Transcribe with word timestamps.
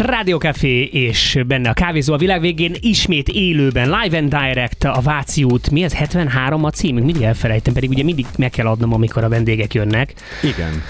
Rádiókafé 0.00 0.82
és 0.82 1.38
benne 1.46 1.68
a 1.68 1.72
kávézó 1.72 2.14
a 2.14 2.16
világ 2.16 2.40
végén 2.40 2.74
ismét 2.80 3.28
élőben, 3.28 3.90
live 4.00 4.18
and 4.18 4.28
direct 4.28 4.84
a 4.84 5.00
Váci 5.02 5.44
út. 5.44 5.70
Mi 5.70 5.82
ez 5.82 5.94
73 5.94 6.64
a 6.64 6.70
címünk? 6.70 7.04
Mindig 7.06 7.22
elfelejtem, 7.22 7.74
pedig 7.74 7.90
ugye 7.90 8.02
mindig 8.02 8.26
meg 8.38 8.50
kell 8.50 8.66
adnom, 8.66 8.92
amikor 8.92 9.24
a 9.24 9.28
vendégek 9.28 9.74
jönnek. 9.74 10.14
Igen. 10.42 10.82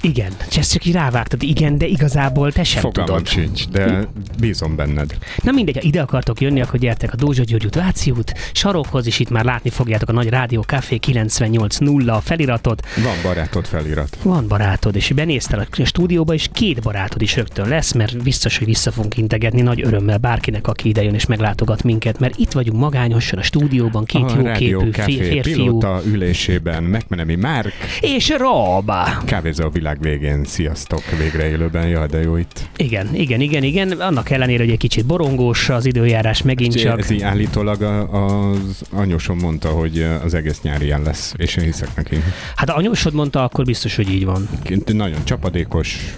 Igen, 0.00 0.32
és 0.50 0.56
ezt 0.56 0.72
csak 0.72 0.84
így 0.84 0.92
rávágtad, 0.92 1.42
igen, 1.42 1.78
de 1.78 1.86
igazából 1.86 2.52
te 2.52 2.64
sem 2.64 2.80
Fogalmam 2.80 3.16
tudod. 3.16 3.28
sincs, 3.28 3.68
de 3.68 4.08
bízom 4.40 4.76
benned. 4.76 5.16
Na 5.42 5.50
mindegy, 5.52 5.74
ha 5.76 5.82
ide 5.82 6.00
akartok 6.00 6.40
jönni, 6.40 6.60
akkor 6.60 6.78
gyertek 6.80 7.12
a 7.12 7.16
Dózsa 7.16 7.42
György 7.42 7.64
út, 7.64 7.74
Váci 7.74 8.10
út, 8.10 8.32
sarokhoz, 8.52 9.06
és 9.06 9.18
itt 9.18 9.30
már 9.30 9.44
látni 9.44 9.70
fogjátok 9.70 10.08
a 10.08 10.12
nagy 10.12 10.28
Rádió 10.28 10.60
Café 10.62 10.96
980 10.96 12.08
a 12.08 12.20
feliratot. 12.20 12.86
Van 13.02 13.16
barátod 13.22 13.66
felirat. 13.66 14.16
Van 14.22 14.48
barátod, 14.48 14.96
és 14.96 15.12
benéztél 15.12 15.66
a 15.78 15.84
stúdióba, 15.84 16.34
és 16.34 16.48
két 16.52 16.80
barátod 16.82 17.22
is 17.22 17.36
rögtön 17.36 17.68
lesz, 17.68 17.92
mert 17.92 18.22
biztos, 18.22 18.58
hogy 18.58 18.66
vissza 18.66 18.90
fogunk 18.90 19.16
integetni 19.16 19.60
nagy 19.60 19.82
örömmel 19.84 20.18
bárkinek, 20.18 20.66
aki 20.68 20.88
ide 20.88 21.02
jön 21.02 21.14
és 21.14 21.26
meglátogat 21.26 21.82
minket, 21.82 22.18
mert 22.18 22.36
itt 22.38 22.52
vagyunk 22.52 22.78
magányosan 22.80 23.38
a 23.38 23.42
stúdióban, 23.42 24.04
két 24.04 24.22
a 24.22 24.42
Rádió 24.42 24.68
jóképű 24.70 24.90
Café 24.90 25.12
fé- 25.16 25.28
férfiú. 25.28 25.54
pilóta 25.54 26.00
ülésében 26.06 26.82
Megmenemi 26.82 27.34
Márk, 27.34 27.72
És 28.00 28.28
Rob! 28.38 28.90
kávézó 29.24 29.64
a 29.64 29.70
világ 29.70 29.87
végén. 30.00 30.44
Sziasztok, 30.44 31.02
végre 31.18 31.48
élőben, 31.48 31.88
jaj, 31.88 32.06
de 32.06 32.20
jó 32.22 32.36
itt. 32.36 32.68
Igen, 32.76 33.14
igen, 33.14 33.40
igen, 33.40 33.62
igen. 33.62 33.90
Annak 33.90 34.30
ellenére, 34.30 34.62
hogy 34.62 34.72
egy 34.72 34.78
kicsit 34.78 35.06
borongós 35.06 35.68
az 35.68 35.86
időjárás 35.86 36.42
megint 36.42 36.74
csak. 36.76 36.98
Ez 36.98 37.10
így 37.10 37.22
állítólag 37.22 37.82
a- 37.82 38.50
az 38.50 38.82
anyósom 38.90 39.38
mondta, 39.38 39.68
hogy 39.68 40.06
az 40.24 40.34
egész 40.34 40.60
nyári 40.60 40.84
ilyen 40.84 41.02
lesz, 41.02 41.34
és 41.36 41.56
én 41.56 41.64
hiszek 41.64 41.88
neki. 41.96 42.22
Hát 42.56 42.70
ha 42.70 42.76
anyósod 42.76 43.14
mondta, 43.14 43.42
akkor 43.44 43.64
biztos, 43.64 43.96
hogy 43.96 44.10
így 44.10 44.24
van. 44.24 44.48
Nagyon 44.86 45.24
csapadékos, 45.24 46.14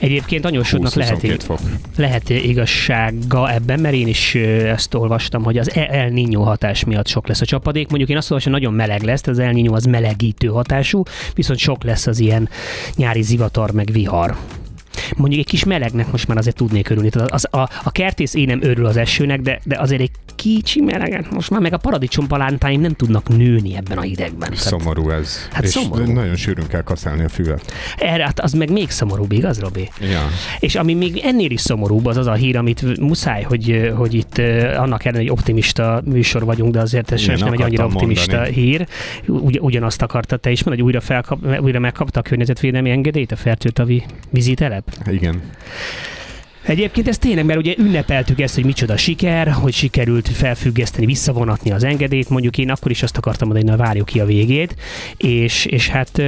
Egyébként 0.00 0.44
anyósodnak 0.44 0.94
lehet, 0.94 1.20
20-22 1.22 1.38
fok. 1.38 1.58
lehet 1.96 2.28
igazsága 2.28 3.52
ebben, 3.52 3.80
mert 3.80 3.94
én 3.94 4.06
is 4.06 4.34
ezt 4.34 4.94
olvastam, 4.94 5.42
hogy 5.42 5.58
az 5.58 5.70
El 5.74 6.10
Niño 6.14 6.40
hatás 6.44 6.84
miatt 6.84 7.06
sok 7.06 7.28
lesz 7.28 7.40
a 7.40 7.44
csapadék. 7.44 7.88
Mondjuk 7.88 8.10
én 8.10 8.16
azt 8.16 8.30
olvastam, 8.30 8.52
hogy 8.52 8.62
nagyon 8.62 8.76
meleg 8.76 9.02
lesz, 9.02 9.26
az 9.26 9.38
El 9.38 9.52
Niño 9.54 9.72
az 9.72 9.84
melegítő 9.84 10.48
hatású, 10.48 11.02
viszont 11.34 11.58
sok 11.58 11.84
lesz 11.84 12.06
az 12.06 12.18
ilyen 12.18 12.48
nyári 12.96 13.22
zivatar 13.22 13.70
meg 13.70 13.90
vihar. 13.92 14.36
Mondjuk 15.16 15.40
egy 15.40 15.46
kis 15.46 15.64
melegnek 15.64 16.10
most 16.10 16.28
már 16.28 16.36
azért 16.36 16.56
tudnék 16.56 16.88
örülni. 16.90 17.10
Az, 17.26 17.46
a, 17.50 17.60
a 17.84 17.90
kertész 17.90 18.34
én 18.34 18.46
nem 18.46 18.62
örül 18.62 18.86
az 18.86 18.96
esőnek, 18.96 19.40
de, 19.40 19.60
de 19.64 19.78
azért 19.78 20.00
egy 20.00 20.10
kicsi 20.34 20.80
meleget. 20.80 21.30
Most 21.30 21.50
már 21.50 21.60
meg 21.60 21.72
a 21.72 21.76
paradicsom 21.76 22.26
palántáim 22.26 22.80
nem 22.80 22.92
tudnak 22.92 23.28
nőni 23.28 23.76
ebben 23.76 23.98
a 23.98 24.04
idegben. 24.04 24.50
Tehát 24.50 24.56
Szomorú 24.56 25.10
ez. 25.10 25.48
Hát 25.52 25.64
és 25.64 25.70
szomorú. 25.70 26.12
nagyon 26.12 26.36
sűrűn 26.36 26.66
kell 26.66 26.82
kaszálni 26.82 27.24
a 27.24 27.28
füvet. 27.28 27.72
erre, 27.98 28.24
hát 28.24 28.40
az 28.40 28.52
meg 28.52 28.70
még 28.70 28.90
szomorúbb, 28.90 29.32
igaz, 29.32 29.60
Robi? 29.60 29.90
Ja. 30.00 30.28
És 30.58 30.74
ami 30.74 30.94
még 30.94 31.20
ennél 31.24 31.50
is 31.50 31.60
szomorúbb, 31.60 32.06
az 32.06 32.16
az 32.16 32.26
a 32.26 32.32
hír, 32.32 32.56
amit 32.56 32.98
muszáj, 33.00 33.42
hogy, 33.42 33.92
hogy 33.96 34.14
itt 34.14 34.38
annak 34.76 35.04
ellenére, 35.04 35.30
hogy 35.30 35.38
optimista 35.38 36.02
műsor 36.04 36.44
vagyunk, 36.44 36.72
de 36.72 36.80
azért 36.80 37.12
ez 37.12 37.20
sajnos 37.20 37.42
nem 37.42 37.52
egy 37.52 37.62
annyira 37.62 37.84
optimista 37.84 38.34
mondani. 38.34 38.54
hír. 38.54 38.86
Ugy, 39.26 39.58
ugyanazt 39.60 40.02
akarta 40.02 40.36
te 40.36 40.50
is 40.50 40.64
mondani, 40.64 40.86
hogy 40.86 40.94
újra, 40.94 41.06
felkap, 41.06 41.60
újra 41.60 41.78
megkapta 41.78 42.20
a 42.20 42.22
környezetvédelmi 42.22 42.90
engedélyt 42.90 43.32
a 43.32 43.36
fertőtavi 43.36 44.04
vízitelep? 44.30 44.89
Igen. 45.06 45.42
Egyébként 46.70 47.08
ez 47.08 47.18
tényleg, 47.18 47.44
mert 47.44 47.58
ugye 47.58 47.74
ünnepeltük 47.78 48.40
ezt, 48.40 48.54
hogy 48.54 48.64
micsoda 48.64 48.96
siker, 48.96 49.48
hogy 49.48 49.72
sikerült 49.72 50.28
felfüggeszteni, 50.28 51.06
visszavonatni 51.06 51.70
az 51.70 51.84
engedélyt, 51.84 52.28
mondjuk 52.28 52.58
én 52.58 52.70
akkor 52.70 52.90
is 52.90 53.02
azt 53.02 53.16
akartam 53.16 53.48
mondani, 53.48 53.70
hogy 53.70 53.78
na 53.78 53.84
várjuk 53.84 54.06
ki 54.06 54.20
a 54.20 54.24
végét, 54.24 54.74
és, 55.16 55.64
és 55.64 55.88
hát 55.88 56.18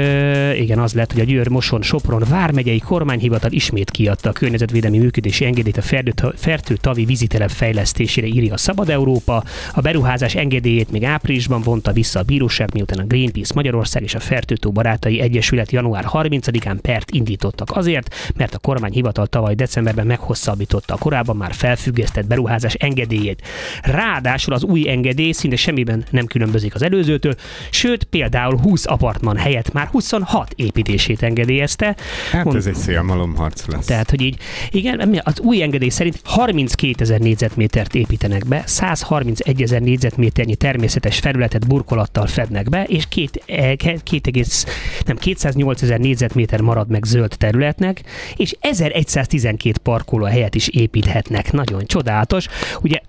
igen, 0.59 0.79
az 0.79 0.95
lett, 0.95 1.13
hogy 1.13 1.21
a 1.21 1.25
Győr, 1.25 1.49
Moson, 1.49 1.83
Sopron 1.83 2.25
vármegyei 2.29 2.79
kormányhivatal 2.79 3.53
ismét 3.53 3.91
kiadta 3.91 4.29
a 4.29 4.33
környezetvédelmi 4.33 4.99
működési 4.99 5.45
engedélyt 5.45 5.77
a 5.77 5.83
Fertő- 5.83 6.35
Fertő-tavi 6.37 7.05
vízitelep 7.05 7.51
fejlesztésére, 7.51 8.27
írja 8.27 8.53
a 8.53 8.57
Szabad 8.57 8.91
Európa. 8.91 9.45
A 9.75 9.81
beruházás 9.81 10.35
engedélyét 10.35 10.91
még 10.91 11.05
áprilisban 11.05 11.63
vonta 11.63 11.93
vissza 11.93 12.19
a 12.19 12.23
bíróság, 12.23 12.69
miután 12.75 12.99
a 12.99 13.07
Greenpeace 13.07 13.53
Magyarország 13.55 14.03
és 14.03 14.15
a 14.15 14.21
Fertőtó 14.21 14.71
Barátai 14.71 15.21
Egyesület 15.21 15.73
január 15.73 16.05
30-án 16.13 16.79
pert 16.81 17.11
indítottak 17.11 17.71
azért, 17.77 18.33
mert 18.37 18.55
a 18.55 18.59
kormányhivatal 18.59 19.27
tavaly 19.27 19.55
decemberben 19.55 20.07
meghosszabbította 20.33 20.95
a 20.95 20.99
korábban 20.99 21.37
már 21.37 21.55
felfüggesztett 21.55 22.27
beruházás 22.27 22.75
engedélyét. 22.75 23.43
Ráadásul 23.83 24.55
az 24.55 24.63
új 24.63 24.89
engedély 24.89 25.33
szinte 25.33 25.57
semmiben 25.57 26.05
nem 26.11 26.27
különbözik 26.27 26.75
az 26.75 26.83
előzőtől, 26.83 27.35
sőt 27.71 28.05
például 28.05 28.59
20 28.59 28.87
apartman 28.87 29.37
helyett 29.37 29.73
már 29.73 29.87
26 29.87 30.53
építését 30.57 31.23
engedélyezte. 31.23 31.97
Hát 32.31 32.45
Mond- 32.45 32.57
ez 32.57 32.67
egy 32.67 32.75
szélmalomharc 32.75 33.67
lesz. 33.67 33.87
tehát, 33.87 34.11
hogy 34.11 34.21
így, 34.21 34.37
igen, 34.71 35.21
az 35.25 35.41
új 35.41 35.63
engedély 35.63 35.89
szerint 35.89 36.21
32 36.25 36.95
ezer 37.03 37.21
négyzetmétert 37.21 37.95
építenek 37.95 38.47
be, 38.47 38.63
131 38.67 39.63
ezer 39.63 39.81
négyzetméternyi 39.81 40.57
természetes 40.57 41.19
felületet 41.19 41.67
burkolattal 41.67 42.27
fednek 42.27 42.69
be, 42.69 42.85
és 42.85 43.05
két, 43.09 43.43
ke- 43.77 44.03
két 44.03 44.27
egész, 44.27 44.67
nem, 45.07 45.17
208 45.17 45.83
ezer 45.83 45.99
négyzetméter 45.99 46.61
marad 46.61 46.89
meg 46.89 47.05
zöld 47.05 47.35
területnek, 47.39 48.03
és 48.37 48.57
1112 48.61 49.79
parkoló 49.83 50.22
helyet 50.29 50.55
is 50.55 50.69
építhetnek. 50.69 51.53
Nagyon 51.53 51.87
csodálatos. 51.87 52.47
Ugye 52.83 53.01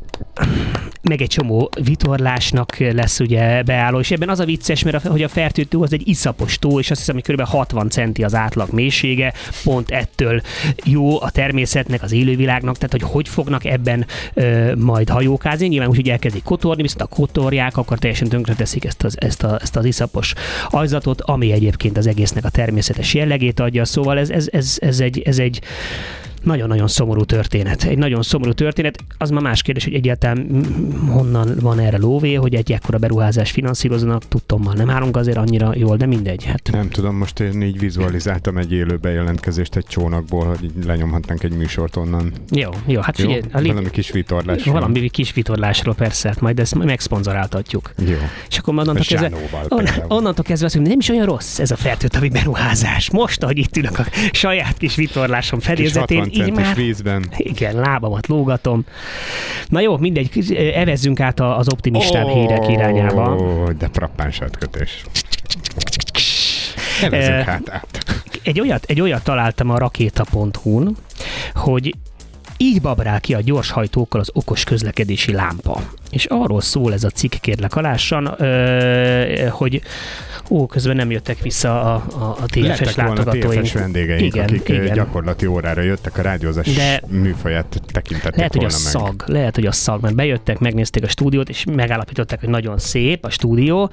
meg 1.01 1.22
egy 1.22 1.29
csomó 1.29 1.69
vitorlásnak 1.84 2.78
lesz 2.78 3.19
ugye 3.19 3.63
beálló, 3.63 4.00
és 4.00 4.12
ebben 4.12 4.29
az 4.29 4.40
a 4.40 4.46
vicces, 4.46 4.84
mert 4.84 5.06
a, 5.06 5.09
hogy 5.09 5.23
a 5.23 5.28
fertőtó 5.28 5.81
az 5.84 5.94
egy 5.94 6.07
iszapos 6.07 6.59
tó, 6.59 6.79
és 6.79 6.91
azt 6.91 7.00
hiszem, 7.00 7.16
hogy 7.16 7.35
kb. 7.35 7.41
60 7.41 7.90
centi 7.90 8.23
az 8.23 8.35
átlag 8.35 8.72
mélysége, 8.72 9.34
pont 9.63 9.91
ettől 9.91 10.41
jó 10.84 11.22
a 11.22 11.29
természetnek, 11.29 12.03
az 12.03 12.12
élővilágnak, 12.12 12.78
tehát 12.78 12.91
hogy 12.91 13.12
hogy 13.12 13.29
fognak 13.29 13.66
ebben 13.66 14.06
ö, 14.34 14.75
majd 14.75 15.09
hajókázni, 15.09 15.68
nyilván 15.68 15.90
úgy, 15.90 15.96
hogy 15.96 16.09
elkezdik 16.09 16.44
kotorni, 16.44 16.81
viszont 16.81 17.02
a 17.02 17.16
kotorják, 17.16 17.78
akkor 17.78 18.00
teljesen 18.00 18.29
tönkreteszik 18.29 18.85
ezt 18.85 19.03
az, 19.03 19.16
ezt, 19.19 19.44
a, 19.44 19.59
ezt 19.62 19.75
az 19.75 19.85
iszapos 19.85 20.34
ajzatot, 20.69 21.22
ami 21.22 21.52
egyébként 21.52 21.97
az 21.97 22.07
egésznek 22.07 22.46
a 22.46 22.50
természetes 22.50 23.13
jellegét 23.13 23.59
adja, 23.59 23.85
szóval 23.85 24.18
ez, 24.18 24.29
ez, 24.29 24.47
ez, 24.52 24.78
ez 24.81 25.00
egy, 25.00 25.22
ez 25.22 25.40
egy 25.40 25.62
nagyon-nagyon 26.43 26.87
szomorú 26.87 27.23
történet. 27.23 27.83
Egy 27.83 27.97
nagyon 27.97 28.21
szomorú 28.21 28.51
történet. 28.51 29.03
Az 29.17 29.29
már 29.29 29.41
más 29.41 29.61
kérdés, 29.61 29.83
hogy 29.83 29.93
egyáltalán 29.93 30.65
honnan 31.07 31.57
van 31.61 31.79
erre 31.79 31.97
lóvé, 31.97 32.33
hogy 32.33 32.55
egy 32.55 32.71
ekkora 32.71 32.97
beruházás 32.97 33.51
finanszíroznak, 33.51 34.27
tudtommal 34.27 34.73
nem 34.73 34.89
állunk 34.89 35.17
azért 35.17 35.37
annyira 35.37 35.71
jól, 35.75 35.97
de 35.97 36.05
mindegy. 36.05 36.43
Hát 36.43 36.69
Nem 36.71 36.89
tudom, 36.89 37.15
most 37.15 37.39
én 37.39 37.61
így 37.61 37.79
vizualizáltam 37.79 38.57
egy 38.57 38.71
élő 38.71 38.97
bejelentkezést 38.97 39.75
egy 39.75 39.85
csónakból, 39.85 40.45
hogy 40.45 40.63
így 40.63 40.85
lenyomhatnánk 40.85 41.43
egy 41.43 41.53
műsort 41.53 41.95
onnan. 41.95 42.31
jó, 42.51 42.69
jó, 42.85 43.01
hát 43.01 43.17
Jó? 43.17 43.25
figyelj, 43.25 43.43
a 43.51 43.57
lé- 43.59 43.67
Valami 43.67 43.89
kis 43.89 44.11
vitorlás. 44.11 44.63
valami 44.63 45.09
kis 45.09 45.33
vitorlásról 45.33 45.93
persze, 45.95 46.27
hát 46.27 46.41
majd 46.41 46.59
ezt 46.59 46.75
megszponzoráltatjuk. 46.83 47.91
Jó. 48.07 48.15
És 48.49 48.57
akkor 48.57 48.73
onnantól 48.73 49.03
kezdve, 49.05 49.31
on, 49.69 49.85
onnantól 50.07 50.43
kezdve 50.43 50.65
azt 50.65 50.75
mondom, 50.75 50.91
nem 50.93 51.01
is 51.01 51.09
olyan 51.09 51.25
rossz 51.25 51.59
ez 51.59 51.71
a 51.71 51.75
fertőtavi 51.75 52.29
beruházás. 52.29 53.11
Most, 53.11 53.43
ahogy 53.43 53.57
itt 53.57 53.77
ülök 53.77 53.99
a 53.99 54.05
saját 54.31 54.77
kis 54.77 54.95
vitorlásom 54.95 55.59
fedélzetén, 55.59 56.17
60 56.17 56.32
így 56.35 56.51
már 56.51 56.75
vízben. 56.75 57.25
igen, 57.38 57.75
lábamat 57.75 58.27
lógatom. 58.27 58.85
Na 59.67 59.79
jó, 59.79 59.97
mindegy, 59.97 60.53
evezzünk 60.75 61.19
át 61.19 61.39
az 61.39 61.71
optimistább 61.71 62.27
hírek 62.27 62.69
irányába. 62.69 63.44
De 63.77 63.89
frappáns 63.91 64.41
átkötés. 64.41 65.03
Nevezünk 67.01 67.35
Eh, 67.35 67.45
hát 67.45 67.69
át. 67.69 68.03
Egy 68.43 68.59
olyat, 68.59 68.83
egy 68.88 69.01
olyat 69.01 69.23
találtam 69.23 69.69
a 69.69 69.77
rakéta.hu-n, 69.77 70.97
hogy 71.53 71.95
így 72.57 72.81
babrál 72.81 73.19
ki 73.19 73.33
a 73.33 73.41
gyorshajtókkal 73.41 74.19
az 74.19 74.29
okos 74.33 74.63
közlekedési 74.63 75.31
lámpa. 75.31 75.81
És 76.09 76.25
arról 76.25 76.61
szól 76.61 76.93
ez 76.93 77.03
a 77.03 77.09
cikk, 77.09 77.33
kérlek 77.41 77.75
alássan, 77.75 78.35
hogy 79.49 79.81
ó, 80.49 80.65
közben 80.65 80.95
nem 80.95 81.11
jöttek 81.11 81.39
vissza 81.41 81.81
a, 81.81 82.03
a, 82.19 82.37
a 82.41 82.45
TFS 82.45 82.55
Lettek 82.59 82.95
volna 82.95 83.13
látogatóink. 83.13 83.63
TFS 83.63 83.73
vendégeink, 83.73 84.21
Igen, 84.21 84.43
akik 84.43 84.69
igen. 84.69 84.83
igen. 84.83 84.95
gyakorlati 84.95 85.45
órára 85.45 85.81
jöttek, 85.81 86.17
a 86.17 86.21
rádiózás 86.21 86.73
De- 86.73 87.01
műfaját 87.07 87.81
tekintették 87.91 88.35
Lehet, 88.35 88.53
hogy 88.53 88.66
a 88.66 88.67
volna 88.69 88.84
meg. 88.84 88.91
szag, 88.93 89.23
lehet, 89.29 89.55
hogy 89.55 89.66
a 89.66 89.72
szag, 89.72 90.01
mert 90.01 90.16
bejöttek, 90.16 90.59
megnézték 90.59 91.03
a 91.03 91.07
stúdiót, 91.07 91.49
és 91.49 91.63
megállapították, 91.75 92.40
hogy 92.40 92.49
nagyon 92.49 92.78
szép 92.78 93.25
a 93.25 93.29
stúdió, 93.29 93.90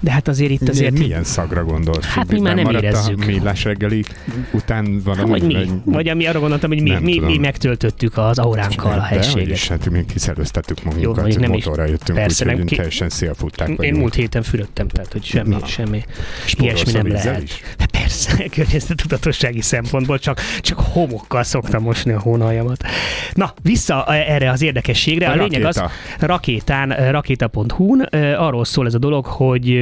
de 0.00 0.10
hát 0.10 0.28
azért 0.28 0.50
itt 0.50 0.68
azért... 0.68 0.98
Milyen 0.98 1.24
szagra 1.24 1.64
gondolsz? 1.64 2.04
Hát 2.04 2.32
mi 2.32 2.40
már 2.40 2.54
nem 2.54 2.70
érezzük. 2.74 3.22
A 3.22 3.26
millás 3.26 3.64
reggeli 3.64 4.04
után 4.52 5.00
valami... 5.04 5.30
Vagy 5.30 5.42
mi? 5.42 5.70
Vagy 5.84 6.08
ami 6.08 6.26
arra 6.26 6.40
gondoltam, 6.40 6.70
hogy 6.70 6.82
mi, 6.82 6.98
mi, 7.00 7.18
mi 7.18 7.38
megtöltöttük 7.38 8.16
az 8.18 8.38
auránkkal 8.38 8.92
a 8.92 8.94
De, 8.94 9.02
helységet. 9.02 9.50
is, 9.56 9.68
hát 9.68 9.90
mi 9.90 10.04
kiszerőztettük 10.04 10.78
Jó, 10.82 10.90
magunkat, 10.90 11.16
mondjuk 11.16 11.40
nem 11.42 11.52
is- 11.52 11.64
motorra 11.64 11.84
jöttünk, 11.88 12.18
persze, 12.18 12.44
nem 12.44 12.54
úgyhogy 12.54 12.76
teljesen 12.76 13.08
szélfutták 13.08 13.68
Én 13.78 13.94
múlt 13.94 14.14
héten 14.14 14.42
fürödtem, 14.42 14.88
tehát 14.88 15.12
hogy 15.12 15.24
semmi. 15.24 15.54
Semmi 15.74 16.04
Spórolsz 16.44 16.82
ilyesmi 16.82 16.92
nem 16.92 17.12
lehet. 17.12 17.42
is? 17.42 17.62
Hát 17.78 17.93
Persze, 18.04 18.44
környezettudatossági 18.56 19.60
szempontból 19.60 20.18
csak, 20.18 20.40
csak 20.60 20.78
homokkal 20.78 21.42
szoktam 21.42 21.82
mosni 21.82 22.12
a 22.12 22.20
hónaljamat. 22.20 22.84
Na, 23.32 23.52
vissza 23.62 24.04
erre 24.06 24.50
az 24.50 24.62
érdekességre. 24.62 25.26
A, 25.26 25.30
a 25.30 25.34
lényeg 25.34 25.62
rakéta. 25.62 25.84
az, 25.84 25.90
rakétán, 26.18 27.10
rakéta.hu-n 27.10 28.00
arról 28.38 28.64
szól 28.64 28.86
ez 28.86 28.94
a 28.94 28.98
dolog, 28.98 29.26
hogy 29.26 29.78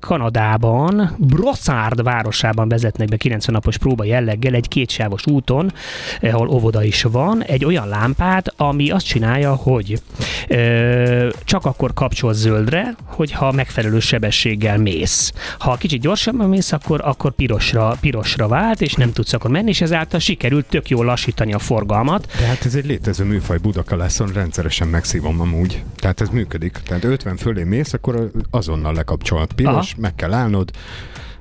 Kanadában, 0.00 1.16
Brossard 1.18 2.02
városában 2.02 2.68
vezetnek 2.68 3.08
be 3.08 3.16
90 3.16 3.54
napos 3.54 3.78
próba 3.78 4.04
jelleggel 4.04 4.54
egy 4.54 4.68
kétsávos 4.68 5.26
úton, 5.26 5.72
ahol 6.20 6.48
óvoda 6.48 6.82
is 6.82 7.02
van, 7.02 7.42
egy 7.42 7.64
olyan 7.64 7.88
lámpát, 7.88 8.52
ami 8.56 8.90
azt 8.90 9.06
csinálja, 9.06 9.54
hogy 9.54 10.00
ö, 10.48 11.28
csak 11.44 11.64
akkor 11.64 11.92
kapcsol 11.94 12.32
zöldre, 12.32 12.94
hogyha 13.04 13.52
megfelelő 13.52 14.00
sebességgel 14.00 14.78
mész. 14.78 15.32
Ha 15.58 15.74
kicsit 15.74 16.00
gyorsabban 16.00 16.48
mész, 16.48 16.72
akkor, 16.72 17.00
akkor 17.04 17.32
pirosra, 17.54 17.96
pirosra 18.00 18.48
vált, 18.48 18.80
és 18.80 18.94
nem 18.94 19.12
tudsz 19.12 19.32
akkor 19.32 19.50
menni, 19.50 19.68
és 19.68 19.80
ezáltal 19.80 20.20
sikerült 20.20 20.66
tök 20.66 20.88
jól 20.88 21.04
lassítani 21.04 21.52
a 21.52 21.58
forgalmat. 21.58 22.26
De 22.38 22.46
hát 22.46 22.64
ez 22.64 22.74
egy 22.74 22.86
létező 22.86 23.24
műfaj 23.24 23.58
Budakalászon, 23.58 24.32
rendszeresen 24.32 24.88
megszívom 24.88 25.40
amúgy. 25.40 25.82
Tehát 25.96 26.20
ez 26.20 26.28
működik. 26.28 26.80
Tehát 26.86 27.04
50 27.04 27.36
fölé 27.36 27.62
mész, 27.62 27.92
akkor 27.92 28.30
azonnal 28.50 28.94
lekapcsol. 28.94 29.46
Piros, 29.54 29.92
Aha. 29.92 30.00
meg 30.00 30.14
kell 30.14 30.32
állnod, 30.32 30.70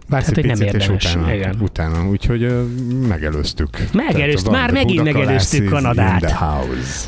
Vársz 0.08 0.26
hát, 0.26 0.38
egy 0.38 0.44
picit, 0.44 0.58
nem 0.58 0.68
érdemes. 0.68 1.04
és 1.04 1.16
utána, 1.16 1.34
igen. 1.34 1.56
utána 1.62 2.08
úgyhogy 2.08 2.44
uh, 2.44 2.64
megelőztük. 3.08 3.70
Megelőztük, 3.94 4.52
már 4.52 4.72
megint 4.72 5.04
megelőztük 5.04 5.70
Kanadát. 5.70 6.36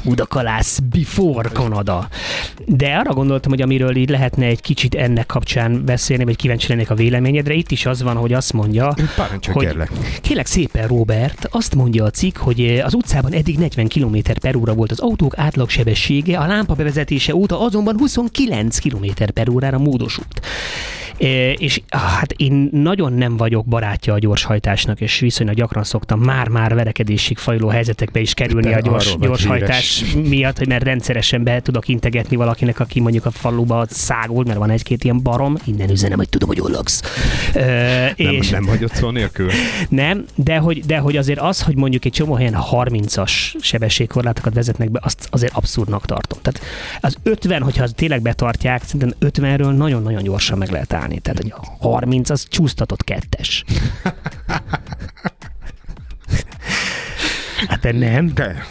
Budakalász 0.03 0.79
before 0.79 1.49
Kanada. 1.49 2.07
De 2.65 2.95
arra 2.95 3.13
gondoltam, 3.13 3.51
hogy 3.51 3.61
amiről 3.61 3.95
így 3.95 4.09
lehetne 4.09 4.45
egy 4.45 4.61
kicsit 4.61 4.95
ennek 4.95 5.25
kapcsán 5.25 5.85
beszélni, 5.85 6.23
vagy 6.23 6.35
kíváncsi 6.35 6.67
lennék 6.67 6.89
a 6.89 6.95
véleményedre. 6.95 7.53
Itt 7.53 7.71
is 7.71 7.85
az 7.85 8.01
van, 8.01 8.15
hogy 8.15 8.33
azt 8.33 8.53
mondja, 8.53 8.95
Parancsolj, 9.15 9.55
hogy 9.55 9.65
kérlek. 9.65 9.91
kérlek 10.21 10.45
szépen, 10.45 10.87
Robert, 10.87 11.47
azt 11.51 11.75
mondja 11.75 12.03
a 12.03 12.09
cikk, 12.09 12.37
hogy 12.37 12.81
az 12.83 12.93
utcában 12.93 13.33
eddig 13.33 13.57
40 13.57 13.87
km 13.87 14.17
per 14.41 14.55
óra 14.55 14.73
volt 14.73 14.91
az 14.91 14.99
autók 14.99 15.37
átlagsebessége, 15.37 16.37
a 16.37 16.47
lámpa 16.47 16.73
bevezetése 16.73 17.35
óta 17.35 17.61
azonban 17.61 17.97
29 17.97 18.79
km 18.79 19.05
per 19.33 19.49
órára 19.49 19.77
módosult. 19.77 20.41
És 21.17 21.81
hát 21.89 22.31
én 22.31 22.69
nagyon 22.71 23.13
nem 23.13 23.37
vagyok 23.37 23.65
barátja 23.65 24.13
a 24.13 24.19
gyorshajtásnak, 24.19 25.01
és 25.01 25.19
viszonylag 25.19 25.55
gyakran 25.55 25.83
szoktam 25.83 26.19
már-már 26.19 26.75
verekedésig 26.75 27.37
fajló 27.37 27.67
helyzetekbe 27.67 28.19
is 28.19 28.33
kerülni 28.33 28.69
De 28.69 28.75
a 28.75 28.79
gyors, 28.79 29.15
gyorshajtás 29.19 30.03
híres. 30.03 30.29
miatt, 30.29 30.57
hogy 30.57 30.67
mert 30.67 30.83
rendszeresen 30.83 31.43
be 31.43 31.61
tudok 31.61 31.87
integetni 31.87 32.35
valakinek, 32.35 32.79
aki 32.79 32.99
mondjuk 32.99 33.25
a 33.25 33.31
faluba 33.31 33.85
szágul, 33.89 34.43
mert 34.43 34.57
van 34.57 34.69
egy-két 34.69 35.03
ilyen 35.03 35.21
barom, 35.21 35.55
innen 35.65 35.89
üzenem, 35.89 36.17
hogy 36.17 36.29
tudom, 36.29 36.47
hogy 36.47 36.59
hol 36.59 36.71
laksz. 36.71 37.01
nem, 37.53 38.13
és 38.17 38.49
nem 38.49 38.67
hagyott 38.67 38.93
szó 38.93 39.09
nélkül? 39.09 39.51
Nem, 39.89 40.25
de 40.35 40.57
hogy, 40.57 40.85
de 40.85 40.97
hogy 40.97 41.17
azért 41.17 41.39
az, 41.39 41.61
hogy 41.61 41.75
mondjuk 41.75 42.05
egy 42.05 42.11
csomó 42.11 42.33
helyen 42.33 42.57
30-as 42.71 43.31
sebességkorlátokat 43.61 44.53
vezetnek 44.53 44.91
be, 44.91 44.99
azt 45.03 45.27
azért 45.31 45.53
abszurdnak 45.53 46.05
tartom. 46.05 46.39
Tehát 46.41 46.61
az 47.01 47.17
50, 47.23 47.61
hogyha 47.61 47.83
az 47.83 47.91
tényleg 47.95 48.21
betartják, 48.21 48.83
szerintem 48.83 49.13
50-ről 49.29 49.77
nagyon-nagyon 49.77 50.23
gyorsan 50.23 50.57
meg 50.57 50.69
lehet 50.69 50.93
állni 50.93 51.04
csinálni. 51.05 51.19
Tehát, 51.19 51.41
hogy 51.41 51.53
a 51.81 51.87
30 51.87 52.29
az 52.29 52.45
csúsztatott 52.49 53.03
kettes. 53.03 53.63
hát 57.67 57.79
de 57.79 57.91
nem. 57.91 58.33
De. 58.33 58.65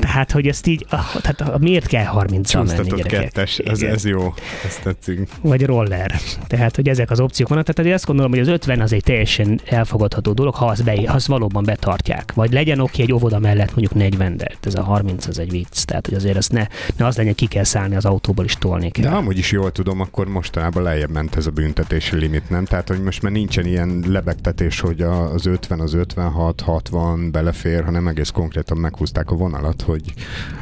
Tehát, 0.00 0.32
hogy 0.32 0.46
ezt 0.46 0.66
így, 0.66 0.86
ah, 0.88 1.20
tehát 1.20 1.58
miért 1.58 1.86
kell 1.86 2.04
30-al 2.12 2.66
menni, 2.66 2.88
gyerekek? 2.88 3.20
kettes, 3.20 3.58
ez, 3.58 3.82
ez 3.82 4.04
jó, 4.04 4.34
ezt 4.64 4.82
tetszik. 4.82 5.28
Vagy 5.40 5.64
roller. 5.64 6.20
Tehát, 6.46 6.76
hogy 6.76 6.88
ezek 6.88 7.10
az 7.10 7.20
opciók 7.20 7.48
vannak. 7.48 7.64
Tehát 7.64 7.90
én 7.90 7.96
azt 7.96 8.06
gondolom, 8.06 8.30
hogy 8.30 8.40
az 8.40 8.48
50 8.48 8.80
az 8.80 8.92
egy 8.92 9.02
teljesen 9.02 9.60
elfogadható 9.64 10.32
dolog, 10.32 10.54
ha 10.54 10.66
azt, 10.66 10.84
be, 10.84 11.02
ha 11.06 11.14
azt 11.14 11.26
valóban 11.26 11.64
betartják. 11.64 12.32
Vagy 12.34 12.52
legyen 12.52 12.78
oké 12.78 13.02
egy 13.02 13.12
óvoda 13.12 13.38
mellett 13.38 13.74
mondjuk 13.74 13.94
40, 13.94 14.36
de 14.36 14.50
ez 14.62 14.74
a 14.74 14.82
30 14.82 15.26
az 15.26 15.38
egy 15.38 15.50
vicc. 15.50 15.84
Tehát, 15.84 16.06
hogy 16.06 16.14
azért 16.14 16.36
azt 16.36 16.52
ne, 16.52 16.66
ne 16.96 17.06
az 17.06 17.16
legyen, 17.16 17.34
ki 17.34 17.46
kell 17.46 17.64
szállni 17.64 17.96
az 17.96 18.04
autóból 18.04 18.44
is 18.44 18.54
tolni 18.54 18.90
kell. 18.90 19.10
De 19.10 19.16
amúgy 19.16 19.38
is 19.38 19.52
jól 19.52 19.72
tudom, 19.72 20.00
akkor 20.00 20.26
mostanában 20.28 20.82
lejjebb 20.82 21.10
ment 21.10 21.36
ez 21.36 21.46
a 21.46 21.50
büntetési 21.50 22.16
limit, 22.16 22.50
nem? 22.50 22.64
Tehát, 22.64 22.88
hogy 22.88 23.02
most 23.02 23.22
már 23.22 23.32
nincsen 23.32 23.66
ilyen 23.66 24.04
lebegtetés, 24.06 24.80
hogy 24.80 25.00
az 25.00 25.46
50, 25.46 25.80
az 25.80 25.94
56, 25.94 26.60
60 26.60 27.30
belefér, 27.30 27.84
hanem 27.84 28.08
egész 28.08 28.30
konkrétan 28.30 28.78
meghúzták 28.78 29.30
a 29.30 29.34
vonalat, 29.34 29.82
hogy 29.84 30.02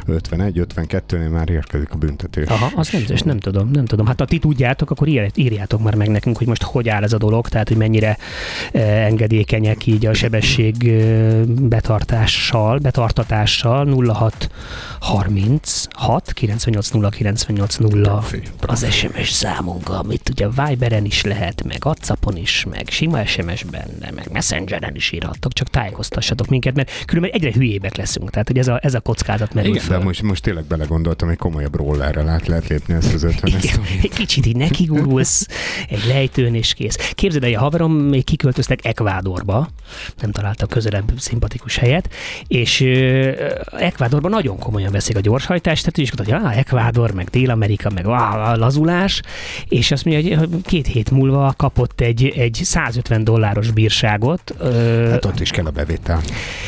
51-52-nél 0.06 1.30
már 1.30 1.50
érkezik 1.50 1.90
a 1.90 1.96
büntetés. 1.96 2.46
Aha, 2.46 2.70
azt 2.74 2.92
nem, 2.92 3.02
és 3.08 3.22
nem 3.22 3.38
tudom, 3.38 3.70
nem 3.70 3.84
tudom. 3.84 4.06
Hát 4.06 4.18
ha 4.18 4.24
ti 4.24 4.38
tudjátok, 4.38 4.90
akkor 4.90 5.08
írjátok 5.34 5.82
már 5.82 5.94
meg 5.94 6.08
nekünk, 6.08 6.38
hogy 6.38 6.46
most 6.46 6.62
hogy 6.62 6.88
áll 6.88 7.02
ez 7.02 7.12
a 7.12 7.18
dolog, 7.18 7.48
tehát 7.48 7.68
hogy 7.68 7.76
mennyire 7.76 8.18
eh, 8.72 9.06
engedékenyek 9.06 9.86
így 9.86 10.06
a 10.06 10.14
sebesség 10.14 10.88
eh, 10.88 11.40
betartással, 11.44 12.78
betartatással 12.78 14.04
06 14.06 14.50
36 15.00 16.32
98 16.32 16.90
0 16.90 17.08
98 17.08 17.76
0 17.76 18.24
az 18.60 18.86
SMS 18.90 19.30
számunk, 19.30 19.88
amit 19.88 20.28
ugye 20.28 20.48
Viberen 20.48 21.04
is 21.04 21.22
lehet, 21.22 21.62
meg 21.64 21.78
WhatsAppon 21.84 22.36
is, 22.36 22.66
meg 22.70 22.88
sima 22.88 23.24
SMS-ben, 23.24 23.88
meg 24.14 24.28
Messengeren 24.32 24.94
is 24.94 25.12
írhattok, 25.12 25.52
csak 25.52 25.68
tájékoztassatok 25.68 26.48
minket, 26.48 26.74
mert 26.74 27.04
különben 27.04 27.30
egyre 27.30 27.52
hülyébbek 27.52 27.96
leszünk. 27.96 28.30
Tehát, 28.30 28.46
hogy 28.46 28.58
ez 28.58 28.68
a, 28.68 28.78
ez 28.82 28.94
a 28.94 29.00
kockázat 29.12 29.54
merül 29.54 29.70
Igen, 29.70 29.82
föl. 29.82 29.98
de 29.98 30.04
most, 30.04 30.22
most 30.22 30.42
tényleg 30.42 30.64
belegondoltam, 30.64 31.28
hogy 31.28 31.36
komolyabb 31.36 31.76
rollerrel 31.76 32.28
át 32.28 32.46
lehet 32.46 32.68
lépni 32.68 32.94
ezt 32.94 33.14
az 33.14 33.22
50 33.22 33.52
Egy 34.02 34.10
kicsit 34.14 34.46
így 34.46 34.56
nekigurulsz, 34.56 35.46
egy 35.88 36.04
lejtőn 36.06 36.54
és 36.54 36.74
kész. 36.74 37.10
Képzeld 37.14 37.44
el, 37.44 37.54
a 37.54 37.58
haverom 37.58 37.92
még 37.92 38.24
kiköltöztek 38.24 38.84
Ekvádorba, 38.84 39.68
nem 40.20 40.30
találtak 40.30 40.68
közelebb 40.68 41.12
szimpatikus 41.18 41.76
helyet, 41.76 42.08
és 42.46 42.80
Ekvádorban 43.78 44.30
nagyon 44.30 44.58
komolyan 44.58 44.92
veszik 44.92 45.16
a 45.16 45.20
gyorshajtást, 45.20 45.80
tehát 45.80 45.98
is 45.98 46.10
hogy 46.16 46.32
ah, 46.32 46.58
Ekvádor, 46.58 47.10
meg 47.10 47.28
Dél-Amerika, 47.28 47.90
meg 47.94 48.06
ah, 48.06 48.56
lazulás, 48.56 49.22
és 49.68 49.90
azt 49.90 50.04
mondja, 50.04 50.38
hogy 50.38 50.48
két 50.62 50.86
hét 50.86 51.10
múlva 51.10 51.54
kapott 51.56 52.00
egy, 52.00 52.32
egy 52.36 52.60
150 52.62 53.24
dolláros 53.24 53.70
bírságot. 53.70 54.54
Hát 55.10 55.24
ott 55.24 55.40
is 55.40 55.50
kell 55.50 55.66
a 55.66 55.70
bevétel. 55.70 56.20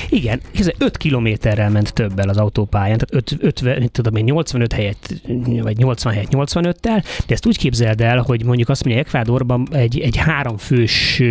Igen, 0.09 0.41
5 0.79 0.97
kilométerrel 0.97 1.71
ment 1.71 1.93
többel 1.93 2.29
az 2.35 2.41
autópályán, 2.41 2.99
tehát 2.99 3.31
5, 3.33 3.43
50, 3.45 3.89
tudom 3.93 4.17
én, 4.17 4.25
85 4.25 4.73
helyett, 4.73 5.15
vagy 5.63 5.77
80 5.77 6.13
helyett 6.13 6.31
85-tel, 6.33 7.05
de 7.27 7.35
ezt 7.35 7.47
úgy 7.47 7.59
képzeld 7.59 8.01
el, 8.01 8.19
hogy 8.19 8.45
mondjuk 8.45 8.69
azt 8.69 8.85
mondja, 8.85 9.03
Ekvádorban 9.03 9.69
egy, 9.71 10.01
egy 10.01 10.17
háromfős 10.17 11.23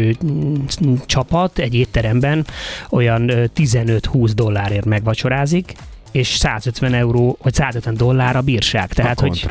csapat 1.05 1.59
egy 1.59 1.75
étteremben 1.75 2.45
olyan 2.89 3.31
15-20 3.55 4.31
dollárért 4.35 4.85
megvacsorázik, 4.85 5.73
és 6.13 6.27
150 6.27 6.93
euró, 6.93 7.37
vagy 7.41 7.53
150 7.53 7.97
dollár 7.97 8.35
a 8.35 8.41
bírság. 8.41 8.93
Tehát, 8.93 9.19
a 9.19 9.21
hogy, 9.21 9.47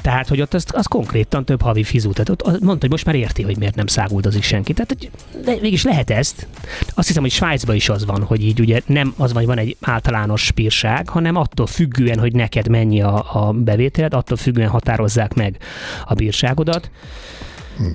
tehát, 0.00 0.28
hogy 0.28 0.40
ott 0.40 0.54
az, 0.54 0.64
az 0.68 0.86
konkrétan 0.86 1.44
több 1.44 1.62
havi 1.62 1.82
fizú. 1.82 2.12
Tehát 2.12 2.28
ott 2.28 2.60
mondta, 2.60 2.78
hogy 2.80 2.90
most 2.90 3.04
már 3.04 3.14
érti, 3.14 3.42
hogy 3.42 3.58
miért 3.58 3.74
nem 3.74 3.86
száguldozik 3.86 4.42
senki. 4.42 4.72
Tehát, 4.72 4.96
hogy 4.98 5.10
de 5.44 5.56
mégis 5.60 5.82
lehet 5.82 6.10
ezt. 6.10 6.46
Azt 6.94 7.06
hiszem, 7.06 7.22
hogy 7.22 7.30
Svájcban 7.30 7.74
is 7.74 7.88
az 7.88 8.04
van, 8.04 8.22
hogy 8.22 8.44
így 8.44 8.60
ugye 8.60 8.80
nem 8.86 9.14
az 9.16 9.32
van, 9.32 9.42
hogy 9.44 9.54
van 9.54 9.64
egy 9.64 9.76
általános 9.80 10.52
bírság, 10.52 11.08
hanem 11.08 11.36
attól 11.36 11.66
függően, 11.66 12.18
hogy 12.18 12.32
neked 12.32 12.68
mennyi 12.68 13.02
a, 13.02 13.46
a 13.46 13.52
bevételed, 13.52 14.14
attól 14.14 14.36
függően 14.36 14.68
határozzák 14.68 15.34
meg 15.34 15.56
a 16.04 16.14
bírságodat. 16.14 16.90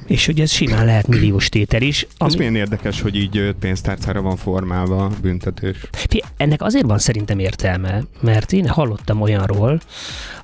És 0.08 0.25
hogy 0.25 0.39
ez 0.39 0.51
simán 0.51 0.86
lehet 0.86 1.08
milliós 1.08 1.50
tétel 1.50 1.82
is. 1.82 2.08
Ami... 2.18 2.30
Ez 2.30 2.36
milyen 2.36 2.56
érdekes, 2.56 3.01
hogy 3.01 3.15
így 3.15 3.56
pénztárcára 3.60 4.22
van 4.22 4.36
formálva 4.36 5.04
a 5.04 5.12
büntetés. 5.22 5.77
Fé, 5.92 6.22
ennek 6.38 6.62
azért 6.62 6.86
van 6.86 7.00
szerintem 7.00 7.39
értelme, 7.39 8.04
mert 8.20 8.54
én 8.54 8.68
hallottam 8.68 9.22
olyanról, 9.22 9.80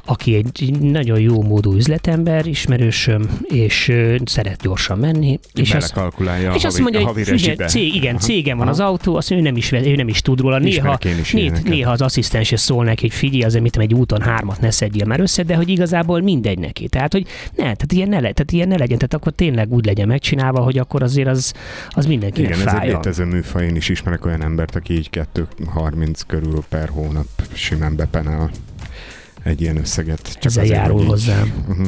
aki 0.05 0.35
egy 0.35 0.79
nagyon 0.79 1.19
jó 1.19 1.43
módú 1.43 1.73
üzletember, 1.73 2.45
ismerősöm, 2.45 3.39
és 3.43 3.93
szeret 4.25 4.61
gyorsan 4.61 4.97
menni. 4.97 5.39
És 5.53 5.73
azt, 5.73 5.93
és 6.17 6.23
havi, 6.25 6.65
azt 6.65 6.79
mondja, 6.79 7.07
hogy 7.07 7.23
figyelj, 7.23 7.57
cég, 7.67 7.95
igen, 7.95 8.15
Aha. 8.15 8.23
cégem 8.23 8.57
van 8.57 8.67
Aha. 8.67 8.75
az 8.75 8.79
autó, 8.79 9.15
azt 9.15 9.29
mondja, 9.29 9.47
ő 9.47 9.51
nem 9.51 9.57
is, 9.57 9.71
ő 9.71 9.95
nem 9.95 10.07
is 10.07 10.21
tud 10.21 10.39
róla. 10.39 10.57
Néha, 10.57 10.97
néha, 11.31 11.57
néha 11.63 11.91
az 11.91 12.01
asszisztens 12.01 12.53
szól 12.55 12.83
neki, 12.83 13.01
hogy 13.01 13.17
figyelj, 13.17 13.43
azért 13.43 13.63
mit 13.63 13.77
egy 13.77 13.93
úton 13.93 14.21
hármat 14.21 14.61
ne 14.61 14.71
szedjél 14.71 15.05
már 15.05 15.19
össze, 15.19 15.43
de 15.43 15.55
hogy 15.55 15.69
igazából 15.69 16.21
mindegy 16.21 16.59
neki. 16.59 16.87
Tehát, 16.87 17.11
hogy 17.11 17.25
ne, 17.55 17.63
tehát 17.63 17.91
ilyen 17.91 18.09
ne, 18.09 18.19
le, 18.19 18.31
tehát 18.31 18.51
ilyen 18.51 18.67
ne 18.67 18.77
legyen, 18.77 18.97
tehát 18.97 19.13
akkor 19.13 19.30
tényleg 19.35 19.71
úgy 19.71 19.85
legyen 19.85 20.07
megcsinálva, 20.07 20.59
hogy 20.59 20.77
akkor 20.77 21.03
azért 21.03 21.27
az, 21.27 21.53
az 21.89 22.05
mindenkinek 22.05 22.49
Igen, 22.51 22.61
fájja. 22.61 22.79
ez 22.81 22.87
egy 22.87 22.93
létező 22.93 23.25
műfaj, 23.25 23.65
én 23.65 23.75
is 23.75 23.89
ismerek 23.89 24.25
olyan 24.25 24.41
embert, 24.43 24.75
aki 24.75 24.93
így 24.93 25.09
2-30 25.75 26.19
körül 26.27 26.63
per 26.69 26.89
hónap 26.89 27.27
simán 27.53 27.95
bepenel 27.95 28.49
egy 29.43 29.61
ilyen 29.61 29.77
összeget. 29.77 30.33
Csak 30.33 30.45
Ezzel 30.45 30.63
azért, 30.63 30.77
járul 30.77 31.05
hozzám. 31.05 31.53
Uh-huh. 31.67 31.87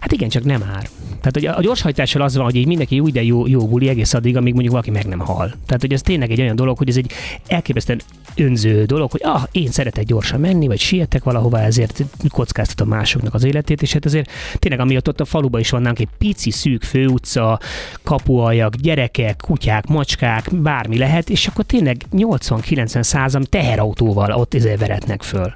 Hát 0.00 0.12
igen, 0.12 0.28
csak 0.28 0.44
nem 0.44 0.62
ár. 0.62 0.88
Tehát 1.08 1.32
hogy 1.32 1.46
a 1.46 1.60
gyorshajtással 1.60 2.22
az 2.22 2.36
van, 2.36 2.44
hogy 2.44 2.54
így 2.54 2.66
mindenki 2.66 3.00
úgy, 3.00 3.12
de 3.12 3.22
jó, 3.22 3.46
jó 3.46 3.68
buli 3.68 3.88
egész 3.88 4.14
addig, 4.14 4.36
amíg 4.36 4.52
mondjuk 4.52 4.72
valaki 4.72 4.90
meg 4.90 5.06
nem 5.06 5.18
hal. 5.18 5.54
Tehát, 5.66 5.80
hogy 5.80 5.92
ez 5.92 6.00
tényleg 6.00 6.30
egy 6.30 6.40
olyan 6.40 6.56
dolog, 6.56 6.78
hogy 6.78 6.88
ez 6.88 6.96
egy 6.96 7.12
elképesztően 7.46 8.00
önző 8.36 8.84
dolog, 8.84 9.10
hogy 9.10 9.20
ah, 9.24 9.42
én 9.52 9.70
szeretek 9.70 10.04
gyorsan 10.04 10.40
menni, 10.40 10.66
vagy 10.66 10.78
sietek 10.78 11.24
valahova, 11.24 11.60
ezért 11.60 12.04
kockáztatom 12.28 12.88
másoknak 12.88 13.34
az 13.34 13.44
életét, 13.44 13.82
és 13.82 13.92
hát 13.92 14.04
azért 14.04 14.30
tényleg 14.58 14.80
amiatt 14.80 15.08
ott 15.08 15.20
a 15.20 15.24
faluban 15.24 15.60
is 15.60 15.70
vannak 15.70 15.98
egy 15.98 16.08
pici, 16.18 16.50
szűk 16.50 16.82
főutca, 16.82 17.60
kapuajak, 18.02 18.74
gyerekek, 18.74 19.36
kutyák, 19.36 19.86
macskák, 19.86 20.50
bármi 20.54 20.98
lehet, 20.98 21.30
és 21.30 21.46
akkor 21.46 21.64
tényleg 21.64 21.96
80-90 22.12 23.02
százam 23.02 23.42
teherautóval 23.42 24.30
ott 24.30 24.54
ezzel 24.54 24.76
veretnek 24.76 25.22
föl. 25.22 25.54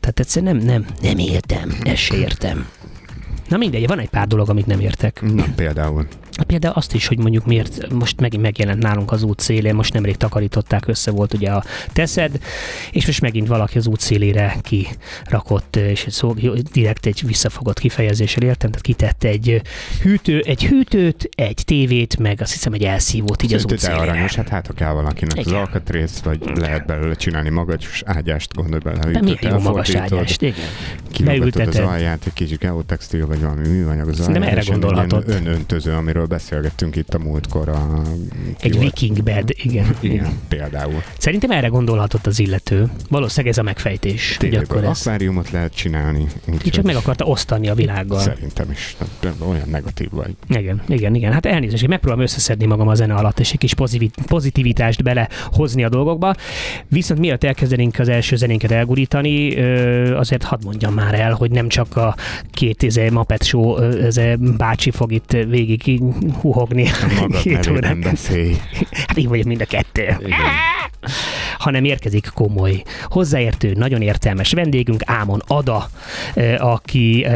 Tehát 0.00 0.20
egyszerűen 0.20 0.56
nem, 0.56 0.64
nem, 0.64 0.86
nem 1.02 1.18
értem, 1.18 1.78
ezt 1.82 2.12
értem. 2.12 2.68
Na 3.50 3.56
mindegy, 3.56 3.86
van 3.86 3.98
egy 3.98 4.08
pár 4.08 4.26
dolog, 4.26 4.48
amit 4.48 4.66
nem 4.66 4.80
értek. 4.80 5.22
Na, 5.34 5.44
például. 5.56 6.06
Például 6.46 6.74
azt 6.74 6.94
is, 6.94 7.06
hogy 7.06 7.18
mondjuk 7.18 7.46
miért 7.46 7.92
most 7.92 8.20
megint 8.20 8.42
megjelent 8.42 8.82
nálunk 8.82 9.12
az 9.12 9.22
út 9.22 9.40
szélén, 9.40 9.74
most 9.74 9.92
nemrég 9.92 10.16
takarították, 10.16 10.86
össze 10.86 11.10
volt 11.10 11.34
ugye 11.34 11.50
a 11.50 11.64
teszed, 11.92 12.38
és 12.90 13.06
most 13.06 13.20
megint 13.20 13.46
valaki 13.46 13.78
az 13.78 13.86
út 13.86 14.00
szélére 14.00 14.56
kirakott, 14.62 15.76
és 15.76 16.06
szó, 16.08 16.34
direkt 16.72 17.06
egy 17.06 17.22
visszafogott 17.26 17.78
kifejezéssel 17.78 18.42
értem, 18.42 18.70
tehát 18.70 18.86
kitette 18.86 19.28
egy 19.28 19.62
hűtő, 20.02 20.40
egy 20.40 20.64
hűtőt, 20.64 21.28
egy 21.34 21.62
tévét, 21.64 22.18
meg 22.18 22.40
azt 22.40 22.52
hiszem 22.52 22.72
egy 22.72 22.82
elszívót 22.82 23.42
így 23.42 23.54
az 23.54 23.64
út 23.64 23.78
szélére. 23.78 24.00
aranyos, 24.00 24.34
hát 24.34 24.48
hát 24.48 24.74
kell 24.74 24.92
valakinek 24.92 25.38
igen. 25.38 25.54
az 25.54 25.60
alkatrész, 25.60 26.18
vagy 26.18 26.40
lehet 26.54 26.86
belőle 26.86 27.14
csinálni 27.14 27.48
magas 27.50 28.02
ágyást, 28.06 28.54
gondolj 28.54 28.80
bele. 28.84 29.10
De 29.12 29.20
milyen 29.20 29.38
jó 29.42 29.58
magas 29.58 29.94
ágyást, 29.94 30.42
igen. 30.42 30.54
Az 31.66 31.76
alját, 31.76 32.26
egy 32.26 32.32
kicsit 32.32 32.58
geotextil, 32.58 33.26
vagy 33.26 33.40
valami 33.40 33.68
műanyag 33.68 34.08
az 34.08 34.20
alját. 34.20 34.42
erre 34.42 34.62
gondolhatott. 34.66 35.28
Ön, 35.28 35.46
öntöző, 35.46 35.92
amiről 35.92 36.26
beszélgettünk 36.30 36.96
itt 36.96 37.14
a 37.14 37.18
múltkor. 37.18 37.68
A, 37.68 38.02
Egy 38.60 38.74
volt? 38.74 38.84
viking 38.84 39.22
bed, 39.22 39.50
igen. 39.62 39.96
Igen, 40.00 40.38
például. 40.48 41.02
Szerintem 41.18 41.50
erre 41.50 41.66
gondolhatott 41.66 42.26
az 42.26 42.38
illető. 42.38 42.90
Valószínűleg 43.08 43.52
ez 43.52 43.58
a 43.58 43.62
megfejtés. 43.62 44.36
Tényleg, 44.38 44.62
akkor 44.62 44.84
ez... 44.84 44.98
akváriumot 44.98 45.50
lehet 45.50 45.74
csinálni. 45.74 46.26
Úgy, 46.48 46.58
csak 46.70 46.84
meg 46.84 46.96
akarta 46.96 47.24
osztani 47.24 47.68
a 47.68 47.74
világgal. 47.74 48.18
Szerintem 48.18 48.70
is. 48.70 48.96
Olyan 49.48 49.68
negatív 49.68 50.10
vagy. 50.10 50.34
Igen, 50.48 50.82
igen, 50.88 51.14
igen. 51.14 51.32
Hát 51.32 51.46
elnézést, 51.46 51.82
én 51.82 51.88
megpróbálom 51.88 52.24
összeszedni 52.24 52.66
magam 52.66 52.88
a 52.88 52.94
zene 52.94 53.14
alatt, 53.14 53.40
és 53.40 53.52
egy 53.52 53.58
kis 53.58 53.74
pozitivitást 54.26 55.02
belehozni 55.02 55.84
a 55.84 55.88
dolgokba. 55.88 56.34
Viszont 56.88 57.20
miatt 57.20 57.44
elkezdenénk 57.44 57.98
az 57.98 58.08
első 58.08 58.36
zenénket 58.36 58.70
elgurítani, 58.70 59.60
azért 60.10 60.42
hadd 60.42 60.64
mondjam 60.64 60.94
már 60.94 61.14
el, 61.14 61.32
hogy 61.32 61.50
nem 61.50 61.68
csak 61.68 61.96
a 61.96 62.16
két 62.50 62.82
izé, 62.82 63.08
Muppet 63.08 63.44
Show 63.44 63.76
ez 63.76 64.20
bácsi 64.56 64.90
fog 64.90 65.12
itt 65.12 65.36
végig 65.48 65.82
huhogni. 66.40 66.86
Magad 67.20 67.44
nevében 67.44 68.00
beszélj. 68.00 68.56
Hát 69.06 69.16
így 69.16 69.28
vagyok 69.28 69.46
mind 69.46 69.60
a 69.60 69.64
kettő. 69.64 70.16
Igen. 70.18 70.38
Hanem 71.60 71.84
érkezik 71.84 72.30
komoly, 72.34 72.82
hozzáértő, 73.04 73.72
nagyon 73.72 74.02
értelmes 74.02 74.52
vendégünk, 74.52 75.02
Ámon 75.04 75.42
Ada, 75.46 75.88
aki 76.58 77.26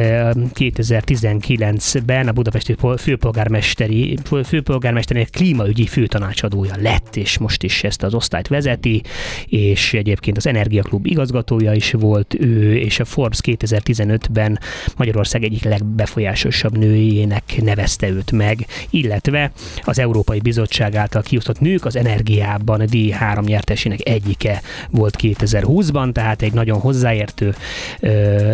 2019-ben 0.55 2.29
a 2.29 2.33
budapesti 2.33 2.77
főpolgármesteri, 2.99 4.19
főpolgármesteri 4.45 5.27
klímaügyi 5.33 5.87
főtanácsadója 5.87 6.75
lett, 6.81 7.17
és 7.17 7.39
most 7.39 7.63
is 7.63 7.85
ezt 7.85 8.03
az 8.03 8.15
osztályt 8.15 8.49
vezeti, 8.49 9.03
és 9.47 9.95
egyébként 9.95 10.37
az 10.37 10.47
Energiaklub 10.47 11.07
igazgatója 11.07 11.73
is 11.73 11.91
volt 11.91 12.35
ő, 12.39 12.77
és 12.77 13.01
a 13.01 13.05
Forbes 13.05 13.39
2015-ben 13.43 14.59
Magyarország 14.97 15.43
egyik 15.45 15.65
legbefolyásosabb 15.65 16.79
nőjének 16.79 17.43
nevezte 17.63 18.09
őt 18.09 18.33
meg, 18.33 18.67
illetve 18.91 19.53
az 19.83 19.99
Európai 19.99 20.41
Bizottság 20.41 20.95
által 20.95 21.23
kiusztott 21.23 21.61
nők 21.61 21.85
az 21.85 21.97
energiában 21.97 22.81
a 22.81 22.85
D3 22.85 23.45
nyertesének 23.45 24.09
egyike 24.15 24.63
volt 24.91 25.17
2020-ban, 25.23 26.13
tehát 26.13 26.43
egy 26.43 26.53
nagyon 26.53 26.81
hozzáértő 26.81 27.55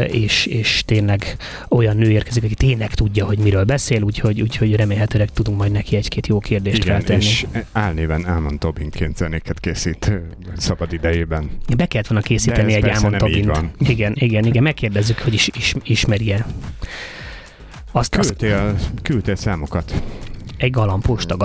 és, 0.06 0.46
és 0.46 0.82
tényleg 0.84 1.36
olyan 1.68 1.96
nő 1.96 2.10
érkezik, 2.10 2.44
aki 2.44 2.54
tényleg 2.54 2.94
tudja, 2.94 3.26
hogy 3.26 3.38
miről 3.38 3.64
beszél, 3.64 4.02
úgyhogy, 4.02 4.40
úgyhogy 4.40 4.76
remélhetőleg 4.76 5.30
tudunk 5.30 5.58
majd 5.58 5.72
neki 5.72 5.96
egy-két 5.96 6.26
jó 6.26 6.38
kérdést 6.38 6.84
Igen, 6.84 6.96
feltenni. 6.96 7.24
és 7.24 7.46
álnéven 7.72 8.26
Álmon 8.26 8.58
Tobinként 8.58 9.16
zenéket 9.16 9.60
készít 9.60 10.12
szabad 10.56 10.92
idejében. 10.92 11.50
Be 11.76 11.86
kellett 11.86 12.06
volna 12.06 12.24
készíteni 12.24 12.72
egy 12.72 12.88
Álmon 12.88 13.18
Tobint. 13.18 13.58
Igen, 13.78 14.12
igen, 14.14 14.44
igen, 14.44 14.62
megkérdezzük, 14.62 15.18
hogy 15.18 15.34
is, 15.34 15.50
is 15.56 15.74
ismerje. 15.82 16.46
Azt, 17.92 18.16
küldtél, 18.16 18.74
azt... 18.76 18.90
küldtél 19.02 19.36
számokat. 19.36 20.02
Egy 20.60 20.70
galamb, 20.70 21.02
posta. 21.02 21.36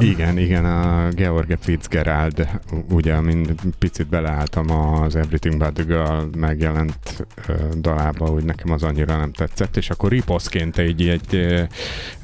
Igen, 0.00 0.38
igen, 0.38 0.64
a 0.64 1.08
George 1.08 1.56
Fitzgerald, 1.60 2.48
ugye, 2.90 3.20
mind 3.20 3.54
picit 3.78 4.06
beleálltam 4.06 4.70
az 4.70 5.16
Everything 5.16 5.56
But 5.58 5.72
The 5.72 5.84
Girl 5.84 6.38
megjelent 6.38 7.26
uh, 7.48 7.68
dalába, 7.68 8.26
hogy 8.26 8.44
nekem 8.44 8.72
az 8.72 8.82
annyira 8.82 9.16
nem 9.16 9.32
tetszett, 9.32 9.76
és 9.76 9.90
akkor 9.90 10.10
riposzként 10.10 10.78
egy, 10.78 11.08
egy 11.08 11.34
uh, 11.34 11.60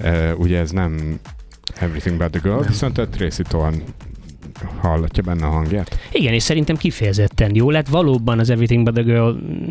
uh, 0.01 0.39
ugye 0.39 0.59
ez 0.59 0.71
nem 0.71 1.21
Everything 1.75 2.17
But 2.17 2.31
The 2.31 2.41
Girl, 2.43 2.61
viszont 2.61 2.99
a 2.99 3.09
Tracy 3.09 3.43
Thorn 3.43 3.83
hallatja 4.81 5.23
benne 5.23 5.47
a 5.47 5.51
hangját? 5.51 5.99
Igen, 6.13 6.33
és 6.33 6.43
szerintem 6.43 6.77
kifejezetten 6.77 7.55
jó 7.55 7.71
lett. 7.71 7.89
Valóban 7.89 8.39
az 8.39 8.51
Everything 8.51 8.85
But 8.85 8.95
The 8.95 9.03
Girl 9.03 9.31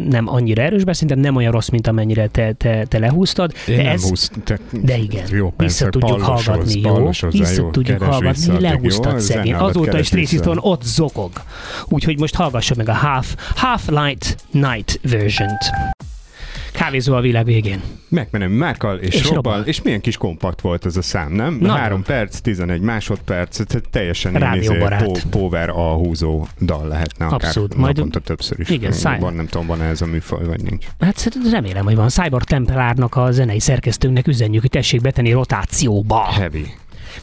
nem 0.10 0.28
annyira 0.28 0.62
erős, 0.62 0.84
bár 0.84 0.96
szerintem 0.96 1.20
nem 1.20 1.36
olyan 1.36 1.52
rossz, 1.52 1.70
mint 1.70 1.88
amennyire 1.88 2.28
te, 2.28 2.54
te, 2.54 2.86
te 2.86 3.00
lehúztad. 3.00 3.54
Én 3.68 3.76
de 3.76 3.84
nem 3.84 3.92
ez, 3.92 4.10
húz, 4.10 4.32
te, 4.44 4.60
de 4.72 4.98
igen, 4.98 5.28
jó, 5.32 5.54
persze, 5.58 5.86
vissza 5.86 6.00
tudjuk 6.00 6.22
hallgatni, 6.22 6.80
jó? 6.82 7.10
Vissza 7.30 7.62
jó, 7.62 7.70
tudjuk 7.70 8.02
hallgatni, 8.02 8.46
vissza, 8.46 8.60
lehúztad 8.60 9.14
jó, 9.14 9.20
szegény. 9.20 9.54
Azóta 9.54 10.00
is 10.00 10.10
Tracy 10.10 10.40
ott 10.44 10.84
zokog. 10.84 11.32
Úgyhogy 11.88 12.20
most 12.20 12.36
hallgassuk 12.36 12.78
meg 12.78 12.90
a 12.90 12.94
Half, 12.94 13.36
Half 13.56 13.88
Light 13.88 14.38
Night 14.52 15.00
version-t. 15.04 15.98
Kávézó 16.80 17.16
a 17.16 17.22
világ 17.22 17.46
végén. 17.46 17.82
Megmenem 18.08 18.52
Márkal 18.52 18.98
és, 18.98 19.14
és 19.14 19.24
Robbal, 19.24 19.54
Robbal, 19.54 19.68
és 19.68 19.82
milyen 19.82 20.02
kis 20.02 20.18
kompakt 20.18 20.62
volt 20.62 20.86
ez 20.86 20.98
a 20.98 21.02
szám, 21.02 21.32
nem? 21.32 21.58
Na, 21.62 21.74
3 21.76 22.04
perc, 22.04 22.40
11 22.40 22.82
másodperc, 22.82 23.60
teljesen 23.90 24.56
izé, 24.56 24.86
power 25.30 25.70
a 25.70 25.94
húzó 25.94 26.48
dal 26.62 26.88
lehetne 26.88 27.26
akár 27.26 27.44
Abszolút. 27.44 27.76
Majd 27.76 27.96
naponta 27.96 28.20
többször 28.20 28.60
is. 28.60 28.70
Igen, 28.70 28.92
száj... 28.92 29.20
Van, 29.20 29.34
nem 29.34 29.48
tudom, 29.48 29.68
van 29.68 29.82
ez 29.82 30.02
a 30.02 30.06
műfaj, 30.06 30.46
vagy 30.46 30.62
nincs. 30.62 30.86
Hát 31.00 31.30
remélem, 31.52 31.84
hogy 31.84 31.96
van. 31.96 32.10
Cyborg 32.10 32.44
Tempelárnak 32.44 33.16
a 33.16 33.32
zenei 33.32 33.60
szerkesztőnknek 33.60 34.28
üzenjük, 34.28 34.62
hogy 34.62 34.70
tessék 34.70 35.02
betenni 35.02 35.32
rotációba. 35.32 36.24
Heavy 36.24 36.66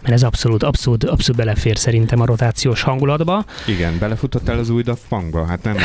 mert 0.02 0.14
ez 0.14 0.22
abszolút, 0.22 0.62
abszolút, 0.62 1.04
abszolút 1.04 1.40
belefér 1.40 1.78
szerintem 1.78 2.20
a 2.20 2.26
rotációs 2.26 2.82
hangulatba. 2.82 3.44
Igen, 3.66 3.98
belefutottál 3.98 4.58
az 4.58 4.70
új 4.70 4.82
Daft 4.82 5.02
Punkba? 5.08 5.44
Hát 5.44 5.62
nem 5.62 5.74
új 5.74 5.80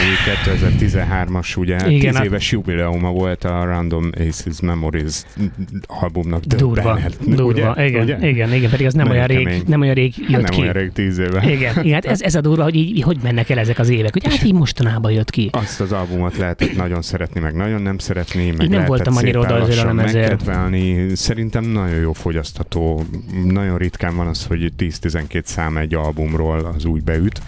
2013-as, 0.46 1.58
ugye, 1.58 1.76
Igen, 1.76 2.00
10 2.00 2.16
hát- 2.16 2.26
éves 2.26 2.52
jubileuma 2.52 3.12
volt 3.12 3.44
a 3.44 3.64
Random 3.66 4.10
Aces 4.20 4.60
Memories 4.62 5.22
albumnak. 5.88 6.44
Durva, 6.44 6.94
Bennett, 6.94 7.18
durva, 7.26 7.72
ugye? 7.72 7.86
igen, 7.86 8.04
ugye? 8.04 8.28
igen, 8.30 8.54
igen, 8.54 8.70
pedig 8.70 8.86
az 8.86 8.94
nem 8.94 9.10
olyan, 9.10 9.28
rég, 9.28 9.64
nem 9.68 9.82
olyan 9.82 9.94
rég 9.94 10.14
jött 10.18 10.30
hát 10.32 10.42
nem 10.42 10.52
ki. 10.52 10.56
Nem 10.56 10.62
olyan 10.62 10.74
rég, 10.74 10.92
10 10.92 11.18
éve. 11.18 11.52
Igen, 11.52 11.74
igen 11.84 11.94
hát 11.94 12.06
ez, 12.06 12.22
ez 12.22 12.36
a 12.36 12.42
durva, 12.42 12.64
hogy 12.64 12.76
így, 12.76 13.02
hogy 13.02 13.18
mennek 13.24 13.50
el 13.50 13.60
ezek 13.60 13.80
az 13.80 13.90
évek, 13.90 14.14
hogy 14.14 14.24
hát 14.24 14.44
így 14.44 14.54
mostanában 14.54 15.12
jött 15.12 15.30
ki. 15.30 15.50
Azt 15.52 15.82
az 15.82 15.92
albumot 15.92 16.38
lehetett 16.38 16.76
nagyon 16.76 17.02
szeretni, 17.02 17.40
meg 17.40 17.56
nagyon 17.56 17.82
nem 17.82 17.98
szeretni, 17.98 18.52
meg 18.52 18.62
így 18.62 18.70
nem 18.70 18.86
voltam 18.86 19.16
annyira 19.18 19.40
oda 19.40 19.56
azért 19.56 19.86
a 19.86 19.94
megkedvelni. 19.94 21.16
Szerintem 21.16 21.64
nagyon 21.64 22.00
jó 22.00 22.14
fogyasztható, 22.14 23.04
nagyon 23.46 23.78
ritkán 24.02 24.18
van 24.18 24.28
az, 24.28 24.46
hogy 24.46 24.72
10-12 24.78 25.44
szám 25.44 25.78
egy 25.78 25.94
albumról 25.94 26.72
az 26.76 26.86
úgy 26.86 27.04
beüt. 27.04 27.42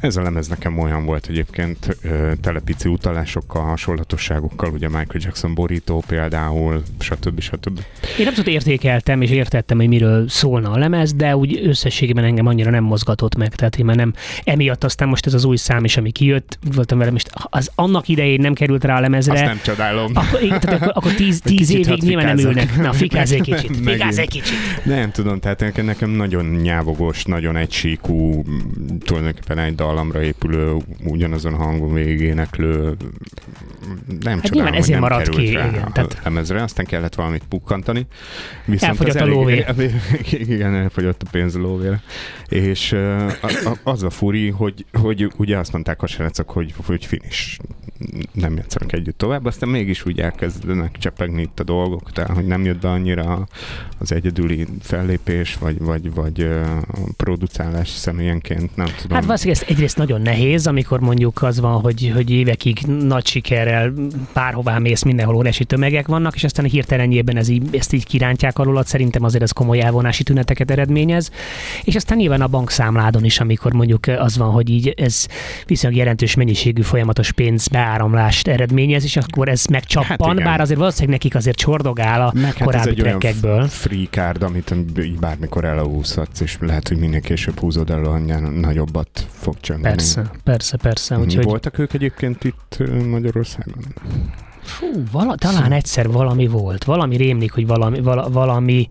Ez 0.00 0.16
a 0.16 0.22
lemez 0.22 0.48
nekem 0.48 0.78
olyan 0.78 1.04
volt 1.04 1.26
egyébként 1.28 1.96
telepici 2.40 2.88
utalásokkal, 2.88 3.62
hasonlatosságokkal, 3.62 4.70
ugye 4.70 4.86
Michael 4.86 5.20
Jackson 5.20 5.54
borító 5.54 6.04
például, 6.06 6.82
stb. 6.98 7.40
stb. 7.40 7.80
Én 8.18 8.26
abszolút 8.26 8.50
értékeltem 8.50 9.22
és 9.22 9.30
értettem, 9.30 9.76
hogy 9.76 9.88
miről 9.88 10.28
szólna 10.28 10.70
a 10.70 10.78
lemez, 10.78 11.14
de 11.14 11.36
úgy 11.36 11.60
összességében 11.66 12.24
engem 12.24 12.46
annyira 12.46 12.70
nem 12.70 12.84
mozgatott 12.84 13.36
meg, 13.36 13.54
tehát 13.54 13.76
én 13.76 13.84
már 13.84 13.96
nem, 13.96 14.14
emiatt 14.44 14.84
aztán 14.84 15.08
most 15.08 15.26
ez 15.26 15.34
az 15.34 15.44
új 15.44 15.56
szám 15.56 15.84
is, 15.84 15.96
ami 15.96 16.10
kijött, 16.10 16.58
voltam 16.74 16.98
velem, 16.98 17.14
és 17.14 17.22
az 17.32 17.70
annak 17.74 18.08
idején 18.08 18.40
nem 18.40 18.52
került 18.52 18.84
rá 18.84 18.96
a 18.96 19.00
lemezre. 19.00 19.32
Azt 19.32 19.44
nem 19.44 19.60
csodálom. 19.64 20.10
Akkor, 20.14 20.40
tehát 20.40 20.64
akkor, 20.64 20.92
akkor 20.96 21.12
tíz, 21.12 21.40
tíz 21.40 21.70
évig 21.70 22.02
nyilván 22.02 22.26
nem 22.26 22.38
ülnek. 22.38 22.76
Na, 22.76 22.92
fikáz 22.92 23.32
egy 23.32 23.40
kicsit, 23.40 23.76
fikáz 23.90 24.18
egy 24.18 24.28
kicsit. 24.28 24.56
Nem 24.84 25.10
tudom, 25.10 25.40
tehát 25.40 25.60
nekem 25.60 25.91
nagyon 26.00 26.44
nyávogos, 26.44 27.24
nagyon 27.24 27.56
egysíkú, 27.56 28.44
tulajdonképpen 29.04 29.58
egy 29.58 29.74
dal 29.74 29.92
dallamra 29.92 30.22
épülő, 30.22 30.76
ugyanazon 31.04 31.54
hangon 31.54 31.92
végéneklő, 31.92 32.96
nem 34.20 34.34
hát 34.38 34.44
csodálom, 34.44 34.72
ezért 34.72 35.00
nem 35.00 35.00
maradt 35.00 35.28
ki, 35.28 35.52
rá 35.52 35.66
igen, 35.66 35.92
tehát... 35.92 36.20
lemezre, 36.24 36.62
aztán 36.62 36.86
kellett 36.86 37.14
valamit 37.14 37.42
pukkantani. 37.48 38.06
Viszont 38.64 38.90
elfogyott 38.90 39.20
a 39.22 39.26
lóvé. 39.26 39.64
Igen, 40.54 40.74
elfogyott 40.74 41.22
a 41.22 41.26
pénz 41.30 41.54
a 41.54 41.58
lóvére. 41.58 42.02
És 42.48 42.96
az 43.82 44.02
a 44.02 44.10
furi, 44.10 44.50
hogy, 44.50 44.84
hogy 44.92 45.32
ugye 45.36 45.58
azt 45.58 45.72
mondták 45.72 46.02
a 46.02 46.06
srácok, 46.06 46.50
hogy, 46.50 46.74
hogy 46.86 47.04
finish 47.04 47.58
nem 48.32 48.56
játszanak 48.56 48.92
együtt 48.92 49.18
tovább, 49.18 49.44
aztán 49.44 49.68
mégis 49.68 50.06
úgy 50.06 50.20
elkezdenek 50.20 50.96
csepegni 50.98 51.42
itt 51.42 51.60
a 51.60 51.64
dolgok, 51.64 52.12
tehát 52.12 52.30
hogy 52.30 52.46
nem 52.46 52.64
jött 52.64 52.80
be 52.80 52.90
annyira 52.90 53.46
az 53.98 54.12
egyedüli 54.12 54.66
fellépés, 54.80 55.54
vagy, 55.54 55.71
vagy, 55.78 56.14
vagy 56.14 56.40
a 56.40 56.98
producálás 57.16 57.88
személyenként, 57.88 58.76
nem 58.76 58.86
tudom. 59.00 59.16
Hát 59.16 59.24
valószínűleg 59.24 59.62
ez 59.62 59.68
egyrészt 59.68 59.96
nagyon 59.96 60.20
nehéz, 60.20 60.66
amikor 60.66 61.00
mondjuk 61.00 61.42
az 61.42 61.60
van, 61.60 61.80
hogy, 61.80 62.12
hogy 62.14 62.30
évekig 62.30 62.78
nagy 62.86 63.26
sikerrel 63.26 63.92
bárhová 64.32 64.78
mész, 64.78 65.02
mindenhol 65.02 65.36
óriási 65.36 65.64
tömegek 65.64 66.06
vannak, 66.06 66.34
és 66.34 66.44
aztán 66.44 66.64
hirtelenjében 66.64 67.36
ez 67.36 67.48
így, 67.48 67.76
ezt 67.76 67.92
így 67.92 68.06
kirántják 68.06 68.58
alól, 68.58 68.84
szerintem 68.84 69.24
azért 69.24 69.42
ez 69.42 69.50
komoly 69.50 69.80
elvonási 69.80 70.22
tüneteket 70.22 70.70
eredményez. 70.70 71.30
És 71.84 71.94
aztán 71.94 72.16
nyilván 72.16 72.40
a 72.40 72.46
bankszámládon 72.46 73.24
is, 73.24 73.40
amikor 73.40 73.72
mondjuk 73.72 74.06
az 74.06 74.36
van, 74.36 74.50
hogy 74.50 74.70
így 74.70 74.94
ez 74.96 75.26
viszonylag 75.66 75.98
jelentős 75.98 76.34
mennyiségű 76.34 76.82
folyamatos 76.82 77.32
pénzbeáramlást 77.32 78.48
eredményez, 78.48 79.04
és 79.04 79.16
akkor 79.16 79.48
ez 79.48 79.64
megcsappan, 79.64 80.36
hát 80.36 80.44
bár 80.44 80.60
azért 80.60 80.78
valószínűleg 80.78 81.10
nekik 81.12 81.34
azért 81.34 81.56
csordogál 81.56 82.22
a 82.22 82.32
Meg 82.34 82.44
hát 82.44 82.62
korábbi 82.62 82.90
ez 82.90 82.96
egy 82.96 83.02
olyan 83.02 83.68
free 83.68 84.06
card, 84.10 84.42
amit 84.42 84.74
bármikor 85.20 85.61
elhúzhatsz, 85.64 86.40
és 86.40 86.58
lehet, 86.60 86.88
hogy 86.88 86.98
minél 86.98 87.20
később 87.20 87.58
húzod 87.58 87.90
el, 87.90 88.04
annál 88.04 88.40
nagyobbat 88.40 89.26
fog 89.30 89.60
csöngeni. 89.60 89.94
Persze, 89.94 90.30
persze, 90.44 90.76
persze. 90.76 91.18
Úgyhogy... 91.18 91.44
Voltak 91.44 91.78
ők 91.78 91.92
egyébként 91.92 92.44
itt 92.44 92.82
Magyarországon? 93.10 93.84
Fú, 94.62 94.86
vala, 95.12 95.34
talán 95.34 95.72
egyszer 95.72 96.10
valami 96.10 96.46
volt. 96.46 96.84
Valami 96.84 97.16
rémlik, 97.16 97.52
hogy 97.52 97.66
valami, 97.66 98.00
vala, 98.00 98.30
valami 98.30 98.88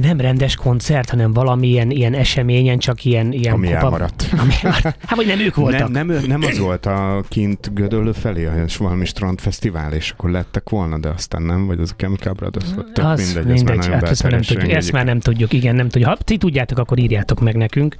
de 0.00 0.06
nem 0.06 0.20
rendes 0.20 0.56
koncert, 0.56 1.10
hanem 1.10 1.32
valamilyen 1.32 1.90
ilyen 1.90 2.14
eseményen, 2.14 2.78
csak 2.78 3.04
ilyen... 3.04 3.32
ilyen 3.32 3.52
ami 3.52 3.68
pop 3.68 3.76
elmaradt. 3.76 4.28
Ami, 4.42 4.52
hát, 4.62 5.14
vagy 5.14 5.26
nem 5.26 5.38
ők 5.38 5.54
voltak. 5.54 5.90
Nem, 5.90 6.06
nem, 6.06 6.24
nem 6.26 6.42
az 6.42 6.58
volt 6.58 6.86
a 6.86 7.24
kint 7.28 7.74
Gödöllő 7.74 8.12
felé, 8.12 8.48
és 8.66 8.76
valami 8.76 9.04
strandfesztivál, 9.04 9.92
és 9.92 10.10
akkor 10.10 10.30
lettek 10.30 10.68
volna, 10.68 10.98
de 10.98 11.08
aztán 11.08 11.42
nem, 11.42 11.66
vagy 11.66 11.80
az 11.80 11.90
a 11.90 11.94
Chemical 11.96 12.32
Brothers, 12.32 12.74
vagy 12.74 12.84
tök 12.92 13.04
az 13.04 13.34
mindegy, 13.34 13.52
mindegy, 13.52 13.78
ez 13.78 13.86
már 13.86 14.00
hát 14.00 14.10
ezt, 14.10 14.22
már 14.22 14.32
nem 14.32 14.42
tudjuk, 14.42 14.72
ezt 14.72 14.92
már 14.92 15.04
nem 15.04 15.20
tudjuk, 15.20 15.52
igen, 15.52 15.74
nem 15.74 15.88
tudjuk. 15.88 16.10
Ha 16.10 16.16
ti 16.16 16.36
tudjátok, 16.36 16.78
akkor 16.78 16.98
írjátok 16.98 17.40
meg 17.40 17.56
nekünk. 17.56 17.96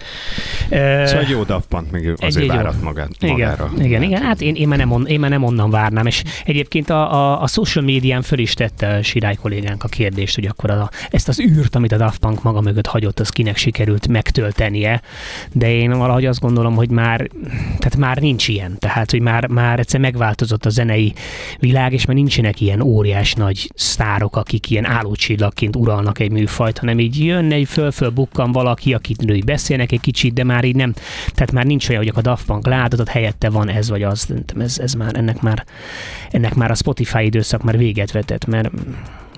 Szóval 0.70 1.18
egy 1.18 1.28
jó 1.28 1.42
Daft 1.42 1.66
Punk 1.68 1.90
még 1.90 2.14
azért 2.16 2.44
egy, 2.44 2.56
várat 2.56 2.82
magát, 2.82 3.10
magára. 3.20 3.70
Igen, 3.74 3.86
igen, 3.86 4.02
igen, 4.02 4.22
hát 4.22 4.40
én, 4.40 4.54
én, 4.54 4.68
már 4.68 4.78
nem 4.78 4.90
on, 4.90 5.06
én 5.06 5.20
már 5.20 5.30
nem 5.30 5.42
onnan 5.42 5.70
várnám, 5.70 6.06
és 6.06 6.22
egyébként 6.44 6.90
a, 6.90 7.14
a, 7.14 7.42
a 7.42 7.46
social 7.46 7.84
médián 7.84 8.22
föl 8.22 8.38
is 8.38 8.54
tette 8.54 9.02
Sirály 9.02 9.34
kollégánk 9.34 9.84
a 9.84 9.88
kérdést, 9.88 10.34
hogy 10.34 10.46
akkor 10.46 10.70
a, 10.70 10.90
ezt 11.10 11.28
az 11.28 11.40
űrt, 11.40 11.74
amit 11.84 12.00
a 12.00 12.04
Daft 12.04 12.18
Punk 12.18 12.42
maga 12.42 12.60
mögött 12.60 12.86
hagyott, 12.86 13.20
az 13.20 13.28
kinek 13.28 13.56
sikerült 13.56 14.08
megtöltenie, 14.08 15.02
de 15.52 15.72
én 15.72 15.90
valahogy 15.90 16.26
azt 16.26 16.40
gondolom, 16.40 16.74
hogy 16.74 16.90
már, 16.90 17.28
tehát 17.78 17.96
már 17.96 18.16
nincs 18.16 18.48
ilyen, 18.48 18.78
tehát 18.78 19.10
hogy 19.10 19.20
már, 19.20 19.46
már 19.46 19.78
egyszer 19.78 20.00
megváltozott 20.00 20.64
a 20.64 20.68
zenei 20.70 21.12
világ, 21.58 21.92
és 21.92 22.04
már 22.04 22.16
nincsenek 22.16 22.60
ilyen 22.60 22.80
óriás 22.80 23.34
nagy 23.34 23.70
sztárok, 23.74 24.36
akik 24.36 24.70
ilyen 24.70 24.84
állócsillagként 24.84 25.76
uralnak 25.76 26.18
egy 26.18 26.30
műfajt, 26.30 26.78
hanem 26.78 26.98
így 26.98 27.24
jön 27.24 27.52
egy 27.52 27.68
föl-föl 27.68 28.10
bukkan 28.10 28.52
valaki, 28.52 28.94
akit 28.94 29.20
női 29.20 29.42
beszélnek 29.42 29.92
egy 29.92 30.00
kicsit, 30.00 30.32
de 30.32 30.44
már 30.44 30.64
így 30.64 30.76
nem, 30.76 30.92
tehát 31.34 31.52
már 31.52 31.64
nincs 31.64 31.88
olyan, 31.88 32.02
hogy 32.02 32.12
a 32.14 32.20
Daft 32.20 32.46
Punk 32.46 32.66
látott, 32.66 33.08
helyette 33.08 33.50
van 33.50 33.68
ez 33.68 33.88
vagy 33.88 34.02
az, 34.02 34.34
ez, 34.58 34.78
ez 34.78 34.92
már, 34.92 35.16
ennek 35.16 35.40
már, 35.40 35.64
ennek 36.30 36.54
már 36.54 36.70
a 36.70 36.74
Spotify 36.74 37.24
időszak 37.24 37.62
már 37.62 37.78
véget 37.78 38.12
vetett, 38.12 38.46
mert 38.46 38.70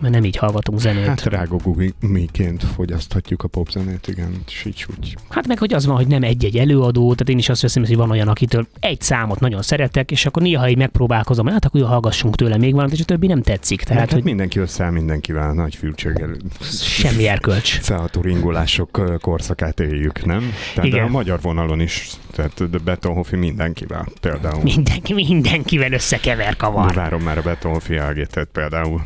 mert 0.01 0.15
nem 0.15 0.25
így 0.25 0.37
hallgatunk 0.37 0.81
zenét. 0.81 1.07
Hát 1.07 1.25
rágogómiként 1.25 2.65
fogyaszthatjuk 2.65 3.43
a 3.43 3.49
popzenét, 3.49 4.09
igen, 4.09 4.45
így 4.65 4.87
úgy. 4.97 5.17
Hát 5.29 5.47
meg, 5.47 5.59
hogy 5.59 5.75
az 5.75 5.87
van, 5.87 5.97
hogy 5.97 6.07
nem 6.07 6.23
egy-egy 6.23 6.57
előadó, 6.57 7.01
tehát 7.01 7.29
én 7.29 7.39
is 7.39 7.49
azt 7.49 7.63
veszem, 7.63 7.85
hogy 7.85 7.97
van 7.97 8.11
olyan, 8.11 8.29
akitől 8.29 8.67
egy 8.81 9.01
számot 9.01 9.41
nagyon 9.41 9.63
szeretek, 9.63 10.11
és 10.11 10.27
akkor 10.27 10.43
néha 10.43 10.69
így 10.69 10.77
megpróbálkozom, 10.77 11.47
hát 11.47 11.65
akkor 11.65 11.83
hallgassunk 11.83 12.37
tőle 12.37 12.57
még 12.57 12.73
valamit, 12.73 12.95
és 12.95 13.01
a 13.01 13.05
többi 13.05 13.27
nem 13.27 13.43
tetszik. 13.43 13.83
Tehát, 13.83 14.03
hát, 14.03 14.13
hogy 14.13 14.25
mindenki 14.25 14.59
összeáll 14.59 14.91
mindenkivel, 14.91 15.53
nagy 15.53 15.75
fülcséggel. 15.75 16.37
Semmi 16.81 17.29
erkölcs. 17.29 17.79
Felható 17.81 18.21
ringolások 18.21 19.19
korszakát 19.21 19.81
éljük, 19.81 20.25
nem? 20.25 20.53
Tehát 20.75 20.91
igen. 20.91 21.05
a 21.05 21.09
magyar 21.09 21.41
vonalon 21.43 21.81
is, 21.81 22.11
tehát 22.33 22.71
de 22.71 22.79
Betonhofi 22.79 23.37
mindenkivel 23.37 24.09
például. 24.21 24.63
Mindenki, 24.63 25.15
mindenkivel 25.15 25.93
összekever 25.93 26.57
kavar. 26.57 26.87
De 26.87 26.95
várom 26.95 27.23
már 27.23 27.39
a 27.39 27.43
Betonhofi 27.43 27.97
elgétet 27.97 28.49
például. 28.53 29.03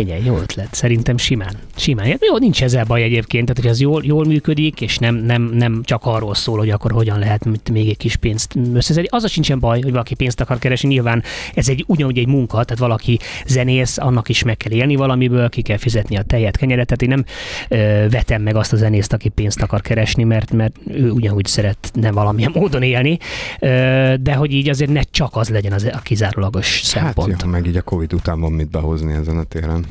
Figyelj, 0.00 0.24
jó 0.24 0.36
ötlet. 0.36 0.74
Szerintem 0.74 1.16
simán. 1.16 1.54
Simán. 1.76 2.06
Jó, 2.06 2.38
nincs 2.38 2.62
ezzel 2.62 2.84
baj 2.84 3.02
egyébként, 3.02 3.46
tehát 3.46 3.62
hogy 3.62 3.70
az 3.70 3.80
jól, 3.80 4.02
jól 4.04 4.24
működik, 4.24 4.80
és 4.80 4.98
nem, 4.98 5.14
nem, 5.14 5.42
nem 5.42 5.80
csak 5.84 6.00
arról 6.04 6.34
szól, 6.34 6.58
hogy 6.58 6.70
akkor 6.70 6.92
hogyan 6.92 7.18
lehet 7.18 7.68
még 7.72 7.88
egy 7.88 7.96
kis 7.96 8.16
pénzt 8.16 8.54
összeszedni. 8.74 9.08
Az 9.10 9.24
a 9.24 9.28
sincsen 9.28 9.58
baj, 9.58 9.80
hogy 9.80 9.90
valaki 9.90 10.14
pénzt 10.14 10.40
akar 10.40 10.58
keresni. 10.58 10.88
Nyilván 10.88 11.22
ez 11.54 11.68
egy 11.68 11.84
ugyanúgy 11.86 12.18
egy 12.18 12.26
munka, 12.26 12.64
tehát 12.64 12.78
valaki 12.78 13.18
zenész, 13.46 13.98
annak 13.98 14.28
is 14.28 14.42
meg 14.42 14.56
kell 14.56 14.72
élni 14.72 14.96
valamiből, 14.96 15.48
ki 15.48 15.62
kell 15.62 15.76
fizetni 15.76 16.16
a 16.16 16.22
tejet, 16.22 16.56
kenyeret. 16.56 16.86
Tehát 16.86 17.02
én 17.02 17.08
nem 17.08 17.24
ö, 17.68 18.08
vetem 18.10 18.42
meg 18.42 18.56
azt 18.56 18.72
a 18.72 18.76
zenészt, 18.76 19.12
aki 19.12 19.28
pénzt 19.28 19.62
akar 19.62 19.80
keresni, 19.80 20.24
mert, 20.24 20.52
mert 20.52 20.76
ő 20.88 21.10
ugyanúgy 21.10 21.46
szeretne 21.46 22.10
valamilyen 22.10 22.52
módon 22.54 22.82
élni, 22.82 23.18
ö, 23.60 24.14
de 24.20 24.34
hogy 24.34 24.52
így 24.52 24.68
azért 24.68 24.90
ne 24.90 25.02
csak 25.02 25.36
az 25.36 25.48
legyen 25.48 25.72
az 25.72 25.90
a 25.92 26.00
kizárólagos 26.02 26.80
szempont. 26.84 27.32
Hát, 27.32 27.42
ja, 27.42 27.48
meg 27.48 27.66
így 27.66 27.76
a 27.76 27.82
Covid 27.82 28.12
után 28.12 28.40
van 28.40 28.52
mit 28.52 28.70
behozni 28.70 29.12
ezen 29.12 29.38
a 29.38 29.42
téren. 29.42 29.84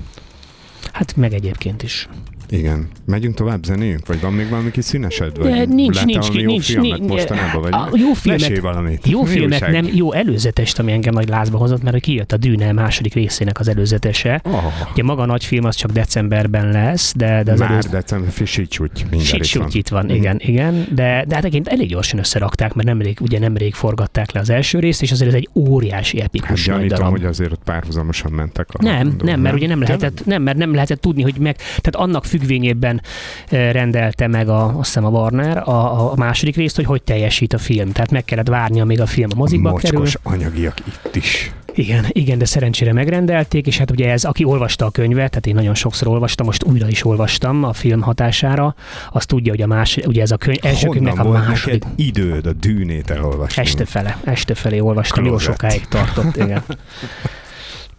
Hát 0.91 1.15
meg 1.15 1.33
egyébként 1.33 1.83
is. 1.83 2.07
Igen. 2.49 2.87
Megyünk 3.05 3.35
tovább 3.35 3.63
zenéjünk? 3.63 4.07
Vagy 4.07 4.21
van 4.21 4.33
még 4.33 4.49
valami 4.49 4.71
kis 4.71 4.85
színesed? 4.85 5.37
Vagy 5.37 5.51
De 5.51 5.65
nincs, 5.65 6.05
nincs, 6.05 6.29
jó 6.31 6.45
nincs, 6.45 6.65
filmet 6.65 6.99
nincs, 6.99 7.11
mostanában? 7.11 7.61
Vagy 7.61 7.73
a, 7.73 7.89
jó 7.93 8.13
filmet, 8.13 8.59
valamit. 8.59 9.07
Jó 9.07 9.23
filmet, 9.23 9.71
nem 9.71 9.89
jó 9.93 10.13
előzetest, 10.13 10.79
ami 10.79 10.91
engem 10.91 11.13
nagy 11.13 11.29
lázba 11.29 11.57
hozott, 11.57 11.83
mert 11.83 11.99
kijött 11.99 12.31
a 12.31 12.37
Dűne 12.37 12.71
második 12.71 13.13
részének 13.13 13.59
az 13.59 13.67
előzetese. 13.67 14.41
Oh. 14.43 14.63
Ugye 14.91 15.03
maga 15.03 15.21
a 15.21 15.25
nagy 15.25 15.45
film 15.45 15.65
az 15.65 15.75
csak 15.75 15.91
decemberben 15.91 16.71
lesz, 16.71 17.13
de, 17.15 17.43
de 17.43 17.51
az 17.51 17.59
Már 17.59 17.71
előzet... 17.71 17.91
december, 17.91 18.31
Sicsúgy, 18.45 19.05
Sicsúgy 19.19 19.75
itt 19.75 19.87
van, 19.87 20.09
igen, 20.09 20.35
mm. 20.35 20.49
igen, 20.49 20.87
de, 20.95 21.23
de 21.27 21.35
hát 21.35 21.45
egyébként 21.45 21.67
elég 21.67 21.87
gyorsan 21.89 22.19
összerakták, 22.19 22.73
mert 22.73 22.87
nemrég, 22.87 23.17
ugye 23.21 23.39
nemrég 23.39 23.73
forgatták 23.73 24.31
le 24.31 24.39
az 24.39 24.49
első 24.49 24.79
részt, 24.79 25.01
és 25.01 25.11
azért 25.11 25.29
ez 25.29 25.35
egy 25.35 25.49
óriási 25.53 26.21
epikus 26.21 26.67
hát, 26.67 26.77
nagy 26.77 26.87
darab. 26.87 27.09
hogy 27.09 27.25
azért 27.25 27.51
ott 27.51 27.63
párhuzamosan 27.63 28.31
mentek. 28.31 28.67
A 28.71 28.83
nem, 28.83 29.15
nem, 29.23 29.39
mert 29.39 29.55
ugye 29.55 29.67
nem 29.67 29.81
lehetett, 29.81 30.25
nem, 30.25 30.41
mert 30.41 30.57
nem 30.57 30.73
lehetett 30.73 31.01
tudni, 31.01 31.21
hogy 31.21 31.35
meg, 31.39 31.55
tehát 31.55 31.95
annak 31.95 32.25
függ 32.25 32.38
függvényében 32.39 33.01
rendelte 33.49 34.27
meg 34.27 34.49
a, 34.49 34.65
azt 34.65 34.85
hiszem 34.85 35.05
a 35.05 35.09
Warner 35.09 35.57
a, 35.57 36.11
a 36.11 36.15
második 36.15 36.55
részt, 36.55 36.75
hogy 36.75 36.85
hogy 36.85 37.01
teljesít 37.01 37.53
a 37.53 37.57
film. 37.57 37.91
Tehát 37.91 38.11
meg 38.11 38.25
kellett 38.25 38.47
várni, 38.47 38.81
amíg 38.81 39.01
a 39.01 39.05
film 39.05 39.29
a 39.33 39.35
mozikba 39.35 39.69
a 39.69 39.75
kerül. 39.75 40.05
anyagiak 40.23 40.79
itt 40.87 41.15
is. 41.15 41.51
Igen, 41.73 42.05
igen, 42.09 42.37
de 42.37 42.45
szerencsére 42.45 42.93
megrendelték, 42.93 43.67
és 43.67 43.77
hát 43.77 43.91
ugye 43.91 44.11
ez, 44.11 44.23
aki 44.23 44.43
olvasta 44.43 44.85
a 44.85 44.89
könyvet, 44.89 45.29
tehát 45.29 45.47
én 45.47 45.55
nagyon 45.55 45.75
sokszor 45.75 46.07
olvastam, 46.07 46.45
most 46.45 46.63
újra 46.63 46.87
is 46.87 47.05
olvastam 47.05 47.63
a 47.63 47.73
film 47.73 48.01
hatására, 48.01 48.75
azt 49.11 49.27
tudja, 49.27 49.51
hogy 49.51 49.61
a 49.61 49.67
más, 49.67 49.97
ugye 50.05 50.21
ez 50.21 50.31
a 50.31 50.37
könyv, 50.37 50.57
első 50.61 50.87
Honnan 50.87 51.03
könyvnek 51.03 51.25
a 51.25 51.29
második. 51.47 51.83
időd 51.95 52.45
a 52.45 52.53
dűnét 52.53 53.09
elolvasni? 53.09 53.61
Este 53.61 53.85
fele, 53.85 54.17
este 54.23 54.53
felé 54.53 54.79
olvastam, 54.79 55.23
Klozet. 55.23 55.47
jó 55.47 55.51
sokáig 55.53 55.87
tartott, 55.87 56.35
igen. 56.35 56.63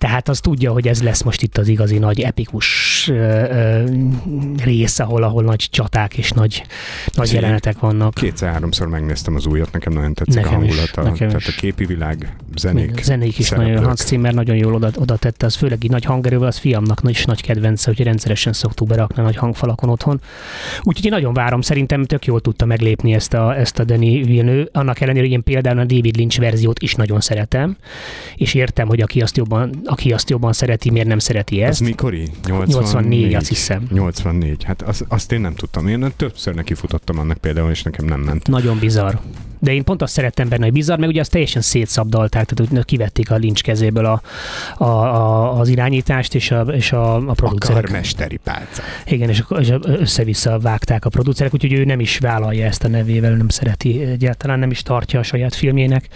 Tehát 0.00 0.28
az 0.28 0.40
tudja, 0.40 0.72
hogy 0.72 0.88
ez 0.88 1.02
lesz 1.02 1.22
most 1.22 1.42
itt 1.42 1.58
az 1.58 1.68
igazi 1.68 1.98
nagy 1.98 2.20
epikus 2.20 2.99
ö, 3.08 3.14
ö, 3.14 3.84
rész, 4.64 4.98
ahol, 4.98 5.22
ahol 5.22 5.42
nagy 5.42 5.68
csaták 5.70 6.16
és 6.16 6.30
nagy, 6.30 6.64
nagy 7.14 7.32
jelenetek 7.32 7.78
vannak. 7.78 8.14
Kétszer-háromszor 8.14 8.88
megnéztem 8.88 9.34
az 9.34 9.46
újat, 9.46 9.72
nekem 9.72 9.92
nagyon 9.92 10.14
tetszik 10.14 10.34
nekem 10.34 10.50
a 10.50 10.54
hangulata. 10.54 11.02
Nekem 11.02 11.28
tehát 11.28 11.48
is. 11.48 11.56
a 11.56 11.60
képi 11.60 11.84
világ, 11.84 12.36
zenék. 12.56 12.98
A 12.98 13.02
zenék 13.02 13.38
is 13.38 13.44
szereplők. 13.44 13.72
nagyon, 13.72 13.86
Hans 13.86 14.00
Zimmer 14.00 14.34
nagyon 14.34 14.56
jól 14.56 14.74
oda, 14.74 14.90
oda 14.96 15.16
tette, 15.16 15.46
az 15.46 15.54
főleg 15.54 15.84
így 15.84 15.90
nagy 15.90 16.04
hangerővel, 16.04 16.46
az 16.46 16.58
fiamnak 16.58 17.00
is 17.08 17.24
nagy 17.24 17.42
kedvence, 17.42 17.92
hogy 17.96 18.04
rendszeresen 18.04 18.52
szoktuk 18.52 18.88
berakni 18.88 19.22
nagy 19.22 19.36
hangfalakon 19.36 19.88
otthon. 19.88 20.20
Úgyhogy 20.82 21.04
én 21.04 21.12
nagyon 21.12 21.34
várom, 21.34 21.60
szerintem 21.60 22.04
tök 22.04 22.24
jól 22.24 22.40
tudta 22.40 22.64
meglépni 22.64 23.12
ezt 23.12 23.34
a, 23.34 23.56
ezt 23.56 23.78
a 23.78 23.84
Danny 23.84 24.24
Villeneuve, 24.24 24.68
annak 24.72 25.00
ellenére, 25.00 25.24
hogy 25.24 25.34
én 25.34 25.42
például 25.42 25.78
a 25.78 25.84
David 25.84 26.16
Lynch 26.16 26.40
verziót 26.40 26.82
is 26.82 26.94
nagyon 26.94 27.20
szeretem, 27.20 27.76
és 28.36 28.54
értem, 28.54 28.88
hogy 28.88 29.00
aki 29.00 29.20
azt 29.20 29.36
jobban 29.36 29.70
aki 29.84 30.12
azt 30.12 30.30
jobban 30.30 30.52
szereti, 30.52 30.90
miért 30.90 31.06
nem 31.06 31.18
szereti 31.18 31.62
ezt. 31.62 31.80
Ez 31.80 31.86
mikori? 31.86 32.28
84, 32.46 32.89
84 32.92 33.34
azt 33.34 33.48
hiszem. 33.48 33.86
84, 33.92 34.64
hát 34.64 34.82
azt, 34.82 35.04
azt 35.08 35.32
én 35.32 35.40
nem 35.40 35.54
tudtam. 35.54 35.88
Én 35.88 36.12
többször 36.16 36.54
neki 36.54 36.74
futottam 36.74 37.18
annak 37.18 37.38
például, 37.38 37.70
és 37.70 37.82
nekem 37.82 38.04
nem 38.04 38.20
ment. 38.20 38.46
Nagyon 38.46 38.78
bizarr 38.78 39.14
de 39.60 39.72
én 39.72 39.84
pont 39.84 40.02
azt 40.02 40.12
szerettem 40.12 40.48
benne, 40.48 40.64
hogy 40.64 40.72
bizarr, 40.72 40.98
meg 40.98 41.08
ugye 41.08 41.20
azt 41.20 41.30
teljesen 41.30 41.62
szétszabdalták, 41.62 42.46
tehát 42.46 42.72
hogy 42.72 42.84
kivették 42.84 43.30
a 43.30 43.36
lincs 43.36 43.62
kezéből 43.62 44.04
a, 44.04 44.22
a, 44.76 44.84
a, 44.84 45.58
az 45.58 45.68
irányítást 45.68 46.34
és 46.34 46.50
a, 46.50 46.60
és 46.60 46.92
a, 46.92 47.14
a 47.14 47.32
producerek. 47.32 47.76
A 47.76 47.80
karmesteri 47.80 48.36
pálca. 48.36 48.82
Igen, 49.06 49.28
és, 49.28 49.42
és 49.58 49.72
össze-vissza 49.82 50.58
vágták 50.58 51.04
a 51.04 51.08
producerek, 51.08 51.54
úgyhogy 51.54 51.72
ő 51.72 51.84
nem 51.84 52.00
is 52.00 52.18
vállalja 52.18 52.66
ezt 52.66 52.84
a 52.84 52.88
nevével, 52.88 53.30
nem 53.30 53.48
szereti 53.48 54.02
egyáltalán, 54.02 54.58
nem 54.58 54.70
is 54.70 54.82
tartja 54.82 55.18
a 55.18 55.22
saját 55.22 55.54
filmjének. 55.54 56.08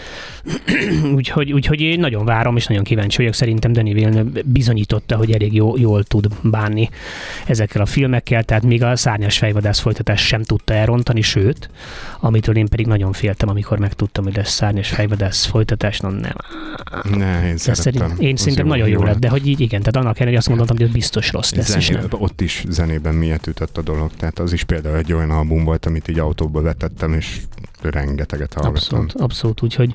úgyhogy, 1.17 1.53
úgyhogy 1.53 1.81
én 1.81 2.01
nagyon 2.01 2.25
várom, 2.25 2.57
és 2.57 2.67
nagyon 2.67 2.85
kíváncsi 2.85 3.17
vagyok. 3.17 3.35
Szerintem 3.35 3.73
Danny 3.73 3.93
Villeneuve 3.93 4.41
bizonyította, 4.45 5.17
hogy 5.17 5.33
elég 5.33 5.55
jó, 5.55 5.77
jól 5.77 6.03
tud 6.03 6.27
bánni 6.43 6.89
ezekkel 7.47 7.83
a 7.83 7.87
filmekkel, 7.87 8.45
tehát 8.45 8.63
még 8.63 8.83
a 8.83 8.97
szárnyas 8.97 9.39
fejvadász 9.39 9.79
folytatás 9.79 10.27
sem 10.27 10.43
tudta 10.43 10.75
elrontani, 10.75 11.21
sőt, 11.21 11.71
amitől 12.21 12.57
én 12.57 12.69
pedig 12.69 12.87
nagyon 12.87 13.13
fél 13.13 13.34
féltem, 13.35 13.49
amikor 13.49 13.79
megtudtam, 13.79 14.25
hogy 14.25 14.37
lesz 14.37 14.51
szárnyas 14.51 14.89
fejvadász 14.89 15.45
folytatás, 15.45 15.99
no 16.01 16.11
nem. 16.11 16.35
Ne, 17.03 17.47
én 17.47 17.57
De 17.65 17.75
szerint, 17.75 18.19
én 18.19 18.37
szerintem 18.37 18.67
nagyon 18.67 18.89
jó 18.89 19.03
lett, 19.03 19.19
de 19.19 19.29
hogy 19.29 19.47
így 19.47 19.61
igen, 19.61 19.81
tehát 19.81 19.97
annak 19.97 20.17
ellenére, 20.17 20.39
azt 20.39 20.49
mondtam, 20.49 20.77
hogy 20.77 20.93
biztos 20.93 21.33
rossz 21.33 21.53
lesz, 21.53 21.75
és 21.75 21.85
Zené, 21.85 21.99
nem. 21.99 22.21
ott 22.21 22.41
is 22.41 22.65
zenében 22.69 23.15
miért 23.15 23.47
ütött 23.47 23.79
a 23.79 23.83
dolog. 23.83 24.11
Tehát 24.17 24.39
az 24.39 24.53
is 24.53 24.65
például 24.65 24.97
egy 24.97 25.13
olyan 25.13 25.31
album 25.31 25.65
volt, 25.65 25.87
amit 25.87 26.09
így 26.09 26.19
autóba 26.19 26.63
vetettem, 26.63 27.13
és 27.13 27.41
rengeteget 27.91 28.53
hallgattam. 28.53 28.99
Abszolút, 29.01 29.13
abszolút, 29.13 29.63
úgyhogy 29.63 29.95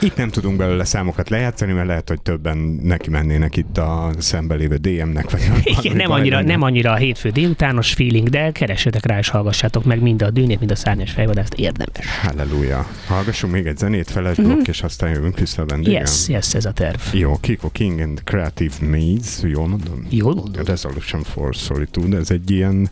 Itt 0.00 0.16
nem 0.16 0.30
tudunk 0.30 0.56
belőle 0.56 0.84
számokat 0.84 1.28
lejátszani, 1.28 1.72
mert 1.72 1.86
lehet, 1.86 2.08
hogy 2.08 2.22
többen 2.22 2.56
neki 2.82 3.10
mennének 3.10 3.56
itt 3.56 3.78
a 3.78 4.10
szembe 4.18 4.54
lévő 4.54 4.76
DM-nek. 4.76 5.30
Vagy 5.30 5.40
igen, 5.64 5.96
nem 5.96 6.10
annyira, 6.10 6.36
lenne. 6.36 6.48
nem 6.48 6.62
annyira 6.62 6.92
a 6.92 6.96
hétfő 6.96 7.30
délutános 7.30 7.92
feeling, 7.92 8.28
de 8.28 8.50
keressetek 8.52 9.06
rá 9.06 9.18
és 9.18 9.28
hallgassátok 9.28 9.84
meg 9.84 10.00
mind 10.00 10.22
a 10.22 10.30
dűnét, 10.30 10.58
mind 10.58 10.70
a 10.70 10.76
szárnyas 10.76 11.10
fejvadászt, 11.10 11.54
érdemes. 11.54 12.06
Halleluja. 12.22 12.69
Hallgassunk 13.06 13.52
még 13.52 13.66
egy 13.66 13.76
zenét, 13.78 14.10
feles 14.10 14.36
Mhm. 14.36 14.46
blokk, 14.46 14.66
és 14.68 14.82
aztán 14.82 15.10
jövünk 15.10 15.38
vissza 15.38 15.62
a 15.62 15.66
vendégem. 15.66 16.00
Yes, 16.00 16.28
yes, 16.28 16.54
ez 16.54 16.64
a 16.64 16.72
terv. 16.72 17.00
Jó, 17.12 17.36
Kiko 17.40 17.70
King 17.70 18.00
and 18.00 18.20
Creative 18.24 18.74
Maze, 18.86 19.48
jól 19.48 19.66
mondom? 19.68 20.06
Jól 20.10 20.34
mondod? 20.34 20.66
Resolution 20.66 21.22
for 21.22 21.54
Solitude, 21.54 22.16
ez 22.16 22.30
egy 22.30 22.50
ilyen, 22.50 22.90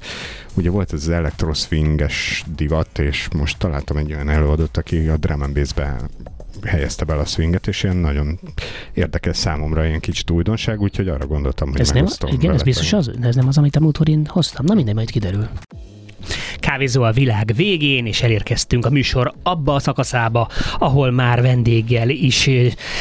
ugye 0.55 0.71
volt 0.71 0.93
ez 0.93 1.01
az 1.03 1.09
elektroswinges 1.09 2.45
divat, 2.57 2.99
és 2.99 3.29
most 3.37 3.59
találtam 3.59 3.97
egy 3.97 4.13
olyan 4.13 4.29
előadót, 4.29 4.77
aki 4.77 5.07
a 5.07 5.17
drum 5.17 5.43
and 5.43 5.55
bass-be 5.55 5.97
helyezte 6.65 7.05
bele 7.05 7.21
a 7.21 7.25
swinget, 7.25 7.67
és 7.67 7.83
ilyen 7.83 7.97
nagyon 7.97 8.39
érdekes 8.95 9.37
számomra, 9.37 9.87
ilyen 9.87 10.01
kicsit 10.01 10.31
újdonság, 10.31 10.81
úgyhogy 10.81 11.09
arra 11.09 11.27
gondoltam, 11.27 11.71
hogy 11.71 11.81
Ez 11.81 11.91
nem, 11.91 12.07
igen, 12.27 12.55
ez 12.55 12.63
biztos 12.63 12.93
az, 12.93 13.11
ez 13.23 13.35
nem 13.35 13.49
az, 13.49 13.59
amit 13.59 13.77
a 13.77 13.81
múltkor 13.81 14.09
én 14.09 14.27
hoztam. 14.27 14.65
Na 14.65 14.75
minden, 14.75 14.95
majd 14.95 15.11
kiderül. 15.11 15.49
Kávézó 16.57 17.03
a 17.03 17.13
világ 17.13 17.53
végén, 17.57 18.07
és 18.07 18.23
elérkeztünk 18.23 18.87
a 18.87 18.91
műsor 18.91 19.33
abba 19.43 19.75
a 19.75 19.79
szakaszába, 19.79 20.49
ahol 20.79 21.11
már 21.11 21.43
vendéggel 21.43 22.09
is 22.09 22.49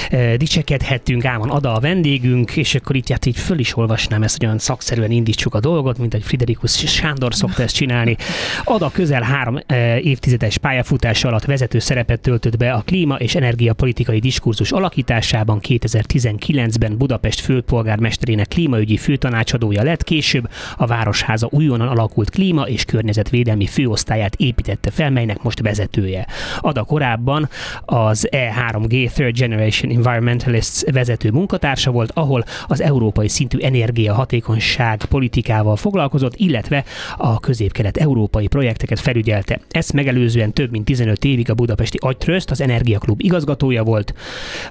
e, 0.09 0.37
dicsekedhettünk, 0.37 1.25
ámon 1.25 1.49
Ada 1.49 1.73
a 1.73 1.79
vendégünk, 1.79 2.55
és 2.55 2.75
akkor 2.75 2.95
itt 2.95 3.09
hát 3.09 3.25
így 3.25 3.37
föl 3.37 3.59
is 3.59 3.77
olvasnám 3.77 4.23
ezt, 4.23 4.37
hogy 4.37 4.45
olyan 4.45 4.59
szakszerűen 4.59 5.11
indítsuk 5.11 5.53
a 5.53 5.59
dolgot, 5.59 5.97
mint 5.97 6.13
egy 6.13 6.23
Friderikus 6.23 6.71
Sándor 6.87 7.35
szokta 7.35 7.63
ezt 7.63 7.75
csinálni. 7.75 8.17
Ada 8.63 8.89
közel 8.89 9.21
három 9.21 9.59
e, 9.65 9.99
évtizedes 9.99 10.57
pályafutása 10.57 11.27
alatt 11.27 11.45
vezető 11.45 11.79
szerepet 11.79 12.19
töltött 12.19 12.57
be 12.57 12.71
a 12.71 12.81
klíma 12.85 13.15
és 13.15 13.35
energiapolitikai 13.35 14.19
diskurzus 14.19 14.71
alakításában 14.71 15.59
2019-ben 15.67 16.97
Budapest 16.97 17.39
főpolgármesterének 17.39 18.47
klímaügyi 18.47 18.97
főtanácsadója 18.97 19.83
lett, 19.83 20.03
később 20.03 20.49
a 20.77 20.85
Városháza 20.85 21.47
újonnan 21.51 21.87
alakult 21.87 22.29
klíma 22.29 22.67
és 22.67 22.85
környezetvédelmi 23.17 23.65
főosztályát 23.65 24.35
építette 24.35 24.91
fel, 24.91 25.09
melynek 25.09 25.43
most 25.43 25.61
vezetője. 25.61 26.27
Ada 26.59 26.83
korábban 26.83 27.49
az 27.85 28.27
E3G 28.31 29.11
Third 29.11 29.37
Generation 29.37 29.91
Environmentalists 29.91 30.83
vezető 30.91 31.31
munkatársa 31.31 31.91
volt, 31.91 32.11
ahol 32.13 32.43
az 32.67 32.81
európai 32.81 33.27
szintű 33.27 33.57
energiahatékonyság 33.59 35.05
politikával 35.05 35.75
foglalkozott, 35.75 36.35
illetve 36.35 36.83
a 37.17 37.39
közép-kelet-európai 37.39 38.47
projekteket 38.47 38.99
felügyelte. 38.99 39.59
Ezt 39.69 39.93
megelőzően 39.93 40.53
több 40.53 40.71
mint 40.71 40.85
15 40.85 41.23
évig 41.23 41.49
a 41.49 41.53
budapesti 41.53 41.97
Agytrözt, 42.01 42.51
az 42.51 42.61
Energiaklub 42.61 43.21
igazgatója 43.21 43.83
volt. 43.83 44.13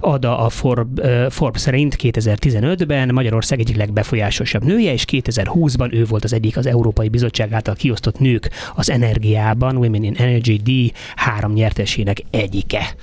Ada 0.00 0.38
a 0.38 0.48
Forb, 0.48 0.98
uh, 0.98 1.30
Forbes 1.30 1.61
szerint 1.61 1.96
2015-ben 2.02 3.09
Magyarország 3.12 3.61
egyik 3.61 3.76
legbefolyásosabb 3.76 4.64
nője, 4.64 4.92
és 4.92 5.04
2020-ban 5.11 5.92
ő 5.92 6.04
volt 6.04 6.24
az 6.24 6.32
egyik 6.32 6.56
az 6.56 6.66
Európai 6.66 7.09
Bizottság 7.09 7.52
által 7.52 7.74
kiosztott 7.74 8.18
nők 8.26 8.50
az 8.74 8.90
energiában, 8.90 9.76
Women 9.76 10.02
in 10.02 10.14
Energy 10.18 10.62
díj 10.62 10.92
három 11.16 11.52
nyertesének 11.52 12.22
egyike. 12.30 12.94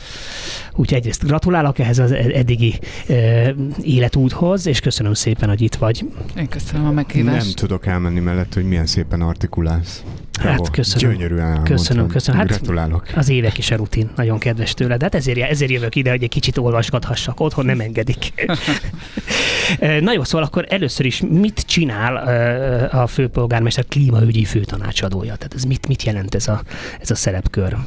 Úgyhogy 0.76 0.98
egyrészt 0.98 1.24
gratulálok 1.24 1.80
ehhez 1.80 2.00
az 2.00 2.12
eddigi 2.12 2.80
uh, 3.08 3.50
életúthoz, 3.84 4.66
és 4.66 4.80
köszönöm 4.80 5.14
szépen, 5.14 5.50
hogy 5.50 5.62
itt 5.62 5.76
vagy. 5.76 6.06
Én 6.38 6.48
köszönöm 6.48 6.86
a 6.86 6.92
meghívást. 6.92 7.46
Nem 7.46 7.54
tudok 7.56 7.86
elmenni 7.86 8.20
mellett, 8.20 8.54
hogy 8.54 8.68
milyen 8.68 8.86
szépen 8.86 9.22
artikulálsz. 9.22 10.04
Hát 10.44 10.70
köszönöm. 10.70 11.12
Gyönyörűen. 11.12 11.64
Köszönöm, 11.64 12.08
köszönöm. 12.08 12.40
Hát- 12.40 12.50
Gratulálok. 12.50 13.08
Az 13.16 13.30
évek 13.30 13.58
is 13.58 13.72
a 13.72 13.76
rutin, 13.76 14.10
nagyon 14.16 14.40
kedves 14.40 14.74
tőled. 14.74 15.02
Hát 15.02 15.16
ezért, 15.16 15.38
ezért 15.40 15.72
jövök 15.72 15.96
ide, 15.96 16.10
hogy 16.10 16.24
egy 16.24 16.30
kicsit 16.30 16.58
olvasgathassak. 16.58 17.40
Otthon 17.40 17.66
nem 17.66 17.80
engedik. 17.80 18.34
Na 20.00 20.14
jó, 20.14 20.24
szóval 20.24 20.48
akkor 20.48 20.66
először 20.70 21.06
is 21.06 21.22
mit 21.22 21.60
csinál 21.60 22.16
a 22.88 23.08
főpolgármester 23.08 23.86
klímaügyi 23.86 24.46
főtanácsadója? 24.46 25.36
Tehát 25.36 25.54
ez 25.54 25.64
mit, 25.64 25.88
mit 25.88 26.04
jelent 26.04 26.36
ez 26.36 26.48
a, 26.48 26.62
ez 27.00 27.12
a 27.12 27.16
szerepkör? 27.16 27.78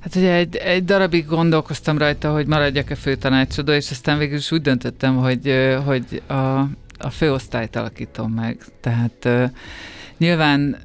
Hát 0.00 0.14
ugye 0.14 0.32
egy, 0.34 0.56
egy 0.56 0.84
darabig 0.84 1.26
gondolkoztam 1.26 1.98
rajta, 1.98 2.32
hogy 2.32 2.46
maradjak-e 2.46 2.94
főtanácsadó, 2.94 3.72
és 3.72 3.90
aztán 3.90 4.18
végül 4.18 4.36
is 4.36 4.52
úgy 4.52 4.62
döntöttem, 4.62 5.16
hogy, 5.16 5.54
hogy 5.84 6.22
a, 6.26 6.32
a 6.98 7.10
főosztályt 7.10 7.76
alakítom 7.76 8.32
meg. 8.32 8.58
Tehát 8.80 9.28
nyilván 10.18 10.76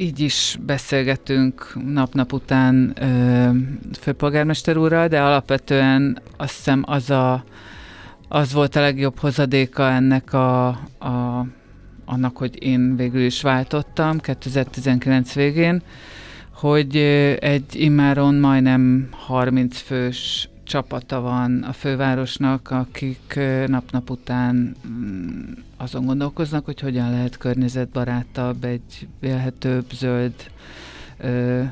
így 0.00 0.20
is 0.20 0.58
beszélgetünk 0.66 1.76
nap-nap 1.92 2.32
után 2.32 2.92
ö, 3.00 3.48
főpolgármester 4.00 4.76
úrral, 4.76 5.08
de 5.08 5.20
alapvetően 5.20 6.18
azt 6.36 6.56
hiszem 6.56 6.82
az, 6.86 7.10
a, 7.10 7.44
az 8.28 8.52
volt 8.52 8.76
a 8.76 8.80
legjobb 8.80 9.18
hozadéka 9.18 9.90
ennek 9.90 10.32
a, 10.32 10.68
a 10.98 11.46
annak, 12.04 12.36
hogy 12.36 12.62
én 12.62 12.96
végül 12.96 13.22
is 13.22 13.42
váltottam 13.42 14.18
2019 14.18 15.32
végén, 15.32 15.82
hogy 16.54 16.96
egy 17.40 17.64
immáron 17.72 18.34
majdnem 18.34 19.08
30 19.10 19.78
fős 19.80 20.48
csapata 20.70 21.20
van 21.20 21.62
a 21.62 21.72
fővárosnak, 21.72 22.70
akik 22.70 23.38
nap-nap 23.66 24.10
után 24.10 24.76
mm, 24.88 25.52
azon 25.76 26.04
gondolkoznak, 26.04 26.64
hogy 26.64 26.80
hogyan 26.80 27.10
lehet 27.10 27.36
környezetbarátabb, 27.36 28.64
egy 28.64 29.08
élhetőbb, 29.20 29.84
zöld 29.92 30.34
ö, 31.22 31.62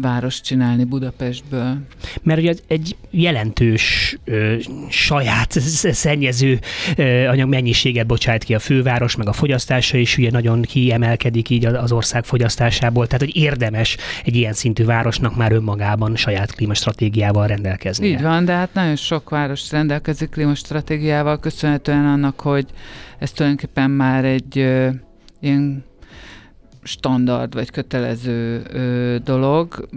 város 0.00 0.40
csinálni 0.40 0.84
Budapestből. 0.84 1.76
Mert 2.22 2.40
ugye 2.40 2.54
egy 2.66 2.96
jelentős 3.10 4.16
ö, 4.24 4.56
saját 4.88 5.52
sz- 5.60 5.92
szennyező 5.94 6.58
ö, 6.96 7.26
anyag 7.26 7.48
mennyiséget 7.48 8.06
bocsájt 8.06 8.44
ki 8.44 8.54
a 8.54 8.58
főváros, 8.58 9.16
meg 9.16 9.28
a 9.28 9.32
fogyasztása 9.32 9.96
is 9.96 10.18
ugye 10.18 10.30
nagyon 10.30 10.62
kiemelkedik 10.62 11.50
így 11.50 11.64
az 11.64 11.92
ország 11.92 12.24
fogyasztásából, 12.24 13.06
tehát 13.06 13.22
hogy 13.22 13.36
érdemes 13.36 13.96
egy 14.24 14.36
ilyen 14.36 14.52
szintű 14.52 14.84
városnak 14.84 15.36
már 15.36 15.52
önmagában 15.52 16.16
saját 16.16 16.54
klímastratégiával 16.54 17.46
rendelkezni. 17.46 18.06
Így 18.06 18.22
van, 18.22 18.44
de 18.44 18.52
hát 18.52 18.74
nagyon 18.74 18.96
sok 18.96 19.30
város 19.30 19.70
rendelkezik 19.70 20.30
klímastratégiával, 20.30 21.38
köszönhetően 21.40 22.06
annak, 22.06 22.40
hogy 22.40 22.66
ez 23.18 23.30
tulajdonképpen 23.30 23.90
már 23.90 24.24
egy 24.24 24.58
ö, 24.58 24.88
ilyen 25.40 25.84
standard 26.86 27.54
vagy 27.54 27.70
kötelező 27.70 28.62
ö, 28.72 29.16
dolog, 29.24 29.88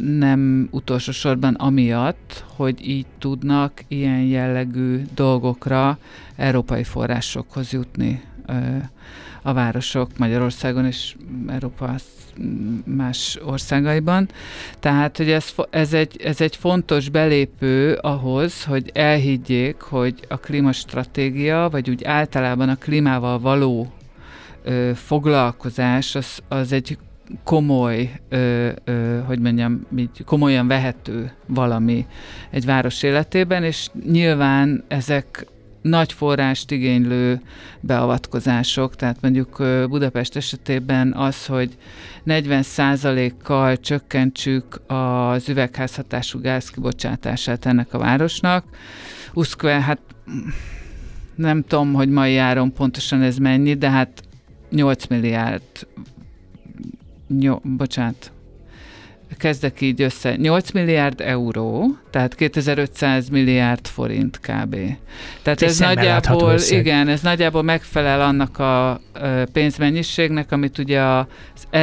nem 0.00 0.68
utolsó 0.70 1.12
sorban 1.12 1.54
amiatt, 1.54 2.44
hogy 2.56 2.88
így 2.88 3.06
tudnak 3.18 3.84
ilyen 3.88 4.20
jellegű 4.20 5.02
dolgokra 5.14 5.98
európai 6.36 6.84
forrásokhoz 6.84 7.72
jutni 7.72 8.22
ö, 8.46 8.52
a 9.42 9.52
városok 9.52 10.18
Magyarországon 10.18 10.86
és 10.86 11.16
Európa 11.46 11.94
más 12.84 13.38
országaiban. 13.44 14.28
Tehát, 14.80 15.16
hogy 15.16 15.30
ez, 15.30 15.54
ez, 15.70 15.92
egy, 15.92 16.20
ez 16.24 16.40
egy 16.40 16.56
fontos 16.56 17.08
belépő 17.08 17.92
ahhoz, 17.92 18.64
hogy 18.64 18.90
elhiggyék, 18.94 19.80
hogy 19.80 20.14
a 20.28 20.36
klímastratégia, 20.36 21.68
vagy 21.70 21.90
úgy 21.90 22.04
általában 22.04 22.68
a 22.68 22.76
klímával 22.76 23.38
való 23.38 23.92
ö, 24.64 24.90
foglalkozás, 24.94 26.14
az, 26.14 26.38
az 26.48 26.72
egy 26.72 26.98
komoly, 27.44 28.20
ö, 28.28 28.70
ö, 28.84 29.18
hogy 29.26 29.38
mondjam, 29.38 29.86
így 29.96 30.24
komolyan 30.24 30.66
vehető 30.66 31.32
valami 31.46 32.06
egy 32.50 32.64
város 32.64 33.02
életében, 33.02 33.62
és 33.62 33.88
nyilván 34.06 34.84
ezek 34.88 35.46
nagy 35.84 36.12
forrást 36.12 36.70
igénylő 36.70 37.40
beavatkozások, 37.80 38.96
tehát 38.96 39.20
mondjuk 39.20 39.56
Budapest 39.88 40.36
esetében 40.36 41.12
az, 41.12 41.46
hogy 41.46 41.76
40%-kal 42.26 43.76
csökkentsük 43.76 44.80
az 44.86 45.48
üvegházhatású 45.48 46.40
gáz 46.40 46.70
kibocsátását 46.70 47.66
ennek 47.66 47.94
a 47.94 47.98
városnak. 47.98 48.64
Uszkve, 49.34 49.80
hát 49.80 49.98
mm, 50.30 50.48
nem 51.34 51.62
tudom, 51.62 51.92
hogy 51.92 52.08
mai 52.08 52.36
áron 52.36 52.72
pontosan 52.72 53.22
ez 53.22 53.36
mennyi, 53.36 53.74
de 53.74 53.90
hát 53.90 54.23
8 54.74 55.06
milliárd, 55.06 55.62
nyol, 57.28 57.60
bocsánat, 57.62 58.32
kezdek 59.36 59.80
így 59.80 60.02
össze, 60.02 60.36
8 60.36 60.70
milliárd 60.70 61.20
euró, 61.20 61.96
tehát 62.10 62.34
2500 62.34 63.28
milliárd 63.28 63.86
forint 63.86 64.40
kb. 64.40 64.76
Tehát 65.42 65.62
ez, 65.62 65.70
ez 65.70 65.78
nagyjából, 65.78 66.52
összeg. 66.52 66.78
igen, 66.78 67.08
ez 67.08 67.20
nagyjából 67.20 67.62
megfelel 67.62 68.20
annak 68.20 68.58
a 68.58 69.00
pénzmennyiségnek, 69.52 70.52
amit 70.52 70.78
ugye 70.78 71.00
az 71.00 71.26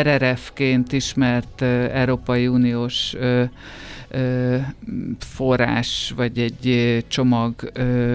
RRF-ként 0.01 0.91
ismert 0.91 1.62
Európai 1.91 2.47
Uniós 2.47 3.15
ö, 4.12 4.58
forrás, 5.19 6.13
vagy 6.15 6.39
egy 6.39 7.06
csomag 7.08 7.54
ö, 7.74 8.13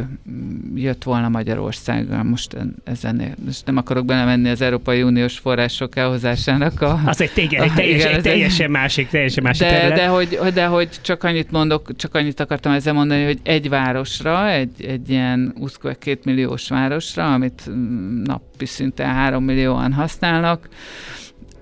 jött 0.75 1.03
volna 1.03 1.29
Magyarországra. 1.29 2.23
Most 2.23 2.57
ezen 2.85 3.35
most 3.45 3.67
nem 3.67 3.77
akarok 3.77 4.05
belemenni 4.05 4.49
az 4.49 4.61
Európai 4.61 5.03
Uniós 5.03 5.39
források 5.39 5.97
elhozásának 5.97 6.81
a... 6.81 7.01
Az 7.05 7.21
egy, 7.21 7.33
tége, 7.33 7.63
egy, 7.63 7.73
teljesen, 7.73 8.09
igen, 8.09 8.15
egy 8.15 8.23
teljesen 8.23 8.71
másik, 8.71 9.09
teljesen 9.09 9.43
másik 9.43 9.67
de, 9.67 9.73
terület. 9.73 9.97
De 9.97 10.07
hogy, 10.07 10.39
de 10.55 10.67
hogy 10.67 10.89
csak 11.03 11.25
annyit 11.25 11.51
mondok, 11.51 11.97
csak 11.97 12.15
annyit 12.15 12.41
akartam 12.41 12.73
ezzel 12.73 12.93
mondani, 12.93 13.25
hogy 13.25 13.39
egy 13.43 13.69
városra, 13.69 14.51
egy, 14.51 14.85
egy 14.85 15.11
ilyen 15.11 15.55
20 15.59 15.79
két 15.99 16.25
milliós 16.25 16.69
városra, 16.69 17.33
amit 17.33 17.63
napi 18.25 18.67
szinten 18.67 19.07
három 19.07 19.45
millióan 19.45 19.93
használnak, 19.93 20.69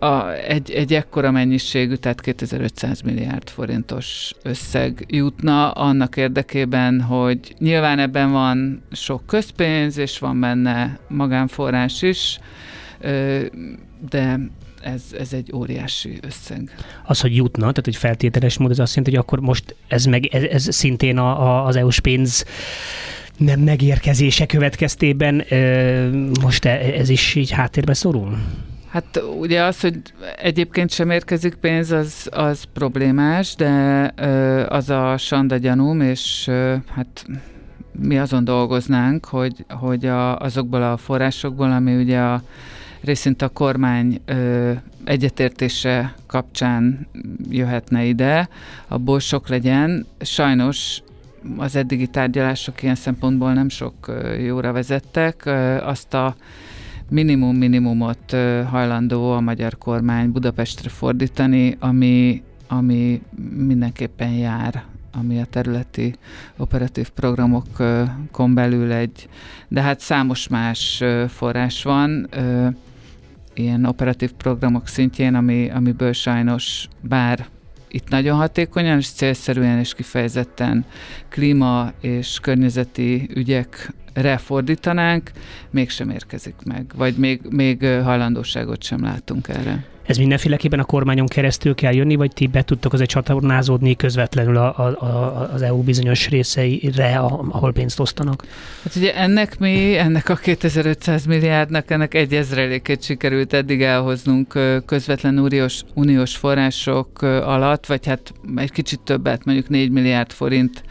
a, 0.04 0.32
egy, 0.32 0.70
egy 0.70 0.94
ekkora 0.94 1.30
mennyiségű, 1.30 1.94
tehát 1.94 2.20
2500 2.20 3.00
milliárd 3.00 3.48
forintos 3.50 4.32
összeg 4.42 5.04
jutna 5.08 5.70
annak 5.70 6.16
érdekében, 6.16 7.00
hogy 7.00 7.54
nyilván 7.58 7.98
ebben 7.98 8.32
van 8.32 8.82
sok 8.92 9.26
közpénz, 9.26 9.96
és 9.96 10.18
van 10.18 10.40
benne 10.40 10.98
magánforrás 11.08 12.02
is, 12.02 12.38
de 14.10 14.38
ez, 14.82 15.02
ez 15.18 15.32
egy 15.32 15.50
óriási 15.54 16.18
összeg. 16.22 16.74
Az, 17.04 17.20
hogy 17.20 17.36
jutna, 17.36 17.60
tehát 17.60 17.84
hogy 17.84 17.96
feltételes 17.96 18.58
mód, 18.58 18.70
ez 18.70 18.78
azt 18.78 18.94
jelenti, 18.94 19.16
hogy 19.16 19.24
akkor 19.26 19.40
most 19.40 19.76
ez, 19.88 20.04
meg, 20.04 20.26
ez, 20.26 20.42
ez 20.42 20.74
szintén 20.74 21.18
a, 21.18 21.42
a, 21.42 21.66
az 21.66 21.76
EU-s 21.76 22.00
pénz 22.00 22.44
nem 23.36 23.60
megérkezése 23.60 24.46
következtében 24.46 25.44
most 26.42 26.64
e, 26.64 26.70
ez 26.70 27.08
is 27.08 27.34
így 27.34 27.50
háttérbe 27.50 27.94
szorul? 27.94 28.38
Hát 28.94 29.22
ugye 29.38 29.62
az, 29.62 29.80
hogy 29.80 30.00
egyébként 30.36 30.90
sem 30.90 31.10
érkezik 31.10 31.54
pénz, 31.54 31.90
az, 31.90 32.28
az 32.32 32.64
problémás, 32.72 33.54
de 33.54 34.12
az 34.68 34.90
a 34.90 35.16
sanda 35.16 35.56
gyanúm, 35.56 36.00
és 36.00 36.50
hát 36.94 37.26
mi 37.92 38.18
azon 38.18 38.44
dolgoznánk, 38.44 39.24
hogy, 39.24 39.64
hogy 39.68 40.06
a, 40.06 40.38
azokból 40.38 40.82
a 40.82 40.96
forrásokból, 40.96 41.70
ami 41.72 41.96
ugye 41.96 42.18
a 42.18 42.42
részint 43.00 43.42
a 43.42 43.48
kormány 43.48 44.20
ö, 44.24 44.72
egyetértése 45.04 46.14
kapcsán 46.26 47.06
jöhetne 47.50 48.04
ide, 48.04 48.48
abból 48.88 49.20
sok 49.20 49.48
legyen. 49.48 50.06
Sajnos 50.20 51.02
az 51.56 51.76
eddigi 51.76 52.06
tárgyalások 52.06 52.82
ilyen 52.82 52.94
szempontból 52.94 53.52
nem 53.52 53.68
sok 53.68 54.12
jóra 54.44 54.72
vezettek. 54.72 55.46
Azt 55.84 56.14
a 56.14 56.36
minimum 57.10 57.56
minimumot 57.56 58.36
hajlandó 58.70 59.32
a 59.32 59.40
magyar 59.40 59.78
kormány 59.78 60.32
Budapestre 60.32 60.88
fordítani, 60.88 61.76
ami, 61.80 62.42
ami 62.68 63.22
mindenképpen 63.56 64.30
jár 64.30 64.84
ami 65.16 65.40
a 65.40 65.44
területi 65.44 66.14
operatív 66.56 67.08
programokon 67.08 68.54
belül 68.54 68.92
egy, 68.92 69.28
de 69.68 69.82
hát 69.82 70.00
számos 70.00 70.48
más 70.48 71.02
forrás 71.28 71.82
van, 71.82 72.28
ilyen 73.54 73.84
operatív 73.84 74.32
programok 74.32 74.88
szintjén, 74.88 75.34
ami, 75.34 75.70
amiből 75.70 76.12
sajnos 76.12 76.88
bár 77.00 77.46
itt 77.88 78.08
nagyon 78.08 78.36
hatékonyan 78.36 78.98
és 78.98 79.08
célszerűen 79.08 79.78
és 79.78 79.94
kifejezetten 79.94 80.84
klíma 81.28 81.92
és 82.00 82.38
környezeti 82.42 83.28
ügyek 83.34 83.92
refordítanánk, 84.14 85.30
mégsem 85.70 86.10
érkezik 86.10 86.54
meg, 86.64 86.84
vagy 86.96 87.14
még, 87.16 87.40
még 87.50 87.84
hajlandóságot 87.84 88.82
sem 88.82 89.02
látunk 89.02 89.48
erre. 89.48 89.84
Ez 90.06 90.16
mindenféleképpen 90.16 90.78
a 90.78 90.84
kormányon 90.84 91.26
keresztül 91.26 91.74
kell 91.74 91.94
jönni, 91.94 92.14
vagy 92.14 92.32
ti 92.32 92.46
be 92.46 92.62
tudtok 92.62 92.92
azért 92.92 93.10
csatornázódni 93.10 93.96
közvetlenül 93.96 94.56
a, 94.56 94.78
a, 94.78 95.04
a, 95.04 95.50
az 95.52 95.62
EU 95.62 95.82
bizonyos 95.82 96.28
részeire, 96.28 97.16
ahol 97.18 97.72
pénzt 97.72 98.00
osztanak? 98.00 98.44
Hát 98.82 98.96
ugye 98.96 99.16
ennek 99.16 99.58
mi, 99.58 99.96
ennek 99.96 100.28
a 100.28 100.34
2500 100.34 101.24
milliárdnak, 101.24 101.90
ennek 101.90 102.14
egy 102.14 102.34
ezrelékét 102.34 103.02
sikerült 103.02 103.52
eddig 103.52 103.82
elhoznunk 103.82 104.58
közvetlen 104.86 105.38
uniós, 105.38 105.82
uniós 105.94 106.36
források 106.36 107.22
alatt, 107.22 107.86
vagy 107.86 108.06
hát 108.06 108.32
egy 108.56 108.72
kicsit 108.72 109.00
többet, 109.00 109.44
mondjuk 109.44 109.68
4 109.68 109.90
milliárd 109.90 110.32
forint 110.32 110.82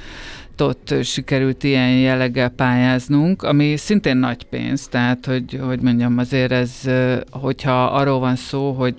ott 0.61 0.93
sikerült 1.03 1.63
ilyen 1.63 1.89
jelleggel 1.89 2.49
pályáznunk, 2.49 3.43
ami 3.43 3.77
szintén 3.77 4.17
nagy 4.17 4.43
pénz, 4.43 4.87
tehát 4.87 5.25
hogy, 5.25 5.59
hogy 5.61 5.79
mondjam, 5.79 6.17
azért 6.17 6.51
ez, 6.51 6.81
hogyha 7.31 7.85
arról 7.85 8.19
van 8.19 8.35
szó, 8.35 8.71
hogy 8.71 8.95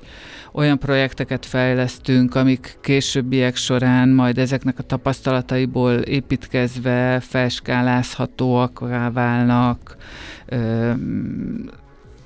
olyan 0.53 0.79
projekteket 0.79 1.47
fejlesztünk, 1.47 2.35
amik 2.35 2.79
későbbiek 2.81 3.57
során 3.57 4.09
majd 4.09 4.39
ezeknek 4.39 4.79
a 4.79 4.83
tapasztalataiból 4.83 5.93
építkezve 5.93 7.21
felskálázhatóak 7.21 8.79
válnak, 9.13 9.97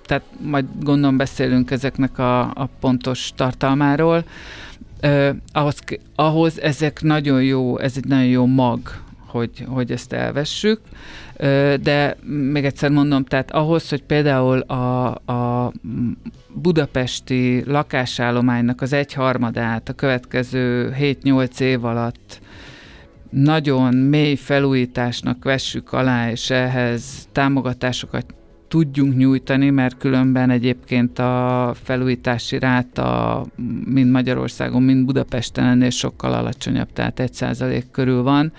tehát 0.06 0.24
majd 0.40 0.64
gondolom 0.80 1.16
beszélünk 1.16 1.70
ezeknek 1.70 2.18
a, 2.18 2.40
a 2.40 2.68
pontos 2.80 3.32
tartalmáról. 3.36 4.24
ahhoz, 5.52 5.78
ahhoz 6.14 6.60
ezek 6.60 7.02
nagyon 7.02 7.42
jó, 7.42 7.78
ez 7.78 7.92
egy 7.96 8.04
nagyon 8.04 8.26
jó 8.26 8.46
mag 8.46 8.80
hogy, 9.28 9.64
hogy 9.68 9.92
ezt 9.92 10.12
elvessük. 10.12 10.80
De 11.80 12.16
még 12.24 12.64
egyszer 12.64 12.90
mondom, 12.90 13.24
tehát 13.24 13.50
ahhoz, 13.50 13.88
hogy 13.88 14.02
például 14.02 14.58
a, 14.60 15.06
a 15.14 15.72
budapesti 16.54 17.64
lakásállománynak 17.66 18.80
az 18.80 18.92
egyharmadát 18.92 19.88
a 19.88 19.92
következő 19.92 20.94
7-8 21.00 21.60
év 21.60 21.84
alatt 21.84 22.40
nagyon 23.30 23.94
mély 23.94 24.34
felújításnak 24.34 25.44
vessük 25.44 25.92
alá, 25.92 26.30
és 26.30 26.50
ehhez 26.50 27.28
támogatásokat 27.32 28.34
tudjunk 28.68 29.16
nyújtani, 29.16 29.70
mert 29.70 29.98
különben 29.98 30.50
egyébként 30.50 31.18
a 31.18 31.74
felújítási 31.82 32.58
ráta 32.58 33.46
mind 33.84 34.10
Magyarországon, 34.10 34.82
mind 34.82 35.04
Budapesten 35.04 35.64
ennél 35.64 35.90
sokkal 35.90 36.32
alacsonyabb, 36.32 36.92
tehát 36.92 37.20
egy 37.20 37.32
százalék 37.32 37.90
körül 37.90 38.22
van, 38.22 38.52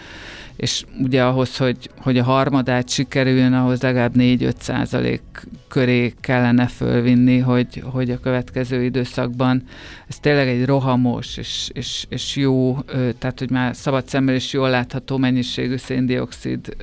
és 0.56 0.86
ugye 1.02 1.24
ahhoz, 1.24 1.58
hogy, 1.58 1.90
hogy 1.98 2.18
a 2.18 2.24
harmadát 2.24 2.90
sikerüljön, 2.90 3.54
ahhoz 3.54 3.82
legalább 3.82 4.14
4-5 4.18 4.54
százalék 4.60 5.22
köré 5.68 6.14
kellene 6.22 6.68
fölvinni, 6.68 7.38
hogy, 7.38 7.84
hogy 7.86 8.12
a 8.12 8.20
következő 8.20 8.84
időszakban 8.84 9.64
ez 10.08 10.20
tényleg 10.20 10.48
egy 10.48 10.66
rohamos 10.66 11.38
és, 11.38 11.70
és, 11.74 12.06
és 12.10 12.36
jó, 12.36 12.78
tehát 13.18 13.40
hogy 13.40 13.50
már 13.50 13.76
szabad 13.76 14.08
szemmel 14.08 14.36
is 14.36 14.54
jól 14.54 14.70
látható 14.70 15.18
mennyiségű 15.18 15.76
széndiokszid 15.76 16.76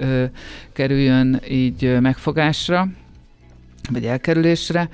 kerüljön 0.73 1.41
így 1.49 1.97
megfogásra, 2.01 2.89
vagy 3.91 4.05
elkerülésre. 4.05 4.89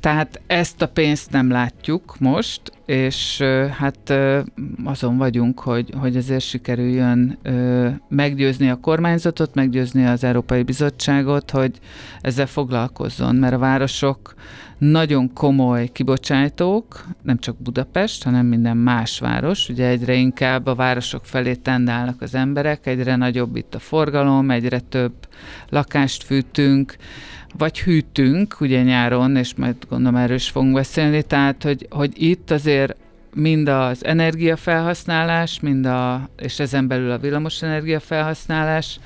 Tehát 0.00 0.40
ezt 0.46 0.82
a 0.82 0.88
pénzt 0.88 1.30
nem 1.30 1.50
látjuk 1.50 2.16
most, 2.18 2.60
és 2.86 3.42
hát 3.78 4.14
azon 4.84 5.16
vagyunk, 5.16 5.60
hogy, 5.60 5.92
hogy 6.00 6.16
ezért 6.16 6.44
sikerüljön 6.44 7.38
meggyőzni 8.08 8.70
a 8.70 8.80
kormányzatot, 8.80 9.54
meggyőzni 9.54 10.06
az 10.06 10.24
Európai 10.24 10.62
Bizottságot, 10.62 11.50
hogy 11.50 11.78
ezzel 12.20 12.46
foglalkozzon, 12.46 13.34
mert 13.34 13.54
a 13.54 13.58
városok 13.58 14.34
nagyon 14.78 15.32
komoly 15.32 15.88
kibocsátók, 15.92 17.04
nem 17.22 17.38
csak 17.38 17.56
Budapest, 17.56 18.24
hanem 18.24 18.46
minden 18.46 18.76
más 18.76 19.18
város. 19.18 19.68
Ugye 19.68 19.86
egyre 19.86 20.14
inkább 20.14 20.66
a 20.66 20.74
városok 20.74 21.26
felé 21.26 21.54
tendálnak 21.54 22.22
az 22.22 22.34
emberek, 22.34 22.86
egyre 22.86 23.16
nagyobb 23.16 23.56
itt 23.56 23.74
a 23.74 23.78
forgalom, 23.78 24.50
egyre 24.50 24.80
több 24.80 25.12
lakást 25.68 26.22
fűtünk, 26.22 26.96
vagy 27.56 27.80
hűtünk, 27.80 28.60
ugye 28.60 28.82
nyáron, 28.82 29.36
és 29.36 29.54
majd 29.54 29.76
gondolom 29.88 30.20
erről 30.20 30.36
is 30.36 30.48
fogunk 30.48 30.74
beszélni, 30.74 31.22
tehát, 31.22 31.62
hogy, 31.62 31.86
hogy 31.90 32.22
itt 32.22 32.50
azért 32.50 32.96
mind 33.34 33.68
az 33.68 34.04
energiafelhasználás, 34.04 35.60
mind 35.60 35.86
a, 35.86 36.28
és 36.36 36.58
ezen 36.58 36.86
belül 36.86 37.10
a 37.10 37.18
villamos 37.18 37.62
energiafelhasználás, 37.62 39.00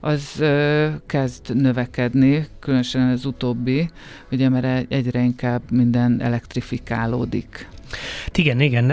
az 0.00 0.40
ö, 0.40 0.88
kezd 1.06 1.54
növekedni, 1.54 2.46
különösen 2.60 3.08
az 3.08 3.24
utóbbi, 3.24 3.90
ugye 4.32 4.48
mert 4.48 4.92
egyre 4.92 5.20
inkább 5.20 5.62
minden 5.70 6.20
elektrifikálódik. 6.20 7.68
Igen, 8.34 8.60
igen, 8.60 8.90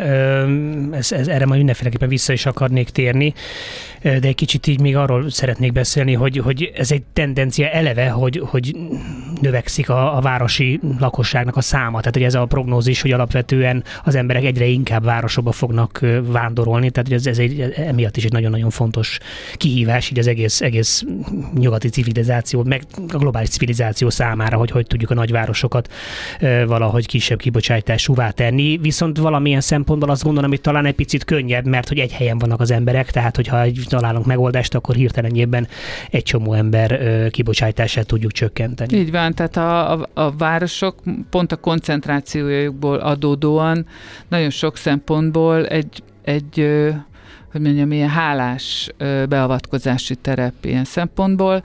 ez, 0.94 1.12
ez, 1.12 1.28
erre 1.28 1.46
majd 1.46 1.58
mindenféleképpen 1.58 2.10
vissza 2.10 2.34
is 2.34 2.46
akarnék 2.46 2.90
térni, 2.90 3.34
de 4.02 4.28
egy 4.28 4.36
kicsit 4.36 4.68
így 4.68 4.80
még 4.80 4.96
arról 4.96 5.30
szeretnék 5.30 5.72
beszélni, 5.72 6.14
hogy, 6.14 6.38
hogy 6.38 6.72
ez 6.76 6.92
egy 6.92 7.04
tendencia 7.14 7.70
eleve, 7.70 8.10
hogy, 8.10 8.42
hogy 8.46 8.76
növekszik 9.42 9.90
a, 9.90 10.18
a 10.18 10.22
városi 10.22 10.80
lakosságnak 11.00 11.58
a 11.58 11.62
száma. 11.62 12.00
Tehát 12.00 12.14
hogy 12.14 12.24
ez 12.24 12.36
a 12.36 12.46
prognózis, 12.46 13.02
hogy 13.02 13.12
alapvetően 13.12 13.84
az 14.04 14.16
emberek 14.16 14.44
egyre 14.44 14.66
inkább 14.66 15.04
városokba 15.04 15.52
fognak 15.52 16.00
vándorolni, 16.22 16.90
tehát 16.90 17.08
hogy 17.08 17.18
ez, 17.18 17.28
ez 17.28 17.38
egy, 17.38 17.60
emiatt 17.76 18.18
is 18.18 18.24
egy 18.24 18.32
nagyon-nagyon 18.32 18.70
fontos 18.70 19.18
kihívás 19.56 20.10
így 20.10 20.20
az 20.20 20.28
egész, 20.28 20.62
egész 20.62 21.04
nyugati 21.54 21.90
civilizáció, 21.90 22.64
meg 22.64 22.84
a 23.08 23.18
globális 23.18 23.50
civilizáció 23.50 24.10
számára, 24.10 24.58
hogy 24.58 24.72
hogy 24.72 24.88
tudjuk 24.88 25.10
a 25.10 25.14
nagyvárosokat 25.14 25.94
valahogy 26.66 27.06
kisebb 27.06 27.40
kibocsátásúvá 27.40 28.30
tenni. 28.30 28.78
Viszont 28.84 29.18
valamilyen 29.18 29.62
szempontból 29.62 30.10
azt 30.10 30.24
gondolom, 30.24 30.50
hogy 30.50 30.62
talán 30.62 30.86
egy 30.86 30.96
picit 30.96 31.24
könnyebb, 31.24 31.66
mert 31.66 31.88
hogy 31.88 32.00
egy 32.00 32.12
helyen 32.12 32.38
vannak 32.38 32.60
az 32.60 32.72
emberek, 32.72 33.12
tehát 33.12 33.36
hogyha 33.36 33.62
egy 33.62 33.82
találunk 33.90 34.26
megoldást, 34.26 34.76
akkor 34.76 34.96
hirtelenjében 34.96 35.68
egy 36.10 36.24
csomó 36.24 36.54
ember 36.54 37.00
kibocsátását 37.30 38.06
tudjuk 38.06 38.32
csökkenteni. 38.32 38.98
Így 38.98 39.12
van, 39.12 39.34
tehát 39.34 39.58
a, 39.58 39.92
a, 39.92 40.10
a 40.14 40.32
városok 40.32 40.96
pont 41.30 41.52
a 41.52 41.56
koncentrációjukból 41.56 42.98
adódóan 42.98 43.86
nagyon 44.28 44.50
sok 44.50 44.78
szempontból 44.78 45.68
egy, 45.68 46.04
egy 46.24 46.68
hogy 47.52 47.62
mondjam, 47.62 47.92
ilyen 47.92 48.10
hálás 48.10 48.90
beavatkozási 49.30 50.16
terep 50.16 50.54
ilyen 50.62 50.84
szempontból. 50.84 51.64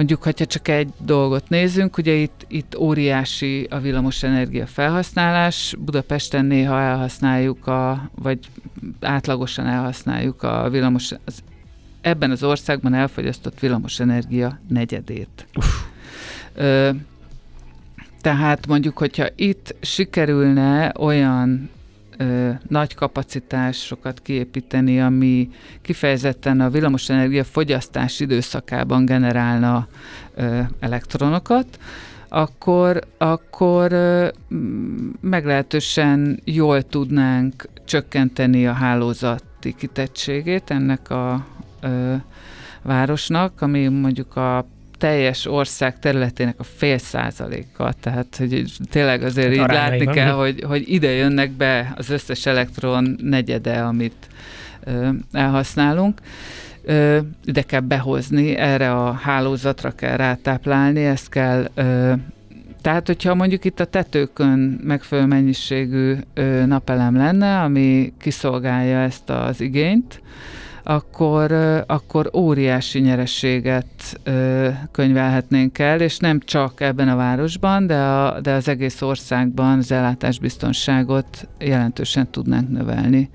Mondjuk, 0.00 0.22
hogyha 0.22 0.46
csak 0.46 0.68
egy 0.68 0.88
dolgot 0.98 1.48
nézünk, 1.48 1.96
ugye 1.96 2.12
itt, 2.12 2.44
itt 2.48 2.76
óriási 2.78 3.66
a 3.70 3.78
villamosenergia 3.78 4.66
felhasználás, 4.66 5.74
Budapesten 5.78 6.44
néha 6.44 6.80
elhasználjuk, 6.80 7.66
a, 7.66 8.10
vagy 8.14 8.38
átlagosan 9.00 9.66
elhasználjuk 9.66 10.42
a 10.42 10.68
villamos, 10.70 11.12
az, 11.24 11.42
ebben 12.00 12.30
az 12.30 12.42
országban 12.42 12.94
elfogyasztott 12.94 13.58
villamosenergia 13.58 14.60
negyedét. 14.68 15.46
Ö, 16.54 16.90
tehát 18.20 18.66
mondjuk, 18.66 18.98
hogyha 18.98 19.26
itt 19.36 19.74
sikerülne 19.80 20.92
olyan 20.98 21.70
ö, 22.20 22.50
nagy 22.68 22.94
kapacitásokat 22.94 24.20
kiépíteni, 24.22 25.00
ami 25.00 25.48
kifejezetten 25.82 26.60
a 26.60 26.70
villamosenergia 26.70 27.44
fogyasztás 27.44 28.20
időszakában 28.20 29.04
generálna 29.04 29.86
ö, 30.34 30.60
elektronokat, 30.80 31.78
akkor, 32.28 33.00
akkor 33.18 33.92
ö, 33.92 34.28
meglehetősen 35.20 36.40
jól 36.44 36.82
tudnánk 36.82 37.68
csökkenteni 37.84 38.66
a 38.66 38.72
hálózati 38.72 39.74
kitettségét 39.74 40.70
ennek 40.70 41.10
a 41.10 41.46
ö, 41.80 42.14
városnak, 42.82 43.62
ami 43.62 43.88
mondjuk 43.88 44.36
a 44.36 44.66
teljes 45.00 45.46
ország 45.46 45.98
területének 45.98 46.54
a 46.58 46.62
fél 46.62 46.98
százaléka, 46.98 47.92
tehát 48.00 48.36
hogy 48.36 48.64
tényleg 48.90 49.22
azért 49.22 49.56
hát 49.56 49.68
így 49.68 49.74
látni 49.74 50.06
kell, 50.06 50.32
hogy, 50.32 50.64
hogy 50.66 50.92
ide 50.92 51.10
jönnek 51.10 51.50
be 51.50 51.92
az 51.96 52.10
összes 52.10 52.46
elektron 52.46 53.16
negyede, 53.22 53.78
amit 53.80 54.26
ö, 54.84 55.08
elhasználunk. 55.32 56.20
Ö, 56.82 57.18
ide 57.44 57.62
kell 57.62 57.80
behozni, 57.80 58.56
erre 58.56 58.92
a 58.92 59.12
hálózatra 59.12 59.90
kell 59.90 60.16
rátáplálni, 60.16 61.04
ezt 61.04 61.28
kell 61.28 61.70
ö, 61.74 62.12
tehát, 62.82 63.06
hogyha 63.06 63.34
mondjuk 63.34 63.64
itt 63.64 63.80
a 63.80 63.84
tetőkön 63.84 64.80
megfelelő 64.84 65.26
mennyiségű 65.26 66.16
ö, 66.34 66.66
napelem 66.66 67.16
lenne, 67.16 67.60
ami 67.60 68.12
kiszolgálja 68.20 68.98
ezt 68.98 69.30
az 69.30 69.60
igényt, 69.60 70.20
akkor, 70.82 71.52
akkor 71.86 72.30
óriási 72.34 72.98
nyerességet 72.98 74.20
könyvelhetnénk 74.90 75.78
el, 75.78 76.00
és 76.00 76.18
nem 76.18 76.40
csak 76.40 76.80
ebben 76.80 77.08
a 77.08 77.16
városban, 77.16 77.86
de, 77.86 77.96
a, 77.96 78.40
de 78.40 78.52
az 78.52 78.68
egész 78.68 79.02
országban 79.02 79.78
az 79.78 79.92
ellátásbiztonságot 79.92 81.48
jelentősen 81.58 82.30
tudnánk 82.30 82.70
növelni. 82.70 83.30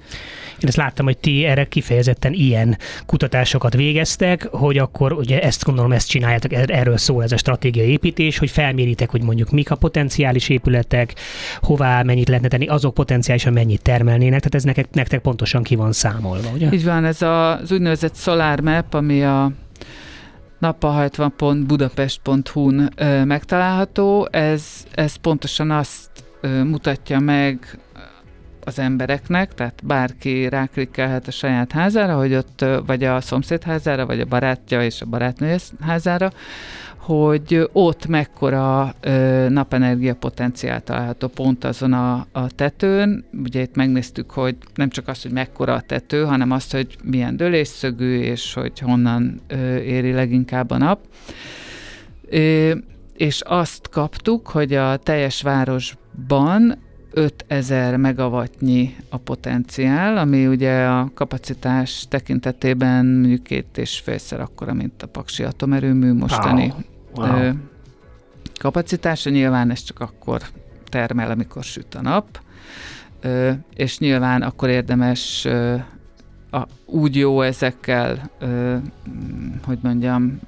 Én 0.60 0.68
ezt 0.68 0.78
láttam, 0.78 1.06
hogy 1.06 1.18
ti 1.18 1.46
erre 1.46 1.66
kifejezetten 1.66 2.34
ilyen 2.34 2.78
kutatásokat 3.06 3.74
végeztek, 3.74 4.48
hogy 4.52 4.78
akkor 4.78 5.14
ugye 5.14 5.42
ezt 5.42 5.64
gondolom, 5.64 5.92
ezt 5.92 6.10
csináljátok, 6.10 6.54
er-, 6.54 6.72
erről 6.72 6.98
szól 6.98 7.24
ez 7.24 7.32
a 7.32 7.38
stratégiai 7.38 7.90
építés, 7.90 8.38
hogy 8.38 8.50
felméritek, 8.50 9.10
hogy 9.10 9.24
mondjuk 9.24 9.52
mik 9.52 9.72
a 9.72 9.76
potenciális 9.76 10.50
épületek, 10.50 11.14
hová 11.62 12.04
mennyit 12.04 12.28
lehetne 12.28 12.48
tenni, 12.48 12.68
azok 12.68 12.94
potenciálisan 12.94 13.54
mennyit 13.54 13.82
termelnének, 13.82 14.40
tehát 14.40 14.56
ez 14.56 14.64
nektek, 14.64 14.88
nektek 14.92 15.20
pontosan 15.20 15.64
ki 15.64 15.76
van 15.76 15.92
számolva, 15.92 16.50
ugye? 16.54 16.70
Így 16.72 16.86
van, 16.86 17.06
ez 17.06 17.22
az 17.36 17.72
úgynevezett 17.72 18.16
Solar 18.16 18.60
Map, 18.60 18.94
ami 18.94 19.24
a 19.24 19.52
nappal60.budapest.hu-n 20.62 22.94
megtalálható, 23.26 24.28
ez, 24.32 24.64
ez 24.94 25.16
pontosan 25.16 25.72
azt 25.72 26.10
mutatja 26.64 27.20
meg 27.20 27.80
az 28.66 28.80
embereknek, 28.80 29.54
tehát 29.54 29.82
bárki 29.84 30.50
ráklikkelhet 30.50 31.28
a 31.28 31.32
saját 31.32 31.72
házára, 31.72 32.16
hogy 32.16 32.34
ott, 32.34 32.66
vagy 32.86 33.04
a 33.04 33.22
szomszéd 33.22 33.64
házára, 33.64 34.06
vagy 34.06 34.20
a 34.20 34.26
barátja 34.26 34.84
és 34.84 35.02
a 35.02 35.06
barátnő 35.06 35.56
házára, 35.82 36.32
hogy 37.06 37.70
ott 37.74 38.08
mekkora 38.08 38.94
ö, 39.02 39.46
napenergia 39.50 40.16
potenciál 40.16 40.82
található 40.84 41.28
pont 41.28 41.64
azon 41.64 41.94
a, 41.94 42.28
a 42.32 42.48
tetőn. 42.56 43.26
Ugye 43.44 43.62
itt 43.62 43.76
megnéztük, 43.76 44.32
hogy 44.32 44.56
nem 44.76 44.90
csak 44.90 45.08
az, 45.08 45.22
hogy 45.22 45.32
mekkora 45.32 45.74
a 45.74 45.82
tető, 45.82 46.24
hanem 46.24 46.52
azt, 46.52 46.72
hogy 46.72 46.98
milyen 47.04 47.38
dölésszögű, 47.38 48.20
és 48.20 48.54
hogy 48.54 48.80
honnan 48.80 49.40
ö, 49.48 49.76
éri 49.76 50.12
leginkább 50.12 50.72
a 50.72 50.78
nap. 50.78 51.00
Ö, 52.30 52.72
és 53.18 53.42
azt 53.42 53.90
kaptuk, 53.90 54.48
hogy 54.48 54.74
a 54.74 54.98
teljes 54.98 55.42
városban 55.42 56.78
5000 57.12 57.98
megawattnyi 57.98 58.96
a 59.10 59.18
potenciál, 59.18 60.18
ami 60.18 60.48
ugye 60.48 60.86
a 60.86 61.12
kapacitás 61.14 62.06
tekintetében 62.10 63.06
mondjuk 63.06 63.44
két 63.44 63.78
és 63.78 64.00
félszer 64.00 64.40
akkora, 64.40 64.74
mint 64.74 65.04
a 65.04 65.08
Paksi 65.08 65.44
atomerőmű 65.44 66.14
mostani 66.14 66.74
wow. 67.16 67.52
Kapacitása. 68.60 69.30
Nyilván 69.30 69.72
ez 69.72 69.84
csak 69.84 70.00
akkor 70.00 70.42
termel, 70.90 71.32
amikor 71.32 71.64
süt 71.64 71.96
a 71.96 72.02
nap, 72.02 72.40
és 73.74 74.00
nyilván 74.00 74.42
akkor 74.42 74.70
érdemes 74.70 75.46
a, 76.52 76.68
úgy 76.86 77.16
jó 77.16 77.42
ezekkel, 77.42 78.30
hogy 79.66 79.78
mondjam, 79.82 80.40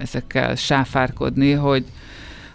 ezekkel 0.00 0.54
sáfárkodni, 0.54 1.52
hogy, 1.52 1.84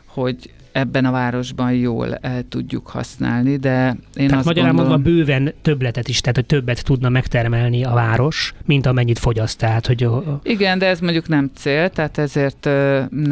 hogy 0.06 0.54
ebben 0.78 1.06
a 1.06 1.12
városban 1.12 1.74
jól 1.74 2.16
el 2.16 2.44
tudjuk 2.50 2.88
használni, 2.88 3.58
de 3.58 3.98
én 4.13 4.28
tehát 4.28 4.34
azt 4.34 4.46
magyarán 4.46 4.76
gondolom... 4.76 4.92
mondva 4.92 5.12
bőven 5.12 5.54
többletet 5.62 6.08
is, 6.08 6.22
tehát 6.22 6.36
hogy 6.36 6.46
többet 6.46 6.84
tudna 6.84 7.10
megtermelni 7.10 7.84
a 7.84 7.94
város, 7.94 8.54
mint 8.66 8.86
amennyit 8.86 9.20
fogyaszt. 9.20 9.58
Tehát, 9.58 9.88
hogy... 9.88 10.08
Igen, 10.44 10.80
de 10.80 10.86
ez 10.86 11.00
mondjuk 11.00 11.28
nem 11.28 11.52
cél, 11.56 11.90
tehát 11.90 12.18
ezért, 12.18 12.70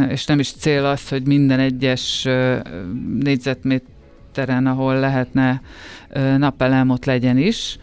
és 0.10 0.25
nem 0.25 0.39
is 0.39 0.51
cél 0.51 0.86
az, 0.86 1.10
hogy 1.10 1.27
minden 1.27 1.60
egyes 1.60 2.27
négyzetméteren, 3.19 4.67
ahol 4.67 4.99
lehetne 4.99 5.62
napelem, 6.38 6.89
ott 6.89 7.05
legyen 7.05 7.38
is, 7.38 7.77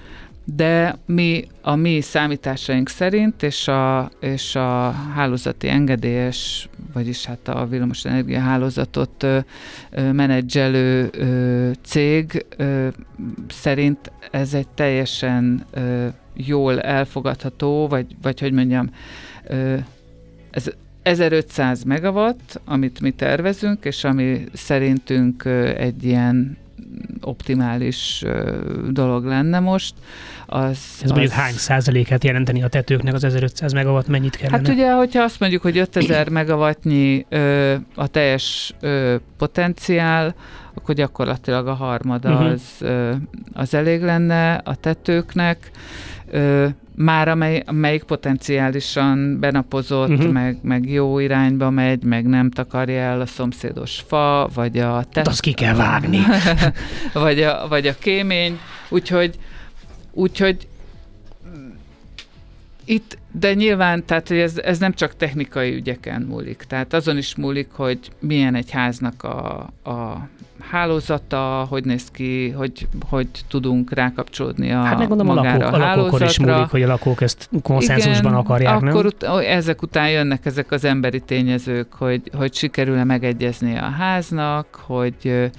de 0.45 0.99
mi 1.07 1.45
a 1.61 1.75
mi 1.75 2.01
számításaink 2.01 2.89
szerint, 2.89 3.43
és 3.43 3.69
a, 3.69 4.11
és 4.21 4.55
a 4.55 4.91
hálózati 4.91 5.69
engedélyes, 5.69 6.69
vagyis 6.93 7.25
hát 7.25 7.49
a 7.49 7.67
villamosenergia 7.67 8.41
hálózatot 8.41 9.23
ö, 9.23 9.39
ö, 9.91 10.13
menedzselő 10.13 11.11
cég 11.85 12.47
ö, 12.57 12.89
szerint 13.49 14.13
ez 14.31 14.55
egy 14.55 14.69
teljesen 14.69 15.65
ö, 15.71 16.07
jól 16.35 16.81
elfogadható, 16.81 17.89
vagy, 17.89 18.07
vagy 18.23 18.41
hogy 18.41 18.53
mondjam, 18.53 18.91
ö, 19.47 19.77
ez 20.51 20.71
1500 21.03 21.83
megawatt, 21.83 22.61
amit 22.65 23.01
mi 23.01 23.11
tervezünk, 23.11 23.85
és 23.85 24.05
ami 24.05 24.45
szerintünk 24.53 25.45
egy 25.77 26.05
ilyen 26.05 26.57
optimális 27.21 28.25
dolog 28.91 29.25
lenne 29.25 29.61
most. 29.61 29.95
Az, 30.47 30.69
Ez 30.71 31.01
az... 31.03 31.11
mondjuk 31.11 31.33
hány 31.33 31.53
százalékát 31.53 32.25
jelenteni 32.25 32.63
a 32.63 32.69
tetőknek 32.69 33.15
az 33.15 33.25
1500 33.25 33.73
megawatt, 33.73 34.07
mennyit 34.07 34.37
kellene? 34.37 34.57
Hát 34.57 34.69
ugye, 34.69 34.93
hogyha 34.93 35.23
azt 35.23 35.41
mondjuk, 35.41 35.63
hogy 35.63 35.79
5000 35.79 36.29
megawattnyi 36.29 37.27
ö, 37.29 37.75
a 37.95 38.07
teljes 38.07 38.75
ö, 38.81 39.17
potenciál, 39.39 40.35
akkor 40.75 40.95
gyakorlatilag 40.95 41.67
a 41.67 41.75
harmada 41.75 42.31
uh-huh. 42.31 42.51
az, 42.51 42.63
ö, 42.81 43.13
az 43.53 43.75
elég 43.75 44.03
lenne 44.03 44.55
a 44.55 44.75
tetőknek. 44.75 45.71
Ö, 46.35 46.67
már 46.97 47.29
amely, 47.29 47.63
amelyik 47.67 48.03
potenciálisan 48.03 49.39
benapozott, 49.41 50.09
uh-huh. 50.09 50.33
meg, 50.33 50.59
meg 50.63 50.91
jó 50.91 51.19
irányba 51.19 51.71
megy, 51.71 52.05
meg 52.05 52.27
nem 52.27 52.51
takarja 52.51 53.01
el 53.01 53.21
a 53.21 53.27
szomszédos 53.27 54.05
fa, 54.07 54.49
vagy 54.55 54.79
a... 54.79 55.05
Te- 55.13 55.23
azt 55.25 55.41
ki 55.41 55.53
kell 55.53 55.75
vágni. 55.75 56.21
vagy, 57.13 57.43
a, 57.43 57.67
vagy 57.69 57.87
a 57.87 57.95
kémény. 57.99 58.59
Úgyhogy, 58.89 59.39
úgyhogy 60.13 60.69
itt, 62.85 63.19
de 63.33 63.55
nyilván, 63.55 64.05
tehát 64.05 64.29
hogy 64.29 64.37
ez, 64.39 64.59
ez 64.59 64.79
nem 64.79 64.95
csak 64.95 65.17
technikai 65.17 65.75
ügyeken 65.75 66.23
múlik, 66.23 66.65
tehát 66.69 66.93
azon 66.93 67.17
is 67.17 67.37
múlik, 67.37 67.69
hogy 67.73 67.99
milyen 68.19 68.55
egy 68.55 68.71
háznak 68.71 69.23
a, 69.23 69.69
a 69.91 70.29
hálózata, 70.71 71.67
hogy 71.69 71.85
néz 71.85 72.11
ki, 72.11 72.51
hogy, 72.51 72.87
hogy 73.09 73.29
tudunk 73.49 73.93
rákapcsolódni 73.93 74.73
a 74.73 74.83
Hát 74.83 74.99
meg 74.99 75.09
mondom, 75.09 75.29
a, 75.29 75.35
lakók, 75.35 75.63
a, 75.63 75.73
a 75.73 75.77
lakókon 75.77 76.23
is 76.23 76.39
múlik, 76.39 76.67
hogy 76.71 76.83
a 76.83 76.87
lakók 76.87 77.21
ezt 77.21 77.49
konszenzusban 77.63 78.33
Igen, 78.33 78.45
akarják, 78.45 78.75
akkor 78.75 78.89
nem? 78.89 79.07
Ut- 79.07 79.23
ezek 79.45 79.83
után 79.83 80.11
jönnek 80.11 80.47
ezek 80.47 80.71
az 80.71 80.85
emberi 80.85 81.21
tényezők, 81.21 81.93
hogy, 81.93 82.31
hogy 82.37 82.55
sikerül-e 82.55 83.05
megegyezni 83.05 83.77
a 83.77 83.91
háznak, 83.91 84.67
hogy 84.87 85.51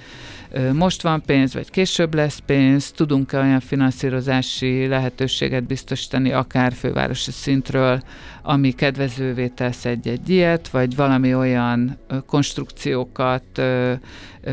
most 0.72 1.02
van 1.02 1.22
pénz, 1.26 1.54
vagy 1.54 1.70
később 1.70 2.14
lesz 2.14 2.38
pénz, 2.46 2.90
tudunk-e 2.90 3.40
olyan 3.40 3.60
finanszírozási 3.60 4.86
lehetőséget 4.86 5.64
biztosítani, 5.64 6.32
akár 6.32 6.72
fővárosi 6.72 7.30
szintről, 7.30 8.02
ami 8.42 8.70
kedvezővé 8.72 9.48
tesz 9.48 9.84
egy-egy 9.84 10.28
ilyet, 10.28 10.68
vagy 10.68 10.96
valami 10.96 11.34
olyan 11.34 11.98
konstrukciókat 12.26 13.62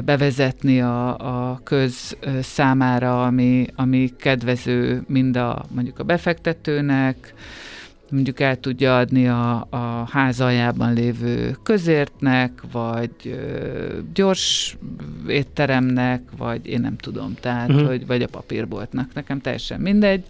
bevezetni 0.06 0.82
a, 0.82 1.18
a 1.18 1.60
köz 1.64 2.18
számára, 2.42 3.26
ami, 3.26 3.66
ami 3.76 4.14
kedvező 4.18 5.04
mind 5.08 5.38
a 5.38 5.66
mondjuk 5.70 6.00
a 6.00 6.04
befektetőnek, 6.04 7.34
mondjuk 8.12 8.40
el 8.40 8.60
tudja 8.60 8.98
adni 8.98 9.28
a, 9.28 9.68
a 9.70 10.08
ház 10.12 10.42
aljában 10.42 10.94
lévő 10.94 11.58
közértnek, 11.64 12.52
vagy 12.72 13.12
ö, 13.26 13.98
gyors 14.14 14.78
étteremnek, 15.28 16.22
vagy 16.38 16.68
én 16.68 16.82
nem 16.82 16.98
tudom, 16.98 17.34
tehát, 17.40 17.70
uh-huh. 17.70 17.88
hogy, 17.88 18.08
vagy 18.08 18.22
a 18.22 18.28
papírboltnak, 18.28 19.14
nekem 19.14 19.42
teljesen 19.42 19.80
mindegy, 19.80 20.24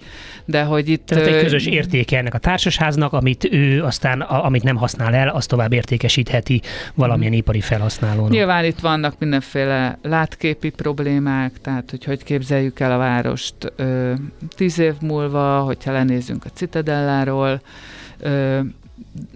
de 0.46 0.64
hogy 0.64 0.90
itt... 0.90 1.06
Tehát 1.06 1.28
egy 1.28 1.44
közös 1.44 1.66
értéke 1.66 2.18
ennek 2.18 2.34
a 2.34 2.38
társasháznak, 2.38 3.14
amit 3.14 3.48
ő 3.52 3.84
aztán, 3.84 4.22
a, 4.22 4.46
amit 4.46 4.64
nem 4.64 4.76
használ 4.76 5.14
el, 5.14 5.28
azt 5.28 5.50
tovább 5.50 5.74
értékesítheti 5.74 6.62
valamilyen 6.94 7.32
uh-huh. 7.32 7.48
ipari 7.48 7.62
felhasználónak. 7.62 8.32
Nyilván 8.32 8.66
itt 8.66 8.80
vannak 8.80 9.20
mindenféle 9.20 9.98
látképi 10.02 10.70
problémák, 10.70 11.52
tehát 11.62 11.90
hogy 11.90 12.04
hogy 12.04 12.24
képzeljük 12.24 12.80
el 12.80 12.92
a 12.92 12.98
várost 12.98 13.56
ö, 13.76 14.14
tíz 14.56 14.80
év 14.80 14.94
múlva, 15.02 15.60
hogyha 15.60 15.92
lenézünk 15.92 16.46
a 16.46 16.50
Citadelláról, 16.54 17.62
Uh, 18.24 18.66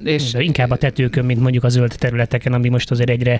és 0.04 0.32
De 0.32 0.42
inkább 0.42 0.72
a 0.72 0.76
tetőkön, 0.76 1.26
mint 1.26 1.40
mondjuk 1.40 1.64
a 1.64 1.70
zöld 1.70 1.96
területeken, 2.00 2.54
ami 2.54 2.70
most 2.70 2.92
azért 2.92 3.10
egyre 3.10 3.40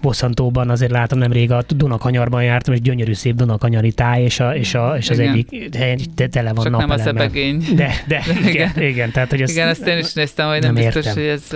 bosszantóban, 0.00 0.70
azért 0.70 0.90
látom 0.90 1.18
nemrég 1.18 1.50
a 1.50 1.64
Dunakanyarban 1.68 2.42
jártam, 2.42 2.74
és 2.74 2.80
gyönyörű 2.80 3.12
szép 3.12 3.34
Dunakanyari 3.34 3.92
táj, 3.92 4.22
és, 4.22 4.40
a, 4.40 4.56
és, 4.56 4.74
a, 4.74 4.94
és 4.96 5.10
az 5.10 5.18
igen. 5.18 5.32
egyik 5.32 5.76
hely 5.76 5.96
tele 6.30 6.52
van 6.52 6.64
Csak 6.64 6.76
nem 6.76 6.90
a 6.90 6.98
szebegény. 6.98 7.64
De, 7.74 7.90
de, 8.06 8.22
igen, 8.48 8.48
igen, 8.48 8.82
igen, 8.82 9.10
tehát 9.10 9.30
hogy 9.30 9.42
ezt, 9.42 9.52
igen, 9.52 9.68
ezt 9.68 9.86
én 9.86 9.98
is 9.98 10.12
néztem, 10.12 10.48
hogy 10.48 10.60
nem, 10.60 10.74
nem 10.74 10.84
biztos, 10.84 11.06
értem. 11.06 11.22
hogy 11.22 11.32
ez... 11.32 11.48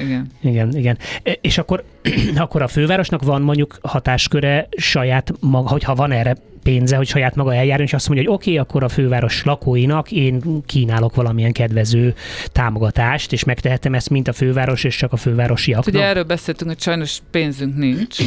Igen. 0.00 0.26
Igen, 0.40 0.76
igen. 0.76 0.98
E, 1.22 1.38
és 1.40 1.58
akkor, 1.58 1.84
akkor 2.36 2.62
a 2.62 2.68
fővárosnak 2.68 3.22
van 3.22 3.42
mondjuk 3.42 3.78
hatásköre 3.82 4.68
saját 4.76 5.32
maga, 5.40 5.68
hogyha 5.68 5.94
van 5.94 6.12
erre 6.12 6.36
pénze, 6.64 6.96
hogy 6.96 7.06
saját 7.06 7.34
maga 7.34 7.54
eljárjon, 7.54 7.86
és 7.86 7.92
azt 7.92 8.08
mondja, 8.08 8.26
hogy 8.26 8.36
oké, 8.36 8.50
okay, 8.50 8.62
akkor 8.62 8.82
a 8.82 8.88
főváros 8.88 9.44
lakóinak 9.44 10.12
én 10.12 10.62
kínálok 10.66 11.14
valamilyen 11.14 11.52
kedvező 11.52 12.14
támogatást, 12.52 13.32
és 13.32 13.43
megtehetem 13.44 13.94
ezt, 13.94 14.10
mint 14.10 14.28
a 14.28 14.32
főváros, 14.32 14.84
és 14.84 14.96
csak 14.96 15.12
a 15.12 15.16
fővárosiaknak. 15.16 15.94
Ugye 15.94 16.04
erről 16.04 16.24
beszéltünk, 16.24 16.70
hogy 16.70 16.80
sajnos 16.80 17.18
pénzünk 17.30 17.76
nincs, 17.76 18.18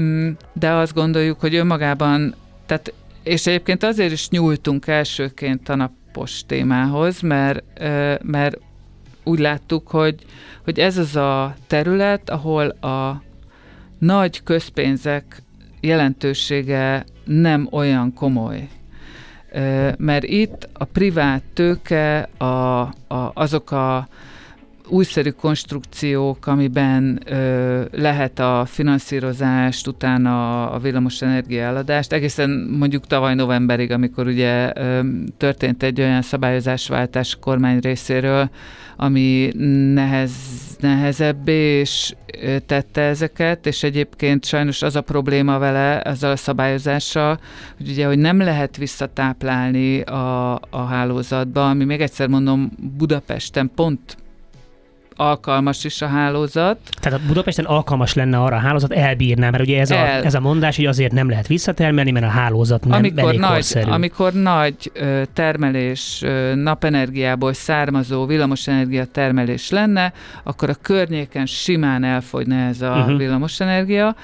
mm, 0.00 0.30
de 0.52 0.70
azt 0.70 0.94
gondoljuk, 0.94 1.40
hogy 1.40 1.54
önmagában, 1.54 2.34
tehát, 2.66 2.92
és 3.22 3.46
egyébként 3.46 3.82
azért 3.82 4.12
is 4.12 4.28
nyúltunk 4.28 4.86
elsőként 4.86 5.68
a 5.68 5.74
napos 5.74 6.46
témához, 6.46 7.20
mert, 7.20 7.62
mert 8.22 8.58
úgy 9.24 9.38
láttuk, 9.38 9.88
hogy, 9.88 10.14
hogy 10.64 10.78
ez 10.78 10.98
az 10.98 11.16
a 11.16 11.54
terület, 11.66 12.30
ahol 12.30 12.68
a 12.68 13.22
nagy 13.98 14.42
közpénzek 14.42 15.42
jelentősége 15.80 17.04
nem 17.24 17.68
olyan 17.70 18.14
komoly. 18.14 18.68
Mert 19.96 20.24
itt 20.24 20.68
a 20.72 20.84
privát 20.84 21.42
tőke, 21.54 22.28
a, 22.38 22.80
a, 23.06 23.30
azok 23.34 23.70
a 23.70 24.08
újszerű 24.90 25.30
konstrukciók, 25.30 26.46
amiben 26.46 27.20
ö, 27.26 27.82
lehet 27.92 28.38
a 28.38 28.64
finanszírozást, 28.66 29.86
utána 29.86 30.66
a 30.70 30.78
villamosenergia 30.78 31.62
eladást, 31.62 32.12
egészen 32.12 32.50
mondjuk 32.78 33.06
tavaly 33.06 33.34
novemberig, 33.34 33.90
amikor 33.90 34.26
ugye 34.26 34.72
ö, 34.74 35.00
történt 35.36 35.82
egy 35.82 36.00
olyan 36.00 36.22
szabályozásváltás 36.22 37.36
kormány 37.40 37.78
részéről, 37.78 38.50
ami 38.96 39.52
nehez, 39.94 40.32
nehezebbé 40.80 41.78
és 41.78 42.14
tette 42.66 43.00
ezeket, 43.00 43.66
és 43.66 43.82
egyébként 43.82 44.44
sajnos 44.44 44.82
az 44.82 44.96
a 44.96 45.00
probléma 45.00 45.58
vele, 45.58 46.02
ezzel 46.02 46.30
a 46.30 46.36
szabályozással, 46.36 47.38
hogy 47.76 47.88
ugye, 47.88 48.06
hogy 48.06 48.18
nem 48.18 48.38
lehet 48.38 48.76
visszatáplálni 48.76 50.00
a, 50.00 50.54
a 50.54 50.84
hálózatba, 50.88 51.68
ami 51.68 51.84
még 51.84 52.00
egyszer 52.00 52.28
mondom, 52.28 52.70
Budapesten 52.96 53.70
pont 53.74 54.16
alkalmas 55.20 55.84
is 55.84 56.02
a 56.02 56.06
hálózat. 56.06 56.78
Tehát 57.00 57.20
a 57.20 57.22
Budapesten 57.26 57.64
alkalmas 57.64 58.14
lenne 58.14 58.38
arra 58.38 58.56
a 58.56 58.58
hálózat, 58.58 58.92
elbírná, 58.92 59.50
mert 59.50 59.62
ugye 59.62 59.80
ez, 59.80 59.90
El. 59.90 60.20
a, 60.20 60.24
ez 60.24 60.34
a 60.34 60.40
mondás, 60.40 60.76
hogy 60.76 60.86
azért 60.86 61.12
nem 61.12 61.28
lehet 61.28 61.46
visszatermelni, 61.46 62.10
mert 62.10 62.24
a 62.24 62.28
hálózat 62.28 62.84
nem 62.84 62.98
amikor 62.98 63.28
elég 63.28 63.40
nagy, 63.40 63.50
korszerű. 63.50 63.90
Amikor 63.90 64.32
nagy 64.32 64.92
termelés, 65.32 66.24
napenergiából 66.54 67.52
származó 67.52 68.26
villamosenergia 68.26 69.04
termelés 69.04 69.70
lenne, 69.70 70.12
akkor 70.42 70.70
a 70.70 70.74
környéken 70.82 71.46
simán 71.46 72.04
elfogyna 72.04 72.56
ez 72.56 72.80
a 72.80 72.90
uh-huh. 72.90 73.16
villamosenergia. 73.16 74.16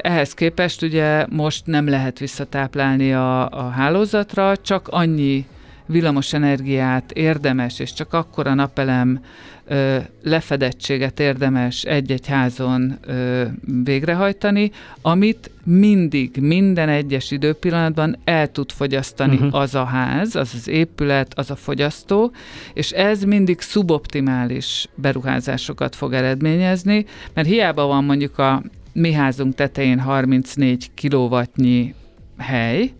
Ehhez 0.00 0.34
képest 0.34 0.82
ugye 0.82 1.26
most 1.28 1.66
nem 1.66 1.88
lehet 1.88 2.18
visszatáplálni 2.18 3.12
a, 3.12 3.48
a 3.48 3.68
hálózatra, 3.68 4.56
csak 4.56 4.88
annyi 4.88 5.46
villamos 5.86 6.32
energiát 6.32 7.12
érdemes, 7.12 7.78
és 7.78 7.92
csak 7.92 8.12
akkor 8.12 8.46
a 8.46 8.54
napelem 8.54 9.20
ö, 9.66 9.98
lefedettséget 10.22 11.20
érdemes 11.20 11.82
egy-egy 11.82 12.26
házon 12.26 12.98
ö, 13.06 13.44
végrehajtani, 13.84 14.70
amit 15.02 15.50
mindig, 15.64 16.36
minden 16.40 16.88
egyes 16.88 17.30
időpillanatban 17.30 18.16
el 18.24 18.50
tud 18.50 18.72
fogyasztani 18.72 19.34
uh-huh. 19.34 19.54
az 19.54 19.74
a 19.74 19.84
ház, 19.84 20.34
az 20.34 20.54
az 20.54 20.68
épület, 20.68 21.38
az 21.38 21.50
a 21.50 21.56
fogyasztó, 21.56 22.32
és 22.74 22.90
ez 22.90 23.24
mindig 23.24 23.60
szuboptimális 23.60 24.88
beruházásokat 24.94 25.96
fog 25.96 26.12
eredményezni, 26.12 27.04
mert 27.34 27.48
hiába 27.48 27.86
van 27.86 28.04
mondjuk 28.04 28.38
a 28.38 28.62
mi 28.92 29.12
házunk 29.12 29.54
tetején 29.54 29.98
34 30.00 30.90
kilowattnyi 30.94 31.94
hely, 32.38 32.92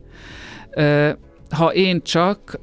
ha 1.51 1.73
én 1.73 2.03
csak 2.03 2.59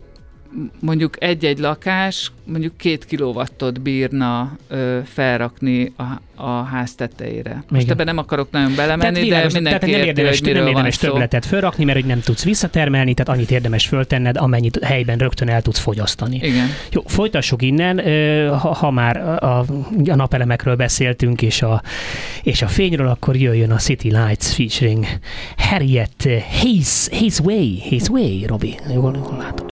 mondjuk 0.79 1.23
egy-egy 1.23 1.59
lakás 1.59 2.31
mondjuk 2.45 2.77
két 2.77 3.05
kilowattot 3.05 3.81
bírna 3.81 4.57
ö, 4.67 4.99
felrakni 5.05 5.93
a, 5.97 6.03
a 6.35 6.63
ház 6.63 6.95
tetejére. 6.95 7.63
Most 7.69 7.89
ebben 7.89 8.05
nem 8.05 8.17
akarok 8.17 8.51
nagyon 8.51 8.75
belemenni, 8.75 9.21
világos, 9.21 9.53
de 9.53 9.59
mindenki 9.59 9.85
tehát 9.85 9.97
nem 9.97 10.07
érdemes, 10.07 10.33
érti, 10.33 10.45
hogy 10.45 10.59
nem 10.59 10.67
érdemes 10.67 10.97
többletet 10.97 11.45
felrakni, 11.45 11.83
mert 11.83 11.97
hogy 11.97 12.07
nem 12.07 12.19
tudsz 12.19 12.43
visszatermelni, 12.43 13.13
tehát 13.13 13.33
annyit 13.33 13.51
érdemes 13.51 13.87
föltenned, 13.87 14.37
amennyit 14.37 14.83
helyben 14.83 15.17
rögtön 15.17 15.49
el 15.49 15.61
tudsz 15.61 15.79
fogyasztani. 15.79 16.35
Igen. 16.35 16.67
Jó, 16.91 17.01
folytassuk 17.05 17.61
innen, 17.61 17.99
ha, 18.59 18.73
ha 18.73 18.91
már 18.91 19.17
a, 19.17 19.59
a 19.59 19.65
napelemekről 20.15 20.75
beszéltünk, 20.75 21.41
és 21.41 21.61
a, 21.61 21.81
és 22.43 22.61
a 22.61 22.67
fényről, 22.67 23.07
akkor 23.07 23.35
jöjjön 23.35 23.71
a 23.71 23.77
City 23.77 24.09
Lights 24.09 24.45
featuring 24.45 25.05
Harriet 25.57 26.27
Hayes, 26.61 27.07
Hayes 27.11 27.39
Way, 27.39 27.79
Hayes 27.89 28.07
Way, 28.09 28.45
Robi, 28.45 28.75
jól, 28.93 29.15
jól 29.15 29.37
látom. 29.37 29.71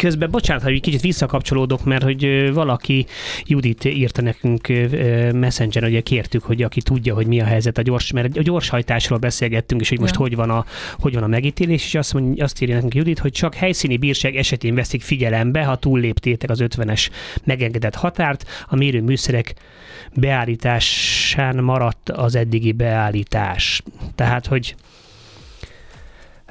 Közben, 0.00 0.30
bocsánat, 0.30 0.62
hogy 0.62 0.80
kicsit 0.80 1.00
visszakapcsolódok, 1.00 1.84
mert 1.84 2.02
hogy 2.02 2.52
valaki, 2.52 3.06
Judit 3.44 3.84
írta 3.84 4.22
nekünk 4.22 4.68
Messenger, 5.32 5.84
ugye 5.84 6.00
kértük, 6.00 6.42
hogy 6.42 6.62
aki 6.62 6.82
tudja, 6.82 7.14
hogy 7.14 7.26
mi 7.26 7.40
a 7.40 7.44
helyzet 7.44 7.78
a 7.78 7.82
gyors, 7.82 8.12
mert 8.12 8.36
a 8.36 8.42
gyorshajtásról 8.42 9.18
beszélgettünk, 9.18 9.80
és 9.80 9.88
hogy 9.88 10.00
most 10.00 10.14
ja. 10.14 10.20
hogy, 10.20 10.34
van 10.34 10.50
a, 10.50 10.64
hogy 10.98 11.14
van 11.14 11.22
a 11.22 11.26
megítélés, 11.26 11.84
és 11.84 11.94
azt, 11.94 12.12
mondja, 12.12 12.44
azt 12.44 12.62
írja 12.62 12.74
nekünk 12.74 12.94
Judit, 12.94 13.18
hogy 13.18 13.32
csak 13.32 13.54
helyszíni 13.54 13.96
bírság 13.96 14.36
esetén 14.36 14.74
veszik 14.74 15.02
figyelembe, 15.02 15.64
ha 15.64 15.76
túlléptétek 15.76 16.50
az 16.50 16.60
50-es 16.62 17.08
megengedett 17.44 17.94
határt, 17.94 18.44
a 18.68 18.76
mérőműszerek 18.76 19.54
beállításán 20.14 21.56
maradt 21.56 22.10
az 22.10 22.34
eddigi 22.34 22.72
beállítás. 22.72 23.82
Tehát, 24.14 24.46
hogy 24.46 24.74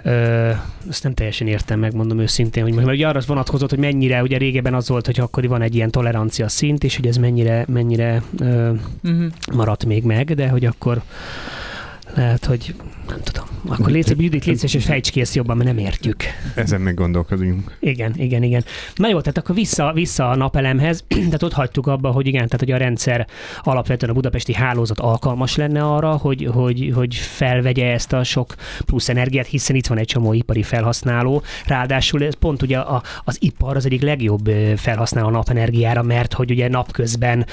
Ö, 0.04 0.52
ezt 0.90 1.04
nem 1.04 1.14
teljesen 1.14 1.48
értem, 1.48 1.80
megmondom 1.80 2.20
őszintén, 2.20 2.64
hogy 2.64 2.84
ugye 2.84 3.08
arra 3.08 3.20
vonatkozott, 3.28 3.70
hogy 3.70 3.80
mennyire, 3.80 4.22
ugye 4.22 4.38
régebben 4.38 4.74
az 4.74 4.90
volt, 4.90 5.06
hogy 5.06 5.20
akkor 5.20 5.48
van 5.48 5.62
egy 5.62 5.76
ilyen 5.76 5.92
tolerancia 5.92 6.48
szint, 6.48 6.84
és 6.84 6.96
hogy 6.96 7.08
ez 7.08 7.18
mennyire, 7.18 7.66
mennyire 7.68 8.24
ö, 8.40 8.72
uh-huh. 9.04 9.26
maradt 9.54 9.86
még 9.86 10.04
meg, 10.04 10.36
de 10.36 10.50
hogy 10.50 10.66
akkor 10.66 11.02
lehet, 12.16 12.46
hogy 12.46 12.76
nem 13.08 13.20
tudom. 13.24 13.51
Akkor 13.68 13.92
légy 13.92 14.10
Judit, 14.18 14.46
légy 14.46 14.64
és 14.64 14.86
fejts 14.86 15.12
ki 15.12 15.22
ezt 15.22 15.36
jobban, 15.36 15.58
mert 15.58 15.70
nem 15.70 15.78
értjük. 15.78 16.24
Ezen 16.56 16.82
még 16.82 16.94
gondolkodjunk. 16.94 17.78
Igen, 17.80 18.14
igen, 18.16 18.44
igen. 18.44 18.64
Na 18.96 19.08
jó, 19.08 19.20
tehát 19.20 19.38
akkor 19.38 19.56
vissza, 19.56 19.92
vissza 19.94 20.30
a 20.30 20.36
napelemhez, 20.36 21.04
tehát 21.26 21.44
ott 21.44 21.54
hagytuk 21.54 21.88
abba, 21.88 22.12
hogy 22.12 22.28
igen, 22.28 22.46
tehát 22.46 22.60
hogy 22.60 22.72
a 22.72 22.78
rendszer 22.78 23.28
alapvetően 23.62 24.12
a 24.12 24.16
budapesti 24.16 24.54
hálózat 24.54 25.00
alkalmas 25.00 25.56
lenne 25.56 25.84
arra, 25.84 26.12
hogy, 26.12 26.50
hogy, 26.54 26.92
hogy 26.96 27.16
felvegye 27.16 27.92
ezt 27.92 28.14
a 28.14 28.24
sok 28.24 28.56
plusz 28.86 29.10
energiát, 29.10 29.48
hiszen 29.48 29.76
itt 29.76 29.88
van 29.88 29.98
egy 29.98 30.08
csomó 30.08 30.34
ipari 30.34 30.64
felhasználó. 30.64 31.42
Ráadásul 31.66 32.24
ez 32.24 32.36
pont 32.36 32.62
ugye 32.62 32.78
a, 32.78 33.04
az 33.24 33.38
ipar 33.40 33.76
az 33.76 33.86
egyik 33.86 34.02
legjobb 34.02 34.52
felhasználó 34.76 35.28
a 35.28 35.32
napenergiára, 35.32 36.02
mert 36.02 36.34
hogy 36.34 36.52
ugye 36.52 36.68
napközben 36.68 37.46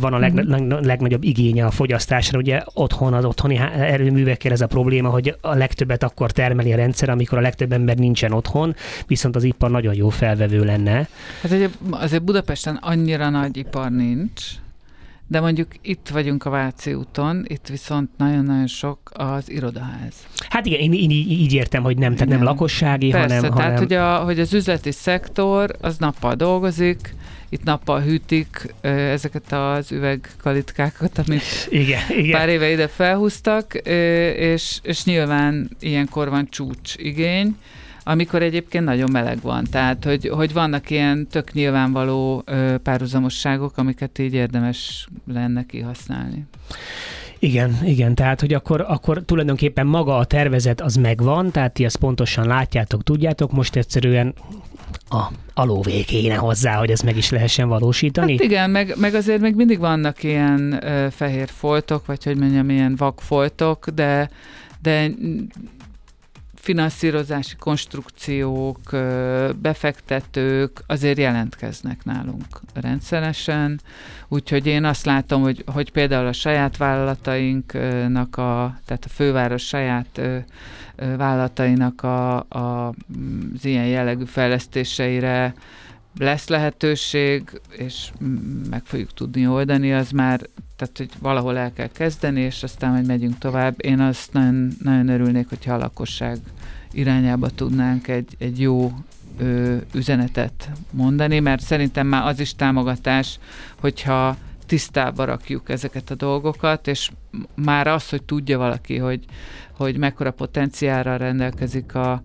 van 0.00 0.12
a 0.12 0.18
leg, 0.18 0.32
mhm. 0.32 0.50
leg, 0.50 0.84
legnagyobb 0.84 1.24
igénye 1.24 1.64
a 1.64 1.70
fogyasztásra. 1.70 2.38
Ugye 2.38 2.62
otthon 2.74 3.14
az 3.14 3.24
otthoni 3.24 3.60
erőművekkel 3.78 4.52
ez 4.52 4.60
a 4.60 4.66
probléma, 4.66 5.08
hogy 5.08 5.29
a 5.40 5.54
legtöbbet 5.54 6.02
akkor 6.02 6.30
termeli 6.30 6.72
a 6.72 6.76
rendszer, 6.76 7.08
amikor 7.08 7.38
a 7.38 7.40
legtöbb 7.40 7.72
ember 7.72 7.96
nincsen 7.96 8.32
otthon, 8.32 8.74
viszont 9.06 9.36
az 9.36 9.44
ipar 9.44 9.70
nagyon 9.70 9.94
jó 9.94 10.08
felvevő 10.08 10.64
lenne. 10.64 11.08
Hát 11.42 11.52
ugye 11.52 11.68
azért 11.90 12.22
Budapesten 12.22 12.76
annyira 12.76 13.28
nagy 13.28 13.56
ipar 13.56 13.90
nincs, 13.90 14.42
de 15.30 15.40
mondjuk 15.40 15.68
itt 15.82 16.08
vagyunk 16.08 16.44
a 16.44 16.50
Váci 16.50 16.94
úton, 16.94 17.44
itt 17.48 17.66
viszont 17.66 18.10
nagyon-nagyon 18.16 18.66
sok 18.66 18.98
az 19.12 19.50
irodaház. 19.50 20.14
Hát 20.48 20.66
igen, 20.66 20.80
én, 20.80 20.92
én 20.92 21.10
így 21.10 21.52
értem, 21.52 21.82
hogy 21.82 21.98
nem, 21.98 22.14
tehát 22.14 22.28
nem 22.28 22.42
lakossági, 22.42 23.10
Persze, 23.10 23.36
hanem... 23.36 23.50
tehát 23.50 23.62
hanem... 23.62 23.76
Hogy, 23.76 23.92
a, 23.92 24.24
hogy 24.24 24.40
az 24.40 24.54
üzleti 24.54 24.90
szektor 24.90 25.70
az 25.80 25.98
nappal 25.98 26.34
dolgozik, 26.34 27.14
itt 27.52 27.64
nappal 27.64 28.00
hűtik 28.00 28.74
ezeket 28.80 29.52
az 29.52 29.92
üvegkalitkákat, 29.92 31.18
amit 31.18 31.68
igen, 31.68 32.02
igen. 32.08 32.38
pár 32.38 32.48
éve 32.48 32.70
ide 32.70 32.88
felhúztak, 32.88 33.74
és, 33.74 34.78
és 34.82 35.04
nyilván 35.04 35.70
ilyenkor 35.80 36.28
van 36.28 36.46
csúcs 36.50 36.94
igény, 36.96 37.56
amikor 38.04 38.42
egyébként 38.42 38.84
nagyon 38.84 39.10
meleg 39.10 39.40
van. 39.40 39.64
Tehát, 39.70 40.04
hogy, 40.04 40.28
hogy 40.28 40.52
vannak 40.52 40.90
ilyen 40.90 41.26
tök 41.26 41.52
nyilvánvaló 41.52 42.44
párhuzamosságok, 42.82 43.76
amiket 43.76 44.18
így 44.18 44.34
érdemes 44.34 45.08
lenne 45.32 45.64
kihasználni. 45.66 46.46
Igen, 47.42 47.78
igen, 47.84 48.14
tehát 48.14 48.40
hogy 48.40 48.54
akkor, 48.54 48.84
akkor 48.88 49.22
tulajdonképpen 49.24 49.86
maga 49.86 50.16
a 50.16 50.24
tervezet 50.24 50.80
az 50.80 50.94
megvan, 50.94 51.50
tehát 51.50 51.72
ti 51.72 51.84
ezt 51.84 51.96
pontosan 51.96 52.46
látjátok, 52.46 53.02
tudjátok, 53.02 53.52
most 53.52 53.76
egyszerűen 53.76 54.34
a, 55.10 55.30
a 55.54 55.64
lóvé 55.64 56.02
kéne 56.02 56.34
hozzá, 56.34 56.74
hogy 56.78 56.90
ez 56.90 57.00
meg 57.00 57.16
is 57.16 57.30
lehessen 57.30 57.68
valósítani? 57.68 58.32
Hát 58.32 58.42
igen, 58.42 58.70
meg, 58.70 58.94
meg 58.96 59.14
azért 59.14 59.40
még 59.40 59.54
mindig 59.54 59.78
vannak 59.78 60.22
ilyen 60.22 60.84
ö, 60.86 61.06
fehér 61.10 61.48
foltok, 61.48 62.06
vagy 62.06 62.24
hogy 62.24 62.36
mondjam, 62.36 62.70
ilyen 62.70 62.94
vakfoltok, 62.96 63.88
de, 63.88 64.30
de 64.82 65.10
finanszírozási 66.60 67.56
konstrukciók, 67.56 68.80
befektetők 69.56 70.82
azért 70.86 71.18
jelentkeznek 71.18 72.04
nálunk 72.04 72.60
rendszeresen, 72.74 73.80
úgyhogy 74.28 74.66
én 74.66 74.84
azt 74.84 75.04
látom, 75.04 75.42
hogy, 75.42 75.64
hogy 75.66 75.92
például 75.92 76.26
a 76.26 76.32
saját 76.32 76.76
vállalatainknak, 76.76 78.36
a, 78.36 78.78
tehát 78.84 79.04
a 79.04 79.08
főváros 79.08 79.66
saját 79.66 80.20
vállalatainak 81.16 82.02
a, 82.02 82.36
a, 82.38 82.88
az 83.54 83.64
ilyen 83.64 83.86
jellegű 83.86 84.24
fejlesztéseire 84.24 85.54
lesz 86.18 86.48
lehetőség, 86.48 87.60
és 87.70 88.10
meg 88.70 88.84
fogjuk 88.84 89.14
tudni 89.14 89.46
oldani, 89.46 89.92
az 89.92 90.10
már, 90.10 90.40
tehát 90.76 90.96
hogy 90.96 91.10
valahol 91.18 91.56
el 91.56 91.72
kell 91.72 91.88
kezdeni, 91.92 92.40
és 92.40 92.62
aztán 92.62 92.90
majd 92.90 93.06
megyünk 93.06 93.38
tovább. 93.38 93.74
Én 93.84 94.00
azt 94.00 94.32
nagyon, 94.32 94.72
nagyon 94.82 95.08
örülnék, 95.08 95.48
hogyha 95.48 95.74
a 95.74 95.78
lakosság 95.78 96.38
irányába 96.92 97.48
tudnánk 97.48 98.08
egy, 98.08 98.36
egy 98.38 98.60
jó 98.60 98.92
ö, 99.38 99.76
üzenetet 99.94 100.70
mondani, 100.90 101.40
mert 101.40 101.62
szerintem 101.62 102.06
már 102.06 102.26
az 102.26 102.40
is 102.40 102.54
támogatás, 102.54 103.38
hogyha 103.80 104.36
tisztába 104.66 105.24
rakjuk 105.24 105.68
ezeket 105.68 106.10
a 106.10 106.14
dolgokat, 106.14 106.86
és 106.86 107.10
már 107.54 107.86
az, 107.86 108.08
hogy 108.08 108.22
tudja 108.22 108.58
valaki, 108.58 108.96
hogy, 108.96 109.24
hogy 109.72 109.96
mekkora 109.96 110.30
potenciára 110.30 111.16
rendelkezik 111.16 111.94
a, 111.94 112.22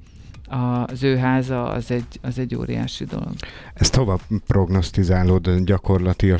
az 0.47 1.03
ő 1.03 1.17
háza, 1.17 1.63
az 1.69 1.91
egy, 1.91 2.19
az 2.21 2.39
egy 2.39 2.55
óriási 2.55 3.05
dolog. 3.05 3.33
Ezt 3.73 3.95
hova 3.95 4.19
prognosztizálod 4.47 5.59
gyakorlatilag, 5.63 6.39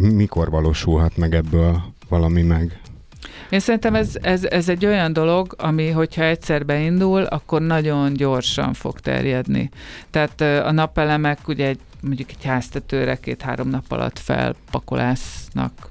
mikor 0.00 0.50
valósulhat 0.50 1.16
meg 1.16 1.34
ebből 1.34 1.82
valami 2.08 2.42
meg? 2.42 2.80
Én 3.50 3.60
szerintem 3.60 3.94
ez, 3.94 4.16
ez, 4.22 4.44
ez 4.44 4.68
egy 4.68 4.86
olyan 4.86 5.12
dolog, 5.12 5.54
ami, 5.58 5.90
hogyha 5.90 6.22
egyszer 6.22 6.66
beindul, 6.66 7.22
akkor 7.22 7.62
nagyon 7.62 8.12
gyorsan 8.12 8.72
fog 8.72 9.00
terjedni. 9.00 9.70
Tehát 10.10 10.40
a 10.40 10.70
napelemek 10.70 11.48
ugye 11.48 11.66
egy, 11.66 11.78
mondjuk 12.00 12.30
egy 12.30 12.44
háztetőre 12.44 13.16
két-három 13.16 13.68
nap 13.68 13.84
alatt 13.88 14.18
felpakolásznak 14.18 15.90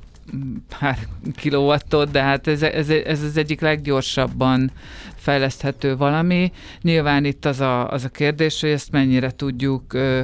pár 0.80 0.98
kilowattot, 1.36 2.12
de 2.12 2.22
hát 2.22 2.48
ez, 2.48 2.62
ez, 2.62 2.90
ez 2.90 3.24
az 3.24 3.38
egyik 3.38 3.62
leggyorsabban 3.62 4.72
fejleszthető 5.16 5.98
valami. 5.98 6.52
Nyilván 6.82 7.26
itt 7.26 7.46
az 7.46 7.60
a, 7.60 7.90
az 7.90 8.04
a 8.04 8.10
kérdés, 8.10 8.62
hogy 8.62 8.70
ezt 8.70 8.92
mennyire 8.92 9.32
tudjuk 9.32 9.94
ö, 9.94 10.22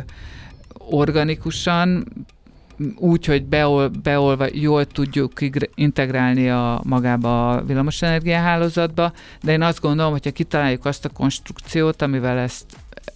organikusan, 0.89 2.07
úgy, 2.95 3.25
hogy 3.25 3.45
beol, 3.45 3.87
beolva 4.03 4.45
jól 4.51 4.85
tudjuk 4.85 5.31
integrálni 5.75 6.49
a 6.49 6.81
magába 6.83 7.51
a 7.51 7.63
villamosenergia 7.63 8.63
de 9.41 9.51
én 9.51 9.61
azt 9.61 9.81
gondolom, 9.81 10.11
hogyha 10.11 10.31
kitaláljuk 10.31 10.85
azt 10.85 11.05
a 11.05 11.09
konstrukciót, 11.09 12.01
amivel 12.01 12.37
ezt 12.37 12.65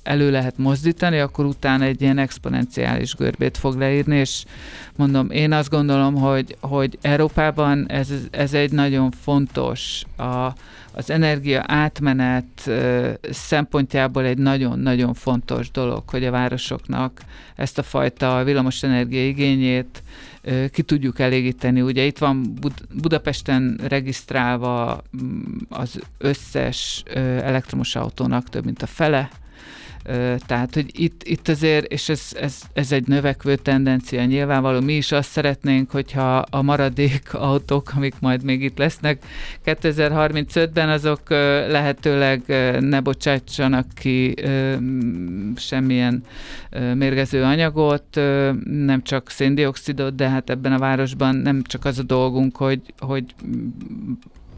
elő 0.04 0.32
lehet 0.32 0.58
mozdítani, 0.58 1.20
akkor 1.20 1.46
utána 1.46 1.84
egy 1.84 2.02
ilyen 2.02 2.18
exponenciális 2.18 3.16
görbét 3.16 3.58
fog 3.58 3.78
leírni, 3.78 4.16
és 4.16 4.44
mondom, 4.96 5.30
én 5.32 5.52
azt 5.52 5.70
gondolom, 5.70 6.16
hogy, 6.16 6.58
hogy 6.60 6.98
Európában 7.02 7.90
ez, 7.90 8.10
ez 8.32 8.54
egy 8.54 8.72
nagyon 8.72 9.12
fontos, 9.12 10.04
a, 10.18 10.54
az 10.92 11.10
energia 11.10 11.64
átmenet 11.68 12.72
szempontjából 13.32 14.26
egy 14.26 14.38
nagyon-nagyon 14.38 15.14
fontos 15.14 15.72
dolog, 15.72 16.04
hogy 16.10 16.26
a 16.26 16.32
városoknak 16.32 17.22
ezt 17.56 17.78
a 17.78 17.84
fajta 17.84 18.44
villamosenergia 18.44 19.28
igényét 19.28 20.04
ki 20.72 20.82
tudjuk 20.82 21.20
elégíteni. 21.20 21.82
Ugye 21.82 22.04
itt 22.04 22.18
van 22.18 22.54
Bud- 22.62 22.88
Budapesten 23.02 23.80
regisztrálva 23.88 25.04
mm, 25.24 25.42
az 25.70 26.00
összes 26.18 27.04
elektromos 27.44 27.96
autónak 27.96 28.50
több 28.50 28.66
mint 28.66 28.82
a 28.82 28.88
fele, 28.88 29.30
tehát, 30.46 30.74
hogy 30.74 30.92
itt, 30.92 31.24
itt 31.24 31.48
azért, 31.48 31.86
és 31.86 32.10
ez, 32.10 32.30
ez, 32.34 32.62
ez 32.74 32.92
egy 32.92 33.08
növekvő 33.08 33.56
tendencia. 33.56 34.26
Nyilvánvaló, 34.26 34.80
mi 34.80 34.94
is 34.94 35.12
azt 35.12 35.30
szeretnénk, 35.30 35.92
hogyha 35.92 36.38
a 36.38 36.62
maradék 36.62 37.34
autók, 37.34 37.92
amik 37.96 38.16
majd 38.20 38.44
még 38.44 38.64
itt 38.64 38.78
lesznek 38.78 39.24
2035-ben, 39.66 40.90
azok 40.90 41.30
lehetőleg 41.70 42.42
ne 42.80 43.00
bocsátsanak 43.00 43.86
ki 43.94 44.36
semmilyen 45.56 46.24
mérgező 46.94 47.44
anyagot, 47.44 48.16
nem 48.64 49.02
csak 49.04 49.30
széndiokszidot, 49.30 50.16
de 50.16 50.30
hát 50.30 50.50
ebben 50.50 50.74
a 50.74 50.80
városban 50.80 51.36
nem 51.36 51.64
csak 51.64 51.86
az 51.86 52.00
a 52.00 52.04
dolgunk, 52.04 52.58
hogy, 52.58 52.82
hogy 53.00 53.26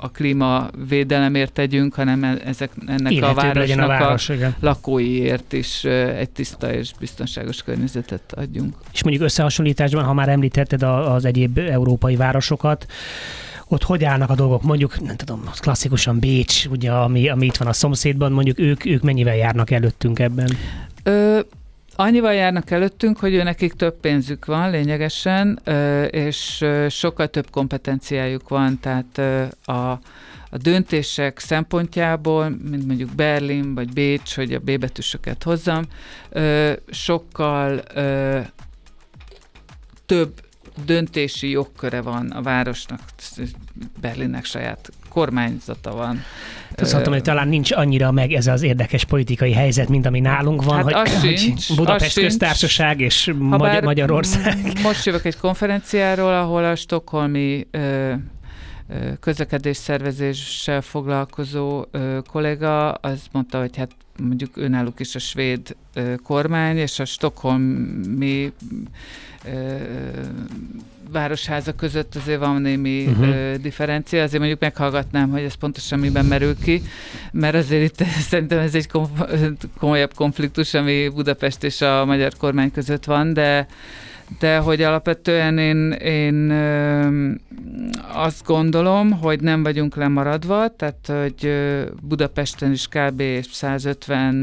a 0.03 0.09
klímavédelemért 0.09 1.53
tegyünk, 1.53 1.93
hanem 1.93 2.23
e- 2.23 2.37
ezek, 2.45 2.71
ennek 2.87 3.11
Életőbb 3.11 3.37
a 3.37 3.41
városnak 3.41 3.85
a, 3.85 3.87
város, 3.87 4.29
a 4.29 4.33
igen. 4.33 4.55
lakóiért 4.59 5.53
is 5.53 5.83
egy 5.83 6.29
tiszta 6.29 6.73
és 6.73 6.91
biztonságos 6.99 7.63
környezetet 7.63 8.33
adjunk. 8.35 8.75
És 8.93 9.03
mondjuk 9.03 9.25
összehasonlításban, 9.25 10.03
ha 10.03 10.13
már 10.13 10.29
említetted 10.29 10.83
az 10.83 11.25
egyéb 11.25 11.57
európai 11.57 12.15
városokat, 12.15 12.85
ott 13.67 13.83
hogy 13.83 14.03
állnak 14.03 14.29
a 14.29 14.35
dolgok? 14.35 14.63
Mondjuk, 14.63 15.01
nem 15.01 15.15
tudom, 15.15 15.49
klasszikusan 15.59 16.19
Bécs, 16.19 16.65
ugye, 16.65 16.91
ami, 16.91 17.29
ami 17.29 17.45
itt 17.45 17.57
van 17.57 17.67
a 17.67 17.73
szomszédban, 17.73 18.31
mondjuk 18.31 18.59
ők, 18.59 18.85
ők 18.85 19.01
mennyivel 19.01 19.35
járnak 19.35 19.71
előttünk 19.71 20.19
ebben? 20.19 20.57
Ö, 21.03 21.39
Annyival 21.95 22.33
járnak 22.33 22.71
előttünk, 22.71 23.19
hogy 23.19 23.33
ő 23.33 23.43
nekik 23.43 23.73
több 23.73 23.99
pénzük 23.99 24.45
van 24.45 24.69
lényegesen, 24.69 25.59
és 26.09 26.65
sokkal 26.89 27.27
több 27.27 27.49
kompetenciájuk 27.49 28.49
van, 28.49 28.79
tehát 28.79 29.17
a, 29.65 29.91
a 30.49 30.57
döntések 30.61 31.39
szempontjából, 31.39 32.49
mint 32.49 32.87
mondjuk 32.87 33.15
Berlin 33.15 33.73
vagy 33.73 33.93
Bécs, 33.93 34.35
hogy 34.35 34.53
a 34.53 34.59
B 34.59 34.79
betűsöket 34.79 35.43
hozzam, 35.43 35.83
sokkal 36.89 37.83
több 40.05 40.41
döntési 40.85 41.49
jogköre 41.49 42.01
van 42.01 42.31
a 42.31 42.41
városnak, 42.41 42.99
Berlinnek 44.01 44.45
saját 44.45 44.91
kormányzata 45.13 45.95
van. 45.95 46.21
Azt 46.75 46.91
mondtam, 46.91 47.13
hogy 47.13 47.21
talán 47.21 47.47
nincs 47.47 47.71
annyira 47.71 48.11
meg 48.11 48.31
ez 48.31 48.47
az 48.47 48.61
érdekes 48.61 49.05
politikai 49.05 49.53
helyzet, 49.53 49.89
mint 49.89 50.05
ami 50.05 50.19
nálunk 50.19 50.63
van, 50.63 50.93
hát 50.93 51.07
hogy, 51.07 51.37
sincs, 51.37 51.67
hogy 51.67 51.77
Budapest 51.77 52.19
köztársaság 52.19 52.99
és 52.99 53.33
Magy- 53.37 53.81
Magyarország. 53.81 54.57
Most 54.83 55.05
jövök 55.05 55.25
egy 55.25 55.37
konferenciáról, 55.37 56.33
ahol 56.33 56.63
a 56.63 56.75
stokholmi 56.75 57.67
ö, 58.89 59.13
közlekedés 59.19 59.77
szervezéssel 59.77 60.81
foglalkozó 60.81 61.85
kollega, 62.27 62.91
az 62.91 63.21
mondta, 63.31 63.59
hogy 63.59 63.77
hát 63.77 63.91
mondjuk 64.19 64.57
önálluk 64.57 64.99
is 64.99 65.15
a 65.15 65.19
svéd 65.19 65.75
kormány, 66.23 66.77
és 66.77 66.99
a 66.99 67.05
stokholmi 67.05 68.53
városháza 71.11 71.73
között 71.75 72.15
azért 72.15 72.39
van 72.39 72.61
némi 72.61 73.05
uh-huh. 73.05 73.27
ö, 73.27 73.55
differencia, 73.61 74.23
azért 74.23 74.39
mondjuk 74.39 74.59
meghallgatnám, 74.59 75.29
hogy 75.29 75.41
ez 75.41 75.53
pontosan 75.53 75.99
miben 75.99 76.25
merül 76.25 76.59
ki, 76.59 76.81
mert 77.31 77.55
azért 77.55 77.83
itt 77.83 78.07
szerintem 78.29 78.59
ez 78.59 78.75
egy 78.75 78.87
kom- 78.87 79.67
komolyabb 79.77 80.13
konfliktus, 80.13 80.73
ami 80.73 81.07
Budapest 81.07 81.63
és 81.63 81.81
a 81.81 82.05
magyar 82.05 82.33
kormány 82.37 82.71
között 82.71 83.05
van, 83.05 83.33
de 83.33 83.67
de 84.39 84.57
hogy 84.57 84.81
alapvetően 84.81 85.57
én, 85.57 85.91
én 85.91 86.51
azt 88.13 88.45
gondolom, 88.45 89.11
hogy 89.11 89.41
nem 89.41 89.63
vagyunk 89.63 89.95
lemaradva, 89.95 90.75
tehát 90.75 91.11
hogy 91.21 91.53
Budapesten 92.01 92.71
is 92.71 92.87
kb. 92.87 93.23
150 93.51 94.35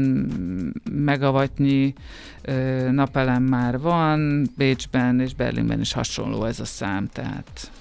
megawattnyi 0.91 1.93
ö, 2.41 2.53
napelem 2.91 3.43
már 3.43 3.79
van, 3.79 4.49
Bécsben 4.57 5.19
és 5.19 5.33
Berlinben 5.33 5.79
is 5.79 5.93
hasonló 5.93 6.45
ez 6.45 6.59
a 6.59 6.65
szám, 6.65 7.09
tehát 7.13 7.71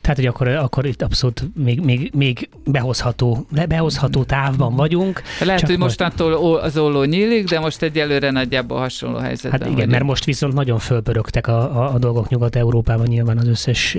tehát, 0.00 0.16
hogy 0.16 0.26
akkor, 0.26 0.48
akkor 0.48 0.86
itt 0.86 1.02
abszolút 1.02 1.42
még, 1.54 1.80
még, 1.80 2.10
még 2.14 2.48
behozható, 2.64 3.46
behozható 3.68 4.24
távban 4.24 4.74
vagyunk. 4.74 5.22
Lehet, 5.40 5.66
hogy 5.66 5.78
mostantól 5.78 6.56
az 6.56 6.78
olló 6.78 7.02
nyílik, 7.04 7.48
de 7.48 7.60
most 7.60 7.82
egyelőre 7.82 8.30
nagyjából 8.30 8.78
hasonló 8.78 9.18
helyzetben 9.18 9.50
Hát 9.50 9.60
igen, 9.60 9.72
vagyunk. 9.72 9.90
mert 9.90 10.04
most 10.04 10.24
viszont 10.24 10.54
nagyon 10.54 10.78
fölpörögtek 10.78 11.46
a, 11.46 11.82
a, 11.82 11.94
a 11.94 11.98
dolgok 11.98 12.28
Nyugat-Európában 12.28 13.06
nyilván 13.06 13.38
az 13.38 13.48
összes 13.48 13.96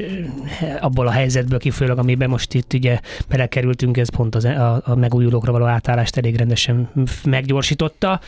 abból 0.79 1.07
a 1.07 1.11
helyzetből 1.11 1.59
kifolyólag, 1.59 1.99
amiben 1.99 2.29
most 2.29 2.53
itt 2.53 2.73
ugye 2.73 2.99
belekerültünk, 3.29 3.97
ez 3.97 4.09
pont 4.09 4.35
az, 4.35 4.45
a, 4.45 4.81
a 4.85 4.95
megújulókra 4.95 5.51
való 5.51 5.65
átállást 5.65 6.17
elég 6.17 6.35
rendesen 6.35 6.89
meggyorsította 7.23 8.19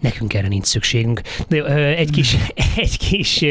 nekünk 0.00 0.34
erre 0.34 0.48
nincs 0.48 0.66
szükségünk. 0.66 1.20
De, 1.48 1.64
egy 1.96 2.10
kis, 2.10 2.36
egy 2.76 2.98
kis 2.98 3.44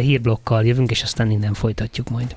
hírblokkal 0.00 0.64
jövünk, 0.64 0.90
és 0.90 1.02
aztán 1.02 1.30
innen 1.30 1.54
folytatjuk 1.54 2.08
majd 2.08 2.36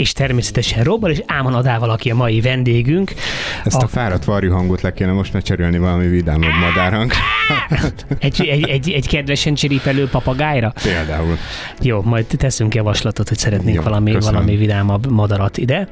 és 0.00 0.12
természetesen 0.12 0.84
Robbal 0.84 1.10
és 1.10 1.22
Ámon 1.26 1.54
Adával, 1.54 1.90
aki 1.90 2.10
a 2.10 2.14
mai 2.14 2.40
vendégünk. 2.40 3.12
Ezt 3.64 3.76
a, 3.76 3.84
a 3.84 3.88
fáradt 3.88 4.24
varjú 4.24 4.52
hangot 4.52 4.80
le 4.80 4.92
kéne 4.92 5.12
most 5.12 5.32
megcserélni 5.32 5.78
valami 5.78 6.06
vidámabb 6.06 6.52
madárhang. 6.60 7.12
egy, 8.18 8.46
egy, 8.46 8.68
egy, 8.68 8.90
egy 8.90 9.08
kedvesen 9.08 9.54
csiripelő 9.54 10.08
papagájra? 10.08 10.72
Például. 10.82 11.36
Jó, 11.80 12.02
majd 12.02 12.26
teszünk 12.26 12.74
javaslatot, 12.74 13.28
hogy 13.28 13.38
szeretnénk 13.38 13.76
Jó, 13.76 13.82
valami, 13.82 14.12
valami 14.20 14.56
vidámabb 14.56 15.10
madarat 15.10 15.58
ide. 15.58 15.88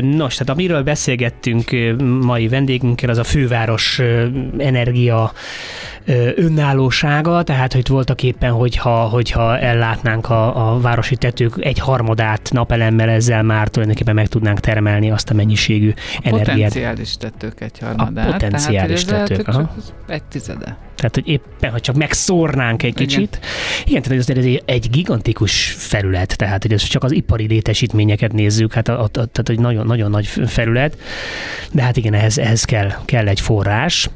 Nos, 0.00 0.34
tehát 0.34 0.48
amiről 0.48 0.82
beszélgettünk 0.82 1.70
mai 2.20 2.48
vendégünkkel, 2.48 3.10
az 3.10 3.18
a 3.18 3.24
főváros 3.24 4.00
energia 4.58 5.32
önállósága, 6.34 7.42
tehát 7.42 7.72
hogy 7.72 7.88
voltak 7.88 8.22
éppen, 8.22 8.52
hogyha, 8.52 9.08
hogyha 9.08 9.58
ellátnánk 9.58 10.30
a, 10.30 10.72
a 10.72 10.80
városi 10.80 11.16
tetők 11.16 11.54
egy 11.64 11.78
harmadát 11.78 12.50
napelemmel, 12.52 13.08
ezzel 13.08 13.42
már 13.42 13.68
tulajdonképpen 13.68 14.14
meg 14.14 14.26
tudnánk 14.26 14.60
termelni 14.60 15.10
azt 15.10 15.30
a 15.30 15.34
mennyiségű 15.34 15.92
energiát. 16.22 16.72
Potenciális 16.72 17.16
tetők 17.16 17.60
egy 17.60 17.78
harmadát. 17.78 18.28
A 18.28 18.30
potenciális 18.30 19.04
tehát, 19.04 19.28
tetők. 19.28 19.46
Csak 19.46 19.70
egy 20.06 20.22
tizede. 20.22 20.76
Tehát, 21.00 21.14
hogy 21.14 21.28
éppen, 21.28 21.70
ha 21.70 21.80
csak 21.80 21.96
megszórnánk 21.96 22.82
egy 22.82 22.94
kicsit. 22.94 23.40
Igen, 23.84 24.02
tehát 24.02 24.18
ez 24.18 24.28
egy, 24.28 24.62
egy 24.64 24.90
gigantikus 24.90 25.74
felület, 25.78 26.36
tehát 26.36 26.62
hogy 26.62 26.72
ez 26.72 26.82
csak 26.82 27.04
az 27.04 27.12
ipari 27.12 27.46
létesítményeket 27.46 28.32
nézzük, 28.32 28.72
hát 28.72 28.88
a, 28.88 29.02
a, 29.02 29.08
tehát 29.08 29.48
egy 29.48 29.58
nagyon, 29.58 29.86
nagyon 29.86 30.10
nagy 30.10 30.26
felület, 30.26 30.98
de 31.72 31.82
hát 31.82 31.96
igen, 31.96 32.14
ehhez, 32.14 32.38
ehhez 32.38 32.64
kell, 32.64 32.92
kell 33.04 33.28
egy 33.28 33.40
forrás. 33.40 34.08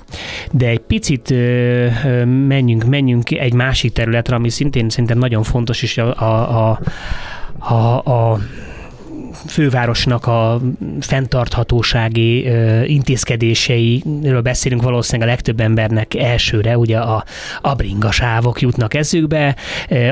De 0.52 0.66
egy 0.66 0.78
picit 0.78 1.30
ö, 1.30 1.86
ö, 2.04 2.24
menjünk, 2.24 2.84
menjünk 2.84 3.30
egy 3.30 3.52
másik 3.52 3.92
területre, 3.92 4.34
ami 4.36 4.48
szintén 4.48 4.88
szerintem 4.88 5.18
nagyon 5.18 5.42
fontos, 5.42 5.82
és 5.82 5.98
a, 5.98 6.20
a, 6.20 6.70
a 6.70 6.80
a, 7.58 7.98
a 7.98 8.38
fővárosnak 9.46 10.26
a 10.26 10.60
fenntarthatósági 11.00 12.48
intézkedéseiről 12.86 14.40
beszélünk 14.42 14.82
valószínűleg 14.82 15.28
a 15.28 15.30
legtöbb 15.30 15.60
embernek 15.60 16.14
elsőre, 16.14 16.78
ugye 16.78 16.98
a, 16.98 17.24
a 17.60 17.74
bringasávok 17.74 18.60
jutnak 18.60 18.94
eszükbe, 18.94 19.56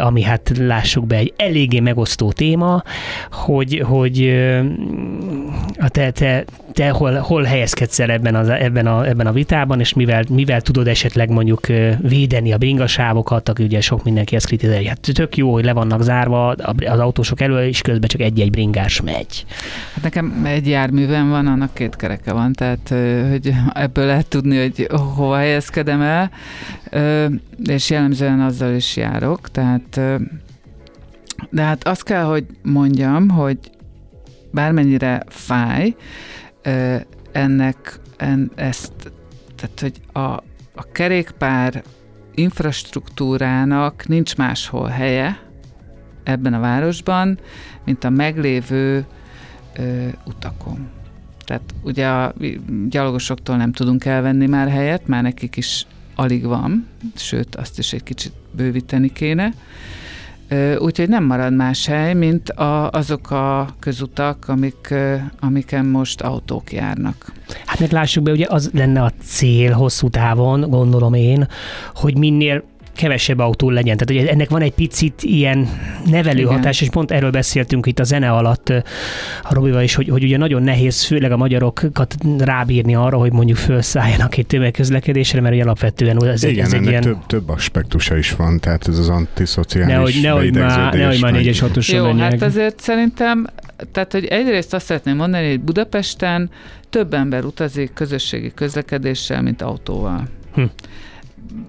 ami 0.01 0.23
hát 0.23 0.53
lássuk 0.59 1.07
be 1.07 1.17
egy 1.17 1.33
eléggé 1.37 1.81
megosztó 1.81 2.33
téma, 2.33 2.83
hogy, 3.31 3.83
hogy 3.87 4.29
a 5.79 5.89
te, 5.89 6.11
te, 6.11 6.45
te 6.73 6.91
hol, 6.91 7.15
hol 7.15 7.43
helyezkedsz 7.43 8.01
el 8.01 8.11
ebben, 8.11 8.35
az, 8.35 8.49
ebben, 8.49 8.87
a, 8.87 9.07
ebben 9.07 9.27
a 9.27 9.33
vitában, 9.33 9.81
és 9.81 9.93
mivel, 9.93 10.25
mivel 10.31 10.61
tudod 10.61 10.89
esetleg 10.89 11.31
mondjuk 11.31 11.67
védeni 11.99 12.53
a 12.53 12.59
bringasávokat, 12.59 13.49
aki 13.49 13.63
ugye 13.63 13.81
sok 13.81 14.05
mindenki 14.05 14.37
ezt 14.37 14.47
kritizálja, 14.47 14.89
hát 14.89 15.11
tök 15.13 15.37
jó, 15.37 15.53
hogy 15.53 15.65
le 15.65 15.73
vannak 15.73 16.03
zárva 16.03 16.49
az 16.87 16.99
autósok 16.99 17.41
elő, 17.41 17.67
és 17.67 17.81
közben 17.81 18.09
csak 18.09 18.21
egy-egy 18.21 18.51
bringás 18.51 19.01
megy. 19.01 19.22
Hát 19.95 20.03
nekem 20.03 20.45
egy 20.45 20.69
járművem 20.69 21.29
van, 21.29 21.47
annak 21.47 21.75
két 21.75 21.97
kereke 21.97 22.33
van, 22.33 22.53
tehát 22.53 22.89
hogy 23.31 23.55
ebből 23.73 24.07
lehet 24.07 24.27
tudni, 24.27 24.61
hogy 24.61 24.89
hova 25.15 25.37
helyezkedem 25.37 26.01
el, 26.01 26.31
és 27.65 27.91
jellemzően 27.91 28.41
azzal 28.41 28.75
is 28.75 28.97
járok, 28.97 29.51
tehát 29.51 30.01
de 31.51 31.63
hát 31.63 31.87
azt 31.87 32.03
kell, 32.03 32.25
hogy 32.25 32.47
mondjam, 32.63 33.29
hogy 33.29 33.59
bármennyire 34.51 35.23
fáj, 35.29 35.95
ennek 37.33 38.01
en, 38.17 38.51
ezt, 38.55 38.93
tehát 39.57 39.81
hogy 39.81 40.01
a, 40.13 40.43
a 40.75 40.93
kerékpár 40.93 41.83
infrastruktúrának 42.35 44.07
nincs 44.07 44.37
máshol 44.37 44.89
helye 44.89 45.39
ebben 46.23 46.55
a 46.55 46.61
városban, 46.61 47.39
mint 47.85 48.05
a 48.05 48.11
meglévő 48.11 49.05
ö, 49.77 50.07
utakon. 50.25 50.89
Tehát 51.45 51.75
ugye 51.83 52.07
a 52.07 52.35
gyalogosoktól 52.89 53.57
nem 53.57 53.73
tudunk 53.73 54.05
elvenni 54.05 54.47
már 54.47 54.69
helyet, 54.69 55.07
már 55.07 55.23
nekik 55.23 55.57
is 55.57 55.87
alig 56.15 56.45
van, 56.45 56.87
sőt, 57.17 57.57
azt 57.57 57.79
is 57.79 57.93
egy 57.93 58.03
kicsit 58.03 58.33
bővíteni 58.51 59.13
kéne. 59.13 59.53
Úgyhogy 60.79 61.09
nem 61.09 61.25
marad 61.25 61.55
más 61.55 61.87
hely, 61.87 62.15
mint 62.15 62.51
a, 62.51 62.91
azok 62.91 63.31
a 63.31 63.75
közutak, 63.79 64.49
amik, 64.49 64.95
amiken 65.41 65.87
most 65.87 66.21
autók 66.21 66.73
járnak. 66.73 67.33
Hát 67.67 67.79
meg 67.79 67.93
lássuk 67.93 68.23
be, 68.23 68.31
ugye 68.31 68.47
az 68.49 68.71
lenne 68.73 69.03
a 69.03 69.13
cél 69.23 69.73
hosszú 69.73 70.09
távon, 70.09 70.71
gondolom 70.71 71.15
én, 71.15 71.49
hogy 71.95 72.19
minél 72.19 72.65
kevesebb 72.97 73.39
autó 73.39 73.71
legyen. 73.71 73.97
Tehát 73.97 74.23
hogy 74.23 74.33
ennek 74.35 74.51
van 74.51 74.63
egy 74.63 74.73
picit 74.73 75.23
ilyen 75.23 75.69
nevelő 76.11 76.41
Igen. 76.41 76.53
hatás, 76.53 76.81
és 76.81 76.89
pont 76.89 77.11
erről 77.11 77.31
beszéltünk 77.31 77.87
itt 77.87 77.99
a 77.99 78.05
zene 78.05 78.31
alatt 78.31 78.69
a 79.43 79.55
Robival 79.55 79.83
is, 79.83 79.95
hogy, 79.95 80.09
hogy 80.09 80.25
ugye 80.25 80.37
nagyon 80.37 80.63
nehéz, 80.63 81.05
főleg 81.05 81.33
a 81.33 81.37
magyarokat 81.37 82.17
rábírni 82.39 82.95
arra, 82.95 83.17
hogy 83.19 83.33
mondjuk 83.33 83.59
felszálljanak 83.59 84.37
egy 84.37 84.47
tömegközlekedésre, 84.47 85.41
mert 85.41 85.55
ugye 85.55 85.63
alapvetően 85.63 86.27
ez, 86.27 86.43
Igen, 86.43 86.65
ez 86.65 86.73
egy 86.73 86.87
ilyen... 86.87 87.03
több, 87.03 87.27
több 87.27 87.49
aspektusa 87.49 88.17
is 88.17 88.33
van, 88.33 88.61
tehát 88.61 88.89
ez 88.89 88.99
az 88.99 89.09
antiszociális 89.09 89.95
nehogy, 89.95 90.19
nehogy 90.23 90.55
már, 90.55 90.95
nehogy 90.95 91.21
már 91.21 91.33
négyes 91.33 91.61
hatosan 91.61 91.97
Jó, 91.97 92.05
menjek. 92.05 92.31
hát 92.31 92.43
azért 92.43 92.81
szerintem, 92.81 93.47
tehát 93.93 94.13
hogy 94.13 94.25
egyrészt 94.25 94.75
azt 94.75 94.87
szeretném 94.87 95.17
mondani, 95.17 95.49
hogy 95.49 95.61
Budapesten 95.61 96.51
több 96.91 97.15
ember 97.15 97.45
utazik 97.45 97.93
közösségi 97.93 98.53
közlekedéssel, 98.55 99.43
mint 99.43 99.63
autóval. 99.63 100.29
Hm 100.55 100.63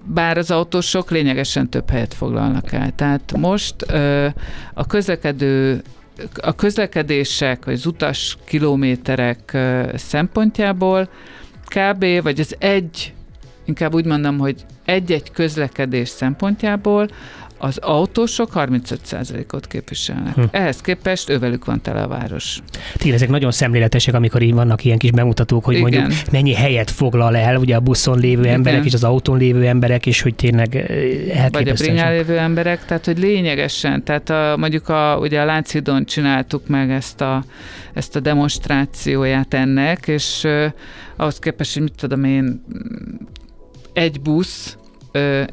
bár 0.04 0.38
az 0.38 0.50
autósok 0.50 1.10
lényegesen 1.10 1.70
több 1.70 1.90
helyet 1.90 2.14
foglalnak 2.14 2.72
el. 2.72 2.90
Tehát 2.94 3.36
most 3.36 3.82
a 4.74 4.86
közlekedő 4.86 5.82
a 6.34 6.54
közlekedések, 6.54 7.64
vagy 7.64 7.74
az 7.74 7.86
utas 7.86 8.36
kilométerek 8.44 9.56
szempontjából 9.94 11.08
kb. 11.64 12.22
vagy 12.22 12.40
az 12.40 12.56
egy, 12.58 13.12
inkább 13.64 13.94
úgy 13.94 14.04
mondom, 14.04 14.38
hogy 14.38 14.64
egy-egy 14.84 15.30
közlekedés 15.30 16.08
szempontjából 16.08 17.08
az 17.58 17.78
autósok 17.78 18.50
35%-ot 18.54 19.66
képviselnek. 19.66 20.34
Hm. 20.34 20.42
Ehhez 20.50 20.80
képest 20.80 21.28
ővelük 21.28 21.64
van 21.64 21.80
tele 21.80 22.02
a 22.02 22.08
város. 22.08 22.58
Tényleg 22.96 23.16
ezek 23.16 23.28
nagyon 23.28 23.50
szemléletesek, 23.50 24.14
amikor 24.14 24.42
így 24.42 24.54
vannak 24.54 24.84
ilyen 24.84 24.98
kis 24.98 25.10
bemutatók, 25.10 25.64
hogy 25.64 25.76
Igen. 25.76 26.00
mondjuk 26.00 26.30
mennyi 26.30 26.54
helyet 26.54 26.90
foglal 26.90 27.36
el 27.36 27.56
ugye 27.56 27.76
a 27.76 27.80
buszon 27.80 28.18
lévő 28.18 28.42
Igen. 28.42 28.54
emberek 28.54 28.84
és 28.84 28.94
az 28.94 29.04
autón 29.04 29.38
lévő 29.38 29.66
emberek, 29.66 30.06
és 30.06 30.22
hogy 30.22 30.34
tényleg 30.34 30.76
elképesztően. 30.76 31.50
Vagy 31.52 31.68
a 31.68 31.72
bringán 31.72 32.12
lévő 32.12 32.38
emberek, 32.38 32.84
tehát 32.84 33.04
hogy 33.04 33.18
lényegesen, 33.18 34.04
tehát 34.04 34.30
a, 34.30 34.56
mondjuk 34.58 34.88
a, 34.88 35.18
ugye 35.20 35.40
a 35.40 35.44
Lánchidon 35.44 36.04
csináltuk 36.04 36.66
meg 36.66 36.90
ezt 36.90 37.20
a, 37.20 37.44
ezt 37.94 38.16
a 38.16 38.20
demonstrációját 38.20 39.54
ennek, 39.54 40.08
és 40.08 40.40
uh, 40.44 40.64
ahhoz 41.16 41.38
képest, 41.38 41.72
hogy 41.72 41.82
mit 41.82 41.94
tudom 41.96 42.24
én, 42.24 42.64
egy 43.92 44.20
busz, 44.20 44.76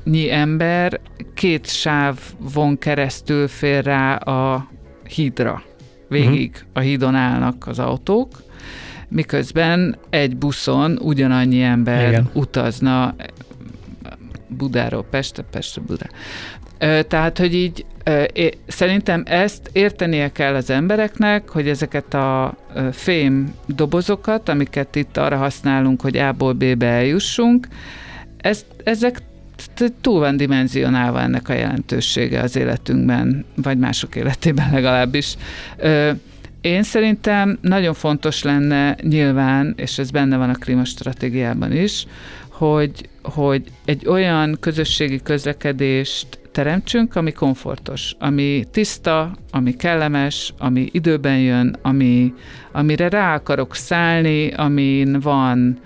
nyi 0.04 0.32
ember 0.32 1.00
két 1.34 1.68
sáv 1.68 2.20
von 2.54 2.78
keresztül 2.78 3.48
fér 3.48 3.84
rá 3.84 4.16
a 4.16 4.68
hídra. 5.08 5.64
végig 6.08 6.50
uh-huh. 6.50 6.70
a 6.74 6.80
hídon 6.80 7.16
állnak 7.16 7.68
az 7.68 7.80
autók, 7.80 8.44
miközben 9.08 9.98
egy 10.10 10.38
buszon 10.38 10.98
ugyanannyi 11.02 11.62
ember 11.62 12.08
Igen. 12.08 12.30
utazna 12.34 13.16
Budáról 14.48 15.04
Pestre, 15.04 15.44
Pestre 15.52 15.82
Budá. 15.82 16.08
Tehát, 17.02 17.38
hogy 17.38 17.54
így 17.54 17.86
szerintem 18.68 19.24
ezt 19.26 19.70
értenie 19.72 20.32
kell 20.32 20.56
az 20.56 20.70
embereknek, 20.70 21.50
hogy 21.50 21.68
ezeket 21.68 22.14
a 22.14 22.58
fém 22.92 23.54
dobozokat, 23.66 24.50
amiket 24.50 24.96
itt 24.96 25.18
arra 25.18 25.38
használunk, 25.38 26.02
hogy 26.02 26.18
A-ból 26.18 26.54
B-be 26.54 26.88
eljussunk, 26.88 27.68
ezt, 28.38 28.66
ezek 28.84 29.18
túl 30.02 30.20
van 30.20 30.38
dimenzionálva 30.38 31.22
ennek 31.22 31.50
a 31.50 31.54
jelentősége 31.54 32.42
az 32.42 32.56
életünkben, 32.56 33.46
vagy 33.56 33.78
mások 33.78 34.16
életében 34.16 34.70
legalábbis. 34.72 35.36
Én 36.62 36.84
szerintem 36.84 37.58
nagyon 37.62 37.94
fontos 37.94 38.44
lenne 38.44 38.96
nyilván, 39.02 39.74
és 39.78 39.98
ez 39.98 40.12
benne 40.12 40.38
van 40.38 40.50
a 40.50 40.56
klímastratégiában 40.56 41.72
is, 41.72 42.06
hogy, 42.50 43.10
hogy 43.22 43.64
egy 43.86 44.08
olyan 44.08 44.58
közösségi 44.60 45.22
közlekedést 45.24 46.40
teremtsünk, 46.52 47.16
ami 47.16 47.32
komfortos, 47.32 48.16
ami 48.20 48.64
tiszta, 48.72 49.36
ami 49.52 49.76
kellemes, 49.76 50.54
ami 50.58 50.90
időben 50.92 51.40
jön, 51.40 51.76
ami, 51.82 52.34
amire 52.72 53.10
rá 53.10 53.36
akarok 53.36 53.76
szállni, 53.76 54.54
amin 54.54 55.20
van 55.20 55.80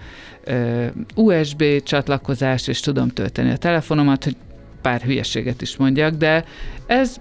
USB 1.16 1.64
csatlakozás, 1.84 2.68
és 2.68 2.80
tudom 2.80 3.10
tölteni 3.10 3.52
a 3.52 3.58
telefonomat, 3.58 4.24
hogy 4.24 4.36
pár 4.82 5.02
hülyeséget 5.02 5.62
is 5.62 5.78
mondjak, 5.78 6.16
de 6.16 6.46
ez 6.86 7.18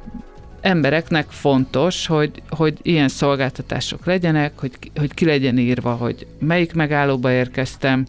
embereknek 0.60 1.26
fontos, 1.28 2.06
hogy, 2.06 2.42
hogy 2.48 2.78
ilyen 2.82 3.08
szolgáltatások 3.08 4.06
legyenek, 4.06 4.52
hogy, 4.58 4.70
hogy 4.94 5.14
ki 5.14 5.24
legyen 5.24 5.58
írva, 5.58 5.92
hogy 5.92 6.26
melyik 6.38 6.74
megállóba 6.74 7.30
érkeztem, 7.30 8.06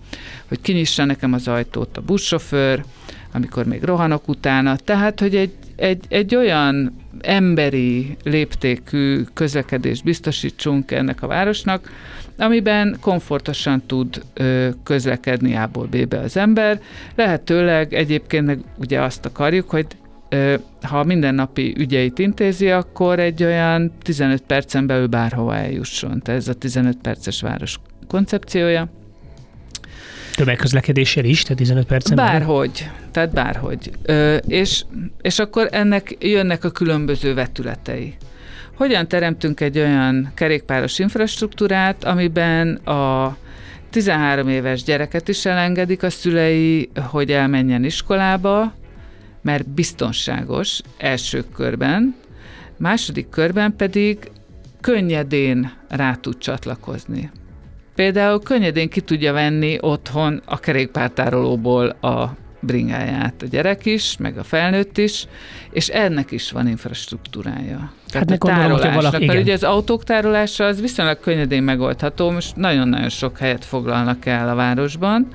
hogy 0.48 0.62
kinyissa 0.62 1.06
nekem 1.06 1.34
az 1.34 1.48
ajtót 1.48 1.98
a 1.98 2.02
buszsofőr, 2.02 2.84
amikor 3.32 3.66
még 3.66 3.84
rohanok 3.84 4.28
utána. 4.28 4.76
Tehát, 4.76 5.20
hogy 5.20 5.36
egy, 5.36 5.54
egy, 5.76 6.04
egy 6.10 6.36
olyan 6.36 6.96
emberi 7.22 8.18
léptékű 8.24 9.24
közlekedést 9.34 10.04
biztosítsunk 10.04 10.92
ennek 10.92 11.22
a 11.22 11.28
városnak, 11.28 11.92
amiben 12.38 12.98
komfortosan 13.02 13.84
tud 13.86 14.22
ö, 14.34 14.70
közlekedni 14.84 15.56
A-ból 15.56 15.86
B-be 15.86 16.20
az 16.20 16.38
ember. 16.38 16.82
Lehetőleg 17.16 17.94
egyébként 17.94 18.46
meg 18.46 18.60
ugye 18.78 19.02
azt 19.02 19.26
akarjuk, 19.26 19.70
hogy 19.70 19.86
ö, 20.30 20.56
ha 20.82 21.04
mindennapi 21.04 21.76
ügyeit 21.78 22.20
intézi, 22.20 22.70
akkor 22.70 23.20
egy 23.20 23.44
olyan 23.44 23.92
15 24.02 24.42
percen 24.42 24.88
belül 24.88 25.08
bárhova 25.08 25.56
eljusson. 25.56 26.20
Tehát 26.20 26.42
ez 26.42 26.48
a 26.48 26.54
15 26.54 26.98
perces 27.02 27.42
város 27.42 27.80
koncepciója. 28.08 28.88
Tömegközlekedéssel 30.36 31.26
is, 31.26 31.42
tehát 31.42 31.58
15 31.58 31.86
percen 31.86 32.16
Bárhogy, 32.16 32.72
belül? 32.80 33.12
tehát 33.12 33.34
bárhogy. 33.34 33.92
Ö, 34.04 34.36
és, 34.36 34.84
és 35.22 35.40
akkor 35.40 35.68
ennek 35.72 36.16
jönnek 36.20 36.64
a 36.64 36.70
különböző 36.70 37.34
vetületei. 37.34 38.16
Hogyan 38.76 39.08
teremtünk 39.08 39.60
egy 39.62 39.78
olyan 39.78 40.32
kerékpáros 40.34 41.00
infrastruktúrát, 41.00 42.04
amiben 42.04 42.76
a 42.76 43.38
13 43.90 44.50
éves 44.50 44.84
gyereket 44.84 45.28
is 45.28 45.46
elengedik 45.46 46.04
a 46.04 46.10
szülei, 46.10 46.90
hogy 47.10 47.32
elmenjen 47.32 47.84
iskolába, 47.84 48.74
mert 49.42 49.70
biztonságos 49.70 50.82
első 50.98 51.44
körben, 51.54 52.16
második 52.78 53.30
körben 53.30 53.76
pedig 53.76 54.32
könnyedén 54.82 55.72
rá 55.90 56.16
tud 56.16 56.38
csatlakozni. 56.38 57.32
Például 57.96 58.40
könnyedén 58.40 58.90
ki 58.90 59.02
tudja 59.02 59.34
venni 59.34 59.78
otthon 59.82 60.42
a 60.46 60.60
kerékpártárolóból 60.60 61.88
a 61.88 62.36
bringáját 62.66 63.42
a 63.42 63.46
gyerek 63.46 63.86
is, 63.86 64.18
meg 64.18 64.38
a 64.38 64.44
felnőtt 64.44 64.98
is, 64.98 65.28
és 65.72 65.88
ennek 65.88 66.32
is 66.32 66.52
van 66.52 66.68
infrastruktúrája. 66.68 67.92
Hát 68.14 68.32
a 68.32 68.38
tárolásnak, 68.38 68.94
valaki, 68.94 69.26
mert 69.26 69.40
ugye 69.40 69.54
az 69.54 69.64
autók 69.64 70.04
tárolása 70.04 70.66
az 70.66 70.82
viszonylag 70.82 71.20
könnyedén 71.20 71.64
megoldható, 71.64 72.32
most 72.32 72.56
nagyon-nagyon 72.56 73.10
sok 73.10 73.38
helyet 73.38 73.66
foglalnak 73.66 74.26
el 74.26 74.50
a 74.50 74.56
városban, 74.56 75.28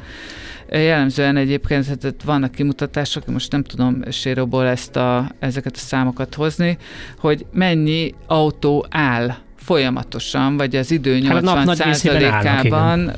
Jellemzően 0.72 1.36
egyébként 1.36 1.86
hát 1.86 2.14
vannak 2.24 2.50
kimutatások, 2.50 3.26
most 3.26 3.52
nem 3.52 3.62
tudom 3.62 4.02
séróból 4.10 4.66
ezt 4.66 4.96
a, 4.96 5.30
ezeket 5.38 5.74
a 5.74 5.78
számokat 5.78 6.34
hozni, 6.34 6.78
hogy 7.18 7.46
mennyi 7.52 8.14
autó 8.26 8.86
áll 8.90 9.34
folyamatosan, 9.56 10.56
vagy 10.56 10.76
az 10.76 10.90
idő 10.90 11.18
80 11.18 11.56
hát 11.56 11.76
százalékában, 11.76 13.12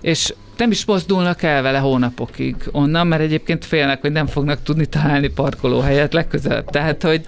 és 0.00 0.34
nem 0.56 0.70
is 0.70 0.84
mozdulnak 0.84 1.42
el 1.42 1.62
vele 1.62 1.78
hónapokig 1.78 2.56
onnan, 2.72 3.06
mert 3.06 3.22
egyébként 3.22 3.64
félnek, 3.64 4.00
hogy 4.00 4.12
nem 4.12 4.26
fognak 4.26 4.62
tudni 4.62 4.86
találni 4.86 5.28
parkolóhelyet 5.28 6.12
legközelebb. 6.12 6.70
Tehát, 6.70 7.02
hogy, 7.02 7.26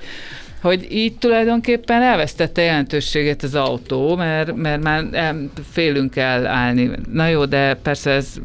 hogy 0.60 0.86
így 0.90 1.18
tulajdonképpen 1.18 2.02
elvesztette 2.02 2.62
jelentőségét 2.62 3.42
az 3.42 3.54
autó, 3.54 4.16
mert, 4.16 4.54
mert 4.54 4.82
már 4.82 5.04
félünk 5.70 6.16
el 6.16 6.46
állni. 6.46 6.90
Na 7.12 7.26
jó, 7.26 7.44
de 7.44 7.74
persze 7.74 8.10
ez 8.10 8.40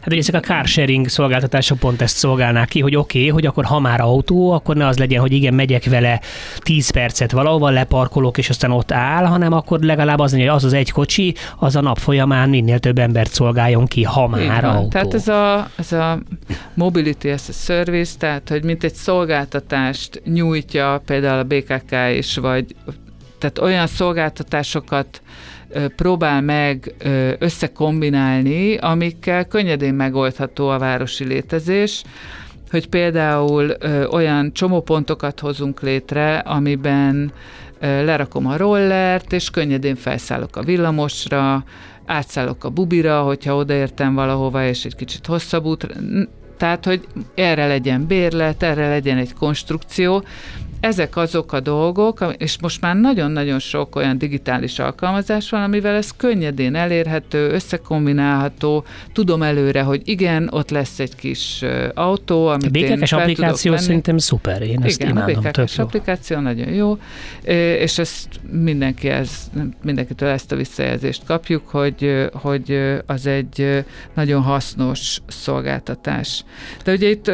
Hát 0.00 0.12
ezek 0.12 0.34
a 0.34 0.40
car 0.40 0.66
sharing 0.66 1.08
szolgáltatások 1.08 1.78
pont 1.78 2.02
ezt 2.02 2.16
szolgálnák 2.16 2.68
ki, 2.68 2.80
hogy 2.80 2.96
oké, 2.96 3.18
okay, 3.18 3.30
hogy 3.30 3.46
akkor 3.46 3.64
ha 3.64 3.80
már 3.80 4.00
autó, 4.00 4.50
akkor 4.50 4.76
ne 4.76 4.86
az 4.86 4.98
legyen, 4.98 5.20
hogy 5.20 5.32
igen, 5.32 5.54
megyek 5.54 5.84
vele 5.84 6.20
10 6.58 6.90
percet 6.90 7.30
valahova, 7.32 7.68
leparkolok, 7.68 8.38
és 8.38 8.48
aztán 8.48 8.70
ott 8.70 8.92
áll, 8.92 9.24
hanem 9.24 9.52
akkor 9.52 9.80
legalább 9.80 10.18
az, 10.18 10.32
hogy 10.32 10.46
az 10.46 10.64
az 10.64 10.72
egy 10.72 10.90
kocsi, 10.90 11.34
az 11.58 11.76
a 11.76 11.80
nap 11.80 11.98
folyamán 11.98 12.48
minél 12.48 12.78
több 12.78 12.98
embert 12.98 13.32
szolgáljon 13.32 13.86
ki, 13.86 14.02
ha 14.02 14.28
már 14.28 14.64
autó. 14.64 14.88
Tehát 14.88 15.14
ez 15.14 15.28
a, 15.28 15.68
ez 15.76 15.92
a 15.92 16.18
mobility 16.74 17.28
as 17.28 17.48
a 17.48 17.52
service, 17.52 18.18
tehát 18.18 18.48
hogy 18.48 18.64
mint 18.64 18.84
egy 18.84 18.94
szolgáltatást 18.94 20.22
nyújtja 20.24 21.02
például 21.06 21.38
a 21.38 21.44
BKK 21.44 21.96
is, 22.16 22.36
vagy 22.36 22.74
tehát 23.38 23.58
olyan 23.58 23.86
szolgáltatásokat 23.86 25.22
próbál 25.96 26.40
meg 26.40 26.94
összekombinálni, 27.38 28.76
amikkel 28.76 29.44
könnyedén 29.44 29.94
megoldható 29.94 30.68
a 30.68 30.78
városi 30.78 31.24
létezés, 31.24 32.02
hogy 32.70 32.88
például 32.88 33.76
olyan 34.10 34.52
csomópontokat 34.52 35.40
hozunk 35.40 35.80
létre, 35.80 36.38
amiben 36.38 37.32
lerakom 37.80 38.46
a 38.46 38.56
rollert, 38.56 39.32
és 39.32 39.50
könnyedén 39.50 39.96
felszállok 39.96 40.56
a 40.56 40.62
villamosra, 40.62 41.64
átszállok 42.06 42.64
a 42.64 42.70
bubira, 42.70 43.22
hogyha 43.22 43.56
odaértem 43.56 44.14
valahova, 44.14 44.66
és 44.66 44.84
egy 44.84 44.96
kicsit 44.96 45.26
hosszabb 45.26 45.64
út, 45.64 45.86
tehát, 46.56 46.84
hogy 46.84 47.06
erre 47.34 47.66
legyen 47.66 48.06
bérlet, 48.06 48.62
erre 48.62 48.88
legyen 48.88 49.18
egy 49.18 49.34
konstrukció, 49.34 50.24
ezek 50.80 51.16
azok 51.16 51.52
a 51.52 51.60
dolgok, 51.60 52.34
és 52.38 52.56
most 52.60 52.80
már 52.80 52.96
nagyon-nagyon 52.96 53.58
sok 53.58 53.96
olyan 53.96 54.18
digitális 54.18 54.78
alkalmazás 54.78 55.50
van, 55.50 55.62
amivel 55.62 55.94
ez 55.94 56.10
könnyedén 56.16 56.74
elérhető, 56.74 57.50
összekombinálható, 57.50 58.84
tudom 59.12 59.42
előre, 59.42 59.82
hogy 59.82 60.02
igen, 60.04 60.48
ott 60.52 60.70
lesz 60.70 60.98
egy 60.98 61.14
kis 61.14 61.64
autó, 61.94 62.46
amit 62.46 62.76
a 62.76 62.94
BKK 62.94 63.12
applikáció 63.12 63.76
szerintem 63.76 64.18
szuper, 64.18 64.62
én 64.62 64.82
ezt 64.82 65.00
igen, 65.00 65.10
imádom, 65.10 65.44
a 65.44 65.50
BKK 65.50 65.78
applikáció 65.78 66.38
nagyon 66.38 66.72
jó, 66.72 66.98
és 67.80 67.98
ezt 67.98 68.28
mindenki 68.50 69.08
ez, 69.08 69.50
mindenkitől 69.82 70.28
ezt 70.28 70.52
a 70.52 70.56
visszajelzést 70.56 71.22
kapjuk, 71.24 71.68
hogy, 71.68 72.28
hogy 72.32 72.80
az 73.06 73.26
egy 73.26 73.84
nagyon 74.14 74.42
hasznos 74.42 75.20
szolgáltatás. 75.26 76.44
De 76.84 76.92
ugye 76.92 77.08
itt 77.08 77.30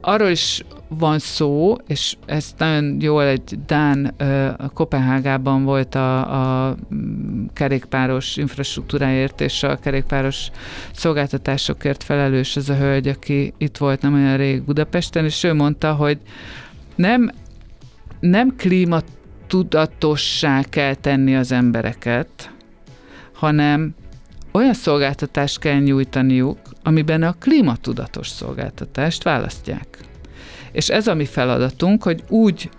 arról 0.00 0.28
is 0.28 0.64
van 0.88 1.18
szó, 1.18 1.76
és 1.86 2.16
ez 2.26 2.54
nagyon 2.58 2.96
jól 3.00 3.24
egy 3.24 3.58
Dán 3.66 4.14
Kopenhágában 4.74 5.64
volt 5.64 5.94
a, 5.94 6.68
a 6.68 6.76
kerékpáros 7.52 8.36
infrastruktúráért 8.36 9.40
és 9.40 9.62
a 9.62 9.76
kerékpáros 9.76 10.50
szolgáltatásokért 10.92 12.02
felelős 12.02 12.56
ez 12.56 12.68
a 12.68 12.76
hölgy, 12.76 13.08
aki 13.08 13.52
itt 13.58 13.76
volt 13.76 14.02
nem 14.02 14.14
olyan 14.14 14.36
rég 14.36 14.62
Budapesten, 14.62 15.24
és 15.24 15.44
ő 15.44 15.54
mondta, 15.54 15.94
hogy 15.94 16.18
nem, 16.94 17.30
nem 18.20 18.56
klímatudatossá 18.56 20.62
kell 20.70 20.94
tenni 20.94 21.36
az 21.36 21.52
embereket, 21.52 22.50
hanem 23.32 23.94
olyan 24.56 24.74
szolgáltatást 24.74 25.58
kell 25.58 25.78
nyújtaniuk, 25.78 26.58
amiben 26.82 27.22
a 27.22 27.34
klímatudatos 27.38 28.28
szolgáltatást 28.28 29.22
választják. 29.22 29.98
És 30.72 30.88
ez 30.88 31.06
a 31.06 31.14
mi 31.14 31.24
feladatunk, 31.24 32.02
hogy 32.02 32.22
úgy 32.28 32.70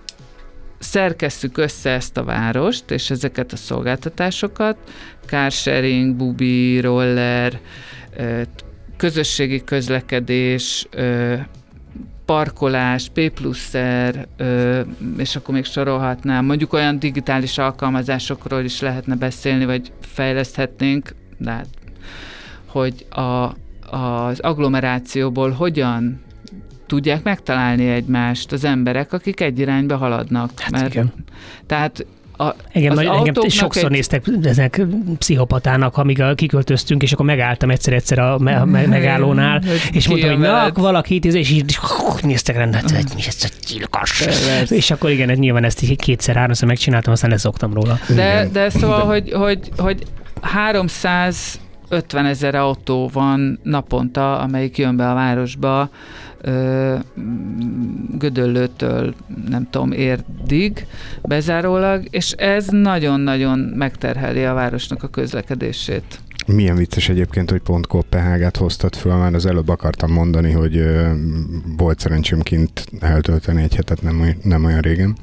szerkesszük 0.80 1.58
össze 1.58 1.90
ezt 1.90 2.18
a 2.18 2.24
várost, 2.24 2.92
és 2.92 3.10
ezeket 3.10 3.52
a 3.52 3.56
szolgáltatásokat, 3.56 4.78
carsharing, 5.26 6.16
bubi, 6.16 6.80
roller, 6.80 7.60
közösségi 8.98 9.64
közlekedés, 9.64 10.88
parkolás, 12.26 13.10
P 13.14 13.30
pluszer, 13.30 14.28
és 15.18 15.36
akkor 15.36 15.54
még 15.54 15.66
sorolhatnám, 15.66 16.46
mondjuk 16.46 16.74
olyan 16.74 17.00
digitális 17.00 17.58
alkalmazásokról 17.58 18.64
is 18.64 18.82
lehetne 18.82 19.16
beszélni, 19.16 19.66
vagy 19.66 19.92
fejleszthetnénk, 20.02 21.16
de 21.38 21.52
hát, 21.52 21.68
hogy 22.66 23.06
a, 23.10 23.56
az 23.96 24.40
agglomerációból 24.40 25.52
hogyan 25.52 26.24
tudják 26.86 27.24
megtalálni 27.24 27.90
egymást 27.90 28.52
az 28.52 28.64
emberek, 28.64 29.14
akik 29.14 29.40
egy 29.40 29.60
irányba 29.60 29.98
haladnak. 29.98 30.52
Hát 30.60 30.72
mert, 30.72 30.94
igen. 30.94 31.14
Tehát 31.66 32.06
a, 32.38 32.54
engem, 32.72 32.94
nagy, 32.94 33.06
engem 33.06 33.50
sokszor 33.50 33.84
egy... 33.84 33.90
néztek 33.92 34.24
ezek 34.44 34.82
pszichopatának, 35.18 35.98
amíg 35.98 36.22
a, 36.22 36.34
kiköltöztünk, 36.34 37.04
és 37.04 37.12
akkor 37.12 37.26
megálltam 37.26 37.70
egyszer-egyszer 37.70 38.20
a 38.20 38.38
me, 38.38 38.64
me, 38.64 38.86
megállónál, 38.86 39.62
és 39.92 40.08
mondtam, 40.08 40.30
hogy 40.30 40.40
na, 40.40 40.72
valaki 40.74 41.16
itt, 41.16 41.26
és 41.26 41.52
így 41.52 41.78
néztek 42.24 42.56
rá, 42.56 42.66
hogy 42.66 43.12
mi 43.16 43.22
ez 43.28 43.38
a 43.44 43.48
gyilkos. 43.68 44.26
És 44.70 44.92
akkor 44.92 45.10
igen, 45.10 45.30
nyilván 45.30 45.64
ezt 45.64 45.82
így 45.82 45.96
kétszer, 45.96 46.36
háromszor 46.36 46.68
megcsináltam, 46.68 47.14
aztán 47.14 47.30
leszoktam 47.30 47.74
róla. 47.74 48.00
De, 48.16 48.48
de 48.52 48.70
szóval, 48.70 49.02
hogy, 49.02 49.32
hogy, 49.32 49.60
hogy 49.78 50.04
300 50.46 51.60
50 51.90 52.26
ezer 52.26 52.56
autó 52.56 53.10
van 53.14 53.60
naponta, 53.64 54.40
amelyik 54.40 54.78
jön 54.78 54.96
be 54.96 55.10
a 55.10 55.14
városba, 55.14 55.90
Gödöllőtől, 58.18 59.14
nem 59.50 59.68
tudom, 59.70 59.92
érdig 59.92 60.86
bezárólag, 61.22 62.08
és 62.10 62.32
ez 62.32 62.68
nagyon-nagyon 62.68 63.60
megterheli 63.60 64.44
a 64.44 64.54
városnak 64.54 65.04
a 65.04 65.08
közlekedését. 65.08 66.20
Milyen 66.48 66.76
vicces 66.76 67.10
egyébként, 67.10 67.50
hogy 67.50 67.62
pont 67.62 67.88
Kopenhágát 67.88 68.58
hoztad 68.58 68.96
föl, 68.96 69.16
már 69.16 69.34
az 69.34 69.46
előbb 69.46 69.70
akartam 69.70 70.12
mondani, 70.12 70.52
hogy 70.52 70.86
volt 71.78 72.00
szerencsém 72.00 72.42
kint 72.42 72.86
eltölteni 73.00 73.62
egy 73.62 73.76
hetet 73.76 74.02
nem, 74.02 74.36
nem 74.44 74.66
olyan 74.66 74.82
régen, 74.82 75.16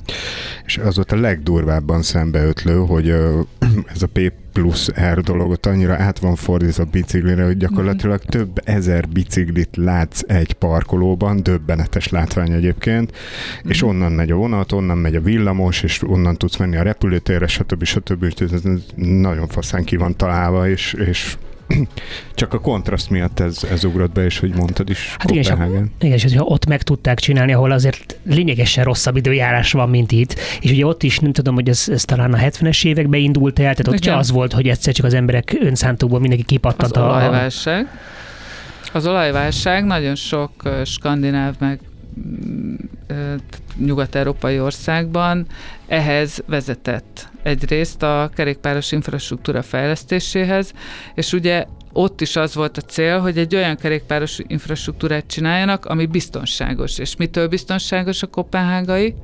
és 0.65 0.79
az 0.79 0.97
volt 0.97 1.13
a 1.13 1.21
legdurvábban 1.21 2.03
szembeötlő, 2.03 2.77
hogy 2.77 3.09
ez 3.95 4.03
a 4.03 4.07
plusz 4.53 4.91
R 5.13 5.21
dologot 5.21 5.67
annyira 5.67 5.95
át 5.95 6.19
van 6.19 6.35
fordítva 6.35 6.85
biciklire, 6.85 7.45
hogy 7.45 7.57
gyakorlatilag 7.57 8.21
mm. 8.25 8.29
több 8.29 8.61
ezer 8.65 9.09
biciklit 9.09 9.77
látsz 9.77 10.23
egy 10.27 10.53
parkolóban, 10.53 11.43
döbbenetes 11.43 12.09
látvány 12.09 12.53
egyébként, 12.53 13.13
mm. 13.13 13.71
és 13.71 13.83
onnan 13.83 14.13
megy 14.13 14.31
a 14.31 14.37
vonat, 14.37 14.73
onnan 14.73 14.99
megy 14.99 15.17
a 15.17 15.21
villamos, 15.21 15.83
és 15.83 16.03
onnan 16.03 16.37
tudsz 16.37 16.57
menni 16.57 16.77
a 16.77 16.83
repülőtérre, 16.83 17.47
stb. 17.47 17.85
stb. 17.85 18.29
stb. 18.29 18.53
Ez 18.53 18.63
nagyon 18.97 19.49
faszán 19.49 19.85
ki 19.85 19.97
van 19.97 20.17
találva, 20.17 20.69
és, 20.69 20.93
és 20.93 21.37
csak 22.35 22.55
a 22.55 22.61
kontraszt 22.61 23.11
miatt 23.11 23.41
ez, 23.41 23.65
ez 23.71 23.85
ugrott 23.85 24.13
be, 24.13 24.25
és 24.25 24.39
hogy 24.39 24.55
mondtad 24.55 24.91
is 24.91 25.15
hát 25.19 25.31
igen, 25.31 25.43
és, 25.43 25.81
igen, 25.99 26.13
és 26.13 26.23
hogyha 26.23 26.45
ott 26.45 26.67
meg 26.67 26.83
tudták 26.83 27.21
csinálni, 27.21 27.53
ahol 27.53 27.71
azért 27.71 28.17
lényegesen 28.25 28.85
rosszabb 28.85 29.17
időjárás 29.17 29.73
van, 29.73 29.89
mint 29.89 30.13
itt, 30.13 30.35
és 30.61 30.71
ugye 30.71 30.87
ott 30.87 31.03
is 31.03 31.19
nem 31.19 31.33
tudom, 31.33 31.55
hogy 31.55 31.69
ez, 31.69 31.89
ez 31.89 32.05
talán 32.05 32.33
a 32.33 32.39
70-es 32.39 32.85
években 32.85 33.21
indult 33.21 33.59
el, 33.59 33.75
tehát 33.75 33.89
ott 33.89 34.05
igen. 34.05 34.19
az 34.19 34.31
volt, 34.31 34.53
hogy 34.53 34.69
egyszer 34.69 34.95
csak 34.95 35.05
az 35.07 35.15
emberek 35.15 35.57
önszántókból 35.61 36.21
mindenki 36.21 36.45
kipattant. 36.45 36.97
Az 36.97 37.03
a... 37.03 37.07
olajválság. 37.07 37.87
Az 38.93 39.07
olajválság 39.07 39.85
nagyon 39.85 40.15
sok 40.15 40.51
skandináv 40.85 41.55
meg 41.59 41.81
nyugat-európai 43.77 44.61
országban 44.61 45.47
ehhez 45.87 46.43
vezetett 46.47 47.29
egyrészt 47.43 48.03
a 48.03 48.31
kerékpáros 48.35 48.93
infrastruktúra 48.93 49.63
fejlesztéséhez, 49.63 50.73
és 51.15 51.33
ugye 51.33 51.67
ott 51.93 52.21
is 52.21 52.37
az 52.37 52.55
volt 52.55 52.77
a 52.77 52.81
cél, 52.81 53.19
hogy 53.19 53.39
egy 53.39 53.55
olyan 53.55 53.77
kerékpáros 53.77 54.39
infrastruktúrát 54.47 55.27
csináljanak, 55.27 55.85
ami 55.85 56.07
biztonságos. 56.07 56.99
És 56.99 57.17
mitől 57.17 57.49
biztonságos 57.49 58.23
a 58.23 58.27
kopenhágai? 58.27 59.15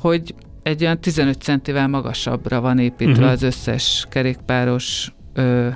Hogy 0.00 0.34
egy 0.62 0.82
olyan 0.82 1.00
15 1.00 1.42
centivel 1.42 1.88
magasabbra 1.88 2.60
van 2.60 2.78
építve 2.78 3.12
uh-huh. 3.12 3.30
az 3.30 3.42
összes 3.42 4.06
kerékpáros, 4.10 5.12
ö, 5.34 5.68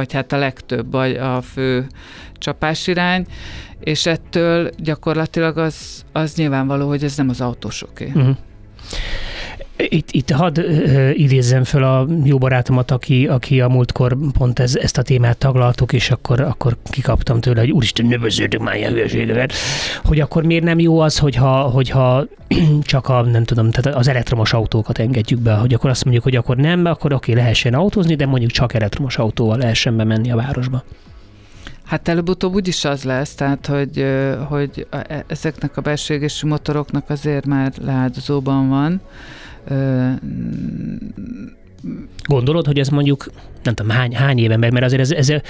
vagy 0.00 0.12
hát 0.12 0.32
a 0.32 0.38
legtöbb, 0.38 0.90
vagy 0.90 1.16
a 1.16 1.42
fő 1.42 1.86
csapásirány, 2.38 3.26
és 3.80 4.06
ettől 4.06 4.70
gyakorlatilag 4.76 5.58
az, 5.58 6.04
az 6.12 6.34
nyilvánvaló, 6.34 6.88
hogy 6.88 7.04
ez 7.04 7.16
nem 7.16 7.28
az 7.28 7.40
autósoké. 7.40 8.06
Uh-huh. 8.06 8.36
Itt, 9.88 10.10
itt 10.10 10.30
hadd 10.30 10.60
uh, 10.60 11.18
idézzem 11.18 11.64
föl 11.64 11.84
a 11.84 12.06
jó 12.24 12.38
barátomat, 12.38 12.90
aki, 12.90 13.26
aki 13.26 13.60
a 13.60 13.68
múltkor 13.68 14.16
pont 14.38 14.58
ez, 14.58 14.76
ezt 14.76 14.98
a 14.98 15.02
témát 15.02 15.36
taglaltuk, 15.36 15.92
és 15.92 16.10
akkor, 16.10 16.40
akkor 16.40 16.76
kikaptam 16.84 17.40
tőle, 17.40 17.60
hogy 17.60 17.70
úristen, 17.70 18.06
növöződök 18.06 18.60
már 18.60 18.76
ilyen 18.76 18.92
hülyeségeket, 18.92 19.52
hogy 20.04 20.20
akkor 20.20 20.42
miért 20.42 20.64
nem 20.64 20.78
jó 20.78 20.98
az, 20.98 21.18
hogyha, 21.18 21.60
hogyha 21.60 22.26
csak 22.82 23.08
a, 23.08 23.22
nem 23.22 23.44
tudom, 23.44 23.70
tehát 23.70 23.98
az 23.98 24.08
elektromos 24.08 24.52
autókat 24.52 24.98
engedjük 24.98 25.40
be, 25.40 25.52
hogy 25.52 25.74
akkor 25.74 25.90
azt 25.90 26.04
mondjuk, 26.04 26.24
hogy 26.24 26.36
akkor 26.36 26.56
nem, 26.56 26.84
akkor 26.84 27.12
oké, 27.12 27.32
lehessen 27.32 27.74
autózni, 27.74 28.14
de 28.14 28.26
mondjuk 28.26 28.50
csak 28.50 28.74
elektromos 28.74 29.18
autóval 29.18 29.58
lehessen 29.58 29.96
bemenni 29.96 30.30
a 30.30 30.36
városba. 30.36 30.84
Hát 31.90 32.08
előbb-utóbb 32.08 32.54
úgyis 32.54 32.84
az 32.84 33.02
lesz, 33.02 33.34
tehát 33.34 33.66
hogy, 33.66 34.06
hogy 34.48 34.86
e, 34.90 35.24
ezeknek 35.26 35.76
a 35.76 35.80
belső 35.80 36.26
motoroknak 36.42 37.10
azért 37.10 37.46
már 37.46 37.72
leáldozóban 37.80 38.68
van. 38.68 39.00
Gondolod, 42.24 42.66
hogy 42.66 42.78
ez 42.78 42.88
mondjuk, 42.88 43.30
nem 43.62 43.74
tudom, 43.74 43.92
hány, 43.96 44.14
hány 44.14 44.38
éven 44.38 44.60
belül, 44.60 44.74
mert 44.74 44.86
azért 44.86 45.00
ez, 45.00 45.10
ez, 45.10 45.40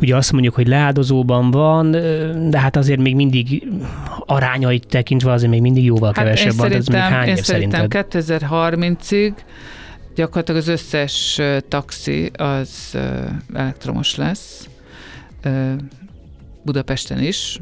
ugye 0.00 0.16
azt 0.16 0.32
mondjuk, 0.32 0.54
hogy 0.54 0.66
leáldozóban 0.66 1.50
van, 1.50 1.90
de 2.50 2.58
hát 2.58 2.76
azért 2.76 3.00
még 3.00 3.14
mindig 3.14 3.68
arányait 4.26 4.86
tekintve 4.86 5.32
azért 5.32 5.50
még 5.50 5.60
mindig 5.60 5.84
jóval 5.84 6.12
hát 6.14 6.24
kevesebb 6.24 6.54
van, 6.54 6.72
ez 6.72 6.86
még 6.86 7.00
hány 7.00 7.28
év 7.28 7.42
szerintem 7.42 7.86
2030-ig 7.90 9.32
gyakorlatilag 10.14 10.60
az 10.60 10.68
összes 10.68 11.40
taxi 11.68 12.30
az 12.36 12.98
elektromos 13.54 14.16
lesz, 14.16 14.68
Budapesten 16.64 17.22
is. 17.22 17.58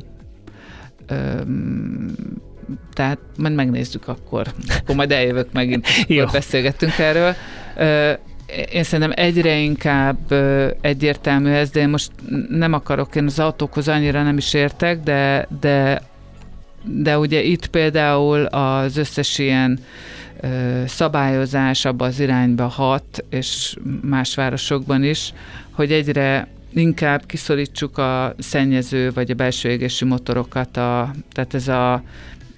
Tehát 2.92 3.18
majd 3.36 3.54
megnézzük 3.54 4.08
akkor. 4.08 4.46
Akkor 4.80 4.94
majd 4.94 5.12
eljövök 5.12 5.52
megint, 5.52 5.86
akkor 6.08 6.32
beszélgettünk 6.32 6.98
erről. 6.98 7.34
Én 8.72 8.82
szerintem 8.82 9.24
egyre 9.24 9.58
inkább 9.58 10.32
egyértelmű 10.80 11.50
ez, 11.50 11.70
de 11.70 11.80
én 11.80 11.88
most 11.88 12.10
nem 12.48 12.72
akarok, 12.72 13.14
én 13.14 13.24
az 13.24 13.38
autókhoz 13.38 13.88
annyira 13.88 14.22
nem 14.22 14.36
is 14.36 14.54
értek, 14.54 15.00
de, 15.00 15.46
de, 15.60 16.02
de 16.82 17.18
ugye 17.18 17.42
itt 17.42 17.66
például 17.66 18.44
az 18.44 18.96
összes 18.96 19.38
ilyen 19.38 19.78
szabályozás 20.86 21.84
abba 21.84 22.04
az 22.04 22.20
irányba 22.20 22.66
hat, 22.66 23.24
és 23.30 23.76
más 24.02 24.34
városokban 24.34 25.04
is, 25.04 25.32
hogy 25.70 25.92
egyre 25.92 26.48
inkább 26.74 27.26
kiszorítsuk 27.26 27.98
a 27.98 28.34
szennyező 28.38 29.12
vagy 29.12 29.30
a 29.30 29.34
belső 29.34 29.68
égésű 29.68 30.06
motorokat, 30.06 30.76
a, 30.76 31.10
tehát 31.32 31.54
ez 31.54 31.68
a, 31.68 32.02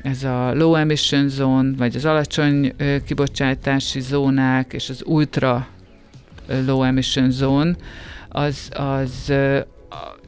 ez 0.03 0.25
a 0.25 0.55
low 0.55 0.75
emission 0.75 1.29
zone, 1.29 1.77
vagy 1.77 1.97
az 1.97 2.05
alacsony 2.05 2.75
kibocsátási 3.05 4.01
zónák, 4.01 4.73
és 4.73 4.91
az 4.91 5.03
ultra 5.07 5.67
low 6.67 6.83
emission 6.83 7.31
zone, 7.31 7.77
az, 8.29 8.69
az 8.75 9.33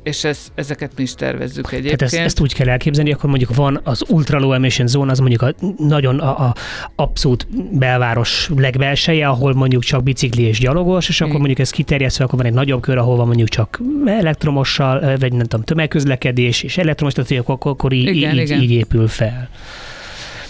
és 0.05 0.25
ez, 0.25 0.39
ezeket 0.55 0.93
mi 0.97 1.03
is 1.03 1.15
tervezzük 1.15 1.73
egyébként. 1.73 1.99
Tehát 1.99 2.15
ezt, 2.15 2.25
ezt 2.25 2.41
úgy 2.41 2.55
kell 2.55 2.69
elképzelni, 2.69 3.13
akkor 3.13 3.29
mondjuk 3.29 3.55
van 3.55 3.81
az 3.85 4.05
ultra 4.09 4.39
low 4.39 4.53
emission 4.53 4.87
zone, 4.87 5.11
az 5.11 5.19
mondjuk 5.19 5.43
a 5.43 5.55
nagyon 5.79 6.19
a, 6.19 6.47
a 6.47 6.55
abszolút 6.95 7.47
belváros 7.79 8.51
legbelseje, 8.57 9.29
ahol 9.29 9.55
mondjuk 9.55 9.83
csak 9.83 10.03
bicikli 10.03 10.43
és 10.43 10.59
gyalogos, 10.59 11.09
és 11.09 11.21
akkor 11.21 11.37
mondjuk 11.37 11.59
ez 11.59 11.71
kiterjesztve, 11.71 12.25
akkor 12.25 12.39
van 12.39 12.47
egy 12.47 12.55
nagyobb 12.55 12.81
kör, 12.81 12.99
ahol 12.99 13.17
van 13.17 13.27
mondjuk 13.27 13.49
csak 13.49 13.81
elektromossal, 14.07 15.01
vagy 15.01 15.33
nem 15.33 15.47
tudom, 15.47 15.65
tömegközlekedés 15.65 16.63
és 16.63 16.79
elektromos, 16.79 17.15
tehát 17.15 17.49
akkor, 17.49 17.71
akkor 17.71 17.93
így, 17.93 18.17
igen, 18.17 18.35
így, 18.35 18.41
igen. 18.41 18.61
így 18.61 18.71
épül 18.71 19.09
fel. 19.09 19.49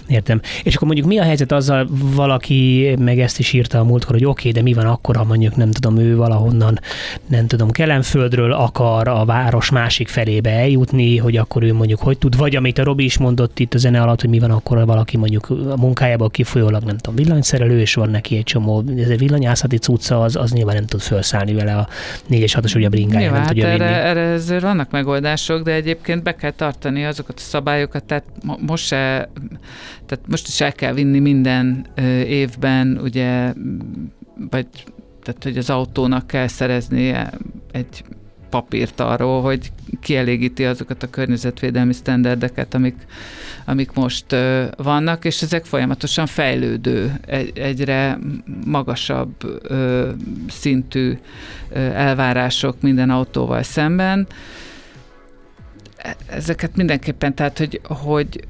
Értem. 0.06 0.40
És 0.62 0.74
akkor 0.74 0.86
mondjuk 0.86 1.08
mi 1.08 1.18
a 1.18 1.22
helyzet 1.22 1.52
azzal, 1.52 1.88
valaki 1.90 2.94
meg 2.98 3.20
ezt 3.20 3.38
is 3.38 3.52
írta 3.52 3.78
a 3.78 3.84
múltkor, 3.84 4.12
hogy 4.14 4.24
oké, 4.24 4.48
okay, 4.48 4.52
de 4.52 4.68
mi 4.68 4.72
van 4.72 4.86
akkor, 4.86 5.16
ha 5.16 5.24
mondjuk 5.24 5.56
nem 5.56 5.70
tudom, 5.70 5.98
ő 5.98 6.16
valahonnan, 6.16 6.78
nem 7.26 7.46
tudom, 7.46 7.70
Kelenföldről 7.70 8.52
akar 8.52 9.08
a 9.08 9.24
város 9.24 9.70
másik 9.70 10.08
felébe 10.08 10.50
eljutni, 10.50 11.16
hogy 11.16 11.36
akkor 11.36 11.62
ő 11.62 11.74
mondjuk 11.74 12.00
hogy 12.00 12.18
tud, 12.18 12.36
vagy 12.36 12.56
amit 12.56 12.78
a 12.78 12.84
Robi 12.84 13.04
is 13.04 13.18
mondott 13.18 13.58
itt 13.58 13.74
a 13.74 13.78
zene 13.78 14.00
alatt, 14.00 14.20
hogy 14.20 14.30
mi 14.30 14.38
van 14.38 14.50
akkor, 14.50 14.78
ha 14.78 14.86
valaki 14.86 15.16
mondjuk 15.16 15.50
a 15.50 15.76
munkájából 15.76 16.30
kifolyólag, 16.30 16.82
nem 16.82 16.96
tudom, 16.96 17.24
villanyszerelő, 17.24 17.80
és 17.80 17.94
van 17.94 18.10
neki 18.10 18.36
egy 18.36 18.42
csomó, 18.42 18.84
ez 18.98 19.08
egy 19.08 19.18
villanyászati 19.18 19.78
cucca, 19.78 20.22
az, 20.22 20.36
az 20.36 20.52
nyilván 20.52 20.74
nem 20.74 20.86
tud 20.86 21.00
felszállni 21.00 21.54
vele 21.54 21.76
a 21.76 21.88
4-es 22.30 22.52
6-os, 22.60 22.76
ugye 22.76 22.88
bringája 22.88 23.30
nem 23.30 23.38
hát 23.38 23.48
tudja 23.48 23.66
erre, 23.66 23.84
vinni. 23.84 23.96
erre 23.96 24.20
ezért 24.20 24.62
vannak 24.62 24.90
megoldások, 24.90 25.62
de 25.62 25.72
egyébként 25.72 26.22
be 26.22 26.34
kell 26.34 26.50
tartani 26.50 27.04
azokat 27.04 27.38
a 27.38 27.42
szabályokat, 27.42 28.04
tehát 28.04 28.24
most 28.60 28.86
se 28.86 29.28
tehát 30.06 30.24
most 30.28 30.48
is 30.48 30.60
el 30.60 30.72
kell 30.72 30.92
vinni 30.92 31.18
minden 31.18 31.86
évben, 32.26 32.98
ugye, 33.02 33.52
vagy 34.50 34.66
tehát, 35.22 35.42
hogy 35.42 35.58
az 35.58 35.70
autónak 35.70 36.26
kell 36.26 36.46
szereznie 36.46 37.32
egy 37.72 38.04
papírt 38.54 39.00
arról, 39.00 39.42
hogy 39.42 39.72
kielégíti 40.00 40.64
azokat 40.64 41.02
a 41.02 41.10
környezetvédelmi 41.10 41.92
sztenderdeket, 41.92 42.74
amik, 42.74 42.94
amik 43.64 43.92
most 43.92 44.32
ö, 44.32 44.64
vannak, 44.76 45.24
és 45.24 45.42
ezek 45.42 45.64
folyamatosan 45.64 46.26
fejlődő, 46.26 47.14
egy, 47.26 47.58
egyre 47.58 48.18
magasabb 48.64 49.34
ö, 49.62 50.10
szintű 50.48 51.18
ö, 51.70 51.78
elvárások 51.78 52.80
minden 52.80 53.10
autóval 53.10 53.62
szemben. 53.62 54.26
E, 55.96 56.16
ezeket 56.26 56.76
mindenképpen, 56.76 57.34
tehát, 57.34 57.58
hogy, 57.58 57.80
hogy 57.84 58.44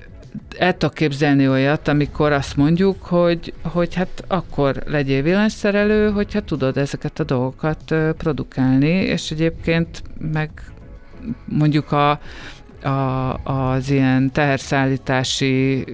el 0.58 0.76
tudok 0.76 0.94
képzelni 0.94 1.48
olyat, 1.48 1.88
amikor 1.88 2.32
azt 2.32 2.56
mondjuk, 2.56 3.02
hogy, 3.02 3.52
hogy 3.62 3.94
hát 3.94 4.24
akkor 4.28 4.82
legyél 4.86 5.22
villanyszerelő, 5.22 6.10
hogyha 6.10 6.40
tudod 6.40 6.76
ezeket 6.76 7.20
a 7.20 7.24
dolgokat 7.24 7.94
produkálni, 8.16 8.88
és 8.88 9.30
egyébként 9.30 10.02
meg 10.32 10.50
mondjuk 11.44 11.92
a, 11.92 12.10
a, 12.82 13.34
az 13.44 13.90
ilyen 13.90 14.32
teherszállítási 14.32 15.84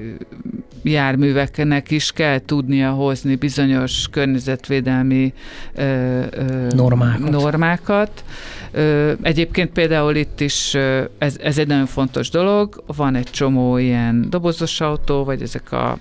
járműveknek 0.83 1.91
is 1.91 2.13
kell 2.13 2.39
tudnia 2.39 2.91
hozni 2.91 3.35
bizonyos 3.35 4.09
környezetvédelmi 4.11 5.33
ö, 5.75 6.23
ö, 6.31 6.67
normákat. 6.75 7.31
normákat 7.31 8.25
Egyébként 9.23 9.71
például 9.71 10.17
itt 10.17 10.41
is 10.41 10.75
ez, 11.19 11.37
ez 11.41 11.59
egy 11.59 11.67
nagyon 11.67 11.87
fontos 11.87 12.31
dolog, 12.31 12.83
van 12.87 13.15
egy 13.15 13.31
csomó 13.31 13.77
ilyen 13.79 14.27
dobozos 14.31 14.81
autó, 14.81 15.25
vagy 15.25 15.43
ezek 15.43 15.73
a 15.73 15.99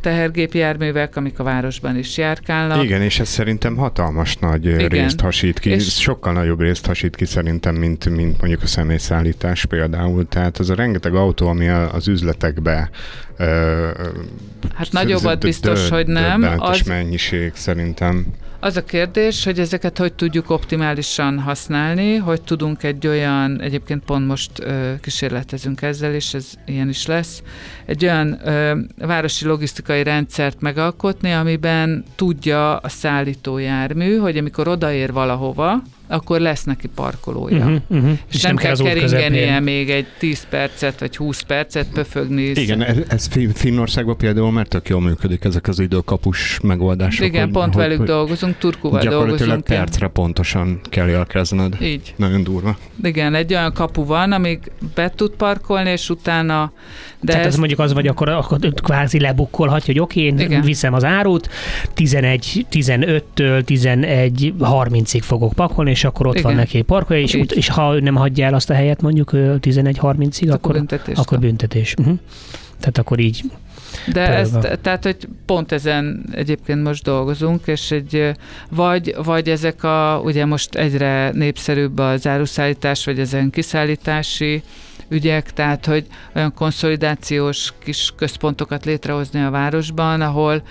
tehergépjárművek, 0.00 1.16
amik 1.16 1.38
a 1.38 1.42
városban 1.42 1.96
is 1.96 2.16
járkálnak. 2.16 2.84
Igen, 2.84 3.02
és 3.02 3.20
ez 3.20 3.28
szerintem 3.28 3.76
hatalmas 3.76 4.36
nagy 4.36 4.64
Igen. 4.64 4.88
részt 4.88 5.20
hasít 5.20 5.58
ki, 5.58 5.70
és 5.70 6.00
sokkal 6.00 6.32
nagyobb 6.32 6.60
részt 6.60 6.86
hasít 6.86 7.16
ki 7.16 7.24
szerintem, 7.24 7.74
mint, 7.74 8.08
mint 8.08 8.38
mondjuk 8.40 8.62
a 8.62 8.66
személyszállítás 8.66 9.64
például. 9.64 10.28
Tehát 10.28 10.58
az 10.58 10.70
a 10.70 10.74
rengeteg 10.74 11.14
autó, 11.14 11.48
ami 11.48 11.68
az 11.68 12.08
üzletekbe 12.08 12.90
Hát 14.74 14.92
nagyobbat 14.92 15.40
biztos, 15.40 15.88
hogy 15.88 16.06
nem. 16.06 16.54
Az 16.58 16.80
mennyiség 16.80 17.52
szerintem. 17.54 18.26
Az 18.66 18.76
a 18.76 18.84
kérdés, 18.84 19.44
hogy 19.44 19.60
ezeket 19.60 19.98
hogy 19.98 20.12
tudjuk 20.12 20.50
optimálisan 20.50 21.38
használni, 21.38 22.16
hogy 22.16 22.42
tudunk 22.42 22.82
egy 22.82 23.06
olyan, 23.06 23.60
egyébként 23.60 24.04
pont 24.04 24.26
most 24.26 24.50
ö, 24.60 24.92
kísérletezünk 25.00 25.82
ezzel, 25.82 26.14
és 26.14 26.34
ez 26.34 26.52
ilyen 26.64 26.88
is 26.88 27.06
lesz, 27.06 27.42
egy 27.84 28.04
olyan 28.04 28.48
ö, 28.48 28.80
városi 28.98 29.44
logisztikai 29.44 30.02
rendszert 30.02 30.60
megalkotni, 30.60 31.32
amiben 31.32 32.04
tudja 32.16 32.76
a 32.76 32.88
szállítójármű, 32.88 34.16
hogy 34.16 34.36
amikor 34.36 34.68
odaér 34.68 35.12
valahova, 35.12 35.82
akkor 36.06 36.40
lesz 36.40 36.64
neki 36.64 36.88
parkolója. 36.94 37.56
Uh-huh, 37.56 37.80
uh-huh. 37.88 38.10
És, 38.28 38.34
és 38.34 38.42
nem, 38.42 38.54
nem 38.54 38.64
kell 38.64 38.76
keringenie 38.76 39.60
még 39.60 39.90
egy 39.90 40.06
10 40.18 40.46
percet 40.48 41.00
vagy 41.00 41.16
20 41.16 41.40
percet 41.40 41.86
pöfögni. 41.92 42.42
Igen, 42.42 42.82
ez, 42.82 42.96
ez 43.08 43.28
Finnországban 43.54 44.16
például 44.16 44.52
mert 44.52 44.68
tök 44.68 44.88
jól 44.88 45.00
működik 45.00 45.44
ezek 45.44 45.68
az 45.68 45.78
időkapus 45.78 46.60
megoldások. 46.62 47.26
Igen, 47.26 47.42
hogy, 47.44 47.52
pont 47.52 47.74
hogy, 47.74 47.82
velük 47.82 47.98
hogy 47.98 48.06
dolgozunk, 48.06 48.58
Turkuval 48.58 49.02
dolgozunk. 49.02 49.64
percre 49.64 50.08
pontosan 50.08 50.80
kell 50.88 51.08
jelkezned. 51.08 51.76
Így. 51.82 52.14
Nagyon 52.16 52.42
durva. 52.42 52.76
Igen, 53.02 53.34
egy 53.34 53.54
olyan 53.54 53.72
kapu 53.72 54.04
van, 54.04 54.32
amíg 54.32 54.58
be 54.94 55.10
tud 55.10 55.30
parkolni, 55.30 55.90
és 55.90 56.10
utána 56.10 56.72
de 57.20 57.32
Tehát 57.32 57.46
ezt... 57.46 57.54
ez 57.54 57.58
mondjuk 57.58 57.80
az, 57.80 57.92
vagy 57.92 58.06
akkor, 58.06 58.28
akkor 58.28 58.58
kvázi 58.74 59.20
lebukkolhatja, 59.20 59.92
hogy 59.92 60.02
oké, 60.02 60.20
én 60.20 60.38
Igen. 60.38 60.62
viszem 60.62 60.94
az 60.94 61.04
árut, 61.04 61.48
11, 61.94 62.66
15-től 62.70 63.62
11.30-ig 63.66 65.20
fogok 65.22 65.52
pakolni, 65.52 65.94
és 65.96 66.04
akkor 66.04 66.26
ott 66.26 66.34
Igen. 66.34 66.46
van 66.46 66.54
neki 66.54 66.82
parkolja, 66.82 67.22
és, 67.22 67.34
ut- 67.34 67.52
és 67.52 67.68
ha 67.68 68.00
nem 68.00 68.14
hagyja 68.14 68.46
el 68.46 68.54
azt 68.54 68.70
a 68.70 68.74
helyet 68.74 69.02
mondjuk 69.02 69.30
11.30-ig, 69.32 70.52
akkor, 70.52 70.72
büntetés, 70.72 71.16
akkor 71.16 71.38
büntetés. 71.38 71.94
Uh-huh. 71.98 72.18
Tehát 72.78 72.98
akkor 72.98 73.18
így 73.18 73.42
de 74.12 74.28
ezt, 74.28 74.78
tehát, 74.82 75.04
hogy 75.04 75.28
pont 75.46 75.72
ezen 75.72 76.24
egyébként 76.32 76.82
most 76.82 77.02
dolgozunk, 77.02 77.66
és 77.66 77.90
egy, 77.90 78.32
vagy, 78.70 79.14
vagy 79.24 79.48
ezek 79.48 79.84
a, 79.84 80.20
ugye 80.24 80.44
most 80.44 80.74
egyre 80.74 81.30
népszerűbb 81.30 81.98
az 81.98 82.26
áruszállítás, 82.26 83.04
vagy 83.04 83.18
ezen 83.18 83.50
kiszállítási 83.50 84.62
ügyek, 85.08 85.52
tehát 85.52 85.86
hogy 85.86 86.06
olyan 86.34 86.54
konszolidációs 86.54 87.72
kis 87.84 88.12
központokat 88.16 88.84
létrehozni 88.84 89.42
a 89.42 89.50
városban, 89.50 90.20
ahol 90.20 90.62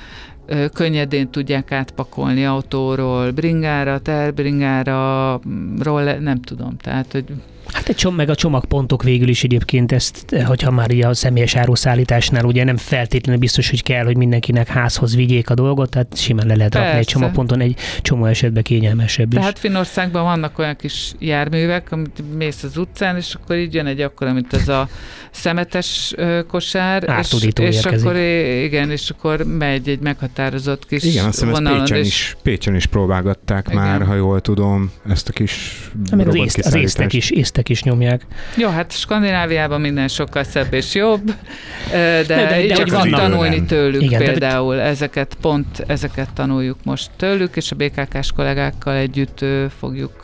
könnyedén 0.73 1.29
tudják 1.29 1.71
átpakolni 1.71 2.45
autóról, 2.45 3.31
bringára, 3.31 3.99
terbringára, 3.99 5.39
roller, 5.79 6.19
nem 6.19 6.41
tudom, 6.41 6.77
tehát 6.77 7.11
hogy 7.11 7.25
Hát 7.71 7.89
egy 7.89 7.95
csomag, 7.95 8.17
meg 8.17 8.29
a 8.29 8.35
csomagpontok 8.35 9.03
végül 9.03 9.27
is 9.27 9.43
egyébként 9.43 9.91
ezt, 9.91 10.35
hogyha 10.45 10.71
már 10.71 10.91
a 10.91 11.13
személyes 11.13 11.55
áruszállításnál 11.55 12.45
ugye 12.45 12.63
nem 12.63 12.77
feltétlenül 12.77 13.39
biztos, 13.41 13.69
hogy 13.69 13.83
kell, 13.83 14.03
hogy 14.03 14.17
mindenkinek 14.17 14.67
házhoz 14.67 15.15
vigyék 15.15 15.49
a 15.49 15.53
dolgot, 15.53 15.89
tehát 15.89 16.17
simán 16.17 16.47
le 16.47 16.55
lehet 16.55 16.71
Persze. 16.71 16.85
rakni 16.85 17.01
egy 17.01 17.07
csomagponton, 17.07 17.61
egy 17.61 17.75
csomó 18.01 18.25
esetben 18.25 18.63
kényelmesebb 18.63 19.33
is. 19.33 19.39
Tehát 19.39 19.59
Finországban 19.59 20.23
vannak 20.23 20.59
olyan 20.59 20.75
kis 20.75 21.11
járművek, 21.19 21.91
amit 21.91 22.23
mész 22.37 22.63
az 22.63 22.77
utcán, 22.77 23.15
és 23.15 23.33
akkor 23.33 23.55
így 23.55 23.73
jön 23.73 23.85
egy 23.85 24.01
akkor, 24.01 24.33
mint 24.33 24.53
ez 24.53 24.67
a 24.67 24.89
szemetes 25.31 26.13
kosár, 26.47 27.15
és, 27.19 27.51
és 27.57 27.85
akkor 27.85 28.15
igen, 28.63 28.91
és 28.91 29.09
akkor 29.09 29.43
megy 29.43 29.89
egy 29.89 29.99
meghatározott 29.99 30.87
kis 30.87 31.03
Igen, 31.03 31.25
azt 31.25 31.43
hiszem 31.43 31.63
Pécsen, 31.63 31.97
és... 31.97 32.07
is, 32.07 32.37
Pécsen 32.43 32.75
is 32.75 32.85
próbálgatták 32.85 33.67
igen. 33.69 33.81
már, 33.81 34.01
ha 34.01 34.15
jól 34.15 34.41
tudom, 34.41 34.91
ezt 35.09 35.29
a 35.29 35.31
kis 35.31 35.83
hát 36.11 36.27
az, 36.27 36.35
észt, 36.35 36.57
az 36.57 36.75
észtek 36.75 37.13
is, 37.13 37.29
észtek 37.55 37.69
is 37.69 37.83
nyomják. 37.83 38.25
Jó, 38.57 38.69
hát 38.69 38.91
Skandináviában 38.91 39.81
minden 39.81 40.07
sokkal 40.07 40.43
szebb 40.43 40.73
és 40.73 40.93
jobb, 40.93 41.33
de, 41.91 42.23
de, 42.27 42.47
de, 42.47 42.67
de 42.67 42.73
csak 42.73 43.09
tanulni 43.09 43.55
nem. 43.55 43.65
tőlük 43.65 44.01
igen, 44.01 44.23
például. 44.23 44.75
De... 44.75 44.81
Ezeket 44.81 45.37
pont 45.41 45.83
ezeket 45.87 46.33
tanuljuk 46.33 46.77
most 46.83 47.09
tőlük, 47.15 47.55
és 47.55 47.71
a 47.71 47.75
BKK-s 47.75 48.31
kollégákkal 48.31 48.95
együtt 48.95 49.45
fogjuk 49.79 50.21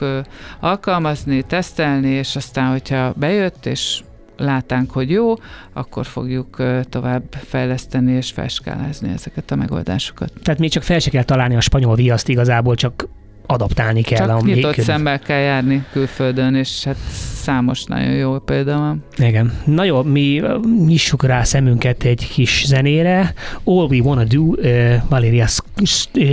alkalmazni, 0.60 1.42
tesztelni, 1.42 2.10
és 2.10 2.36
aztán, 2.36 2.72
hogyha 2.72 3.14
bejött, 3.16 3.66
és 3.66 4.00
látánk, 4.38 4.92
hogy 4.92 5.10
jó, 5.10 5.34
akkor 5.74 6.06
fogjuk 6.06 6.58
tovább 6.90 7.24
fejleszteni 7.46 8.12
és 8.12 8.32
felskálázni 8.32 9.10
ezeket 9.14 9.52
a 9.52 9.56
megoldásokat. 9.56 10.32
Tehát 10.44 10.60
még 10.60 10.70
csak 10.70 10.84
fel 10.84 11.00
se 11.00 11.10
kell 11.10 11.24
találni 11.24 11.56
a 11.56 11.62
spanyol 11.62 11.96
viaszt 11.96 12.30
igazából, 12.30 12.76
csak 12.76 13.08
adaptálni 13.52 14.02
kell. 14.02 14.28
Csak 14.28 14.38
a 14.38 14.42
nyitott 14.46 14.80
szemmel 14.80 15.20
kell 15.20 15.40
járni 15.40 15.86
külföldön, 15.92 16.56
és 16.56 16.84
hát 16.84 16.98
számos 17.42 17.84
nagyon 17.84 18.12
jó 18.12 18.40
példa 18.40 18.78
van. 18.78 19.04
Igen. 19.18 19.54
Na 19.66 19.84
jó, 19.84 20.04
mi 20.04 20.42
nyissuk 20.86 21.24
rá 21.24 21.44
szemünket 21.44 22.04
egy 22.04 22.28
kis 22.28 22.64
zenére. 22.68 23.34
All 23.64 23.88
We 23.90 24.02
Wanna 24.02 24.24
Do, 24.24 24.42
uh, 24.42 24.94
Valeria 25.10 25.48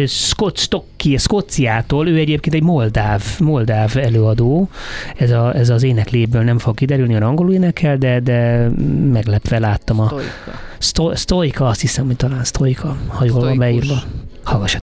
Scott 0.07 0.57
Stocki, 0.57 1.17
Skociától, 1.17 2.09
ő 2.09 2.17
egyébként 2.17 2.55
egy 2.55 2.63
moldáv, 2.63 3.23
moldáv 3.39 3.97
előadó. 3.97 4.69
Ez, 5.17 5.31
a, 5.31 5.55
ez 5.55 5.69
az 5.69 5.83
énekléből 5.83 6.43
nem 6.43 6.59
fog 6.59 6.75
kiderülni, 6.75 7.15
a 7.15 7.27
angolul 7.27 7.53
énekel, 7.53 7.97
de, 7.97 8.21
de 8.21 8.69
meglepve 9.13 9.59
láttam 9.59 10.01
a... 10.01 10.07
Stoika. 10.07 10.59
Sto, 10.79 11.17
stoika, 11.17 11.67
azt 11.67 11.81
hiszem, 11.81 12.07
hogy 12.07 12.17
talán 12.17 12.45
Stoika, 12.45 12.97
ha 13.07 13.25
jól 13.25 13.41
van 13.41 13.59
beírva. 13.59 14.03
Hallgassat. 14.43 14.88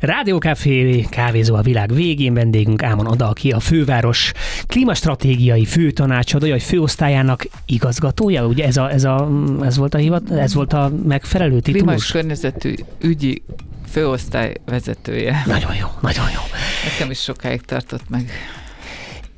Rádiókafé 0.00 1.00
kávézó 1.00 1.54
a 1.54 1.62
világ 1.62 1.94
végén 1.94 2.34
vendégünk 2.34 2.82
Ámon 2.82 3.06
Ada, 3.06 3.28
aki 3.28 3.50
a 3.50 3.60
főváros 3.60 4.32
klímastratégiai 4.66 5.64
főtanácsadója, 5.64 6.52
vagy 6.52 6.62
főosztályának 6.62 7.46
igazgatója, 7.66 8.46
ugye 8.46 8.64
ez, 8.64 8.76
a, 8.76 8.90
ez, 8.90 9.04
a, 9.04 9.30
ez, 9.62 9.76
volt 9.76 9.94
a 9.94 9.98
hivat, 9.98 10.30
ez 10.30 10.54
volt 10.54 10.72
a 10.72 10.92
megfelelő 11.06 11.60
titulus? 11.60 11.82
Klímas 11.82 12.10
környezetű 12.10 12.74
ügyi 13.00 13.42
főosztály 13.90 14.54
vezetője. 14.64 15.42
Nagyon 15.46 15.74
jó, 15.74 15.86
nagyon 16.00 16.26
jó. 16.34 16.40
Nekem 16.84 17.10
is 17.10 17.22
sokáig 17.22 17.60
tartott 17.60 18.08
meg. 18.08 18.30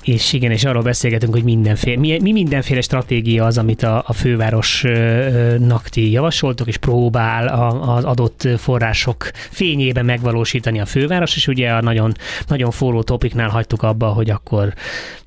És 0.02 0.32
igen, 0.32 0.50
és 0.50 0.64
arról 0.64 0.82
beszélgetünk, 0.82 1.32
hogy 1.32 1.44
mindenféle, 1.44 2.00
mi, 2.00 2.18
mi 2.20 2.32
mindenféle 2.32 2.80
stratégia 2.80 3.44
az, 3.44 3.58
amit 3.58 3.82
a, 3.82 4.02
a 4.06 4.12
fővárosnak 4.12 5.88
ti 5.88 6.10
javasoltok, 6.10 6.66
és 6.66 6.76
próbál 6.76 7.48
a, 7.48 7.94
az 7.94 8.04
adott 8.04 8.48
források 8.56 9.30
fényében 9.50 10.04
megvalósítani 10.04 10.80
a 10.80 10.86
főváros, 10.86 11.36
és 11.36 11.46
ugye 11.46 11.70
a 11.70 11.80
nagyon, 11.80 12.14
nagyon 12.46 12.70
forró 12.70 13.02
topiknál 13.02 13.48
hagytuk 13.48 13.82
abba, 13.82 14.08
hogy 14.08 14.30
akkor 14.30 14.74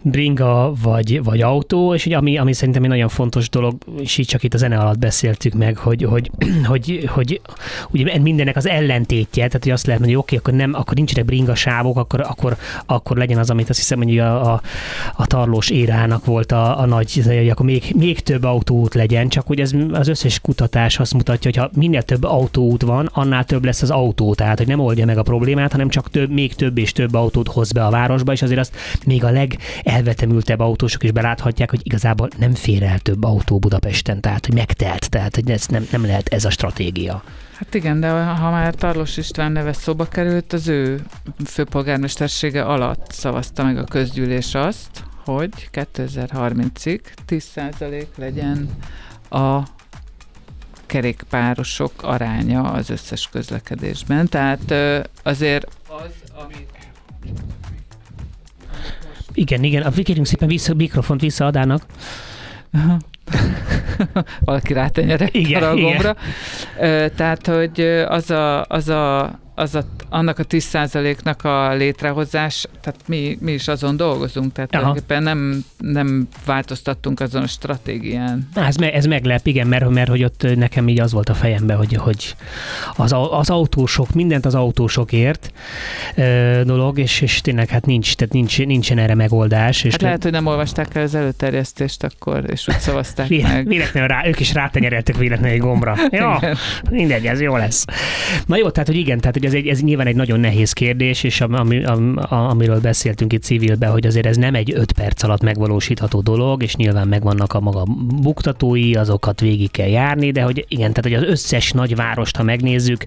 bringa 0.03 0.73
vagy, 0.81 1.23
vagy 1.23 1.41
autó, 1.41 1.93
és 1.93 2.05
ugye 2.05 2.17
ami, 2.17 2.37
ami 2.37 2.53
szerintem 2.53 2.83
egy 2.83 2.89
nagyon 2.89 3.09
fontos 3.09 3.49
dolog, 3.49 3.75
és 3.99 4.17
így 4.17 4.27
csak 4.27 4.43
itt 4.43 4.53
a 4.53 4.57
zene 4.57 4.77
alatt 4.77 4.99
beszéltük 4.99 5.53
meg, 5.53 5.77
hogy, 5.77 6.03
hogy, 6.03 6.31
hogy, 6.71 7.03
hogy 7.07 7.41
ugye 7.91 8.19
mindennek 8.19 8.55
az 8.55 8.67
ellentétje, 8.67 9.47
tehát 9.47 9.63
hogy 9.63 9.71
azt 9.71 9.85
lehet 9.85 10.01
mondani, 10.01 10.21
hogy 10.21 10.27
oké, 10.27 10.35
okay, 10.35 10.53
akkor, 10.53 10.67
nem, 10.67 10.81
akkor 10.81 10.95
nincsenek 10.95 11.25
bringa 11.25 11.55
sávok, 11.55 11.97
akkor, 11.97 12.21
akkor, 12.21 12.57
akkor 12.85 13.17
legyen 13.17 13.37
az, 13.37 13.49
amit 13.49 13.69
azt 13.69 13.79
hiszem, 13.79 13.97
hogy 13.97 14.19
a, 14.19 14.53
a 14.53 14.61
a 15.15 15.27
tarlós 15.27 15.69
érának 15.69 16.25
volt 16.25 16.51
a, 16.51 16.79
a 16.79 16.85
nagy, 16.85 17.21
hogy 17.25 17.49
akkor 17.49 17.65
még, 17.65 17.93
még 17.95 18.19
több 18.19 18.43
autóút 18.43 18.93
legyen, 18.93 19.29
csak 19.29 19.47
hogy 19.47 19.59
ez 19.59 19.71
az 19.91 20.07
összes 20.07 20.39
kutatás 20.39 20.99
azt 20.99 21.13
mutatja, 21.13 21.51
hogy 21.51 21.59
ha 21.59 21.79
minél 21.79 22.01
több 22.01 22.23
autóút 22.23 22.81
van, 22.81 23.09
annál 23.13 23.43
több 23.43 23.65
lesz 23.65 23.81
az 23.81 23.89
autó, 23.89 24.33
tehát 24.35 24.57
hogy 24.57 24.67
nem 24.67 24.79
oldja 24.79 25.05
meg 25.05 25.17
a 25.17 25.23
problémát, 25.23 25.71
hanem 25.71 25.89
csak 25.89 26.09
több, 26.09 26.29
még 26.29 26.53
több 26.55 26.77
és 26.77 26.91
több 26.91 27.13
autót 27.13 27.47
hoz 27.47 27.71
be 27.71 27.85
a 27.85 27.89
városba, 27.89 28.31
és 28.31 28.41
azért 28.41 28.59
azt 28.59 28.75
még 29.05 29.23
a 29.23 29.31
legelvetemültebb 29.31 30.59
autósok 30.59 31.03
is 31.03 31.11
beláthatják, 31.11 31.69
hogy 31.69 31.81
igazából 31.83 32.27
nem 32.37 32.53
fér 32.53 32.83
el 32.83 32.99
több 32.99 33.23
autó 33.23 33.59
Budapesten, 33.59 34.21
tehát 34.21 34.45
hogy 34.45 34.55
megtelt, 34.55 35.09
tehát 35.09 35.35
hogy 35.35 35.49
ez 35.49 35.67
nem, 35.67 35.87
nem 35.91 36.05
lehet 36.05 36.27
ez 36.27 36.45
a 36.45 36.49
stratégia. 36.49 37.23
Hát 37.63 37.73
igen, 37.73 37.99
de 37.99 38.09
ha 38.09 38.49
már 38.49 38.75
Tarlos 38.75 39.17
István 39.17 39.51
neve 39.51 39.73
szóba 39.73 40.05
került, 40.05 40.53
az 40.53 40.67
ő 40.67 41.01
főpolgármestersége 41.45 42.63
alatt 42.63 43.11
szavazta 43.11 43.63
meg 43.63 43.77
a 43.77 43.83
közgyűlés 43.83 44.55
azt, 44.55 45.03
hogy 45.25 45.69
2030-ig 45.71 46.99
10% 47.27 48.05
legyen 48.15 48.69
a 49.29 49.59
kerékpárosok 50.85 52.03
aránya 52.03 52.61
az 52.61 52.89
összes 52.89 53.29
közlekedésben. 53.31 54.27
Tehát 54.27 54.73
azért 55.23 55.67
az, 55.87 56.11
amit 56.45 56.69
igen, 59.33 59.63
igen, 59.63 59.93
kérjünk 59.93 60.27
szépen 60.27 60.47
vissza, 60.47 60.73
mikrofont 60.73 61.21
visszaadának. 61.21 61.85
Valaki 64.39 64.73
rátenyerett 64.73 65.33
igen, 65.33 65.63
a 65.63 65.75
gombra. 65.75 66.15
Igen. 66.77 67.11
Tehát, 67.15 67.47
hogy 67.47 67.81
az 68.07 68.29
a, 68.29 68.63
az 68.63 68.89
a 68.89 69.39
az 69.55 69.75
a, 69.75 69.83
annak 70.09 70.39
a 70.39 70.43
10%-nak 70.43 71.43
a 71.43 71.73
létrehozás, 71.73 72.65
tehát 72.81 72.99
mi, 73.07 73.37
mi 73.41 73.51
is 73.51 73.67
azon 73.67 73.97
dolgozunk, 73.97 74.51
tehát 74.53 74.69
tulajdonképpen 74.69 75.23
nem, 75.23 75.65
nem 75.77 76.27
változtattunk 76.45 77.19
azon 77.19 77.41
a 77.41 77.47
stratégián. 77.47 78.49
Na, 78.53 78.65
ez, 78.65 78.75
me, 78.75 78.93
ez 78.93 79.05
meglep, 79.05 79.47
igen, 79.47 79.67
mert, 79.67 79.89
mert 79.89 80.09
hogy 80.09 80.23
ott 80.23 80.47
nekem 80.55 80.87
így 80.87 80.99
az 80.99 81.11
volt 81.11 81.29
a 81.29 81.33
fejemben, 81.33 81.77
hogy, 81.77 81.93
hogy 81.93 82.35
az, 82.95 83.15
az 83.31 83.49
autósok, 83.49 84.13
mindent 84.13 84.45
az 84.45 84.55
autósokért 84.55 85.51
ö, 86.15 86.61
dolog, 86.65 86.99
és, 86.99 87.21
és 87.21 87.41
tényleg 87.41 87.69
hát 87.69 87.85
nincs, 87.85 88.15
tehát 88.15 88.33
nincs, 88.33 88.65
nincsen 88.65 88.97
erre 88.97 89.15
megoldás. 89.15 89.83
És 89.83 89.91
hát 89.91 90.01
lehet, 90.01 90.23
hogy 90.23 90.31
nem 90.31 90.45
olvasták 90.45 90.95
el 90.95 91.03
az 91.03 91.15
előterjesztést 91.15 92.03
akkor, 92.03 92.43
és 92.47 92.67
úgy 92.67 92.79
szavazták 92.79 93.29
meg. 93.29 93.67
Véletlenül 93.67 94.09
rá, 94.09 94.27
ők 94.27 94.39
is 94.39 94.53
rátenyereltek 94.53 95.17
véletlenül 95.17 95.53
egy 95.53 95.61
gombra. 95.61 95.95
Jó, 96.11 96.29
mindegy, 96.89 97.25
ez 97.25 97.41
jó 97.41 97.55
lesz. 97.55 97.85
Na 98.45 98.57
jó, 98.57 98.69
tehát 98.69 98.87
hogy 98.87 98.97
igen, 98.97 99.19
tehát 99.19 99.35
hogy 99.43 99.55
ez, 99.55 99.63
egy, 99.63 99.67
ez 99.67 99.81
nyilván 99.81 100.07
egy 100.07 100.15
nagyon 100.15 100.39
nehéz 100.39 100.73
kérdés, 100.73 101.23
és 101.23 101.41
ami, 101.41 101.83
am, 101.83 102.17
amiről 102.29 102.79
beszéltünk 102.79 103.33
itt 103.33 103.43
civilben, 103.43 103.91
hogy 103.91 104.05
azért 104.05 104.25
ez 104.25 104.37
nem 104.37 104.55
egy 104.55 104.73
öt 104.75 104.91
perc 104.91 105.23
alatt 105.23 105.41
megvalósítható 105.41 106.21
dolog, 106.21 106.63
és 106.63 106.75
nyilván 106.75 107.07
megvannak 107.07 107.53
a 107.53 107.59
maga 107.59 107.83
buktatói, 108.21 108.95
azokat 108.95 109.39
végig 109.39 109.71
kell 109.71 109.87
járni, 109.87 110.31
de 110.31 110.41
hogy 110.41 110.65
igen, 110.67 110.93
tehát 110.93 111.19
hogy 111.19 111.27
az 111.27 111.31
összes 111.31 111.71
nagyvárost, 111.71 112.35
ha 112.35 112.43
megnézzük, 112.43 113.05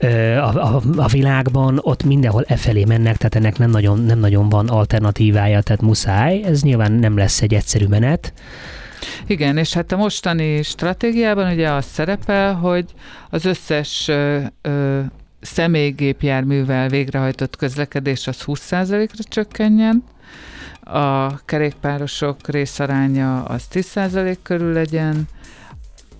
a, 0.00 0.76
a, 0.76 0.82
a 0.96 1.06
világban, 1.06 1.78
ott 1.82 2.04
mindenhol 2.04 2.44
e 2.46 2.56
felé 2.56 2.84
mennek, 2.84 3.16
tehát 3.16 3.34
ennek 3.34 3.58
nem 3.58 3.70
nagyon, 3.70 4.00
nem 4.00 4.18
nagyon 4.18 4.48
van 4.48 4.68
alternatívája, 4.68 5.60
tehát 5.60 5.82
muszáj. 5.82 6.42
Ez 6.44 6.62
nyilván 6.62 6.92
nem 6.92 7.16
lesz 7.16 7.42
egy 7.42 7.54
egyszerű 7.54 7.86
menet. 7.86 8.32
Igen, 9.26 9.56
és 9.56 9.72
hát 9.72 9.92
a 9.92 9.96
mostani 9.96 10.62
stratégiában 10.62 11.52
ugye 11.52 11.70
az 11.70 11.84
szerepel, 11.84 12.54
hogy 12.54 12.84
az 13.30 13.44
összes 13.44 14.08
ö, 14.08 14.40
ö, 14.62 15.00
személygépjárművel 15.40 16.88
végrehajtott 16.88 17.56
közlekedés 17.56 18.26
az 18.26 18.42
20%-ra 18.46 19.22
csökkenjen, 19.28 20.04
a 20.80 21.44
kerékpárosok 21.44 22.48
részaránya 22.48 23.44
az 23.44 23.64
10% 23.72 24.36
körül 24.42 24.72
legyen, 24.72 25.28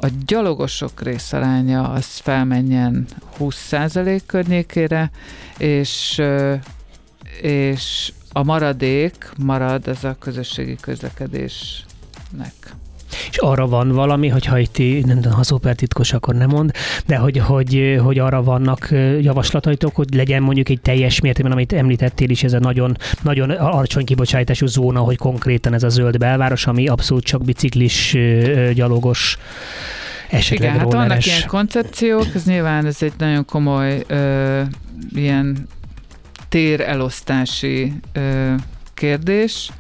a 0.01 0.09
gyalogosok 0.27 1.03
részaránya 1.03 1.89
az 1.89 2.07
felmenjen 2.07 3.07
20% 3.39 4.21
környékére, 4.27 5.11
és, 5.59 6.23
és 7.41 8.13
a 8.33 8.43
maradék 8.43 9.31
marad 9.39 9.89
ez 9.89 10.05
a 10.05 10.17
közösségi 10.19 10.77
közlekedésnek. 10.81 12.75
És 13.31 13.37
arra 13.37 13.67
van 13.67 13.89
valami, 13.89 14.29
hogyha 14.29 14.59
itt 14.59 14.79
nem 14.79 15.21
tudom, 15.21 15.33
ha 15.33 15.43
szupertitkos, 15.43 16.13
akkor 16.13 16.35
nem 16.35 16.49
mond, 16.49 16.71
de 17.07 17.17
hogy, 17.17 17.39
hogy, 17.39 17.99
hogy 18.03 18.19
arra 18.19 18.43
vannak 18.43 18.89
javaslataitok, 19.21 19.97
hogy 19.97 20.15
legyen 20.15 20.43
mondjuk 20.43 20.69
egy 20.69 20.81
teljes 20.81 21.21
mértékben, 21.21 21.53
amit 21.53 21.73
említettél 21.73 22.31
is, 22.31 22.43
ez 22.43 22.53
a 22.53 22.59
nagyon, 22.59 22.97
nagyon 23.23 23.51
alacsony 23.51 24.05
kibocsátású 24.05 24.67
zóna, 24.67 25.01
hogy 25.01 25.17
konkrétan 25.17 25.75
ez 25.75 25.83
a 25.83 25.89
zöld 25.89 26.19
belváros, 26.19 26.67
ami 26.67 26.87
abszolút 26.87 27.25
csak 27.25 27.45
biciklis, 27.45 28.17
gyalogos 28.75 29.39
esetleg 30.31 30.69
Igen, 30.69 30.81
hát 30.81 30.93
vannak 30.93 31.27
ilyen 31.27 31.47
koncepciók, 31.47 32.27
ez 32.35 32.45
nyilván 32.45 32.87
ez 32.87 33.03
egy 33.03 33.13
nagyon 33.19 33.45
komoly 33.45 34.05
ö, 34.07 34.63
ilyen 35.15 35.67
térelosztási 36.49 37.93
ö, 38.13 38.55
kérdés, 38.95 39.71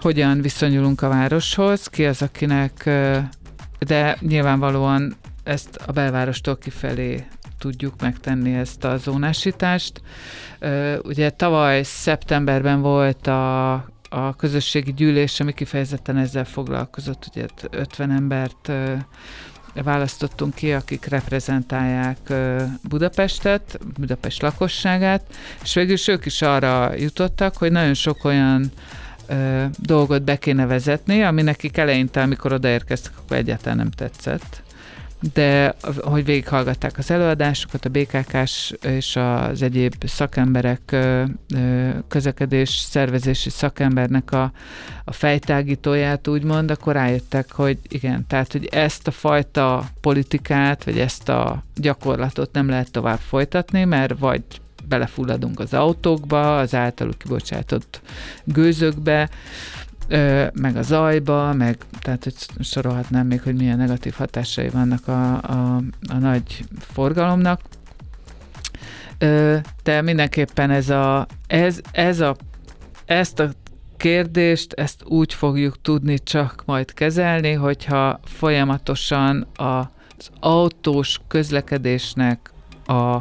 hogyan 0.00 0.40
viszonyulunk 0.40 1.02
a 1.02 1.08
városhoz, 1.08 1.86
ki 1.86 2.06
az, 2.06 2.22
akinek, 2.22 2.90
de 3.78 4.16
nyilvánvalóan 4.20 5.16
ezt 5.44 5.76
a 5.86 5.92
belvárostól 5.92 6.58
kifelé 6.58 7.26
tudjuk 7.58 8.00
megtenni 8.00 8.54
ezt 8.54 8.84
a 8.84 8.96
zónásítást. 8.96 10.00
Ugye 11.02 11.30
tavaly 11.30 11.82
szeptemberben 11.82 12.80
volt 12.80 13.26
a, 13.26 13.72
a 14.08 14.36
közösségi 14.36 14.92
gyűlés, 14.92 15.40
ami 15.40 15.52
kifejezetten 15.52 16.16
ezzel 16.16 16.44
foglalkozott, 16.44 17.26
ugye 17.30 17.46
50 17.70 18.10
embert 18.10 18.72
választottunk 19.74 20.54
ki, 20.54 20.72
akik 20.72 21.04
reprezentálják 21.04 22.18
Budapestet, 22.82 23.78
Budapest 23.98 24.42
lakosságát, 24.42 25.22
és 25.62 25.74
végül 25.74 25.92
is 25.92 26.08
ők 26.08 26.24
is 26.26 26.42
arra 26.42 26.94
jutottak, 26.94 27.56
hogy 27.56 27.72
nagyon 27.72 27.94
sok 27.94 28.24
olyan 28.24 28.72
ö, 29.28 29.64
dolgot 29.78 30.22
be 30.22 30.36
kéne 30.36 30.66
vezetni, 30.66 31.22
ami 31.22 31.42
nekik 31.42 31.76
eleinte, 31.76 32.22
amikor 32.22 32.52
odaérkeztek, 32.52 33.12
akkor 33.18 33.36
egyáltalán 33.36 33.76
nem 33.76 33.90
tetszett. 33.90 34.62
De 35.32 35.74
hogy 36.00 36.24
végighallgatták 36.24 36.98
az 36.98 37.10
előadásokat, 37.10 37.84
a 37.84 37.88
BKK-s 37.88 38.74
és 38.82 39.16
az 39.16 39.62
egyéb 39.62 39.94
szakemberek, 40.06 40.80
ö, 40.92 41.24
közlekedés 42.08 42.68
szervezési 42.68 43.50
szakembernek 43.50 44.32
a, 44.32 44.52
a 45.04 45.12
fejtágítóját 45.12 46.28
úgymond, 46.28 46.70
akkor 46.70 46.92
rájöttek, 46.92 47.52
hogy 47.52 47.78
igen, 47.88 48.26
tehát, 48.26 48.52
hogy 48.52 48.64
ezt 48.66 49.06
a 49.06 49.10
fajta 49.10 49.84
politikát, 50.00 50.84
vagy 50.84 50.98
ezt 50.98 51.28
a 51.28 51.62
gyakorlatot 51.74 52.52
nem 52.52 52.68
lehet 52.68 52.90
tovább 52.90 53.18
folytatni, 53.18 53.84
mert 53.84 54.18
vagy 54.18 54.42
belefulladunk 54.88 55.60
az 55.60 55.74
autókba, 55.74 56.58
az 56.58 56.74
általuk 56.74 57.18
kibocsátott 57.18 58.00
gőzökbe, 58.44 59.28
meg 60.52 60.76
a 60.76 60.82
zajba, 60.82 61.52
meg 61.52 61.78
tehát, 62.00 62.24
hogy 62.24 62.34
sorolhatnám 62.60 63.26
még, 63.26 63.42
hogy 63.42 63.54
milyen 63.54 63.76
negatív 63.76 64.14
hatásai 64.14 64.68
vannak 64.68 65.08
a, 65.08 65.34
a, 65.34 65.82
a 66.08 66.18
nagy 66.18 66.64
forgalomnak. 66.80 67.60
De 69.82 70.02
mindenképpen 70.02 70.70
ez 70.70 70.88
a, 70.88 71.26
ez, 71.46 71.80
ez 71.92 72.20
a, 72.20 72.36
ezt 73.04 73.40
a 73.40 73.50
kérdést, 73.96 74.72
ezt 74.72 75.04
úgy 75.04 75.34
fogjuk 75.34 75.82
tudni 75.82 76.18
csak 76.18 76.62
majd 76.66 76.94
kezelni, 76.94 77.52
hogyha 77.52 78.20
folyamatosan 78.24 79.46
az 79.56 80.30
autós 80.40 81.20
közlekedésnek 81.28 82.52
a 82.86 83.18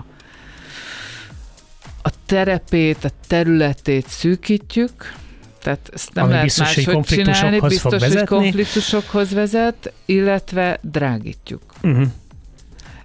a 2.08 2.12
terepét, 2.26 3.04
a 3.04 3.10
területét 3.28 4.08
szűkítjük, 4.08 5.14
tehát 5.62 5.90
ezt 5.94 6.14
nem 6.14 6.24
Ami 6.24 6.32
lehet 6.34 6.46
biztos, 6.46 6.76
máshogy 6.76 7.04
csinálni, 7.06 7.60
biztos, 7.60 8.04
hogy 8.04 8.24
konfliktusokhoz 8.24 9.34
vezet, 9.34 9.94
illetve 10.06 10.80
drágítjuk. 10.82 11.62
Uh-huh. 11.84 12.08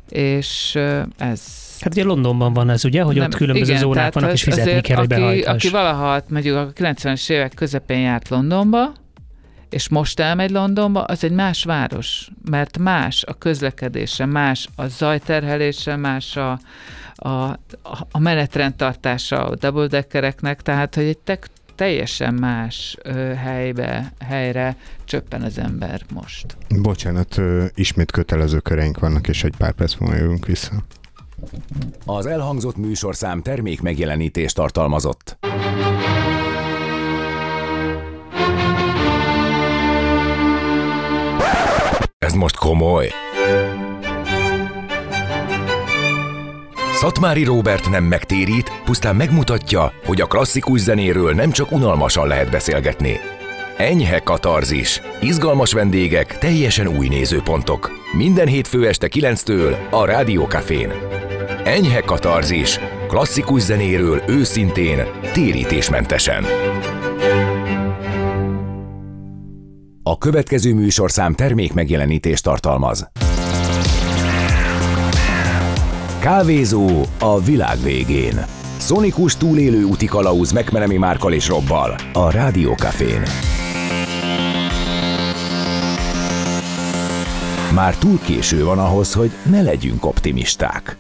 És 0.09 0.79
ez 1.19 1.41
Hát 1.81 1.93
ugye 1.93 2.05
Londonban 2.05 2.53
van 2.53 2.71
ez, 2.71 2.85
ugye, 2.85 3.03
hogy 3.03 3.17
nem, 3.17 3.25
ott 3.25 3.35
különböző 3.35 3.71
igen, 3.71 3.83
zónák 3.83 4.15
vannak, 4.15 4.33
és 4.33 4.43
fizetni 4.43 4.81
kell, 4.81 4.97
hogy 4.97 5.13
aki, 5.13 5.41
aki 5.41 5.69
valaha 5.69 6.23
mondjuk 6.29 6.57
a 6.57 6.73
90-es 6.73 7.31
évek 7.31 7.55
közepén 7.55 8.01
járt 8.01 8.29
Londonba, 8.29 8.93
és 9.71 9.89
most 9.89 10.21
elmegy 10.21 10.51
Londonba, 10.51 11.03
az 11.03 11.25
egy 11.25 11.33
más 11.33 11.65
város, 11.65 12.29
mert 12.51 12.79
más 12.79 13.25
a 13.25 13.35
közlekedése, 13.35 14.27
más 14.27 14.69
a 14.77 14.87
zajterhelése, 14.87 15.97
más 15.97 16.37
a, 16.37 16.61
a, 17.23 17.59
a 18.11 18.19
menetrend 18.19 18.75
tartása 18.75 19.45
a 19.45 19.55
double-deckereknek, 19.55 20.63
tehát 20.63 20.95
hogy 20.95 21.05
egy 21.05 21.19
tek, 21.19 21.49
teljesen 21.75 22.35
más 22.35 22.97
ö, 23.03 23.13
helybe, 23.35 24.13
helyre 24.19 24.77
csöppen 25.05 25.43
az 25.43 25.59
ember 25.59 26.03
most. 26.15 26.57
Bocsánat, 26.69 27.39
ö, 27.39 27.65
ismét 27.75 28.11
kötelező 28.11 28.59
köreink 28.59 28.99
vannak, 28.99 29.29
és 29.29 29.45
egy 29.45 29.57
pár 29.59 29.73
perc 29.73 29.97
múlva 29.97 30.17
jövünk 30.17 30.47
vissza. 30.47 30.73
Az 32.07 32.27
elhangzott 32.27 32.77
műsorszám 32.77 33.43
termék 33.43 33.81
megjelenítést 33.81 34.55
tartalmazott. 34.55 35.39
Ez 42.19 42.33
most 42.33 42.57
komoly. 42.57 43.09
Szatmári 47.03 47.45
Róbert 47.45 47.91
nem 47.91 48.05
megtérít, 48.05 48.71
pusztán 48.85 49.17
megmutatja, 49.17 49.93
hogy 50.05 50.21
a 50.21 50.27
klasszikus 50.27 50.81
zenéről 50.81 51.33
nem 51.33 51.51
csak 51.51 51.73
unalmasan 51.73 52.27
lehet 52.27 52.51
beszélgetni. 52.51 53.21
Enyhe 53.77 54.19
katarzis, 54.19 55.01
izgalmas 55.21 55.73
vendégek, 55.73 56.39
teljesen 56.39 56.87
új 56.87 57.09
nézőpontok. 57.09 57.91
Minden 58.17 58.47
hétfő 58.47 58.89
este 58.89 59.09
9-től 59.15 59.77
a 59.91 60.05
Rádiókafén. 60.05 60.93
Enyhe 61.65 62.01
katarzis, 62.01 62.79
klasszikus 63.09 63.63
zenéről 63.63 64.23
őszintén, 64.27 65.07
térítésmentesen. 65.33 66.45
A 70.03 70.19
következő 70.19 70.75
műsorszám 70.75 71.35
termék 71.35 71.73
megjelenítést 71.73 72.43
tartalmaz. 72.43 73.11
Kávézó 76.23 76.89
a 77.21 77.41
világ 77.41 77.83
végén. 77.83 78.45
Szonikus 78.79 79.37
túlélő 79.37 79.83
úti 79.83 80.07
kalauz 80.07 80.53
megmenemi 80.53 80.97
Márkal 80.97 81.33
és 81.33 81.49
Robbal 81.49 81.95
a 82.13 82.31
Rádiókafén. 82.31 83.23
Már 87.75 87.97
túl 87.97 88.19
késő 88.25 88.65
van 88.65 88.79
ahhoz, 88.79 89.13
hogy 89.15 89.31
ne 89.51 89.63
legyünk 89.63 90.05
optimisták. 90.05 90.97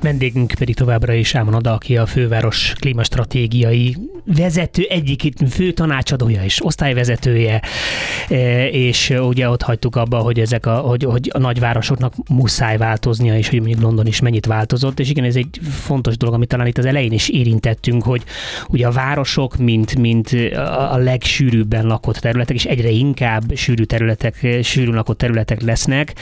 Vendégünk 0.00 0.52
pedig 0.58 0.74
továbbra 0.74 1.12
is 1.12 1.34
Ámon 1.34 1.54
Ada, 1.54 1.72
aki 1.72 1.96
a 1.96 2.06
főváros 2.06 2.72
klímastratégiai 2.78 3.96
vezető, 4.24 4.86
egyik 4.88 5.32
fő 5.50 5.72
tanácsadója 5.72 6.44
és 6.44 6.64
osztályvezetője, 6.64 7.62
e, 8.28 8.68
és 8.68 9.10
ugye 9.18 9.48
ott 9.48 9.62
hagytuk 9.62 9.96
abba, 9.96 10.18
hogy 10.18 10.40
ezek 10.40 10.66
a, 10.66 10.74
hogy, 10.74 11.04
hogy 11.04 11.30
a 11.34 11.38
nagyvárosoknak 11.38 12.14
muszáj 12.28 12.76
változnia, 12.76 13.36
és 13.36 13.48
hogy 13.48 13.58
mondjuk 13.58 13.82
London 13.82 14.06
is 14.06 14.20
mennyit 14.20 14.46
változott, 14.46 15.00
és 15.00 15.10
igen, 15.10 15.24
ez 15.24 15.36
egy 15.36 15.60
fontos 15.70 16.16
dolog, 16.16 16.34
amit 16.34 16.48
talán 16.48 16.66
itt 16.66 16.78
az 16.78 16.84
elején 16.84 17.12
is 17.12 17.28
érintettünk, 17.28 18.02
hogy 18.02 18.22
ugye 18.68 18.86
a 18.86 18.90
városok, 18.90 19.56
mint, 19.56 19.98
mint 19.98 20.30
a 20.90 20.96
legsűrűbben 20.96 21.86
lakott 21.86 22.16
területek, 22.16 22.56
és 22.56 22.64
egyre 22.64 22.88
inkább 22.88 23.42
sűrű 23.54 23.82
területek, 23.82 24.46
sűrű 24.62 24.90
lakott 24.90 25.18
területek 25.18 25.62
lesznek, 25.62 26.14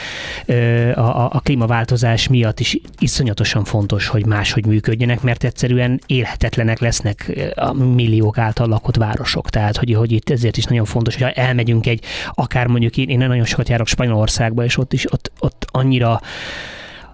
e, 0.45 0.91
a, 0.93 1.29
a 1.33 1.39
klímaváltozás 1.39 2.27
miatt 2.27 2.59
is 2.59 2.77
iszonyatosan 2.99 3.63
fontos, 3.65 4.07
hogy 4.07 4.25
máshogy 4.25 4.65
működjenek, 4.65 5.21
mert 5.21 5.43
egyszerűen 5.43 6.01
élhetetlenek 6.05 6.79
lesznek 6.79 7.31
a 7.55 7.73
milliók 7.73 8.37
által 8.37 8.67
lakott 8.67 8.95
városok. 8.95 9.49
Tehát, 9.49 9.77
hogy, 9.77 9.93
hogy 9.93 10.11
itt 10.11 10.29
ezért 10.29 10.57
is 10.57 10.65
nagyon 10.65 10.85
fontos, 10.85 11.15
hogy 11.15 11.31
elmegyünk 11.35 11.85
egy, 11.85 12.03
akár 12.33 12.67
mondjuk 12.67 12.97
én, 12.97 13.09
én 13.09 13.17
nagyon 13.17 13.45
sokat 13.45 13.69
járok 13.69 13.87
Spanyolországba, 13.87 14.63
és 14.63 14.77
ott 14.77 14.93
is 14.93 15.11
ott, 15.11 15.31
ott 15.39 15.65
annyira 15.71 16.21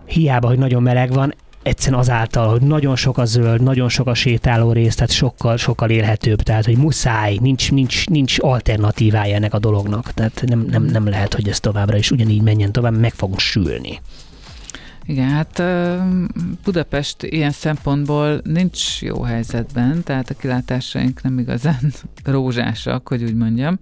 hiába, 0.06 0.48
hogy 0.48 0.57
nagyon 0.57 0.84
meleg 0.84 1.14
van, 1.14 1.34
egyszerűen 1.64 1.99
azáltal, 1.99 2.49
hogy 2.49 2.61
nagyon 2.61 2.95
sok 2.95 3.18
a 3.18 3.26
zöld, 3.26 3.61
nagyon 3.61 3.90
sok 3.90 4.07
a 4.07 4.14
sétáló 4.14 4.72
rész, 4.72 4.95
tehát 4.95 5.11
sokkal, 5.11 5.57
sokkal 5.57 5.90
élhetőbb, 5.90 6.41
tehát 6.41 6.65
hogy 6.65 6.78
muszáj, 6.78 7.38
nincs, 7.41 7.72
nincs, 7.72 8.07
nincs 8.07 8.36
alternatívája 8.40 9.36
ennek 9.36 9.53
a 9.53 9.60
dolognak, 9.60 10.14
tehát 10.14 10.44
nem, 10.45 10.65
nem, 10.69 10.84
nem 10.84 11.07
lehet, 11.07 11.34
hogy 11.34 11.48
ez 11.48 11.60
továbbra 11.60 11.98
is 11.98 12.11
ugyanígy 12.11 12.41
menjen 12.41 12.72
tovább, 12.72 12.99
meg 12.99 13.14
fogunk 13.14 13.40
sülni. 13.40 13.99
Igen, 15.12 15.30
hát 15.30 15.64
Budapest 16.64 17.24
ilyen 17.24 17.52
szempontból 17.52 18.42
nincs 18.44 19.02
jó 19.02 19.22
helyzetben, 19.22 20.04
tehát 20.04 20.30
a 20.30 20.34
kilátásaink 20.34 21.22
nem 21.22 21.40
igazán 21.40 21.94
rózsásak, 22.24 23.08
hogy 23.08 23.24
úgy 23.24 23.36
mondjam. 23.36 23.78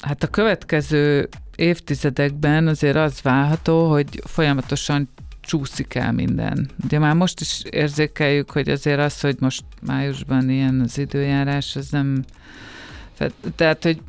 Hát 0.00 0.22
a 0.22 0.26
következő 0.30 1.28
évtizedekben 1.56 2.66
azért 2.66 2.96
az 2.96 3.20
válható, 3.22 3.90
hogy 3.90 4.22
folyamatosan 4.24 5.08
csúszik 5.40 5.94
el 5.94 6.12
minden. 6.12 6.68
Ugye 6.84 6.98
már 6.98 7.14
most 7.14 7.40
is 7.40 7.62
érzékeljük, 7.70 8.50
hogy 8.50 8.68
azért 8.68 9.00
az, 9.00 9.20
hogy 9.20 9.36
most 9.38 9.64
májusban 9.82 10.50
ilyen 10.50 10.80
az 10.80 10.98
időjárás, 10.98 11.76
az 11.76 11.88
nem... 11.90 12.24
Tehát, 13.56 13.82
hogy 13.82 14.00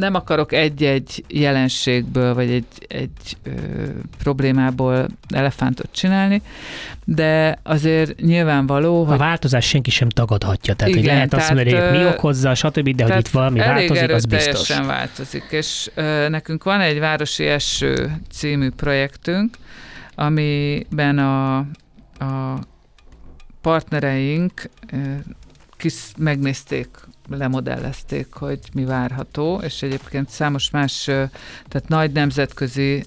nem 0.00 0.14
akarok 0.14 0.52
egy-egy 0.52 1.24
jelenségből, 1.28 2.34
vagy 2.34 2.50
egy, 2.50 2.64
egy 2.88 3.36
ö, 3.42 3.50
problémából 4.18 5.06
elefántot 5.28 5.88
csinálni, 5.92 6.42
de 7.04 7.58
azért 7.62 8.20
nyilvánvaló, 8.20 9.04
hogy... 9.04 9.14
A 9.14 9.18
változás 9.18 9.68
senki 9.68 9.90
sem 9.90 10.08
tagadhatja, 10.08 10.74
tehát 10.74 10.94
igen, 10.94 11.02
hogy 11.04 11.12
lehet 11.12 11.34
azt 11.34 11.48
mondani, 11.52 11.74
hogy 11.74 11.98
mi 11.98 12.06
okozza, 12.06 12.54
stb., 12.54 12.88
de 12.88 13.04
hogy 13.04 13.18
itt 13.18 13.28
valami 13.28 13.58
változik, 13.58 14.10
az 14.10 14.24
biztos. 14.24 14.78
változik, 14.78 15.44
és 15.50 15.90
ö, 15.94 16.28
nekünk 16.28 16.64
van 16.64 16.80
egy 16.80 16.98
Városi 16.98 17.46
Eső 17.46 18.20
című 18.30 18.70
projektünk, 18.70 19.56
amiben 20.14 21.18
a, 21.18 21.56
a 22.18 22.58
partnereink 23.60 24.70
ö, 24.92 24.96
kis 25.76 25.94
megnézték 26.18 26.88
lemodellezték, 27.30 28.32
hogy 28.32 28.58
mi 28.74 28.84
várható, 28.84 29.60
és 29.62 29.82
egyébként 29.82 30.28
számos 30.28 30.70
más, 30.70 31.02
tehát 31.04 31.88
nagy 31.88 32.12
nemzetközi 32.12 33.04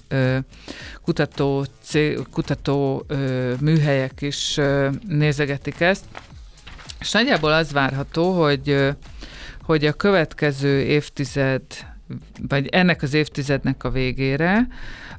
kutató, 1.02 1.66
kutató 2.30 3.06
műhelyek 3.60 4.20
is 4.20 4.60
nézegetik 5.08 5.80
ezt, 5.80 6.04
és 7.00 7.10
nagyjából 7.10 7.52
az 7.52 7.72
várható, 7.72 8.42
hogy, 8.42 8.94
hogy 9.62 9.84
a 9.86 9.92
következő 9.92 10.80
évtized, 10.80 11.62
vagy 12.48 12.66
ennek 12.66 13.02
az 13.02 13.14
évtizednek 13.14 13.84
a 13.84 13.90
végére 13.90 14.66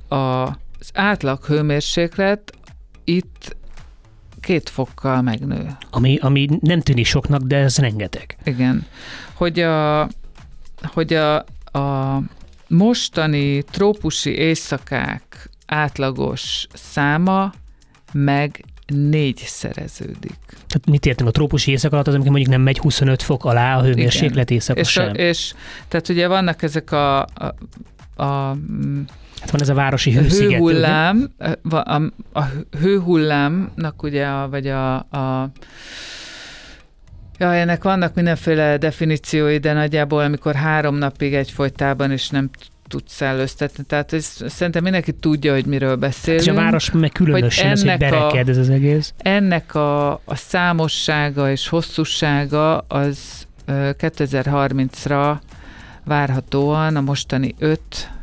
a, 0.08 0.16
az 0.16 0.90
átlag 0.94 1.46
hőmérséklet 1.46 2.52
itt 3.04 3.56
két 4.46 4.70
fokkal 4.70 5.22
megnő. 5.22 5.78
Ami, 5.90 6.18
ami 6.22 6.48
nem 6.62 6.82
tűnik 6.82 7.06
soknak, 7.06 7.42
de 7.42 7.58
ez 7.58 7.78
rengeteg. 7.78 8.38
Igen. 8.44 8.86
Hogy 9.34 9.60
a, 9.60 10.10
hogy 10.82 11.14
a, 11.14 11.36
a 11.80 12.22
mostani 12.68 13.64
trópusi 13.64 14.30
éjszakák 14.30 15.50
átlagos 15.66 16.68
száma 16.74 17.54
meg 18.14 18.66
szereződik. 19.46 20.38
Tehát 20.48 20.90
mit 20.90 21.06
értem, 21.06 21.28
a 21.28 21.32
trópusi 21.32 21.72
éjszak 21.72 21.94
alatt 21.94 22.08
az, 22.08 22.14
amikor 22.14 22.32
mondjuk 22.32 22.54
nem 22.54 22.62
megy 22.62 22.78
25 22.78 23.22
fok 23.22 23.46
alá 23.46 23.78
a 23.78 23.84
hőmérséklet 23.84 24.52
éjszaka 24.52 24.80
és, 24.80 24.90
sem. 24.90 25.10
A, 25.10 25.14
és 25.14 25.54
tehát 25.88 26.10
ugye 26.10 26.28
vannak 26.28 26.62
ezek 26.62 26.92
a, 26.92 27.22
a, 27.22 27.56
a 28.16 28.58
Hát 29.40 29.52
van 29.52 29.62
ez 29.62 29.70
a 29.70 29.74
városi 29.74 30.12
hősziget. 30.12 30.52
Hőhullám, 30.52 31.32
a, 31.70 31.76
a, 31.76 32.02
a 32.34 32.44
hőhullámnak 32.80 34.04
ugye, 34.04 34.26
a, 34.26 34.50
vagy 34.50 34.68
a, 34.68 34.96
a 34.96 35.52
Ja, 37.40 37.54
ennek 37.54 37.84
vannak 37.84 38.14
mindenféle 38.14 38.78
definíciói, 38.78 39.58
de 39.58 39.74
nagyjából 39.74 40.24
amikor 40.24 40.56
három 40.56 40.96
napig 40.96 41.34
egyfolytában 41.34 42.12
is 42.12 42.30
nem 42.30 42.50
tudsz 42.88 43.14
szellőztetni. 43.14 43.84
Tehát 43.84 44.14
ez, 44.14 44.44
szerintem 44.48 44.84
mindenki 44.84 45.12
tudja, 45.12 45.54
hogy 45.54 45.66
miről 45.66 45.96
beszélünk. 45.96 46.42
És 46.42 46.48
a 46.48 46.54
város 46.54 46.92
meg 46.92 47.12
különösen 47.12 47.70
hogy, 47.70 47.90
hogy 47.90 47.98
bereked 47.98 48.50
ez 48.50 48.58
az 48.58 48.70
egész. 48.70 49.14
Ennek 49.18 49.76
a, 49.76 50.12
a 50.12 50.36
számossága 50.36 51.52
és 51.52 51.68
hosszúsága 51.68 52.78
az 52.78 53.48
2030-ra 53.68 55.38
várhatóan 56.06 56.96
a 56.96 57.02
mostani 57.02 57.56
5 57.58 57.80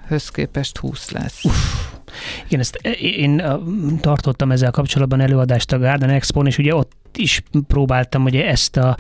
höz 0.06 0.28
képest 0.28 0.78
20 0.78 1.10
lesz. 1.10 1.44
Uff. 1.44 1.90
Igen, 2.46 2.60
ezt 2.60 2.76
én 3.00 3.42
tartottam 4.00 4.50
ezzel 4.50 4.70
kapcsolatban 4.70 5.20
előadást 5.20 5.72
a 5.72 5.78
Garden 5.78 6.10
expo 6.10 6.42
és 6.42 6.58
ugye 6.58 6.74
ott 6.74 6.92
is 7.18 7.42
próbáltam, 7.66 8.22
hogy 8.22 8.36
ezt 8.36 8.76
a, 8.76 8.96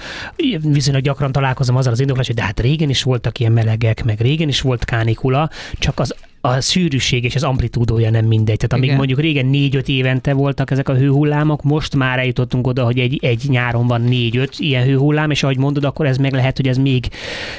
viszonylag 0.60 1.02
gyakran 1.02 1.32
találkozom 1.32 1.76
azzal 1.76 1.92
az 1.92 2.00
indoklás, 2.00 2.26
hogy 2.26 2.36
de 2.36 2.42
hát 2.42 2.60
régen 2.60 2.88
is 2.88 3.02
voltak 3.02 3.38
ilyen 3.38 3.52
melegek, 3.52 4.04
meg 4.04 4.20
régen 4.20 4.48
is 4.48 4.60
volt 4.60 4.84
kánikula, 4.84 5.50
csak 5.78 6.00
az 6.00 6.14
a 6.44 6.60
szűrűség 6.60 7.24
és 7.24 7.34
az 7.34 7.42
amplitúdója 7.42 8.10
nem 8.10 8.24
mindegy. 8.24 8.56
Tehát 8.56 8.72
amíg 8.72 8.84
Igen. 8.84 8.96
mondjuk 8.96 9.20
régen 9.20 9.46
négy-öt 9.46 9.88
évente 9.88 10.32
voltak 10.32 10.70
ezek 10.70 10.88
a 10.88 10.94
hőhullámok, 10.94 11.62
most 11.62 11.96
már 11.96 12.18
eljutottunk 12.18 12.66
oda, 12.66 12.84
hogy 12.84 12.98
egy, 12.98 13.18
egy 13.24 13.44
nyáron 13.48 13.86
van 13.86 14.00
négy-öt 14.00 14.54
ilyen 14.58 14.84
hőhullám, 14.84 15.30
és 15.30 15.42
ahogy 15.42 15.58
mondod, 15.58 15.84
akkor 15.84 16.06
ez 16.06 16.16
meg 16.16 16.32
lehet, 16.32 16.56
hogy 16.56 16.68
ez 16.68 16.76
még, 16.76 17.08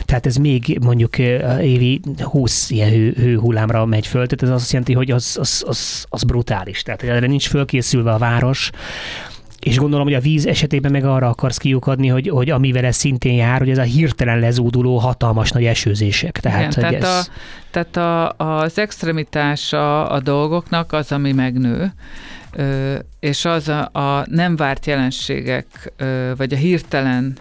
tehát 0.06 0.26
ez 0.26 0.36
még 0.36 0.80
mondjuk 0.82 1.18
évi 1.62 2.00
20 2.20 2.70
ilyen 2.70 2.90
hő, 2.90 3.14
hőhullámra 3.16 3.86
megy 3.86 4.08
föl, 4.08 4.28
tehát 4.28 4.56
ez 4.56 4.62
azt 4.62 4.72
jelenti, 4.72 4.94
hogy 4.94 5.12
az, 5.12 5.38
az, 5.40 5.64
az, 5.68 6.06
az 6.10 6.24
brutális. 6.24 6.82
Tehát 6.82 7.04
erre 7.04 7.28
nincs 7.28 7.48
fölkészülve 7.48 8.12
a 8.12 8.18
város, 8.18 8.70
és 9.64 9.78
gondolom, 9.78 10.06
hogy 10.06 10.16
a 10.16 10.20
víz 10.20 10.46
esetében 10.46 10.92
meg 10.92 11.06
arra 11.06 11.30
akarsz 11.30 11.58
kiukadni, 11.58 12.08
hogy, 12.08 12.30
hogy 12.30 12.50
amivel 12.50 12.86
ez 12.86 12.96
szintén 12.96 13.34
jár, 13.34 13.60
hogy 13.60 13.70
ez 13.70 13.78
a 13.78 13.82
hirtelen 13.82 14.40
lezúduló 14.40 14.98
hatalmas 14.98 15.52
nagy 15.52 15.66
esőzések. 15.66 16.40
Tehát, 16.40 16.60
Igen, 16.60 16.72
tehát, 16.72 16.94
ez... 16.94 17.28
a, 17.28 17.32
tehát 17.72 17.98
a, 17.98 18.30
az 18.62 18.78
extremitása 18.78 20.10
a 20.10 20.20
dolgoknak 20.20 20.92
az, 20.94 21.12
ami 21.12 21.32
megnő, 21.32 21.94
és 23.20 23.46
az 23.46 23.68
a, 23.68 23.90
a 23.94 24.26
nem 24.30 24.56
várt 24.56 24.86
jelenségek, 24.86 25.94
vagy 26.38 26.54
a 26.54 26.58
hirtelen 26.58 27.38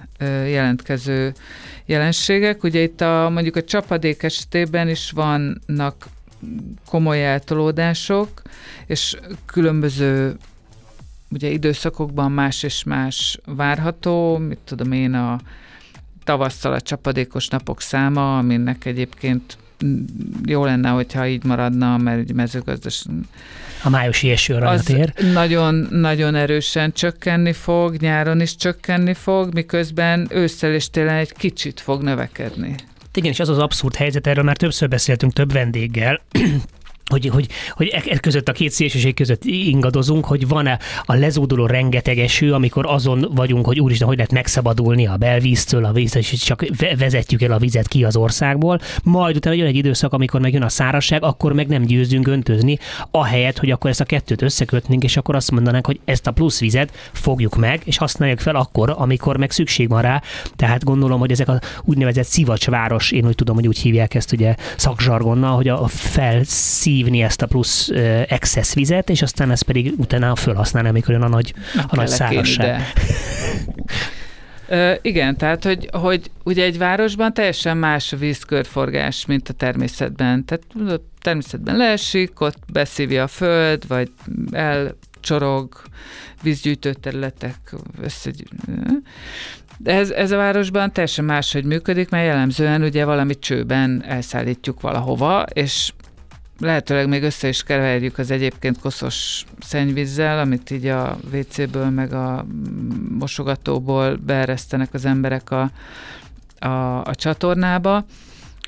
jelentkező 0.46 1.32
jelenségek. 1.84 2.62
Ugye 2.62 2.80
itt 2.80 3.00
a, 3.00 3.30
mondjuk 3.32 3.56
a 3.56 3.64
csapadék 3.64 4.22
esetében 4.22 4.88
is 4.88 5.10
vannak 5.10 6.06
komoly 6.86 7.26
eltolódások, 7.26 8.42
és 8.86 9.16
különböző 9.46 10.36
ugye 11.32 11.48
időszakokban 11.48 12.32
más 12.32 12.62
és 12.62 12.84
más 12.84 13.38
várható, 13.44 14.36
mit 14.36 14.58
tudom 14.64 14.92
én, 14.92 15.14
a 15.14 15.38
tavasszal 16.24 16.72
a 16.72 16.80
csapadékos 16.80 17.48
napok 17.48 17.80
száma, 17.80 18.38
aminek 18.38 18.84
egyébként 18.84 19.58
jó 20.44 20.64
lenne, 20.64 20.88
hogyha 20.88 21.26
így 21.26 21.44
maradna, 21.44 21.96
mert 21.96 22.18
egy 22.18 22.34
mezőgazdas... 22.34 23.04
A 23.82 23.88
májusi 23.88 24.30
eső 24.30 24.54
az 24.54 24.82
tér. 24.82 25.12
nagyon, 25.32 25.74
nagyon 25.90 26.34
erősen 26.34 26.92
csökkenni 26.92 27.52
fog, 27.52 27.96
nyáron 27.96 28.40
is 28.40 28.56
csökkenni 28.56 29.14
fog, 29.14 29.54
miközben 29.54 30.28
ősszel 30.30 30.72
és 30.72 30.90
télen 30.90 31.14
egy 31.16 31.32
kicsit 31.32 31.80
fog 31.80 32.02
növekedni. 32.02 32.74
Igen, 33.14 33.30
és 33.30 33.40
az 33.40 33.48
az 33.48 33.58
abszurd 33.58 33.94
helyzet, 33.94 34.26
erről 34.26 34.44
már 34.44 34.56
többször 34.56 34.88
beszéltünk 34.88 35.32
több 35.32 35.52
vendéggel, 35.52 36.20
hogy, 37.12 37.26
hogy, 37.26 37.46
hogy 37.70 37.88
e, 37.88 38.02
e 38.08 38.18
között 38.18 38.48
a 38.48 38.52
két 38.52 38.70
szélsőség 38.70 39.14
között 39.14 39.44
ingadozunk, 39.44 40.24
hogy 40.24 40.48
van-e 40.48 40.78
a 41.04 41.14
lezúduló 41.14 41.66
rengeteg 41.66 42.18
eső, 42.18 42.52
amikor 42.52 42.86
azon 42.86 43.28
vagyunk, 43.34 43.66
hogy 43.66 43.80
úristen, 43.80 44.06
hogy 44.06 44.16
lehet 44.16 44.32
megszabadulni 44.32 45.06
a 45.06 45.16
belvíztől, 45.16 45.84
a 45.84 45.92
víz, 45.92 46.16
és 46.16 46.32
csak 46.32 46.64
vezetjük 46.98 47.42
el 47.42 47.52
a 47.52 47.58
vizet 47.58 47.88
ki 47.88 48.04
az 48.04 48.16
országból, 48.16 48.80
majd 49.02 49.36
utána 49.36 49.56
jön 49.56 49.66
egy 49.66 49.76
időszak, 49.76 50.12
amikor 50.12 50.40
megjön 50.40 50.62
a 50.62 50.68
szárazság, 50.68 51.22
akkor 51.22 51.52
meg 51.52 51.66
nem 51.66 51.82
győzünk 51.82 52.26
öntözni, 52.28 52.78
ahelyett, 53.10 53.58
hogy 53.58 53.70
akkor 53.70 53.90
ezt 53.90 54.00
a 54.00 54.04
kettőt 54.04 54.42
összekötnénk, 54.42 55.04
és 55.04 55.16
akkor 55.16 55.34
azt 55.34 55.50
mondanánk, 55.50 55.86
hogy 55.86 56.00
ezt 56.04 56.26
a 56.26 56.30
plusz 56.30 56.60
vizet 56.60 57.10
fogjuk 57.12 57.56
meg, 57.56 57.80
és 57.84 57.96
használjuk 57.96 58.38
fel 58.38 58.56
akkor, 58.56 58.94
amikor 58.96 59.36
meg 59.36 59.50
szükség 59.50 59.88
van 59.88 60.02
rá. 60.02 60.22
Tehát 60.56 60.84
gondolom, 60.84 61.20
hogy 61.20 61.30
ezek 61.30 61.48
a 61.48 61.60
úgynevezett 61.84 62.26
szivacsváros, 62.26 63.10
én 63.10 63.26
úgy 63.26 63.34
tudom, 63.34 63.54
hogy 63.54 63.66
úgy 63.66 63.78
hívják 63.78 64.14
ezt 64.14 64.32
ugye 64.32 64.54
szakzsargonnal, 64.76 65.54
hogy 65.56 65.68
a 65.68 65.86
felszív 65.86 67.01
szívni 67.02 67.22
ezt 67.22 67.42
a 67.42 67.46
plusz 67.46 67.88
excess 68.28 68.74
vizet, 68.74 69.10
és 69.10 69.22
aztán 69.22 69.50
ezt 69.50 69.62
pedig 69.62 69.92
utána 69.96 70.36
felhasználni, 70.36 70.88
amikor 70.88 71.14
jön 71.14 71.22
a 71.22 71.28
nagy, 71.28 71.54
a 71.88 71.96
nagy 71.96 72.08
szárazság. 72.08 72.92
Ö, 74.68 74.92
igen, 75.02 75.36
tehát, 75.36 75.64
hogy, 75.64 75.88
hogy 75.92 76.30
ugye 76.44 76.64
egy 76.64 76.78
városban 76.78 77.34
teljesen 77.34 77.76
más 77.76 78.12
a 78.12 78.16
vízkörforgás, 78.16 79.26
mint 79.26 79.48
a 79.48 79.52
természetben. 79.52 80.44
Tehát 80.44 80.92
a 80.92 81.02
természetben 81.20 81.76
leesik, 81.76 82.40
ott 82.40 82.58
beszívja 82.72 83.22
a 83.22 83.26
föld, 83.26 83.86
vagy 83.86 84.10
elcsorog 84.50 85.82
vízgyűjtő 86.42 86.92
területek 86.92 87.74
összegy... 88.02 88.44
De 89.78 89.92
ez, 89.94 90.10
ez 90.10 90.30
a 90.30 90.36
városban 90.36 90.92
teljesen 90.92 91.24
máshogy 91.24 91.64
működik, 91.64 92.08
mert 92.08 92.26
jellemzően 92.26 92.82
ugye 92.82 93.04
valami 93.04 93.38
csőben 93.38 94.04
elszállítjuk 94.06 94.80
valahova, 94.80 95.42
és 95.42 95.92
lehetőleg 96.62 97.08
még 97.08 97.22
össze 97.22 97.48
is 97.48 97.62
keverjük 97.62 98.18
az 98.18 98.30
egyébként 98.30 98.78
koszos 98.80 99.44
szennyvízzel, 99.60 100.38
amit 100.38 100.70
így 100.70 100.86
a 100.86 101.18
WC-ből 101.32 101.90
meg 101.90 102.12
a 102.12 102.46
mosogatóból 103.18 104.16
beeresztenek 104.16 104.94
az 104.94 105.04
emberek 105.04 105.50
a, 105.50 105.70
a, 106.58 107.04
a 107.04 107.14
csatornába. 107.14 108.04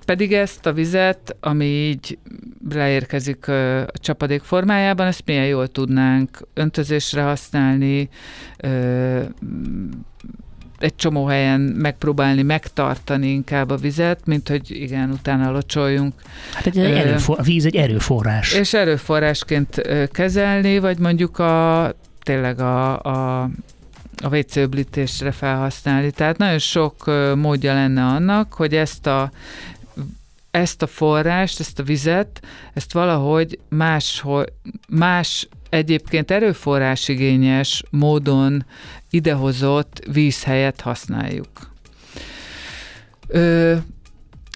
Pedig 0.05 0.33
ezt 0.33 0.67
a 0.67 0.73
vizet, 0.73 1.37
ami 1.41 1.65
így 1.65 2.19
leérkezik 2.69 3.49
a 3.49 3.87
csapadék 3.93 4.43
formájában, 4.43 5.07
ezt 5.07 5.23
milyen 5.25 5.47
jól 5.47 5.69
tudnánk 5.69 6.39
öntözésre 6.55 7.23
használni, 7.23 8.09
egy 10.85 10.97
csomó 10.97 11.27
helyen 11.27 11.61
megpróbálni 11.61 12.43
megtartani 12.43 13.29
inkább 13.29 13.71
a 13.71 13.77
vizet, 13.77 14.21
mint 14.27 14.49
hogy 14.49 14.71
igen, 14.71 15.11
utána 15.11 15.51
locsoljunk. 15.51 16.15
Hát 16.53 16.67
egy 16.67 16.79
erőfor, 16.79 17.39
a 17.39 17.43
víz 17.43 17.67
egy 17.67 17.77
erőforrás. 17.77 18.53
És 18.53 18.75
erőforrásként 18.75 19.81
kezelni, 20.13 20.79
vagy 20.79 20.99
mondjuk 20.99 21.39
a 21.39 21.93
tényleg 22.23 22.61
a, 22.61 23.01
a 23.01 23.49
a 24.23 24.37
WC 24.37 24.57
öblítésre 24.57 25.33
felhasználni. 25.33 26.11
Tehát 26.11 26.39
nagyon 26.39 26.59
sok 26.59 27.11
módja 27.35 27.75
lenne 27.75 28.05
annak, 28.05 28.53
hogy 28.53 28.75
ezt 28.75 29.07
a 29.07 29.31
ezt 30.55 30.83
a 30.83 30.87
forrást, 30.87 31.61
ezt 31.61 31.79
a 31.79 31.83
vizet, 31.83 32.41
ezt 32.73 32.93
valahogy 32.93 33.59
más, 33.69 34.25
más 34.89 35.49
egyébként 35.69 36.31
erőforrásigényes 36.31 37.83
módon 37.91 38.67
idehozott 39.11 40.01
víz 40.13 40.45
helyett 40.45 40.81
használjuk. 40.81 41.49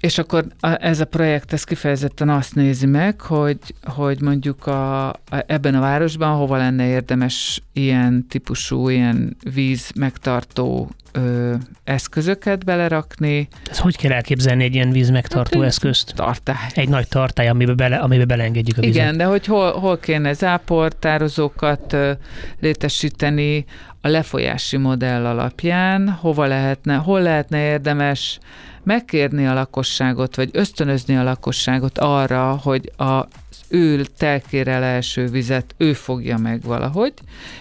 És 0.01 0.19
akkor 0.19 0.45
a, 0.61 0.85
ez 0.85 1.01
a 1.01 1.05
projekt 1.05 1.53
ez 1.53 1.65
kifejezetten 1.65 2.29
azt 2.29 2.55
nézi 2.55 2.87
meg, 2.87 3.21
hogy, 3.21 3.59
hogy 3.83 4.21
mondjuk 4.21 4.67
a, 4.67 5.09
a, 5.09 5.17
ebben 5.47 5.75
a 5.75 5.81
városban 5.81 6.37
hova 6.37 6.57
lenne 6.57 6.87
érdemes 6.87 7.63
ilyen 7.73 8.27
típusú, 8.29 8.89
ilyen 8.89 9.37
víz 9.55 9.91
megtartó 9.95 10.91
ö, 11.13 11.55
eszközöket 11.85 12.65
belerakni. 12.65 13.49
Ez 13.71 13.79
hogy 13.79 13.97
kell 13.97 14.13
elképzelni 14.13 14.65
egy 14.65 14.75
ilyen 14.75 14.91
víz 14.91 15.11
megtartó 15.11 15.59
hát, 15.59 15.69
eszközt? 15.69 16.13
Tartály. 16.15 16.57
Egy 16.75 16.89
nagy 16.89 17.09
tartály, 17.09 17.49
amiben, 17.49 17.77
bele, 17.77 17.97
amiben 17.97 18.27
beleengedjük 18.27 18.79
a 18.79 18.81
vizet. 18.81 18.95
Igen, 18.97 19.17
de 19.17 19.25
hogy 19.25 19.47
hol, 19.47 19.73
hol 19.73 19.99
kéne 19.99 20.33
záportározókat 20.33 21.93
ö, 21.93 22.13
létesíteni 22.61 23.65
a 24.01 24.09
lefolyási 24.09 24.77
modell 24.77 25.27
alapján, 25.27 26.09
hova 26.09 26.47
lehetne, 26.47 26.95
hol 26.95 27.23
lehetne 27.23 27.65
érdemes 27.65 28.39
megkérni 28.83 29.47
a 29.47 29.55
lakosságot, 29.55 30.37
vagy 30.37 30.51
ösztönözni 30.53 31.17
a 31.17 31.23
lakosságot 31.23 31.99
arra, 31.99 32.61
hogy 32.63 32.93
a 32.97 33.27
ő 33.69 34.05
telkére 34.05 34.79
leeső 34.79 35.27
vizet 35.27 35.75
ő 35.77 35.93
fogja 35.93 36.37
meg 36.37 36.63
valahogy, 36.63 37.13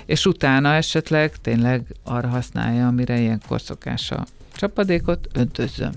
és 0.06 0.26
utána 0.26 0.74
esetleg 0.74 1.32
tényleg 1.42 1.82
arra 2.04 2.28
használja, 2.28 2.88
amire 2.88 3.20
ilyenkor 3.20 3.62
szokás 3.62 4.12
a 4.12 4.26
csapadékot, 4.56 5.28
öntözzön 5.34 5.94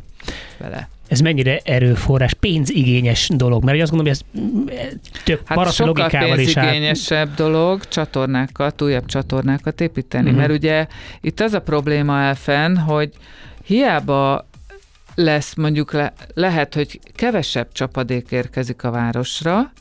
vele. 0.59 0.89
Ez 1.11 1.21
mennyire 1.21 1.61
erőforrás, 1.65 2.35
pénzigényes 2.35 3.29
dolog? 3.35 3.65
Mert 3.65 3.81
azt 3.81 3.91
gondolom, 3.91 4.15
hogy 4.15 4.25
ez 4.35 4.43
több 5.25 5.41
hát 5.45 5.73
sokkal 5.73 5.87
logikával 5.87 6.37
pénzigényesebb 6.37 7.29
is 7.29 7.35
dolog 7.35 7.89
csatornákat, 7.89 8.83
újabb 8.83 9.07
csatornákat 9.07 9.81
építeni, 9.81 10.25
uh-huh. 10.25 10.39
mert 10.39 10.53
ugye 10.53 10.87
itt 11.21 11.41
az 11.41 11.53
a 11.53 11.61
probléma 11.61 12.21
elfen, 12.21 12.77
hogy 12.77 13.11
hiába 13.65 14.49
lesz 15.15 15.55
mondjuk 15.55 15.93
le, 15.93 16.13
lehet, 16.35 16.75
hogy 16.75 17.01
kevesebb 17.15 17.73
csapadék 17.73 18.31
érkezik 18.31 18.85
a 18.85 18.91
városra, 18.91 19.73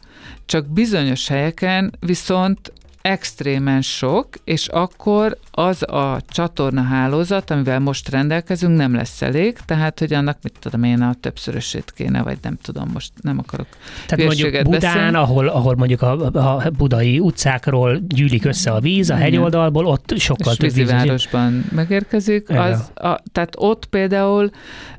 csak 0.45 0.67
bizonyos 0.67 1.27
helyeken 1.27 1.93
viszont 1.99 2.71
extrémen 3.01 3.81
sok, 3.81 4.27
és 4.43 4.67
akkor 4.67 5.37
az 5.51 5.83
a 5.83 6.21
csatorna 6.29 6.81
hálózat, 6.81 7.51
amivel 7.51 7.79
most 7.79 8.09
rendelkezünk, 8.09 8.77
nem 8.77 8.95
lesz 8.95 9.21
elég, 9.21 9.57
tehát, 9.65 9.99
hogy 9.99 10.13
annak, 10.13 10.37
mit 10.43 10.53
tudom 10.59 10.83
én, 10.83 11.01
a 11.01 11.13
többszörösét 11.19 11.91
kéne, 11.95 12.23
vagy 12.23 12.37
nem 12.41 12.57
tudom, 12.61 12.89
most 12.93 13.11
nem 13.21 13.39
akarok 13.39 13.67
Tehát 14.07 14.25
mondjuk 14.25 14.63
Budán, 14.63 14.93
beszélni. 14.93 15.15
ahol, 15.15 15.47
ahol 15.47 15.75
mondjuk 15.75 16.01
a, 16.01 16.25
a 16.25 16.69
budai 16.77 17.19
utcákról 17.19 17.99
gyűlik 18.07 18.45
össze 18.45 18.71
a 18.71 18.79
víz, 18.79 19.09
a 19.09 19.15
hegyoldalból, 19.15 19.85
ott 19.85 20.13
sokkal 20.17 20.51
és 20.51 20.57
több 20.57 20.73
víz. 20.73 20.89
városban 20.89 21.65
megérkezik. 21.71 22.49
Az, 22.49 22.91
a, 22.95 23.19
tehát 23.31 23.53
ott 23.57 23.85
például 23.85 24.49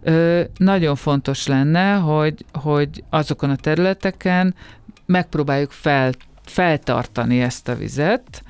ö, 0.02 0.42
nagyon 0.56 0.96
fontos 0.96 1.46
lenne, 1.46 1.92
hogy, 1.94 2.44
hogy 2.52 3.04
azokon 3.10 3.50
a 3.50 3.56
területeken 3.56 4.54
megpróbáljuk 5.06 5.70
fel 5.70 6.12
feltartani 6.50 7.40
ezt 7.40 7.68
a 7.68 7.74
vizet, 7.74 8.42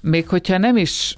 még 0.00 0.28
hogyha 0.28 0.58
nem 0.58 0.76
is 0.76 1.16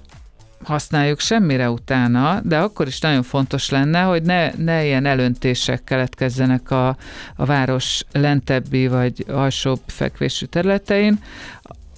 használjuk 0.62 1.20
semmire 1.20 1.70
utána, 1.70 2.40
de 2.44 2.58
akkor 2.58 2.86
is 2.86 3.00
nagyon 3.00 3.22
fontos 3.22 3.70
lenne, 3.70 4.02
hogy 4.02 4.22
ne, 4.22 4.52
ne 4.56 4.84
ilyen 4.84 5.06
elöntések 5.06 5.84
keletkezzenek 5.84 6.70
a, 6.70 6.88
a 7.36 7.44
város 7.44 8.04
lentebbi 8.12 8.88
vagy 8.88 9.24
alsóbb 9.28 9.80
fekvésű 9.86 10.46
területein. 10.46 11.18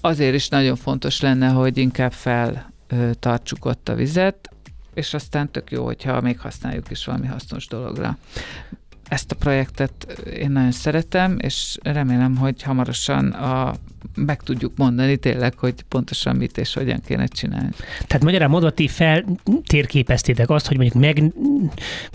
Azért 0.01 0.35
is 0.35 0.49
nagyon 0.49 0.77
fontos 0.77 1.21
lenne, 1.21 1.49
hogy 1.49 1.79
inkább 1.79 2.13
feltartsuk 2.13 3.65
ott 3.65 3.89
a 3.89 3.95
vizet, 3.95 4.51
és 4.95 5.15
aztán 5.15 5.51
tök 5.51 5.71
jó, 5.71 5.85
hogyha 5.85 6.21
még 6.21 6.41
használjuk 6.41 6.91
is 6.91 7.05
valami 7.05 7.27
hasznos 7.27 7.67
dologra 7.67 8.19
ezt 9.13 9.31
a 9.31 9.35
projektet 9.35 10.23
én 10.37 10.51
nagyon 10.51 10.71
szeretem, 10.71 11.37
és 11.41 11.79
remélem, 11.83 12.37
hogy 12.37 12.63
hamarosan 12.63 13.29
a, 13.29 13.75
meg 14.15 14.43
tudjuk 14.43 14.73
mondani 14.77 15.17
tényleg, 15.17 15.59
hogy 15.59 15.75
pontosan 15.89 16.37
mit 16.37 16.59
és 16.59 16.75
hogyan 16.75 17.01
kéne 17.07 17.27
csinálni. 17.27 17.71
Tehát 18.07 18.25
magyarán 18.25 18.51
mondva, 18.51 18.71
ti 18.71 18.89
feltérképeztétek 18.89 20.51
azt, 20.51 20.67
hogy 20.67 20.77
mondjuk 20.77 21.03
meg, 21.03 21.33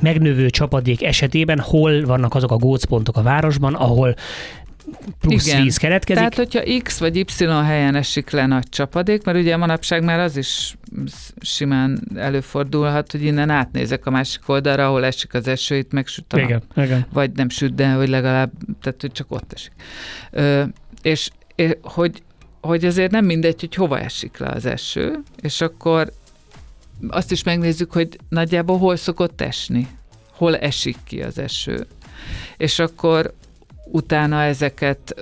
megnövő 0.01 0.49
csapadék 0.49 1.03
esetében 1.03 1.59
hol 1.59 2.05
vannak 2.05 2.35
azok 2.35 2.51
a 2.51 2.57
gócpontok 2.57 3.17
a 3.17 3.21
városban, 3.21 3.73
ahol 3.73 4.15
plusz 5.19 5.47
Igen. 5.47 5.63
víz 5.63 5.77
keletkezik. 5.77 6.15
Tehát, 6.15 6.35
hogyha 6.35 6.79
X 6.83 6.99
vagy 6.99 7.15
Y 7.15 7.45
helyen 7.45 7.95
esik 7.95 8.29
le 8.29 8.45
nagy 8.45 8.69
csapadék, 8.69 9.23
mert 9.23 9.37
ugye 9.37 9.57
manapság 9.57 10.03
már 10.03 10.19
az 10.19 10.37
is 10.37 10.75
simán 11.41 12.01
előfordulhat, 12.15 13.11
hogy 13.11 13.23
innen 13.23 13.49
átnézek 13.49 14.05
a 14.05 14.09
másik 14.09 14.49
oldalra, 14.49 14.87
ahol 14.87 15.05
esik 15.05 15.33
az 15.33 15.47
eső, 15.47 15.77
itt 15.77 15.91
meg 15.91 16.07
süt 16.07 16.33
a 16.33 16.37
nap. 16.37 16.45
igen, 16.45 16.63
igen. 16.75 17.05
Vagy 17.13 17.31
nem 17.31 17.49
süt, 17.49 17.75
de 17.75 17.91
hogy 17.91 18.09
legalább, 18.09 18.51
tehát 18.81 19.01
hogy 19.01 19.11
csak 19.11 19.31
ott 19.31 19.53
esik. 19.53 19.71
Ö, 20.31 20.63
és, 21.01 21.29
és 21.55 21.71
hogy, 21.81 22.21
hogy 22.61 22.85
azért 22.85 23.11
nem 23.11 23.25
mindegy, 23.25 23.59
hogy 23.59 23.75
hova 23.75 23.99
esik 23.99 24.37
le 24.37 24.47
az 24.47 24.65
eső, 24.65 25.19
és 25.41 25.61
akkor 25.61 26.11
azt 27.07 27.31
is 27.31 27.43
megnézzük, 27.43 27.91
hogy 27.91 28.17
nagyjából 28.29 28.77
hol 28.77 28.95
szokott 28.95 29.41
esni, 29.41 29.87
hol 30.31 30.57
esik 30.57 30.97
ki 31.03 31.21
az 31.21 31.39
eső. 31.39 31.87
És 32.57 32.79
akkor 32.79 33.33
utána 33.91 34.41
ezeket, 34.43 35.15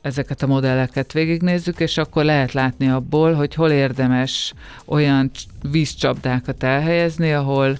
ezeket 0.00 0.42
a 0.42 0.46
modelleket 0.46 1.12
végignézzük, 1.12 1.80
és 1.80 1.98
akkor 1.98 2.24
lehet 2.24 2.52
látni 2.52 2.88
abból, 2.88 3.32
hogy 3.32 3.54
hol 3.54 3.70
érdemes 3.70 4.54
olyan 4.84 5.30
cs- 5.32 5.46
vízcsapdákat 5.70 6.62
elhelyezni, 6.62 7.32
ahol, 7.32 7.76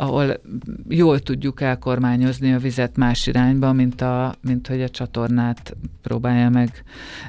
ahol 0.00 0.40
jól 0.88 1.18
tudjuk 1.18 1.60
elkormányozni 1.60 2.52
a 2.52 2.58
vizet 2.58 2.96
más 2.96 3.26
irányba, 3.26 3.72
mint, 3.72 4.00
a, 4.00 4.34
mint 4.40 4.66
hogy 4.66 4.82
a 4.82 4.88
csatornát 4.88 5.76
próbálja 6.02 6.48
meg 6.48 6.84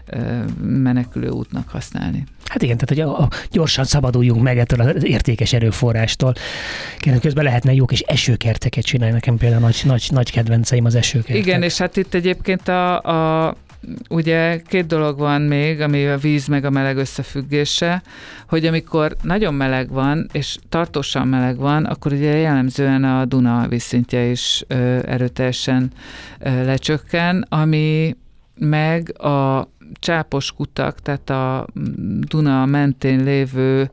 ö, 0.05 0.43
menekülő 0.61 1.29
útnak 1.29 1.69
használni. 1.69 2.23
Hát 2.45 2.61
igen, 2.61 2.77
tehát 2.77 3.05
hogy 3.05 3.15
a, 3.15 3.23
a, 3.23 3.29
gyorsan 3.51 3.83
szabaduljunk 3.83 4.41
meg 4.41 4.57
ettől 4.57 4.79
az 4.79 5.05
értékes 5.05 5.53
erőforrástól. 5.53 6.33
Kérem, 6.97 7.19
közben 7.19 7.43
lehetne 7.43 7.73
jó 7.73 7.85
kis 7.85 7.99
esőkerteket 7.99 8.83
csinálni. 8.83 9.13
Nekem 9.13 9.37
például 9.37 9.61
nagy, 9.61 9.81
nagy, 9.85 10.07
nagy 10.11 10.31
kedvenceim 10.31 10.85
az 10.85 10.95
esőkertek. 10.95 11.45
Igen, 11.45 11.63
és 11.63 11.77
hát 11.77 11.97
itt 11.97 12.13
egyébként 12.13 12.67
a, 12.67 13.01
a 13.47 13.55
ugye 14.09 14.61
két 14.61 14.85
dolog 14.85 15.17
van 15.17 15.41
még, 15.41 15.81
ami 15.81 16.07
a 16.07 16.17
víz 16.17 16.47
meg 16.47 16.65
a 16.65 16.69
meleg 16.69 16.97
összefüggése, 16.97 18.03
hogy 18.47 18.65
amikor 18.65 19.15
nagyon 19.21 19.53
meleg 19.53 19.89
van, 19.89 20.29
és 20.31 20.57
tartósan 20.69 21.27
meleg 21.27 21.57
van, 21.57 21.85
akkor 21.85 22.11
ugye 22.11 22.35
jellemzően 22.35 23.03
a 23.03 23.25
Duna 23.25 23.67
vízszintje 23.67 24.23
is 24.23 24.63
erőteljesen 25.01 25.91
lecsökken, 26.39 27.45
ami 27.49 28.15
meg 28.59 29.21
a 29.21 29.69
csápos 29.93 30.51
kutak, 30.51 31.01
tehát 31.01 31.29
a 31.29 31.67
Duna 32.19 32.65
mentén 32.65 33.23
lévő 33.23 33.89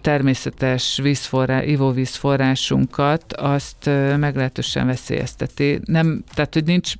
természetes 0.00 0.98
vízforrá, 1.02 1.62
ivóvízforrásunkat, 1.62 3.32
azt 3.32 3.90
meglehetősen 4.16 4.86
veszélyezteti. 4.86 5.80
Nem, 5.84 6.24
tehát, 6.34 6.54
hogy 6.54 6.64
nincs, 6.64 6.92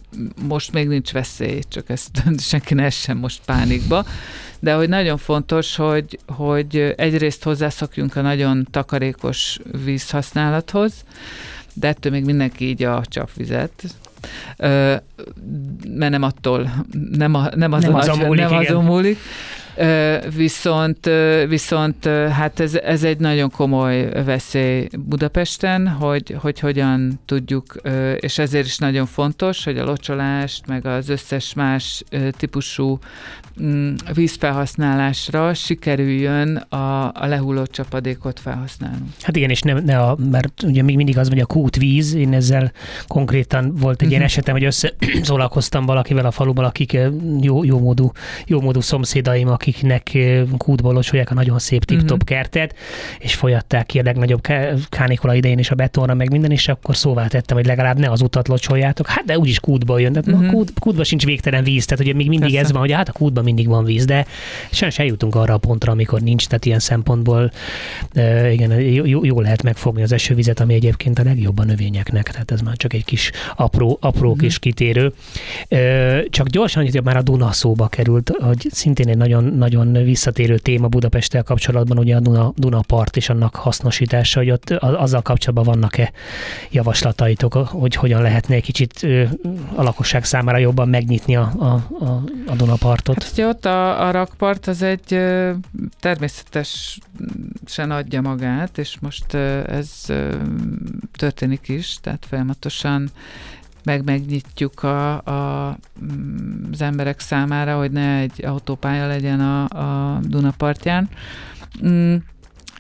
most 0.49 0.73
még 0.73 0.89
nincs 0.89 1.13
veszély, 1.13 1.61
csak 1.69 1.91
ezt 1.91 2.23
senki 2.39 2.75
ne 2.75 2.85
essen 2.85 3.17
most 3.17 3.41
pánikba, 3.45 4.05
de 4.61 4.75
hogy 4.75 4.89
nagyon 4.89 5.17
fontos, 5.17 5.77
hogy, 5.77 6.19
hogy 6.27 6.95
egyrészt 6.97 7.43
hozzászokjunk 7.43 8.17
a 8.17 8.21
nagyon 8.21 8.67
takarékos 8.71 9.59
vízhasználathoz, 9.85 10.93
de 11.75 11.89
ettől 11.89 12.13
még 12.13 12.25
mindenki 12.25 12.69
így 12.69 12.83
a 12.83 13.03
csapvizet, 13.07 13.85
mert 15.89 16.11
nem 16.11 16.23
attól, 16.23 16.71
nem, 17.13 17.35
a, 17.35 17.49
nem, 17.55 17.73
azon, 17.73 17.91
Nem 17.91 18.01
azon 18.01 18.21
a- 18.21 18.27
múlik, 18.27 18.49
nem 18.49 18.59
azon 18.59 18.85
múlik. 18.85 19.19
Viszont, 20.37 21.11
viszont 21.49 22.05
hát 22.31 22.61
ez, 22.61 22.75
ez 22.75 23.05
egy 23.05 23.19
nagyon 23.19 23.51
komoly 23.51 24.11
veszély 24.25 24.89
Budapesten, 24.99 25.89
hogy, 25.89 26.37
hogy 26.41 26.59
hogyan 26.59 27.21
tudjuk, 27.27 27.75
és 28.21 28.39
ezért 28.39 28.67
is 28.67 28.79
nagyon 28.79 29.07
fontos, 29.07 29.65
hogy 29.65 29.79
a 29.79 29.85
locsolást, 29.85 30.67
meg 30.67 30.87
az 30.87 31.09
összes 31.09 31.55
más 31.55 32.05
típusú 32.31 32.99
mm, 33.63 33.95
vízfelhasználásra 34.15 35.55
sikerüljön 35.55 36.57
a, 36.57 37.13
a 37.15 37.27
lehulló 37.27 37.67
csapadékot 37.67 38.41
felhasználnunk. 38.41 39.11
Hát 39.21 39.37
igen, 39.37 39.51
és 39.51 39.61
nem, 39.61 39.85
ne 39.85 39.99
a, 39.99 40.17
mert 40.31 40.63
ugye 40.63 40.83
még 40.83 40.97
mindig 40.97 41.19
az, 41.19 41.29
hogy 41.29 41.41
a 41.41 41.47
kútvíz, 41.47 42.15
én 42.15 42.35
ezzel 42.35 42.73
konkrétan 43.07 43.75
volt 43.75 44.03
egy 44.03 44.09
ilyen 44.09 44.21
Mhm. 44.21 44.29
esetem, 44.29 44.55
hogy 44.55 44.65
összeszólalkoztam 44.65 45.87
valakivel 45.93 46.27
a 46.27 46.31
faluban, 46.31 46.65
akik 46.65 46.99
jó, 47.41 47.65
jó, 47.65 47.79
módú, 47.79 48.13
jó 48.47 48.61
módú 48.61 48.81
szomszédaim, 48.81 49.49
akiknek 49.69 50.19
kútból 50.57 50.93
locsolják 50.93 51.31
a 51.31 51.35
nagyon 51.35 51.59
szép 51.59 51.85
tip-top 51.85 52.17
Mhm. 52.19 52.27
kertet, 52.27 52.75
és 53.19 53.35
folyatták 53.35 53.87
ki 53.87 53.99
a 53.99 54.03
legnagyobb 54.03 54.41
ká- 54.41 54.89
kánikula 54.89 55.35
idején 55.35 55.59
is 55.59 55.71
a 55.71 55.75
betonra, 55.75 56.15
meg 56.15 56.31
minden, 56.31 56.51
és 56.51 56.69
akkor 56.69 56.97
szóvá 56.97 57.27
tettem, 57.27 57.57
hogy 57.57 57.67
legalább 57.67 57.99
ne 57.99 58.11
az 58.11 58.21
utat 58.23 58.49
locsoljátok. 58.49 59.07
Hát 59.07 59.25
de 59.25 59.39
úgyis 59.39 59.61
kútból 59.61 60.01
jön. 60.01 60.13
Tehát 60.13 60.29
uh-huh. 60.29 60.53
kút, 60.53 60.73
kútban 60.79 61.05
sincs 61.05 61.25
végtelen 61.25 61.65
víz, 61.65 61.85
tehát 61.85 62.05
ugye 62.05 62.15
még 62.15 62.29
mindig 62.29 62.49
Persze. 62.51 62.65
ez 62.65 62.73
van, 62.73 62.81
hogy 62.81 62.93
hát 62.93 63.09
a 63.09 63.13
kútban 63.13 63.45
mindig 63.45 63.69
van 63.69 63.85
víz, 63.85 64.05
de 64.05 64.27
sajnos 64.71 64.99
eljutunk 64.99 65.35
arra 65.35 65.55
a 65.55 65.59
pontra, 65.59 65.93
amikor 65.93 66.21
nincs, 66.21 66.47
tehát 66.47 66.65
ilyen 66.65 66.79
szempontból 66.79 67.51
e, 68.13 68.53
igen, 68.53 68.81
jó, 68.81 69.25
jó- 69.25 69.41
lehet 69.41 69.63
megfogni 69.63 70.03
az 70.03 70.13
esővizet, 70.13 70.61
ami 70.61 70.75
egyébként 70.75 71.19
a 71.19 71.23
legjobb 71.23 71.59
a 71.59 71.65
növényeknek, 71.65 72.31
tehát 72.31 72.51
ez 72.51 72.61
már 72.61 72.77
csak 72.77 72.93
egy 72.93 73.05
kis 73.05 73.31
apró, 73.57 73.99
apró 74.01 74.31
Mhm. 74.31 74.39
kis 74.41 74.59
kitérő. 74.59 75.13
E, 75.69 76.23
csak 76.31 76.47
gyorsan, 76.49 76.83
hogy 76.83 77.01
már 77.05 77.17
a 77.17 77.23
Duna 77.23 77.53
szóba 77.53 77.89
került, 77.89 78.33
hogy 78.41 78.67
szintén 78.71 79.09
egy 79.09 79.17
nagyon, 79.17 79.45
nagyon 79.59 79.93
visszatérő 79.93 80.59
téma 80.59 80.89
Budapesttel 80.89 81.43
kapcsolatban, 81.43 81.99
ugye 81.99 82.17
a 82.17 82.21
Duna, 82.21 82.53
Duna 82.57 82.81
part 82.81 83.17
és 83.17 83.29
annak 83.29 83.55
hasznosítása, 83.55 84.39
hogy 84.39 84.51
ott 84.51 84.71
azzal 84.71 85.23
kapcsolatban 85.23 85.75
vannak-e 85.75 86.13
javaslataitok, 86.71 87.55
hogy 87.55 87.95
hogyan 87.95 88.23
lehetne 88.23 88.55
egy 88.55 88.63
kicsit 88.63 89.07
a 89.75 89.83
lakosság 89.83 90.25
számára 90.25 90.59
jobban 90.59 90.89
megnyitni 90.89 91.37
a, 91.37 91.53
a, 91.59 91.65
a, 92.05 92.23
a 92.47 92.55
Dunapartot. 92.57 93.23
Hát 93.23 93.39
ott 93.39 93.65
a, 93.65 94.07
a 94.07 94.11
rakpart 94.11 94.67
az 94.67 94.83
egy 94.83 95.21
természetesen 96.01 97.91
adja 97.91 98.21
magát, 98.21 98.79
és 98.79 98.97
most 99.01 99.35
ez 99.67 99.91
történik 101.17 101.69
is, 101.69 101.97
tehát 102.01 102.27
folyamatosan 102.29 103.11
meg 103.85 104.05
megnyitjuk 104.05 104.83
a, 104.83 105.15
a, 105.17 105.77
mm, 106.05 106.63
az 106.73 106.83
emberek 106.83 107.21
számára, 107.21 107.79
hogy 107.79 107.91
ne 107.91 108.19
egy 108.19 108.45
autópálya 108.45 109.07
legyen 109.07 109.41
a, 109.41 109.65
a 109.65 110.19
Dunapartján. 110.23 111.09
Mm, 111.87 112.15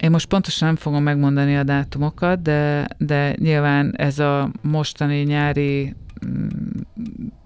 Én 0.01 0.11
most 0.11 0.27
pontosan 0.27 0.69
nem 0.69 0.77
fogom 0.77 1.03
megmondani 1.03 1.57
a 1.57 1.63
dátumokat, 1.63 2.43
de, 2.43 2.89
de 2.99 3.35
nyilván 3.39 3.95
ez 3.97 4.19
a 4.19 4.51
mostani 4.63 5.23
nyári 5.23 5.95
mm, 6.27 6.47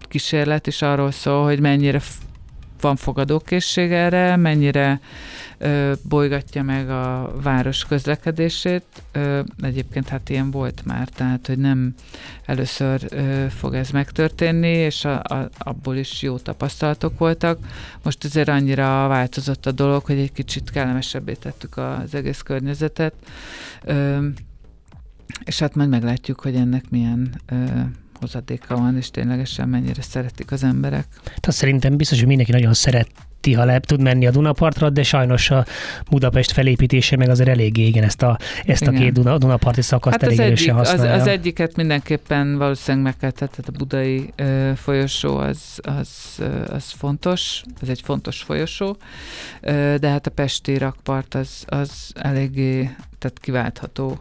kísérlet 0.08 0.66
is 0.66 0.82
arról 0.82 1.10
szól, 1.10 1.44
hogy 1.44 1.60
mennyire 1.60 2.00
van 2.82 2.96
fogadókészség 2.96 3.92
erre, 3.92 4.36
mennyire 4.36 5.00
ö, 5.58 5.92
bolygatja 6.08 6.62
meg 6.62 6.90
a 6.90 7.32
város 7.42 7.84
közlekedését. 7.84 8.84
Ö, 9.12 9.40
egyébként 9.60 10.08
hát 10.08 10.28
ilyen 10.28 10.50
volt 10.50 10.82
már, 10.84 11.08
tehát 11.08 11.46
hogy 11.46 11.58
nem 11.58 11.94
először 12.46 13.00
ö, 13.08 13.46
fog 13.48 13.74
ez 13.74 13.90
megtörténni, 13.90 14.68
és 14.68 15.04
a, 15.04 15.22
a, 15.22 15.48
abból 15.58 15.96
is 15.96 16.22
jó 16.22 16.38
tapasztalatok 16.38 17.18
voltak. 17.18 17.58
Most 18.02 18.24
azért 18.24 18.48
annyira 18.48 19.06
változott 19.08 19.66
a 19.66 19.72
dolog, 19.72 20.04
hogy 20.04 20.18
egy 20.18 20.32
kicsit 20.32 20.70
kellemesebbé 20.70 21.32
tettük 21.32 21.76
az 21.76 22.14
egész 22.14 22.40
környezetet. 22.40 23.14
Ö, 23.84 24.26
és 25.44 25.58
hát 25.58 25.74
majd 25.74 25.88
meglátjuk, 25.88 26.40
hogy 26.40 26.54
ennek 26.54 26.90
milyen 26.90 27.40
ö, 27.46 27.64
hozadéka 28.22 28.76
van, 28.76 28.96
és 28.96 29.10
ténylegesen 29.10 29.68
mennyire 29.68 30.02
szeretik 30.02 30.52
az 30.52 30.62
emberek. 30.64 31.06
Hát 31.24 31.46
azt 31.46 31.56
szerintem 31.56 31.96
biztos, 31.96 32.18
hogy 32.18 32.26
mindenki 32.26 32.52
nagyon 32.52 32.74
szereti, 32.74 33.52
ha 33.54 33.64
le 33.64 33.80
tud 33.80 34.00
menni 34.00 34.26
a 34.26 34.30
Dunapartra, 34.30 34.90
de 34.90 35.02
sajnos 35.02 35.50
a 35.50 35.64
Budapest 36.10 36.52
felépítése 36.52 37.16
meg 37.16 37.28
azért 37.28 37.48
eléggé, 37.48 37.86
igen, 37.86 38.04
ezt 38.04 38.22
a, 38.22 38.38
ezt 38.66 38.82
a 38.86 38.90
Igen. 38.90 39.02
két 39.02 39.12
Duna, 39.12 39.38
Dunaparti 39.38 39.82
szakaszt 39.82 40.14
Hát 40.20 40.22
elég 40.22 40.38
az, 40.38 40.44
egyik, 40.44 40.56
erősen 40.56 40.76
az, 40.76 40.88
használja. 40.88 41.20
az 41.20 41.26
egyiket 41.26 41.76
mindenképpen 41.76 42.58
valószínűleg 42.58 43.04
meg 43.04 43.16
kell 43.16 43.30
tehát 43.30 43.68
a 43.68 43.72
budai 43.78 44.32
ö, 44.36 44.70
folyosó 44.76 45.36
az, 45.36 45.78
az, 45.82 46.08
ö, 46.38 46.72
az 46.72 46.90
fontos, 46.90 47.62
ez 47.82 47.88
egy 47.88 48.00
fontos 48.00 48.42
folyosó, 48.42 48.96
ö, 49.60 49.94
de 50.00 50.08
hát 50.08 50.26
a 50.26 50.30
pesti 50.30 50.78
rakpart 50.78 51.34
az, 51.34 51.64
az 51.66 52.12
eléggé 52.14 52.80
tehát 53.18 53.38
kiváltható 53.40 54.18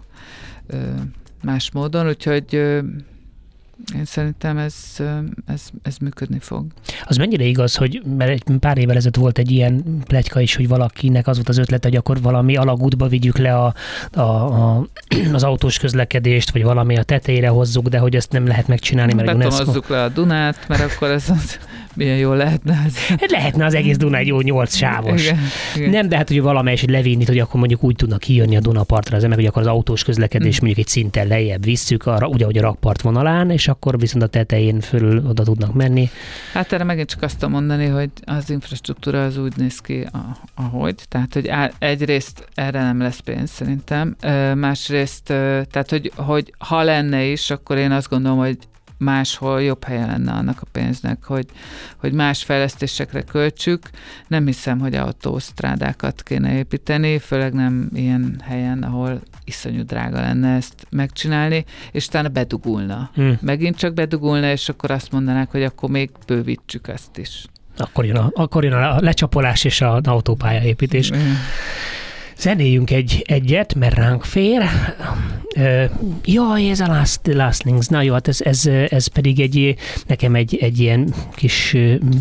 ö, 0.68 0.78
más 1.44 1.72
módon, 1.72 2.08
úgyhogy 2.08 2.56
ö, 2.56 2.80
én 3.96 4.06
szerintem 4.06 4.58
ez, 4.58 4.76
ez, 5.46 5.62
ez 5.84 5.98
működni 5.98 6.40
fog. 6.40 6.66
Az 7.06 7.18
mennyire 7.18 7.44
igaz, 7.44 7.76
hogy 7.76 8.02
mert 8.18 8.32
egy 8.32 8.44
pár 8.60 8.78
évvel 8.78 8.96
ezelőtt 8.96 9.16
volt 9.16 9.38
egy 9.38 9.52
ilyen 9.52 9.84
pletyka 10.04 10.40
is, 10.40 10.56
hogy 10.56 10.68
valakinek 10.68 11.28
az 11.28 11.36
volt 11.36 11.50
az 11.50 11.58
ötlete, 11.58 11.88
hogy 11.88 11.98
akkor 11.98 12.22
valami 12.22 12.56
alagútba 12.56 13.08
vigyük 13.08 13.38
le 13.38 13.56
a, 13.56 13.74
a, 14.12 14.22
a, 14.22 14.88
az 15.34 15.44
autós 15.44 15.80
közlekedést, 15.80 16.52
vagy 16.52 16.64
valami 16.64 16.98
a 16.98 17.04
tetejére 17.04 17.50
hozzuk, 17.50 17.88
de 17.88 17.98
hogy 17.98 18.16
ezt 18.16 18.32
nem 18.32 18.48
lehet 18.48 18.68
megcsinálni, 18.68 19.14
mert 19.14 19.28
a 19.28 19.34
UNESCO... 19.34 19.80
Le 19.88 20.04
a 20.04 20.10
Dunát, 20.10 20.68
mert 20.68 20.94
akkor 20.94 21.10
ez 21.10 21.30
az 21.30 21.60
milyen 21.96 22.18
jó 22.18 22.34
lehetne 22.34 22.84
ez. 22.86 22.96
Hát 23.08 23.32
lehetne 23.32 23.66
az 23.66 23.74
egész 23.74 23.98
Duna 23.98 24.18
egy 24.18 24.28
jó 24.28 24.42
nyolc 24.42 24.76
sávos. 24.76 25.24
Igen, 25.24 25.40
igen. 25.76 25.90
Nem, 25.90 26.10
de 26.10 26.18
hát 26.18 26.28
hogy 26.28 26.42
valamelyes, 26.42 26.80
hogy 26.80 26.90
levinni, 26.90 27.26
hogy 27.26 27.40
akkor 27.40 27.60
mondjuk 27.60 27.84
úgy 27.84 27.96
tudnak 27.96 28.20
kijönni 28.20 28.56
a 28.56 28.60
Dunapartra 28.60 29.18
az 29.18 29.24
emberek, 29.24 29.46
hogy 29.46 29.54
akkor 29.54 29.62
az 29.70 29.76
autós 29.76 30.04
közlekedés 30.04 30.56
Mm. 30.56 30.66
mondjuk 30.66 30.86
egy 30.86 30.92
szinten 30.92 31.28
lejjebb 31.28 31.64
visszük, 31.64 32.06
arra, 32.06 32.28
ugye, 32.28 32.46
hogy 32.46 32.58
a 32.58 32.62
rakpart 32.62 33.02
vonalán, 33.02 33.50
és 33.50 33.68
akkor 33.68 34.00
viszont 34.00 34.24
a 34.24 34.28
tetején 34.28 34.80
fölül 34.80 35.24
oda 35.28 35.44
tudnak 35.44 35.74
menni. 35.74 36.10
Hát 36.54 36.74
erre 36.74 36.84
megint 36.84 37.10
csak 37.10 37.22
azt 37.22 37.40
tudom 37.40 37.52
mondani, 37.52 37.86
hogy 37.86 38.10
az 38.26 38.50
infrastruktúra 38.50 39.26
az 39.26 39.38
úgy 39.38 39.54
néz 39.58 39.80
ki, 39.80 40.08
ahogy. 40.56 40.96
Tehát, 41.10 41.34
hogy 41.34 41.52
egyrészt 41.80 42.48
erre 42.54 42.84
nem 42.84 43.02
lesz 43.02 43.20
pénz 43.20 43.52
szerintem, 43.52 44.16
másrészt, 44.56 45.24
tehát, 45.24 45.90
hogy, 45.90 46.12
hogy 46.16 46.54
ha 46.58 46.84
lenne 46.84 47.24
is, 47.24 47.50
akkor 47.50 47.78
én 47.78 47.92
azt 47.92 48.10
gondolom, 48.10 48.38
hogy 48.38 48.58
máshol 49.02 49.62
jobb 49.62 49.84
helye 49.84 50.06
lenne 50.06 50.32
annak 50.32 50.62
a 50.62 50.66
pénznek, 50.72 51.24
hogy, 51.24 51.46
hogy 51.98 52.14
más 52.14 52.44
fejlesztésekre 52.44 53.22
költsük. 53.22 53.90
Nem 54.28 54.46
hiszem, 54.46 54.80
hogy 54.80 54.96
autósztrádákat 54.96 56.24
kéne 56.24 56.58
építeni, 56.58 57.20
főleg 57.20 57.54
nem 57.54 57.90
ilyen 57.94 58.42
helyen, 58.44 58.84
ahol 58.84 59.22
iszonyú 59.44 59.84
drága 59.84 60.20
lenne 60.20 60.56
ezt 60.56 60.88
megcsinálni, 60.90 61.66
és 61.92 62.08
utána 62.08 62.28
bedugulna. 62.28 63.10
Hm. 63.14 63.32
Megint 63.42 63.76
csak 63.76 63.94
bedugulna, 63.94 64.52
és 64.52 64.70
akkor 64.70 64.92
azt 64.92 65.12
mondanák, 65.12 65.52
hogy 65.52 65.64
akkor 65.64 65.90
még 65.90 66.10
bővítsük 66.28 66.88
ezt 66.88 67.18
is. 67.18 67.46
Akkor 67.78 68.06
jön, 68.06 68.16
a, 68.16 68.30
akkor 68.34 68.64
jön 68.64 68.74
a 68.74 69.00
lecsapolás 69.00 69.64
és 69.64 69.82
az 69.82 70.08
autópályaépítés. 70.08 71.08
Igen. 71.08 71.36
Zenéljünk 72.42 72.92
egy, 72.92 73.24
egyet, 73.28 73.76
mert 73.76 73.96
ránk 73.96 74.24
fér. 74.24 74.62
Ö, 75.56 75.84
Jaj, 76.26 76.70
ez 76.70 76.80
a 76.80 76.88
Last, 76.88 77.20
Last 77.24 77.64
Links. 77.64 77.88
Na 77.88 78.02
jó, 78.02 78.14
hát 78.14 78.28
ez, 78.28 78.42
ez, 78.42 78.66
ez 78.90 79.08
pedig 79.08 79.40
egy, 79.40 79.76
nekem 80.08 80.36
egy, 80.36 80.58
egy 80.62 80.80
ilyen 80.80 81.14
kis 81.36 81.76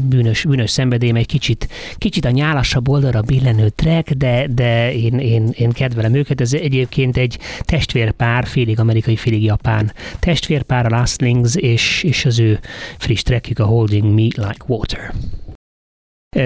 bűnös, 0.08 0.44
bűnös 0.44 0.70
szenvedélyem, 0.70 1.16
egy 1.16 1.26
kicsit, 1.26 1.68
kicsit 1.98 2.24
a 2.24 2.30
nyálasabb 2.30 2.88
oldalra 2.88 3.22
billenő 3.22 3.68
track, 3.68 4.10
de, 4.10 4.46
de 4.46 4.94
én, 4.94 5.18
én, 5.18 5.50
én 5.56 5.70
kedvelem 5.70 6.14
őket. 6.14 6.40
Ez 6.40 6.52
egyébként 6.52 7.16
egy 7.16 7.38
testvérpár, 7.60 8.46
félig 8.46 8.80
amerikai, 8.80 9.16
félig 9.16 9.42
japán 9.42 9.92
testvérpár, 10.18 10.86
a 10.86 10.96
Last 10.96 11.20
Links, 11.20 11.54
és, 11.54 12.02
és 12.02 12.24
az 12.24 12.38
ő 12.38 12.60
friss 12.98 13.22
trackjük 13.22 13.58
a 13.58 13.64
Holding 13.64 14.14
Me 14.14 14.22
Like 14.22 14.64
Water. 14.66 15.12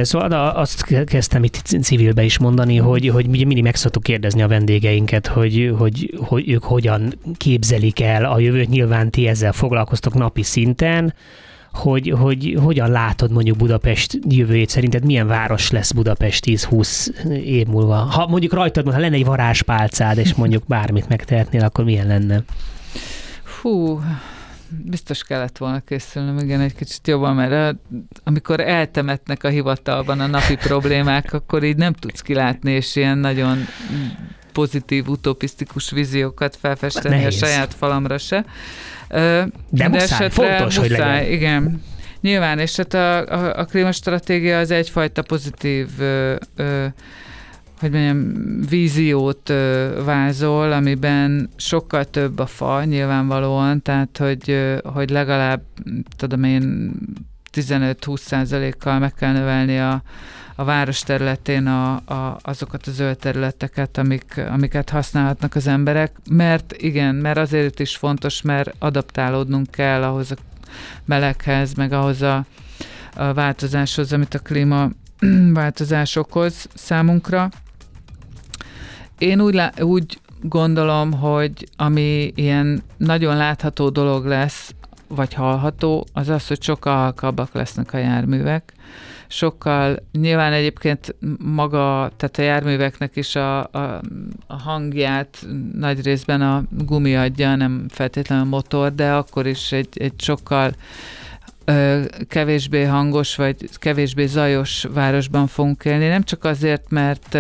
Szóval 0.02 0.32
a- 0.32 0.59
azt 0.59 0.85
ke- 0.85 1.09
kezdtem 1.09 1.44
itt 1.44 1.56
civilbe 1.82 2.23
is 2.23 2.39
mondani, 2.39 2.77
hogy, 2.77 3.09
hogy 3.09 3.28
mindig 3.28 3.62
meg 3.62 3.77
szoktuk 3.77 4.02
kérdezni 4.02 4.43
a 4.43 4.48
vendégeinket, 4.48 5.27
hogy, 5.27 5.74
hogy, 5.78 6.19
hogy 6.20 6.51
ők 6.51 6.65
hogyan 6.65 7.15
képzelik 7.36 8.01
el 8.01 8.24
a 8.24 8.39
jövőt. 8.39 8.69
Nyilván 8.69 9.11
ti 9.11 9.27
ezzel 9.27 9.52
foglalkoztok 9.52 10.15
napi 10.15 10.43
szinten, 10.43 11.15
hogy, 11.73 12.15
hogy 12.19 12.56
hogyan 12.62 12.90
látod 12.90 13.31
mondjuk 13.31 13.56
Budapest 13.56 14.19
jövőjét, 14.28 14.69
szerinted 14.69 15.05
milyen 15.05 15.27
város 15.27 15.70
lesz 15.70 15.93
Budapest 15.93 16.44
10-20 16.47 17.24
év 17.44 17.66
múlva? 17.66 17.94
Ha 17.94 18.27
mondjuk 18.27 18.52
rajtad, 18.52 18.93
ha 18.93 18.98
lenne 18.98 19.15
egy 19.15 19.24
varázspálcád, 19.24 20.19
és 20.19 20.35
mondjuk 20.35 20.62
bármit 20.66 21.09
megtehetnél, 21.09 21.65
akkor 21.65 21.85
milyen 21.85 22.06
lenne? 22.06 22.43
Fú, 23.43 24.01
biztos 24.82 25.22
kellett 25.22 25.59
volna 25.59 25.80
készülnöm, 25.80 26.38
igen, 26.38 26.60
egy 26.60 26.74
kicsit 26.74 27.06
jobban, 27.09 27.34
mert 27.34 27.76
amikor 28.24 28.60
eltemetnek 28.60 29.44
a 29.44 29.48
hivatalban 29.48 30.20
a 30.20 30.26
napi 30.26 30.56
problémák, 30.56 31.32
akkor 31.32 31.62
így 31.62 31.76
nem 31.76 31.92
tudsz 31.92 32.20
kilátni, 32.20 32.70
és 32.70 32.96
ilyen 32.96 33.18
nagyon 33.18 33.59
pozitív, 34.52 35.09
utopisztikus 35.09 35.90
víziókat 35.90 36.56
felfesteni 36.56 37.14
Nehéz. 37.14 37.42
a 37.42 37.46
saját 37.46 37.74
falamra 37.74 38.18
se. 38.18 38.44
Ö, 39.09 39.42
De 39.70 39.88
muszáj, 39.88 40.30
fontos, 40.30 40.76
hogy 40.76 40.90
legyen. 40.90 41.30
Igen. 41.32 41.82
Nyilván, 42.20 42.59
és 42.59 42.76
hát 42.76 42.94
a, 42.94 43.26
a, 43.26 43.59
a 43.59 43.64
klímastratégia 43.64 44.59
az 44.59 44.70
egyfajta 44.70 45.22
pozitív 45.22 45.88
ö, 45.98 46.34
ö, 46.56 46.86
hogy 47.85 47.93
mondjam, 47.93 48.61
víziót 48.69 49.52
vázol, 50.05 50.73
amiben 50.73 51.51
sokkal 51.56 52.05
több 52.05 52.39
a 52.39 52.47
fa 52.47 52.85
nyilvánvalóan, 52.85 53.82
tehát 53.82 54.19
hogy, 54.19 54.73
hogy 54.85 55.11
legalább, 55.11 55.62
tudom 56.16 56.43
én, 56.43 56.93
15-20 57.52 58.16
százalékkal 58.16 58.98
meg 58.98 59.15
kell 59.15 59.32
növelni 59.32 59.78
a, 59.78 60.02
a 60.55 60.65
város 60.65 61.01
területén 61.01 61.66
a, 61.66 61.94
a, 61.94 62.39
azokat 62.43 62.86
a 62.86 62.90
zöld 62.90 63.19
területeket, 63.19 63.98
amik, 63.98 64.40
amiket 64.51 64.90
használhatnak 64.90 65.55
az 65.55 65.66
emberek, 65.66 66.12
mert 66.31 66.74
igen, 66.77 67.15
mert 67.15 67.39
azért 67.39 67.81
is 67.81 67.97
fontos, 67.97 68.43
mert 68.43 68.74
adaptálódnunk 68.78 69.70
kell 69.70 70.02
ahhoz 70.02 70.31
a 70.31 70.36
meleghez, 71.05 71.74
meg 71.74 71.93
ahhoz 71.93 72.23
a, 72.23 72.44
a 73.15 73.32
változáshoz, 73.32 74.12
amit 74.12 74.35
a 74.35 74.39
klíma 74.39 74.89
változás 75.52 76.16
okoz 76.16 76.69
számunkra. 76.74 77.48
Én 79.24 79.40
úgy, 79.40 79.55
lá- 79.55 79.82
úgy 79.82 80.18
gondolom, 80.42 81.12
hogy 81.12 81.68
ami 81.76 82.32
ilyen 82.34 82.82
nagyon 82.96 83.36
látható 83.36 83.88
dolog 83.88 84.26
lesz, 84.26 84.74
vagy 85.09 85.34
hallható, 85.34 86.06
az 86.12 86.28
az, 86.28 86.46
hogy 86.46 86.62
sokkal 86.62 86.96
halkabbak 86.96 87.52
lesznek 87.52 87.92
a 87.92 87.98
járművek. 87.98 88.72
Sokkal, 89.26 89.96
nyilván 90.12 90.52
egyébként 90.52 91.14
maga, 91.38 92.10
tehát 92.16 92.38
a 92.38 92.42
járműveknek 92.42 93.16
is 93.16 93.36
a, 93.36 93.59
a, 93.60 94.01
a 94.46 94.56
hangját 94.56 95.46
nagy 95.74 96.05
részben 96.05 96.40
a 96.40 96.62
gumi 96.70 97.16
adja, 97.16 97.55
nem 97.55 97.86
feltétlenül 97.88 98.44
a 98.44 98.48
motor, 98.48 98.94
de 98.94 99.12
akkor 99.12 99.46
is 99.46 99.72
egy, 99.72 99.98
egy 99.98 100.14
sokkal 100.16 100.72
kevésbé 102.28 102.82
hangos, 102.82 103.36
vagy 103.36 103.57
kevésbé 103.74 104.27
zajos 104.27 104.86
városban 104.95 105.47
fogunk 105.47 105.85
élni. 105.85 106.07
Nem 106.07 106.23
csak 106.23 106.45
azért, 106.45 106.91
mert 106.91 107.35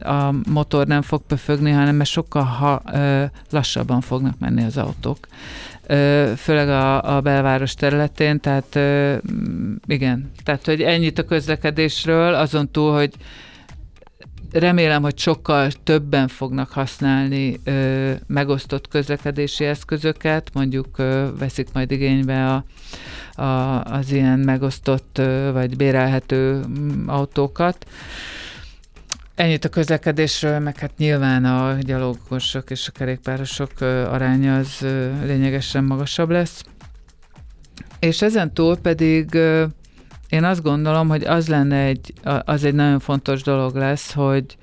a 0.00 0.34
motor 0.48 0.86
nem 0.86 1.02
fog 1.02 1.22
pöfögni, 1.26 1.70
hanem 1.70 1.94
mert 1.94 2.10
sokkal 2.10 2.42
ha, 2.42 2.82
lassabban 3.50 4.00
fognak 4.00 4.38
menni 4.38 4.64
az 4.64 4.76
autók. 4.76 5.18
Főleg 6.36 6.68
a, 6.68 7.16
a 7.16 7.20
belváros 7.20 7.74
területén, 7.74 8.40
tehát 8.40 8.78
igen, 9.86 10.30
tehát 10.44 10.64
hogy 10.64 10.82
ennyit 10.82 11.18
a 11.18 11.24
közlekedésről, 11.24 12.34
azon 12.34 12.70
túl, 12.70 12.92
hogy 12.92 13.14
remélem, 14.58 15.02
hogy 15.02 15.18
sokkal 15.18 15.70
többen 15.84 16.28
fognak 16.28 16.70
használni 16.70 17.60
ö, 17.64 18.12
megosztott 18.26 18.88
közlekedési 18.88 19.64
eszközöket, 19.64 20.50
mondjuk 20.52 20.98
ö, 20.98 21.28
veszik 21.38 21.68
majd 21.72 21.90
igénybe 21.90 22.52
a, 22.52 22.64
a, 23.42 23.82
az 23.84 24.12
ilyen 24.12 24.38
megosztott 24.38 25.18
ö, 25.18 25.50
vagy 25.52 25.76
bérelhető 25.76 26.60
mm, 26.66 27.08
autókat. 27.08 27.86
Ennyit 29.34 29.64
a 29.64 29.68
közlekedésről, 29.68 30.58
meg 30.58 30.78
hát 30.78 30.96
nyilván 30.96 31.44
a 31.44 31.78
gyalogosok 31.80 32.70
és 32.70 32.88
a 32.88 32.92
kerékpárosok 32.92 33.80
aránya 33.80 34.56
az 34.56 34.86
lényegesen 35.24 35.84
magasabb 35.84 36.30
lesz. 36.30 36.64
És 37.98 38.22
ezen 38.22 38.52
túl 38.52 38.76
pedig 38.76 39.38
én 40.28 40.44
azt 40.44 40.62
gondolom, 40.62 41.08
hogy 41.08 41.24
az 41.24 41.48
lenne 41.48 41.76
egy, 41.76 42.12
az 42.44 42.64
egy 42.64 42.74
nagyon 42.74 42.98
fontos 42.98 43.42
dolog 43.42 43.74
lesz, 43.74 44.12
hogy, 44.12 44.56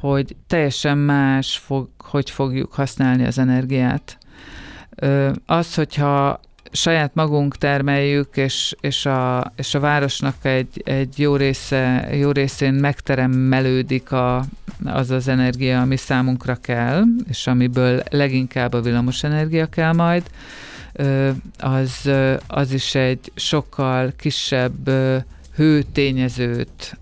hogy 0.00 0.36
teljesen 0.46 0.98
más 0.98 1.56
fog, 1.56 1.88
hogy 1.98 2.30
fogjuk 2.30 2.72
használni 2.72 3.24
az 3.24 3.38
energiát. 3.38 4.18
Az, 5.46 5.74
hogyha 5.74 6.40
saját 6.72 7.14
magunk 7.14 7.56
termeljük, 7.56 8.36
és, 8.36 8.74
és, 8.80 9.06
a, 9.06 9.52
és 9.56 9.74
a 9.74 9.80
városnak 9.80 10.34
egy, 10.42 10.82
egy 10.84 11.18
jó, 11.18 11.36
része, 11.36 12.08
jó 12.16 12.30
részén 12.30 12.74
megtermelődik 12.74 14.12
a, 14.12 14.44
az 14.84 15.10
az 15.10 15.28
energia, 15.28 15.80
ami 15.80 15.96
számunkra 15.96 16.54
kell, 16.54 17.04
és 17.28 17.46
amiből 17.46 18.02
leginkább 18.10 18.72
a 18.72 18.80
villamos 18.80 19.22
energia 19.22 19.66
kell 19.66 19.92
majd, 19.92 20.22
az, 21.58 22.10
az 22.46 22.72
is 22.72 22.94
egy 22.94 23.32
sokkal 23.34 24.12
kisebb 24.16 24.90
hőtényezőt 25.54 26.98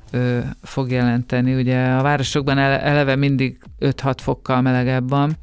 fog 0.62 0.90
jelenteni. 0.90 1.54
Ugye 1.54 1.84
a 1.86 2.02
városokban 2.02 2.58
ele- 2.58 2.82
eleve 2.82 3.16
mindig 3.16 3.58
5-6 3.80 4.14
fokkal 4.22 4.60
melegebb 4.60 5.08
van, 5.08 5.36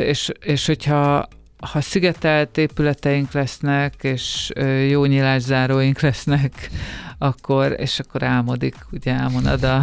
és, 0.00 0.32
és 0.40 0.66
hogyha 0.66 1.28
ha 1.60 1.80
szigetelt 1.80 2.58
épületeink 2.58 3.32
lesznek, 3.32 3.94
és 4.02 4.52
jó 4.88 5.04
nyílászáróink 5.04 6.00
lesznek, 6.00 6.70
akkor, 7.18 7.74
és 7.78 7.98
akkor 7.98 8.22
álmodik, 8.22 8.74
ugye 8.92 9.12
álmod 9.12 9.46
a 9.64 9.82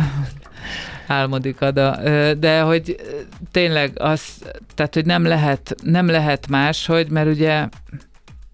álmodik 1.07 1.61
Ada, 1.61 1.99
de 2.33 2.61
hogy 2.61 2.95
tényleg 3.51 3.91
az, 3.95 4.21
tehát 4.75 4.93
hogy 4.93 5.05
nem 5.05 5.23
lehet, 5.23 5.75
nem 5.83 6.07
lehet 6.07 6.47
máshogy, 6.47 7.09
mert 7.09 7.27
ugye 7.27 7.67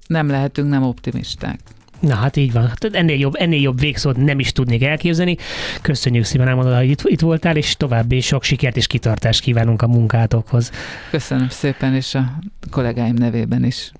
nem 0.07 0.29
lehetünk 0.29 0.69
nem 0.69 0.83
optimisták. 0.83 1.59
Na 1.99 2.15
hát 2.15 2.35
így 2.35 2.51
van. 2.51 2.67
Hát 2.67 2.83
ennél 2.83 3.17
jobb, 3.17 3.35
ennél 3.35 3.61
jobb 3.61 3.79
végszót 3.79 4.17
nem 4.17 4.39
is 4.39 4.51
tudnék 4.51 4.83
elképzelni. 4.83 5.37
Köszönjük 5.81 6.23
szépen, 6.23 6.47
elmondod, 6.47 6.75
hogy 6.75 6.89
itt, 6.89 7.01
itt 7.03 7.19
voltál, 7.19 7.55
és 7.55 7.75
további 7.75 8.21
sok 8.21 8.43
sikert 8.43 8.77
és 8.77 8.87
kitartást 8.87 9.41
kívánunk 9.41 9.81
a 9.81 9.87
munkátokhoz. 9.87 10.71
Köszönöm 11.09 11.49
szépen, 11.49 11.95
és 11.95 12.15
a 12.15 12.39
kollégáim 12.71 13.15
nevében 13.15 13.63
is. 13.63 13.91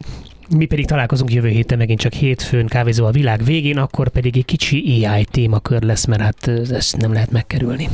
Mi 0.56 0.66
pedig 0.66 0.86
találkozunk 0.86 1.34
jövő 1.34 1.48
héten 1.48 1.78
megint 1.78 2.00
csak 2.00 2.14
hétfőn 2.14 2.68
kávézó 2.68 3.06
a 3.06 3.12
világ 3.12 3.44
végén, 3.44 3.78
akkor 3.78 4.10
pedig 4.10 4.38
egy 4.38 4.46
kicsi 4.46 5.06
AI 5.06 5.26
témakör 5.26 5.82
lesz, 5.82 6.06
mert 6.06 6.22
hát 6.22 6.48
ezt 6.48 6.98
nem 6.98 7.14
lehet 7.14 7.32
megkerülni. 7.32 7.90